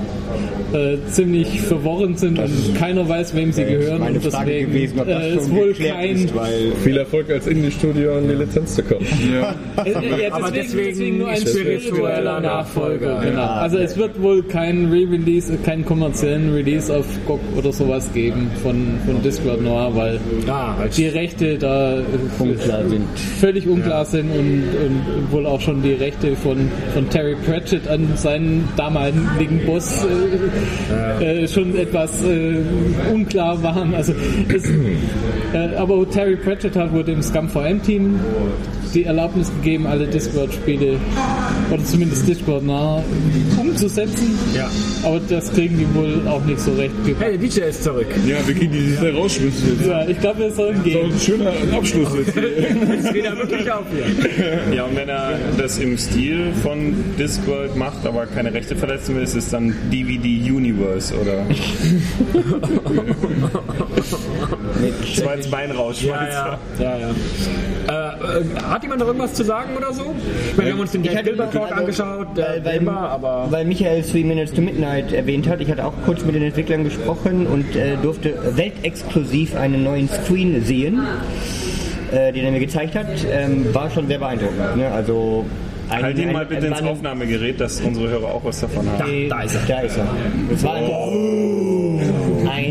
äh, 0.73 0.97
ziemlich 1.11 1.61
verworren 1.61 2.17
sind 2.17 2.39
und 2.39 2.75
keiner 2.77 3.09
weiß, 3.09 3.35
wem 3.35 3.53
sie 3.53 3.65
gehören. 3.65 4.01
meine 4.01 4.19
und 4.19 4.31
Frage 4.31 4.51
deswegen 4.51 4.73
gewesen, 4.73 5.01
ob 5.01 5.07
das 5.09 5.23
äh, 5.25 5.31
schon 5.31 5.39
ist 5.39 5.51
wohl 5.51 5.75
kein. 5.75 6.17
ist, 6.17 6.35
weil 6.35 6.73
Viel 6.83 6.97
Erfolg 6.97 7.31
als 7.31 7.47
Indie-Studio 7.47 8.17
an 8.19 8.29
die 8.29 8.35
Lizenz 8.35 8.75
zu 8.75 8.83
kommen. 8.83 9.07
Äh, 9.85 9.91
äh, 9.91 10.25
ja, 10.25 10.33
Aber 10.33 10.51
deswegen, 10.51 10.89
deswegen 10.89 10.89
deswegen 10.89 11.19
nur 11.19 11.29
ein 11.29 11.47
spiritueller 11.47 12.41
Nachfolger. 12.41 13.21
Genau. 13.21 13.43
Also 13.43 13.79
es 13.79 13.97
wird 13.97 14.21
wohl 14.21 14.43
keinen 14.43 14.91
Re-Release, 14.91 15.57
keinen 15.65 15.85
kommerziellen 15.85 16.53
Release 16.53 16.95
auf 16.95 17.07
GOG 17.27 17.41
oder 17.57 17.73
sowas 17.73 18.11
geben 18.13 18.51
von, 18.63 18.99
von 19.07 19.23
Discworld 19.23 19.63
Noir, 19.63 19.95
weil 19.95 20.21
Ah, 20.49 20.75
die 20.97 21.07
Rechte 21.07 21.59
da 21.59 21.99
unklar 22.39 22.89
sind. 22.89 23.07
Völlig 23.41 23.67
unklar 23.69 24.05
sind 24.05 24.31
und, 24.31 24.63
und 24.63 25.33
wohl 25.33 25.47
auch 25.47 25.61
schon 25.61 25.83
die 25.83 25.93
Rechte 25.95 26.37
von, 26.37 26.71
von 26.95 27.09
Terry 27.11 27.37
Pratchett 27.47 27.87
an 27.89 28.09
seinen 28.17 28.69
damaligen 28.77 29.65
Boss 29.67 30.05
äh, 31.21 31.43
äh, 31.45 31.49
schon 31.49 31.77
etwas 31.77 32.23
äh, 32.23 32.59
unklar 33.13 33.63
waren. 33.63 33.95
Also 33.95 34.13
es, 34.55 34.65
äh, 35.53 35.77
aber 35.77 36.09
Terry 36.11 36.37
Pratchett 36.37 36.77
hat 36.77 36.93
wohl 36.93 37.05
dem 37.05 37.23
Scum 37.23 37.49
VM-Team 37.49 38.19
die 38.95 39.05
Erlaubnis 39.05 39.51
gegeben, 39.57 39.87
alle 39.87 40.07
Discord-Spiele 40.07 40.97
oder 41.71 41.85
zumindest 41.85 42.27
Discord 42.27 42.65
nah 42.65 43.03
umzusetzen. 43.59 44.39
Ja. 44.57 44.69
Aber 45.05 45.21
das 45.29 45.53
kriegen 45.53 45.77
die 45.79 45.95
wohl 45.95 46.27
auch 46.27 46.43
nicht 46.45 46.59
so 46.61 46.73
recht 46.73 46.95
gebacken. 47.05 47.23
Hey, 47.31 47.39
der 47.39 47.49
DJ 47.49 47.61
ist 47.69 47.85
zurück. 47.85 48.07
Ja, 48.27 48.37
wir 48.47 48.55
kriegen 48.55 48.73
die 48.73 48.81
sich 48.81 48.99
da 49.01 49.11
rausschmissen 49.11 49.77
jetzt. 49.79 49.87
Ja, 49.89 50.09
ich 50.09 50.19
glaube, 50.21 50.39
wir 50.41 50.51
sollen 50.53 50.77
Das 50.77 50.85
gehen. 50.85 51.09
ist 51.11 51.15
ein 51.15 51.21
schöner 51.21 51.53
Abschluss 51.77 52.09
jetzt. 52.17 52.35
Jetzt 53.09 53.15
geht 53.15 53.25
er 53.25 53.37
wirklich 53.39 53.71
auf 53.73 53.85
hier. 53.91 54.05
Ja, 54.75 54.85
und 54.85 54.95
wenn 54.97 55.09
er 55.09 55.39
das 55.57 55.79
im 55.79 55.97
Stil 55.97 56.53
von 56.63 56.95
Discworld 57.19 57.75
macht, 57.77 58.05
aber 58.07 58.27
keine 58.27 58.53
Rechte 58.53 58.77
verletzen 58.77 59.17
will, 59.17 59.23
ist 59.23 59.35
es 59.35 59.49
dann 59.51 59.75
DVD 59.91 60.51
Universe 60.51 61.15
oder 61.15 61.45
ins 65.37 65.51
Bein 65.51 65.71
raus, 65.71 66.03
Ja, 66.03 66.17
Schweizer. 66.19 66.59
ja, 66.79 66.99
ja, 66.99 67.01
ja. 67.09 67.11
Äh, 67.89 68.41
äh, 68.41 68.45
hat 68.63 68.83
jemand 68.83 69.01
noch 69.01 69.07
irgendwas 69.07 69.33
zu 69.35 69.45
sagen 69.45 69.77
oder 69.77 69.93
so? 69.93 70.15
Ich 70.51 70.57
meine, 70.57 70.69
wir 70.69 70.73
haben 70.75 70.81
uns 70.81 70.93
den 70.93 71.09
hatte 71.09 71.23
Gilbert 71.25 71.53
Talk 71.53 71.73
angeschaut, 71.73 72.29
weil, 72.35 72.65
weil, 72.65 72.79
Gamer, 72.79 73.09
aber 73.09 73.47
weil 73.51 73.65
Michael 73.65 74.03
Three 74.03 74.25
Minutes 74.25 74.53
to 74.53 74.61
Midnight 74.61 75.13
erwähnt 75.13 75.49
hat. 75.49 75.61
Ich 75.61 75.71
hatte 75.71 75.85
auch 75.87 75.95
kurz 76.05 76.25
mit 76.25 76.35
den 76.35 76.43
Entwicklern 76.43 76.85
gesprochen 76.85 77.47
und 77.47 77.77
äh, 77.77 77.97
durfte 78.03 78.35
weltexklusiv 78.57 79.57
einen 79.57 79.85
neuen 79.85 80.09
Screen 80.09 80.63
sehen, 80.65 81.01
äh, 82.13 82.33
den 82.33 82.45
er 82.45 82.53
mir 82.53 82.61
gezeigt 82.61 82.95
hat. 82.95 83.07
Ähm, 83.31 83.73
war 83.75 83.91
schon 83.91 84.07
sehr 84.09 84.19
beeindruckend. 84.19 84.77
Ne? 84.77 84.91
Also 84.91 85.45
ein, 85.91 86.03
Halt 86.03 86.19
ihn 86.19 86.33
mal 86.33 86.45
bitte 86.47 86.67
ins 86.67 86.83
Aufnahmegerät, 86.83 87.61
dass 87.61 87.81
unsere 87.81 88.09
Hörer 88.11 88.27
auch 88.35 88.45
was 88.45 88.61
davon 88.61 88.87
haben. 88.91 89.11
Die- 89.11 89.29
da 89.29 89.41
ist 89.43 89.55
er. 89.55 89.61
Da 89.77 89.81
ist 89.83 89.97
er. 89.97 90.07
Es 90.53 90.63
war, 90.65 90.75
ein, 90.75 90.85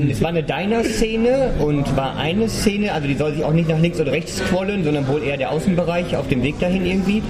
es 0.10 0.22
war 0.22 0.30
eine 0.30 0.44
Diner-Szene 0.44 1.52
und 1.60 1.95
war 1.98 2.15
eine 2.18 2.48
Szene, 2.49 2.94
also 2.94 3.07
die 3.07 3.15
soll 3.15 3.34
sich 3.34 3.44
auch 3.44 3.53
nicht 3.53 3.68
nach 3.69 3.80
links 3.80 3.99
oder 3.99 4.11
rechts 4.11 4.38
scrollen, 4.38 4.84
sondern 4.84 5.07
wohl 5.07 5.24
eher 5.24 5.38
der 5.38 5.52
Außenbereich 5.52 6.15
auf 6.15 6.28
dem 6.28 6.44
Weg 6.44 6.60
dahin 6.60 6.86
irgendwie. 6.86 7.22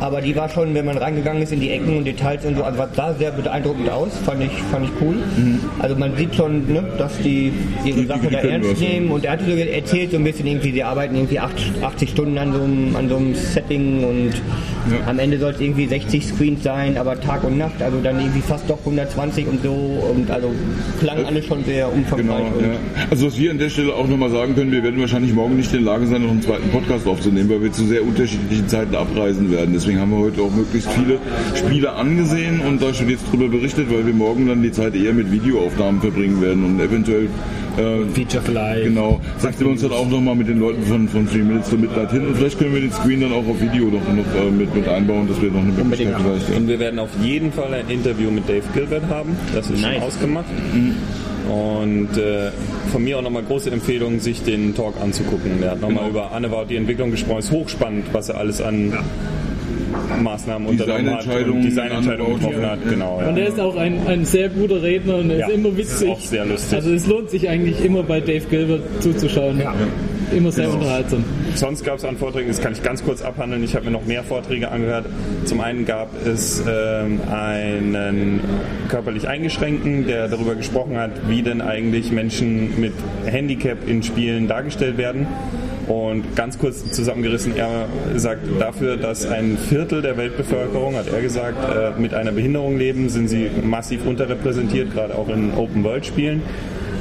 Aber 0.00 0.20
die 0.20 0.34
war 0.36 0.48
schon, 0.48 0.74
wenn 0.74 0.84
man 0.84 0.98
reingegangen 0.98 1.42
ist 1.42 1.52
in 1.52 1.60
die 1.60 1.70
Ecken 1.70 1.96
und 1.96 2.04
Details 2.04 2.44
und 2.44 2.56
so, 2.56 2.64
also 2.64 2.78
war- 2.78 2.88
sah 2.94 3.14
sehr 3.14 3.30
beeindruckend 3.30 3.88
aus, 3.90 4.10
fand 4.24 4.42
ich, 4.42 4.50
fand 4.70 4.84
ich 4.86 4.90
cool. 5.00 5.16
Also 5.78 5.96
man 5.96 6.16
sieht 6.16 6.34
schon, 6.34 6.72
ne, 6.72 6.84
dass 6.98 7.16
die 7.18 7.52
ihre 7.84 8.00
Die- 8.00 8.06
Sache 8.06 8.26
die 8.28 8.32
da 8.34 8.40
ernst 8.40 8.70
was, 8.72 8.80
ja. 8.80 8.88
nehmen 8.88 9.10
und 9.10 9.24
er 9.24 9.32
hatte 9.32 9.44
so 9.44 9.52
erzählt 9.56 10.10
so 10.10 10.16
ein 10.18 10.24
bisschen 10.24 10.46
irgendwie, 10.46 10.72
sie 10.72 10.82
arbeiten 10.82 11.14
irgendwie 11.14 11.38
acht- 11.38 11.54
80 11.82 12.10
Stunden 12.10 12.36
an 12.38 12.52
so 12.52 12.62
einem, 12.62 12.96
an 12.96 13.08
so 13.08 13.16
einem 13.16 13.34
Setting 13.34 14.04
und 14.04 14.32
am 15.06 15.18
Ende 15.18 15.38
soll 15.38 15.52
es 15.52 15.60
irgendwie 15.60 15.86
60 15.86 16.24
Screens 16.26 16.62
sein, 16.62 16.96
aber 16.96 17.20
Tag 17.20 17.42
und 17.44 17.58
Nacht, 17.58 17.82
also 17.82 17.98
dann 18.02 18.18
irgendwie 18.20 18.40
fast 18.42 18.68
doch 18.70 18.78
120 18.80 19.46
und 19.48 19.62
so 19.62 19.72
und 19.72 20.30
also 20.30 20.50
klang 21.00 21.24
alles 21.24 21.46
schon 21.46 21.64
sehr 21.64 21.92
umfangreich. 21.92 22.15
Genau, 22.16 22.38
und 22.38 22.62
ja. 22.62 22.76
Also 23.10 23.26
was 23.26 23.38
wir 23.38 23.50
an 23.50 23.58
der 23.58 23.70
Stelle 23.70 23.94
auch 23.94 24.08
nochmal 24.08 24.30
sagen 24.30 24.54
können, 24.54 24.72
wir 24.72 24.82
werden 24.82 25.00
wahrscheinlich 25.00 25.32
morgen 25.32 25.56
nicht 25.56 25.72
in 25.72 25.84
der 25.84 25.92
Lage 25.92 26.06
sein, 26.06 26.22
noch 26.22 26.30
einen 26.30 26.42
zweiten 26.42 26.68
Podcast 26.70 27.06
aufzunehmen, 27.06 27.48
weil 27.48 27.62
wir 27.62 27.72
zu 27.72 27.84
sehr 27.84 28.02
unterschiedlichen 28.02 28.68
Zeiten 28.68 28.94
abreisen 28.94 29.50
werden. 29.50 29.72
Deswegen 29.72 30.00
haben 30.00 30.10
wir 30.10 30.18
heute 30.18 30.42
auch 30.42 30.50
möglichst 30.50 30.90
viele 30.92 31.18
Spiele 31.54 31.92
angesehen 31.92 32.60
und 32.60 32.82
da 32.82 32.92
schon 32.94 33.08
jetzt 33.08 33.24
drüber 33.30 33.48
berichtet, 33.48 33.90
weil 33.90 34.06
wir 34.06 34.14
morgen 34.14 34.46
dann 34.46 34.62
die 34.62 34.72
Zeit 34.72 34.94
eher 34.94 35.12
mit 35.12 35.30
Videoaufnahmen 35.30 36.00
verbringen 36.00 36.40
werden 36.40 36.64
und 36.64 36.80
eventuell 36.80 37.28
äh, 37.76 38.04
Feature 38.14 38.42
vielleicht. 38.44 38.84
Genau, 38.84 39.20
setzen 39.38 39.60
wir 39.60 39.68
uns 39.68 39.82
dann 39.82 39.92
auch 39.92 40.08
nochmal 40.08 40.34
mit 40.34 40.48
den 40.48 40.60
Leuten 40.60 40.82
von, 40.84 41.08
von 41.08 41.28
Three 41.28 41.38
Minutes 41.42 41.70
to 41.70 41.76
Midnight 41.76 42.10
hin 42.10 42.26
und 42.26 42.36
vielleicht 42.36 42.58
können 42.58 42.74
wir 42.74 42.80
den 42.80 42.92
Screen 42.92 43.20
dann 43.20 43.32
auch 43.32 43.46
auf 43.46 43.60
Video 43.60 43.86
noch, 43.86 44.00
noch 44.12 44.40
äh, 44.40 44.50
mit, 44.50 44.74
mit 44.74 44.88
einbauen, 44.88 45.28
dass 45.28 45.40
wir 45.40 45.50
noch 45.50 45.60
eine 45.60 45.72
Möglichkeit 45.72 46.12
ja. 46.12 46.18
vielleicht. 46.18 46.48
Ja. 46.50 46.56
Und 46.56 46.68
wir 46.68 46.78
werden 46.78 46.98
auf 46.98 47.10
jeden 47.22 47.52
Fall 47.52 47.74
ein 47.74 47.88
Interview 47.88 48.30
mit 48.30 48.48
Dave 48.48 48.64
Gilbert 48.74 49.08
haben. 49.08 49.36
Das 49.54 49.70
ist 49.70 49.80
schon 49.80 49.90
Nice. 49.90 50.02
ausgemacht. 50.02 50.46
Und 51.48 52.18
äh, 52.18 52.50
von 52.90 53.04
mir 53.04 53.18
auch 53.18 53.22
nochmal 53.22 53.44
große 53.44 53.70
Empfehlung, 53.70 54.18
sich 54.18 54.42
den 54.42 54.74
Talk 54.74 54.94
anzugucken. 55.00 55.60
Der 55.60 55.72
hat 55.72 55.80
nochmal 55.80 56.08
über 56.08 56.32
Annewa 56.32 56.62
und 56.62 56.70
die 56.70 56.76
Entwicklung 56.76 57.12
gesprochen. 57.12 57.38
Ist 57.38 57.52
hochspannend, 57.52 58.06
was 58.12 58.28
er 58.28 58.38
alles 58.38 58.60
an 58.60 58.92
Maßnahmen 60.22 60.68
unternommen 60.68 61.14
hat 61.14 61.26
und 61.26 61.62
Designentscheidungen 61.62 62.34
getroffen 62.38 62.62
ja. 62.62 62.70
hat. 62.70 62.78
Genau, 62.88 63.16
Und 63.18 63.36
er 63.36 63.44
ja. 63.44 63.48
ist 63.48 63.60
auch 63.60 63.76
ein, 63.76 64.06
ein 64.06 64.24
sehr 64.24 64.48
guter 64.48 64.82
Redner 64.82 65.16
und 65.16 65.30
er 65.30 65.38
Ja, 65.38 65.48
ist 65.48 65.54
immer 65.54 65.70
das 65.70 65.78
ist 65.78 66.00
witzig. 66.00 66.10
auch 66.10 66.20
sehr 66.20 66.44
lustig. 66.46 66.74
Also 66.76 66.92
es 66.92 67.06
lohnt 67.06 67.30
sich 67.30 67.48
eigentlich 67.48 67.84
immer 67.84 68.02
bei 68.02 68.20
Dave 68.20 68.46
Gilbert 68.48 68.82
zuzuschauen. 69.02 69.60
Ja. 69.60 69.74
Immer 70.34 70.50
sehr 70.50 70.72
unterhaltsam. 70.72 71.24
Sonst 71.54 71.84
gab 71.84 71.98
es 71.98 72.04
an 72.04 72.16
Vorträgen, 72.16 72.48
das 72.48 72.60
kann 72.60 72.72
ich 72.72 72.82
ganz 72.82 73.04
kurz 73.04 73.22
abhandeln, 73.22 73.62
ich 73.62 73.76
habe 73.76 73.84
mir 73.84 73.92
noch 73.92 74.04
mehr 74.06 74.24
Vorträge 74.24 74.70
angehört. 74.70 75.06
Zum 75.44 75.60
einen 75.60 75.84
gab 75.86 76.08
es 76.26 76.62
ähm, 76.68 77.20
einen 77.30 78.40
körperlich 78.88 79.28
Eingeschränkten, 79.28 80.06
der 80.06 80.26
darüber 80.28 80.56
gesprochen 80.56 80.96
hat, 80.98 81.12
wie 81.28 81.42
denn 81.42 81.60
eigentlich 81.60 82.10
Menschen 82.10 82.80
mit 82.80 82.92
Handicap 83.24 83.88
in 83.88 84.02
Spielen 84.02 84.48
dargestellt 84.48 84.98
werden. 84.98 85.28
Und 85.88 86.34
ganz 86.34 86.58
kurz 86.58 86.90
zusammengerissen, 86.90 87.56
er 87.56 87.86
sagt, 88.16 88.40
dafür, 88.58 88.96
dass 88.96 89.24
ein 89.24 89.56
Viertel 89.56 90.02
der 90.02 90.16
Weltbevölkerung, 90.16 90.96
hat 90.96 91.08
er 91.12 91.20
gesagt, 91.22 91.58
äh, 91.72 92.00
mit 92.00 92.12
einer 92.12 92.32
Behinderung 92.32 92.76
leben, 92.76 93.08
sind 93.08 93.28
sie 93.28 93.48
massiv 93.62 94.04
unterrepräsentiert, 94.04 94.92
gerade 94.92 95.14
auch 95.14 95.28
in 95.28 95.54
Open-World-Spielen. 95.54 96.42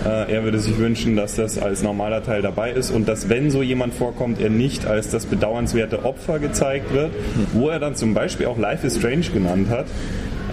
Äh, 0.05 0.31
Er 0.31 0.43
würde 0.43 0.59
sich 0.59 0.77
wünschen, 0.77 1.15
dass 1.15 1.35
das 1.35 1.57
als 1.57 1.81
normaler 1.81 2.23
Teil 2.23 2.43
dabei 2.43 2.71
ist 2.71 2.91
und 2.91 3.07
dass, 3.07 3.27
wenn 3.27 3.49
so 3.49 3.63
jemand 3.63 3.95
vorkommt, 3.95 4.39
er 4.39 4.51
nicht 4.51 4.85
als 4.85 5.09
das 5.09 5.25
bedauernswerte 5.25 6.05
Opfer 6.05 6.37
gezeigt 6.37 6.93
wird, 6.93 7.09
wo 7.53 7.69
er 7.69 7.79
dann 7.79 7.95
zum 7.95 8.13
Beispiel 8.13 8.45
auch 8.45 8.59
Life 8.59 8.85
is 8.85 8.97
Strange 8.97 9.25
genannt 9.33 9.69
hat. 9.71 9.87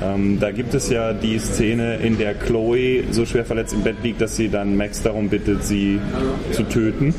Ähm, 0.03 0.39
da 0.41 0.53
gibt 0.53 0.73
es 0.73 0.89
ja 0.89 1.13
die 1.13 1.39
Szene, 1.39 1.97
in 1.97 2.17
der 2.17 2.35
Chloe 2.35 3.05
so 3.11 3.27
schwer 3.27 3.45
verletzt 3.45 3.75
im 3.75 3.83
Bett 3.83 3.97
liegt, 4.03 4.21
dass 4.23 4.37
sie 4.37 4.49
dann 4.49 4.77
Max 4.77 5.03
darum 5.03 5.29
bittet, 5.29 5.65
sie 5.65 6.01
zu 6.53 6.63
töten. 6.63 7.15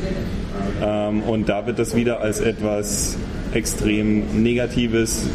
Ähm, 0.81 1.23
und 1.23 1.49
da 1.49 1.65
wird 1.65 1.79
das 1.79 1.95
wieder 1.95 2.21
als 2.21 2.39
etwas 2.39 3.17
extrem 3.53 4.41
Negatives, 4.43 5.25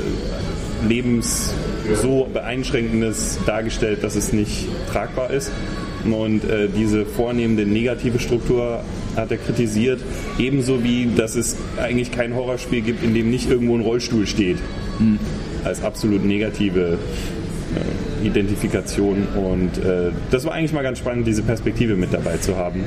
Lebens 0.88 1.52
so 1.94 2.28
beeinschränkendes 2.32 3.38
dargestellt, 3.46 4.02
dass 4.02 4.16
es 4.16 4.32
nicht 4.32 4.66
tragbar 4.90 5.30
ist. 5.30 5.50
Und 6.04 6.44
äh, 6.44 6.68
diese 6.68 7.04
vornehmende 7.04 7.66
negative 7.66 8.18
Struktur 8.18 8.80
hat 9.16 9.30
er 9.30 9.36
kritisiert, 9.38 10.00
ebenso 10.38 10.84
wie, 10.84 11.08
dass 11.16 11.34
es 11.34 11.56
eigentlich 11.80 12.12
kein 12.12 12.34
Horrorspiel 12.34 12.82
gibt, 12.82 13.02
in 13.02 13.14
dem 13.14 13.30
nicht 13.30 13.50
irgendwo 13.50 13.74
ein 13.74 13.80
Rollstuhl 13.80 14.26
steht. 14.26 14.58
Als 15.64 15.82
absolut 15.82 16.24
negative 16.24 16.98
äh, 18.22 18.26
Identifikation. 18.26 19.26
Und 19.34 19.78
äh, 19.84 20.10
das 20.30 20.44
war 20.44 20.52
eigentlich 20.52 20.72
mal 20.72 20.82
ganz 20.82 20.98
spannend, 20.98 21.26
diese 21.26 21.42
Perspektive 21.42 21.96
mit 21.96 22.12
dabei 22.12 22.36
zu 22.38 22.56
haben, 22.56 22.84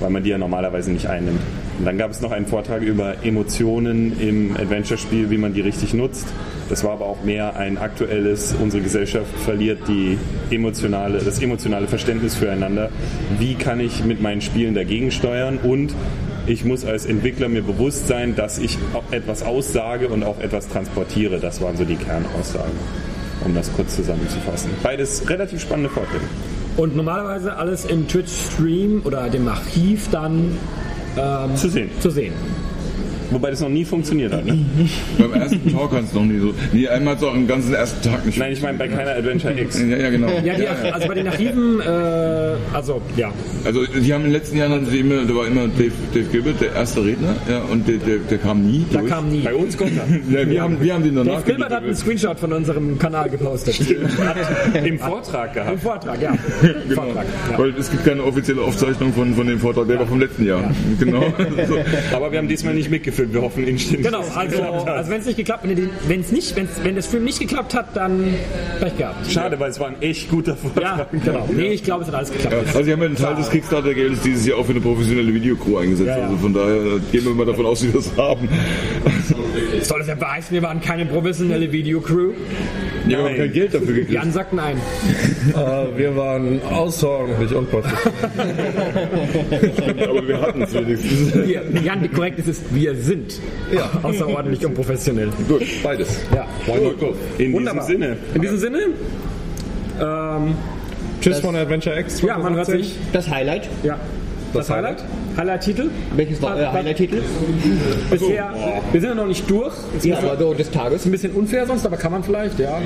weil 0.00 0.10
man 0.10 0.22
die 0.22 0.30
ja 0.30 0.38
normalerweise 0.38 0.90
nicht 0.90 1.06
einnimmt. 1.06 1.40
Und 1.78 1.84
dann 1.84 1.96
gab 1.98 2.10
es 2.10 2.20
noch 2.20 2.32
einen 2.32 2.46
Vortrag 2.46 2.82
über 2.82 3.24
Emotionen 3.24 4.18
im 4.20 4.56
Adventure-Spiel, 4.56 5.30
wie 5.30 5.38
man 5.38 5.54
die 5.54 5.60
richtig 5.60 5.94
nutzt. 5.94 6.26
Das 6.68 6.84
war 6.84 6.92
aber 6.92 7.06
auch 7.06 7.22
mehr 7.22 7.56
ein 7.56 7.78
aktuelles, 7.78 8.54
unsere 8.60 8.82
Gesellschaft 8.82 9.30
verliert 9.44 9.80
die 9.88 10.18
emotionale, 10.50 11.18
das 11.18 11.40
emotionale 11.40 11.86
Verständnis 11.86 12.34
füreinander. 12.34 12.90
Wie 13.38 13.54
kann 13.54 13.80
ich 13.80 14.04
mit 14.04 14.20
meinen 14.20 14.40
Spielen 14.40 14.74
dagegen 14.74 15.10
steuern 15.10 15.58
und 15.58 15.94
ich 16.48 16.64
muss 16.64 16.84
als 16.84 17.04
Entwickler 17.04 17.48
mir 17.48 17.62
bewusst 17.62 18.08
sein, 18.08 18.34
dass 18.34 18.58
ich 18.58 18.78
auch 18.94 19.12
etwas 19.12 19.42
aussage 19.42 20.08
und 20.08 20.24
auch 20.24 20.40
etwas 20.40 20.68
transportiere. 20.68 21.38
Das 21.40 21.60
waren 21.60 21.76
so 21.76 21.84
die 21.84 21.96
Kernaussagen, 21.96 22.72
um 23.44 23.54
das 23.54 23.70
kurz 23.74 23.96
zusammenzufassen. 23.96 24.70
Beides 24.82 25.28
relativ 25.28 25.60
spannende 25.60 25.90
Vorträge. 25.90 26.24
Und 26.78 26.94
normalerweise 26.94 27.56
alles 27.56 27.84
im 27.86 28.06
Twitch-Stream 28.06 29.02
oder 29.04 29.28
dem 29.28 29.48
Archiv 29.48 30.08
dann 30.12 30.56
ähm, 31.16 31.56
Zu 31.56 31.68
sehen. 31.70 31.90
zu 31.98 32.08
sehen. 32.08 32.32
Wobei 33.30 33.50
das 33.50 33.60
noch 33.60 33.68
nie 33.68 33.84
funktioniert 33.84 34.32
hat. 34.32 34.44
Ne? 34.44 34.58
Beim 35.18 35.32
ersten 35.34 35.72
Talk 35.72 35.92
hat 35.92 36.04
es 36.04 36.12
noch 36.12 36.24
nie 36.24 36.38
so. 36.38 36.54
Nee, 36.72 36.88
einmal 36.88 37.14
hat 37.14 37.22
es 37.22 37.28
auch 37.28 37.34
den 37.34 37.46
ganzen 37.46 37.74
ersten 37.74 38.08
Tag 38.08 38.24
nicht. 38.24 38.38
Nein, 38.38 38.52
ich 38.52 38.62
meine 38.62 38.78
bei 38.78 38.88
keiner 38.88 39.10
Adventure 39.10 39.58
X. 39.60 39.80
Ja, 39.80 39.96
ja, 39.96 40.10
genau. 40.10 40.28
Ja, 40.44 40.54
die, 40.54 40.66
also 40.66 41.08
bei 41.08 41.14
den 41.14 41.28
Archiven, 41.28 41.80
äh, 41.80 42.54
also 42.72 43.02
ja. 43.16 43.32
Also 43.64 43.84
die 43.86 44.12
haben 44.12 44.24
in 44.24 44.30
den 44.30 44.32
letzten 44.32 44.56
Jahren 44.56 44.72
hatten 44.72 44.86
sie 44.86 45.00
immer, 45.00 45.24
da 45.24 45.34
war 45.34 45.46
immer 45.46 45.68
Dave, 45.68 45.92
Dave 46.14 46.26
Gilbert, 46.30 46.60
der 46.60 46.72
erste 46.74 47.04
Redner, 47.04 47.36
ja, 47.50 47.60
und 47.70 47.86
der, 47.86 47.96
der, 47.96 48.18
der 48.18 48.38
kam 48.38 48.66
nie. 48.66 48.84
Da 48.90 49.00
durch. 49.00 49.10
kam 49.10 49.28
nie. 49.28 49.40
Bei 49.40 49.54
uns 49.54 49.76
kommt 49.76 49.92
er. 49.96 50.06
ja, 50.40 50.48
wir 50.48 50.62
haben, 50.62 50.80
wir 50.80 50.94
haben 50.94 51.04
den 51.04 51.16
danach. 51.16 51.34
Dave 51.34 51.44
Gilbert 51.44 51.72
hat 51.72 51.82
einen 51.82 51.96
Screenshot 51.96 52.40
von 52.40 52.52
unserem 52.52 52.98
Kanal 52.98 53.28
gepostet. 53.28 53.78
Im 54.84 54.98
Vortrag 54.98 55.48
Im 55.48 55.54
gehabt. 55.54 55.82
Vortrag, 55.82 56.22
ja. 56.22 56.32
Genau. 56.62 57.02
Vortrag, 57.02 57.26
ja. 57.50 57.58
Weil 57.58 57.74
es 57.78 57.90
gibt 57.90 58.04
keine 58.04 58.22
offizielle 58.22 58.62
Aufzeichnung 58.62 59.12
von, 59.12 59.34
von 59.34 59.46
dem 59.46 59.58
Vortrag, 59.58 59.86
der 59.86 59.98
war 59.98 60.06
vom 60.06 60.20
letzten 60.20 60.46
Jahr. 60.46 60.72
Genau. 60.98 61.24
So. 61.68 61.78
Aber 62.14 62.32
wir 62.32 62.38
haben 62.38 62.48
diesmal 62.48 62.74
nicht 62.74 62.90
mitgefilmt. 63.18 63.32
Wir 63.34 63.42
hoffen 63.42 63.66
inständig. 63.66 64.06
Genau, 64.06 64.20
es 64.20 64.36
also, 64.36 64.62
hat. 64.64 64.88
also 64.88 65.10
wenn 65.10 65.20
es 65.20 65.26
nicht 65.26 65.36
geklappt, 65.36 65.64
wenn, 65.64 65.70
ihr 65.70 65.76
den- 65.76 65.90
wenn's 66.06 66.32
nicht, 66.32 66.54
wenn's, 66.56 66.70
wenn 66.82 66.96
das 66.96 67.06
Film 67.06 67.24
nicht 67.24 67.40
geklappt 67.40 67.74
hat, 67.74 67.96
dann 67.96 68.24
Pech 68.80 68.96
gehabt. 68.96 69.30
Schade, 69.30 69.58
weil 69.60 69.70
es 69.70 69.80
war 69.80 69.88
ein 69.88 70.00
echt 70.02 70.28
guter 70.30 70.52
Ja, 70.52 70.56
Vortrag. 70.56 71.08
genau. 71.24 71.48
Nee, 71.52 71.68
ich 71.72 71.84
glaube, 71.84 72.02
es 72.02 72.08
hat 72.08 72.14
alles 72.16 72.32
geklappt. 72.32 72.52
Ja, 72.54 72.58
also 72.60 72.82
sie 72.82 72.92
haben 72.92 73.00
ja 73.00 73.06
einen 73.06 73.16
Teil 73.16 73.34
des 73.36 73.50
Kickstarter-Geldes 73.50 74.22
dieses 74.22 74.46
Jahr 74.46 74.58
auch 74.58 74.64
für 74.66 74.72
eine 74.72 74.80
professionelle 74.80 75.32
Videocrew 75.34 75.78
eingesetzt. 75.78 76.08
Ja, 76.08 76.18
ja. 76.18 76.24
Also 76.24 76.36
von 76.38 76.54
daher 76.54 76.98
gehen 77.12 77.24
wir 77.24 77.34
mal 77.34 77.46
davon 77.46 77.66
aus, 77.66 77.80
dass 77.80 77.88
sie 77.88 77.92
das 77.92 78.16
haben. 78.16 78.48
Soll 79.82 79.98
das 80.00 80.08
ja 80.08 80.14
beweisen, 80.14 80.52
wir 80.52 80.62
waren 80.62 80.80
keine 80.80 81.06
professionelle 81.06 81.70
Videocrew? 81.70 82.32
Ja, 83.10 83.18
wir 83.18 83.24
haben 83.28 83.36
kein 83.36 83.52
Geld 83.52 83.74
dafür 83.74 83.86
gekriegt. 83.94 84.10
Jan 84.12 84.32
sagt 84.32 84.52
nein. 84.52 84.76
Äh, 85.54 85.98
wir 85.98 86.16
waren 86.16 86.60
außerordentlich 86.62 87.54
unprofessionell. 87.54 90.08
Aber 90.08 90.28
wir 90.28 90.40
hatten 90.40 90.62
es 90.62 90.74
wenigstens. 90.74 91.34
Wir, 91.34 91.62
Jan, 91.82 92.02
wie 92.02 92.08
korrekt 92.08 92.38
ist 92.38 92.48
es, 92.48 92.60
wir 92.70 92.94
sind 92.94 93.40
Ja. 93.72 93.90
außerordentlich 94.02 94.64
unprofessionell. 94.66 95.28
Gut, 95.48 95.62
beides. 95.82 96.20
Ja. 96.34 96.46
Not 96.74 97.00
both? 97.00 97.16
In 97.38 97.52
Wunderbar. 97.52 97.86
diesem 97.86 98.00
Sinne. 98.02 98.16
In 98.34 98.42
diesem 98.42 98.58
Sinne, 98.58 98.78
ähm, 100.00 100.54
Tschüss 101.20 101.40
von 101.40 101.56
Adventure 101.56 101.98
X. 101.98 102.22
ja, 102.22 102.38
man 102.38 102.54
hört 102.54 102.66
2018. 102.66 102.82
sich. 102.82 102.96
Das 103.12 103.28
Highlight. 103.30 103.68
Ja. 103.82 103.98
Das, 104.52 104.70
Highlight? 104.70 105.04
Highlight-Titel? 105.36 105.90
Welches 106.16 106.40
war 106.40 106.56
euer 106.56 106.72
Highlight-Titel? 106.72 107.22
Bisher, 108.10 108.50
wir 108.92 109.00
sind 109.00 109.10
ja 109.10 109.14
noch 109.14 109.26
nicht 109.26 109.48
durch. 109.50 109.74
Ist 109.96 110.06
Ja, 110.06 110.18
aber 110.18 110.38
so 110.38 110.54
des 110.54 110.70
Tages. 110.70 111.00
ist 111.00 111.06
ein 111.06 111.12
bisschen 111.12 111.32
unfair 111.32 111.66
sonst, 111.66 111.84
aber 111.86 111.96
kann 111.96 112.12
man 112.12 112.22
vielleicht, 112.24 112.58
ja. 112.58 112.80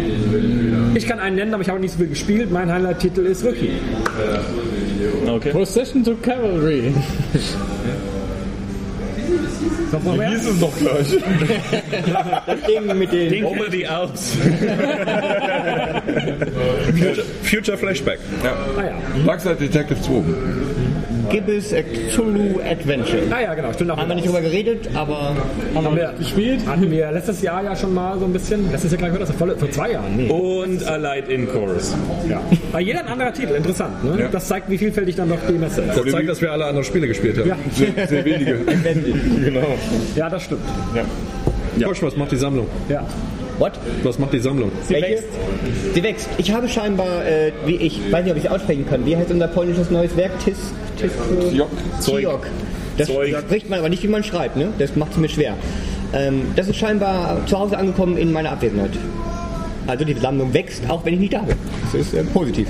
Ich 0.95 1.07
kann 1.07 1.21
einen 1.21 1.37
nennen, 1.37 1.55
aber 1.55 1.63
ich 1.63 1.69
habe 1.69 1.81
nicht 1.81 1.93
so 1.93 1.99
viel 1.99 2.09
gespielt. 2.09 2.51
Mein 2.51 2.71
Highlight-Titel 2.71 3.21
ist 3.27 3.45
Rookie. 3.45 3.73
Okay. 5.27 5.51
Procession 5.51 6.03
to 6.05 6.15
Cavalry. 6.17 6.93
Noch 9.93 10.03
mal 10.03 10.17
mehr? 10.17 10.31
Hieß 10.31 10.49
es 10.49 10.61
doch 10.61 10.77
gleich. 10.79 11.19
Das 12.47 12.61
Ding 12.63 12.99
mit 12.99 13.13
den. 13.13 13.45
Over 13.45 13.71
the 13.71 13.87
Alps. 13.87 14.37
Future, 16.93 17.25
Future 17.43 17.79
Flashback. 17.79 18.19
Ah 18.77 18.83
ja. 18.85 18.95
Darkside 19.25 19.57
Detective 19.57 20.01
2. 20.01 20.13
Gibbs 21.31 21.73
Cthulhu 21.73 22.61
Adventure. 22.61 23.23
Ah 23.31 23.41
ja, 23.41 23.55
genau. 23.55 23.73
Stimmt 23.73 23.91
auch. 23.91 23.97
Haben 23.97 24.09
wir 24.09 24.17
nicht 24.17 24.27
drüber 24.27 24.41
geredet, 24.41 24.89
aber 24.95 25.35
haben 25.75 25.97
wir 25.97 26.13
gespielt? 26.19 26.61
Hatten 26.67 26.91
wir 26.91 27.11
letztes 27.13 27.43
Jahr 27.43 27.63
ja 27.65 27.75
schon 27.77 27.95
mal 27.95 28.19
so 28.19 28.25
ein 28.27 28.33
bisschen. 28.33 28.71
Letztes 28.71 28.93
Jahr 28.93 28.99
gleich, 28.99 29.13
oder? 29.13 29.21
Das 29.21 29.31
vor 29.31 29.71
zwei 29.71 29.93
Jahren. 29.93 30.17
Nee. 30.17 30.29
Und 30.29 30.87
A 30.87 30.97
Light 30.97 31.29
in 31.29 31.49
Chorus. 31.49 31.95
Ja. 32.29 32.41
Aber 32.73 32.81
jeder 32.81 33.01
ein 33.01 33.09
anderer 33.09 33.33
Titel. 33.33 33.55
Interessant, 33.55 34.05
ne? 34.05 34.23
Ja. 34.23 34.29
Das 34.29 34.49
zeigt, 34.49 34.69
wie 34.69 34.79
vielfältig 34.79 35.17
dann 35.17 35.29
doch 35.29 35.39
die 35.49 35.55
Messe 35.55 35.83
ist. 35.83 35.97
Das 35.97 36.07
zeigt, 36.07 36.29
dass 36.29 36.41
wir 36.41 36.53
alle 36.53 36.67
andere 36.67 36.85
Spiele 36.85 37.07
gespielt 37.09 37.39
haben. 37.39 37.49
Ja. 37.49 37.57
Sehr, 37.73 38.07
sehr 38.09 38.25
wenige. 38.25 38.59
genau. 39.45 39.77
Ja, 40.17 40.29
das 40.29 40.45
stimmt. 40.45 40.63
Kosch, 41.83 42.03
was 42.03 42.17
macht 42.17 42.33
die 42.33 42.37
Sammlung? 42.37 42.67
Ja. 42.89 43.05
what? 43.59 43.73
Was 44.03 44.19
macht 44.19 44.33
die 44.33 44.39
Sammlung? 44.39 44.71
Sie 44.87 44.95
wächst. 44.95 45.25
Sie 45.95 46.03
wächst. 46.03 46.29
Ich 46.39 46.53
habe 46.53 46.69
scheinbar, 46.69 47.25
äh, 47.25 47.53
wie 47.67 47.77
ich 47.77 48.01
weiß 48.13 48.25
nicht, 48.25 48.33
ob 48.33 48.39
ich 48.39 48.45
es 48.45 48.51
aussprechen 48.51 48.87
kann. 48.89 49.07
Wie 49.07 49.17
heißt 49.17 49.31
unser 49.31 49.49
polnisches 49.49 49.91
neues 49.91 50.17
Werk? 50.17 50.33
Tis, 50.45 50.57
tis, 50.99 51.13
Jock. 51.53 51.71
Tiok. 52.05 52.47
Das 52.99 53.09
Zeug. 53.09 53.35
spricht 53.39 53.71
man 53.71 53.79
aber 53.79 53.89
nicht, 53.89 54.03
wie 54.03 54.09
man 54.09 54.23
schreibt, 54.23 54.57
ne? 54.57 54.69
Das 54.79 54.97
macht 54.97 55.13
es 55.13 55.19
mir 55.19 55.29
schwer. 55.29 55.57
Ähm, 56.13 56.43
das 56.57 56.69
ist 56.69 56.77
scheinbar 56.77 57.41
zu 57.47 57.59
Hause 57.59 57.79
angekommen 57.79 58.19
in 58.19 58.33
meiner 58.33 58.53
Abwesenheit. 58.53 58.91
Also 59.87 60.05
die 60.05 60.15
Sammlung 60.15 60.53
wächst, 60.53 60.83
auch 60.89 61.05
wenn 61.05 61.15
ich 61.15 61.21
nicht 61.21 61.33
da 61.33 61.41
bin. 61.41 61.57
Das 61.85 62.01
ist 62.01 62.15
äh, 62.15 62.23
positiv. 62.25 62.69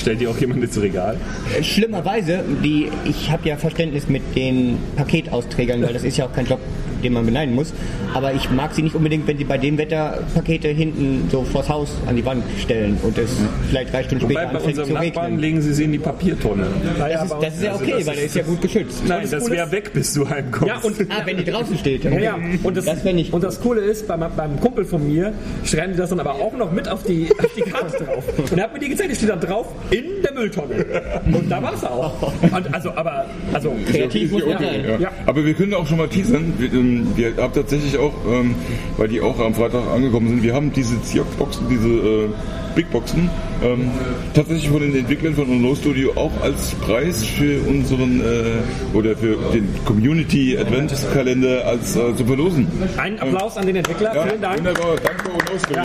Stellt 0.00 0.22
ihr 0.22 0.30
auch 0.30 0.38
jemand 0.38 0.64
ins 0.64 0.80
Regal? 0.80 1.18
Schlimmerweise, 1.60 2.42
die, 2.64 2.88
ich 3.04 3.30
habe 3.30 3.46
ja 3.46 3.58
Verständnis 3.58 4.08
mit 4.08 4.34
den 4.34 4.78
Paketausträgern, 4.96 5.82
weil 5.82 5.92
das 5.92 6.04
ist 6.04 6.16
ja 6.16 6.24
auch 6.24 6.32
kein 6.32 6.46
Job, 6.46 6.58
den 7.02 7.12
man 7.12 7.24
beneiden 7.26 7.54
muss. 7.54 7.72
Aber 8.14 8.32
ich 8.34 8.50
mag 8.50 8.74
sie 8.74 8.82
nicht 8.82 8.94
unbedingt, 8.94 9.26
wenn 9.26 9.38
sie 9.38 9.44
bei 9.44 9.58
dem 9.58 9.78
Wetter 9.78 10.18
Pakete 10.34 10.68
hinten 10.68 11.28
so 11.30 11.42
vors 11.44 11.68
Haus 11.68 11.96
an 12.06 12.16
die 12.16 12.24
Wand 12.24 12.42
stellen 12.58 12.98
und 13.02 13.16
es 13.18 13.30
vielleicht 13.68 13.92
drei 13.92 14.02
Stunden 14.04 14.24
Wobei 14.24 14.34
später 14.34 14.46
bei 14.52 14.56
anfängt 14.58 14.78
unserem 14.78 14.88
zu 14.88 14.94
Nachbarn 15.06 15.24
regnen. 15.26 15.40
legen 15.40 15.62
sie 15.62 15.74
sie 15.74 15.84
in 15.84 15.92
die 15.92 15.98
Papiertonne. 15.98 16.66
Das 16.98 17.24
ist, 17.24 17.34
das 17.40 17.54
ist 17.54 17.62
ja 17.62 17.74
okay, 17.74 17.94
weil 18.06 18.14
der 18.16 18.24
ist 18.24 18.36
ja 18.36 18.42
gut 18.42 18.60
geschützt. 18.62 19.02
Nein, 19.06 19.28
das 19.30 19.50
wäre 19.50 19.70
weg, 19.72 19.92
bis 19.92 20.14
du 20.14 20.28
heimkommst. 20.28 20.66
Ja, 20.68 20.78
und 20.80 20.96
Ah, 21.10 21.22
wenn 21.24 21.36
die 21.38 21.44
draußen 21.44 21.76
steht. 21.78 22.04
Ja, 22.04 22.10
ja. 22.18 22.38
Und 22.62 22.76
das, 22.76 22.84
Das 22.84 23.02
nicht 23.04 23.32
und 23.32 23.42
das 23.42 23.60
Coole 23.60 23.80
ist, 23.80 24.06
beim, 24.06 24.22
beim 24.36 24.60
Kumpel 24.60 24.84
von 24.84 25.06
mir 25.06 25.32
schreiben 25.64 25.92
die 25.92 25.98
das 25.98 26.10
dann 26.10 26.20
aber 26.20 26.34
auch 26.34 26.52
noch 26.56 26.70
mit 26.72 26.88
auf 26.88 27.02
die, 27.04 27.28
auf 27.38 27.50
die 27.56 27.62
Karte 27.62 28.04
drauf. 28.04 28.24
Und 28.50 28.56
er 28.58 28.64
hat 28.64 28.72
mir 28.72 28.78
die 28.78 28.88
gezeigt, 28.90 29.10
die 29.10 29.14
steht 29.16 29.28
da 29.30 29.36
drauf 29.36 29.66
in 29.90 30.04
der 30.22 30.32
Mülltonne. 30.34 30.84
Und 31.32 31.50
da 31.50 31.62
war 31.62 31.74
es 31.74 31.84
auch. 31.84 32.32
Und 32.42 32.74
also, 32.74 32.90
aber, 32.90 33.26
also, 33.52 33.74
Kreativ 33.90 34.30
muss 34.32 34.44
man 34.46 34.56
Okay, 34.56 34.64
sein. 34.64 34.84
ja. 34.90 34.98
Ja. 34.98 35.10
Aber 35.26 35.44
wir 35.44 35.54
können 35.54 35.74
auch 35.74 35.86
schon 35.86 35.98
mal 35.98 36.08
teasern. 36.08 36.52
Wir, 36.58 36.72
ähm, 36.72 36.89
wir 37.16 37.36
haben 37.36 37.52
tatsächlich 37.52 37.98
auch, 37.98 38.12
ähm, 38.28 38.54
weil 38.96 39.08
die 39.08 39.20
auch 39.20 39.38
am 39.38 39.54
Freitag 39.54 39.86
angekommen 39.88 40.28
sind, 40.28 40.42
wir 40.42 40.54
haben 40.54 40.72
diese 40.72 41.00
Ziok-Boxen, 41.02 41.68
diese 41.68 41.88
äh, 41.88 42.28
Big 42.74 42.90
Boxen, 42.90 43.28
ähm, 43.62 43.90
tatsächlich 44.34 44.68
von 44.68 44.80
den 44.80 44.94
Entwicklern 44.96 45.34
von 45.34 45.48
Uno 45.48 45.74
Studio 45.74 46.12
auch 46.16 46.32
als 46.42 46.74
Preis 46.76 47.24
für 47.24 47.60
unseren 47.68 48.20
äh, 48.20 48.96
oder 48.96 49.16
für 49.16 49.36
den 49.52 49.68
Community 49.84 50.56
Advent 50.58 50.92
Kalender 51.12 51.66
als 51.66 51.96
äh, 51.96 52.14
zu 52.16 52.24
verlosen. 52.24 52.66
ein 52.96 53.18
Applaus 53.20 53.56
an 53.56 53.66
den 53.66 53.76
Entwickler. 53.76 54.14
Ja, 54.14 54.26
Vielen 54.26 54.40
Dank. 54.40 54.58
wunderbar. 54.58 54.96
Danke 55.02 55.30
Uno 55.30 55.58
Studio. 55.64 55.82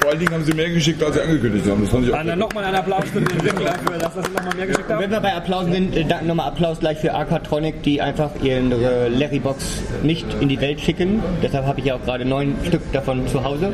Vor 0.00 0.10
allen 0.10 0.20
Dingen 0.20 0.32
haben 0.32 0.44
sie 0.44 0.52
mehr 0.54 0.70
geschickt, 0.70 1.02
als 1.02 1.14
sie 1.16 1.20
angekündigt 1.22 1.66
haben. 1.68 1.80
Das 1.82 1.90
fand 1.90 2.06
ich 2.06 2.12
auch. 2.14 2.22
Dann 2.22 2.38
nochmal 2.38 2.64
einen 2.64 2.76
Applaus 2.76 3.04
für 3.12 3.20
den 3.20 3.30
Entwickler, 3.30 3.74
für 3.84 3.98
das, 3.98 4.16
was 4.16 4.26
sie 4.26 4.32
nochmal 4.32 4.54
mehr 4.56 4.66
geschickt 4.68 4.88
haben. 4.88 5.02
Wenn 5.02 5.10
wir 5.10 5.20
bei 5.20 5.34
Applaus 5.34 5.66
sind, 5.66 5.96
äh, 5.96 6.04
dann 6.04 6.26
nochmal 6.26 6.48
Applaus 6.48 6.78
gleich 6.78 6.98
für 6.98 7.12
Arcatronic, 7.12 7.82
die 7.82 8.00
einfach 8.00 8.30
ihre 8.42 9.08
Larry-Box 9.08 9.82
nicht 10.04 10.24
in 10.40 10.48
die 10.48 10.60
Welt 10.60 10.80
schicken. 10.80 11.20
Deshalb 11.42 11.66
habe 11.66 11.80
ich 11.80 11.86
ja 11.86 11.96
auch 11.96 12.02
gerade 12.04 12.24
neun 12.24 12.54
Stück 12.66 12.80
davon 12.92 13.26
zu 13.26 13.42
Hause, 13.42 13.72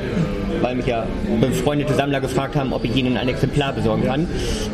weil 0.63 0.75
mich 0.77 0.87
ja 0.87 1.07
befreundete 1.41 1.93
Sammler 1.95 2.21
gefragt 2.21 2.54
haben, 2.57 2.73
ob 2.73 2.85
ich 2.85 2.95
ihnen 2.95 3.17
ein 3.17 3.29
Exemplar 3.29 3.73
besorgen 3.73 4.05
kann. 4.05 4.29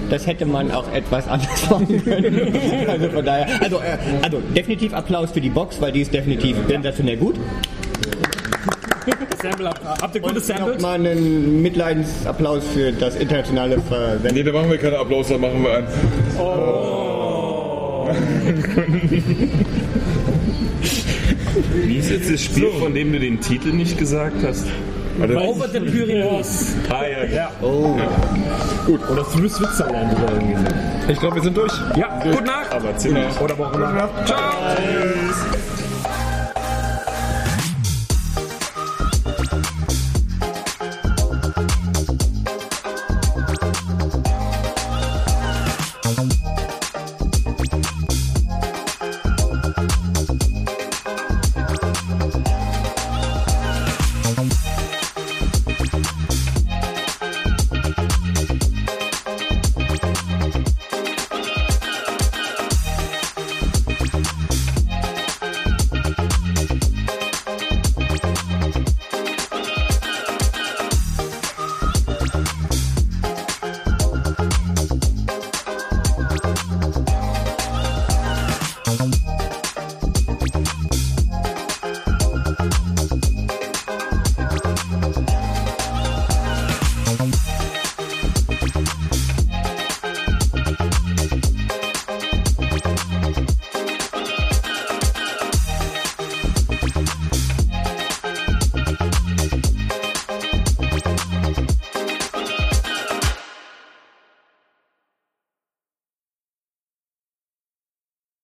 Das 0.08 0.26
hätte 0.26 0.46
man 0.46 0.70
auch 0.70 0.90
etwas 0.92 1.28
anders 1.28 1.70
machen 1.70 2.04
können. 2.04 2.88
Also 2.88 3.08
von 3.10 3.24
daher, 3.24 3.62
also, 3.62 3.76
äh, 3.76 3.96
also 4.22 4.40
definitiv 4.54 4.94
Applaus 4.94 5.30
für 5.32 5.40
die 5.40 5.50
Box, 5.50 5.80
weil 5.80 5.92
die 5.92 6.02
ist 6.02 6.12
definitiv 6.12 6.56
sensationell 6.68 7.16
gut. 7.16 7.36
Sample, 9.42 9.70
habt 9.70 10.14
ihr 10.14 10.20
gutes 10.20 10.46
Sample? 10.46 10.74
Nochmal 10.74 10.94
einen 10.94 11.62
Mitleidensapplaus 11.62 12.62
für 12.74 12.92
das 12.92 13.16
internationale 13.16 13.80
Verwenden. 13.80 14.34
Nee, 14.34 14.42
da 14.42 14.52
machen 14.52 14.70
wir 14.70 14.78
keinen 14.78 14.96
Applaus, 14.96 15.28
da 15.28 15.38
machen 15.38 15.62
wir 15.62 15.76
einen. 15.76 15.86
Wie 21.84 21.96
ist 21.96 22.10
jetzt 22.10 22.30
das 22.30 22.42
Spiel, 22.42 22.70
von 22.78 22.94
dem 22.94 23.12
du 23.12 23.20
den 23.20 23.40
Titel 23.40 23.72
nicht 23.72 23.96
gesagt 23.98 24.42
hast? 24.44 24.66
Over 25.22 25.68
the 25.68 25.80
Pyrenees. 25.80 26.74
Ah, 26.88 27.02
ja, 27.04 27.24
ja. 27.24 27.50
Oder 27.62 29.22
through 29.24 29.48
Switzerland 29.50 30.16
oder 30.16 30.32
irgendwie 30.32 30.56
so. 30.56 31.12
Ich 31.12 31.18
glaube, 31.20 31.36
wir 31.36 31.42
sind 31.42 31.56
durch. 31.56 31.72
Ja, 31.96 32.20
gute 32.22 32.42
Nacht. 32.42 32.72
Aber 32.72 32.96
ziemlich. 32.96 33.40
Oder 33.40 33.58
wo 33.58 33.64
auch 33.64 33.74
immer. 33.74 34.08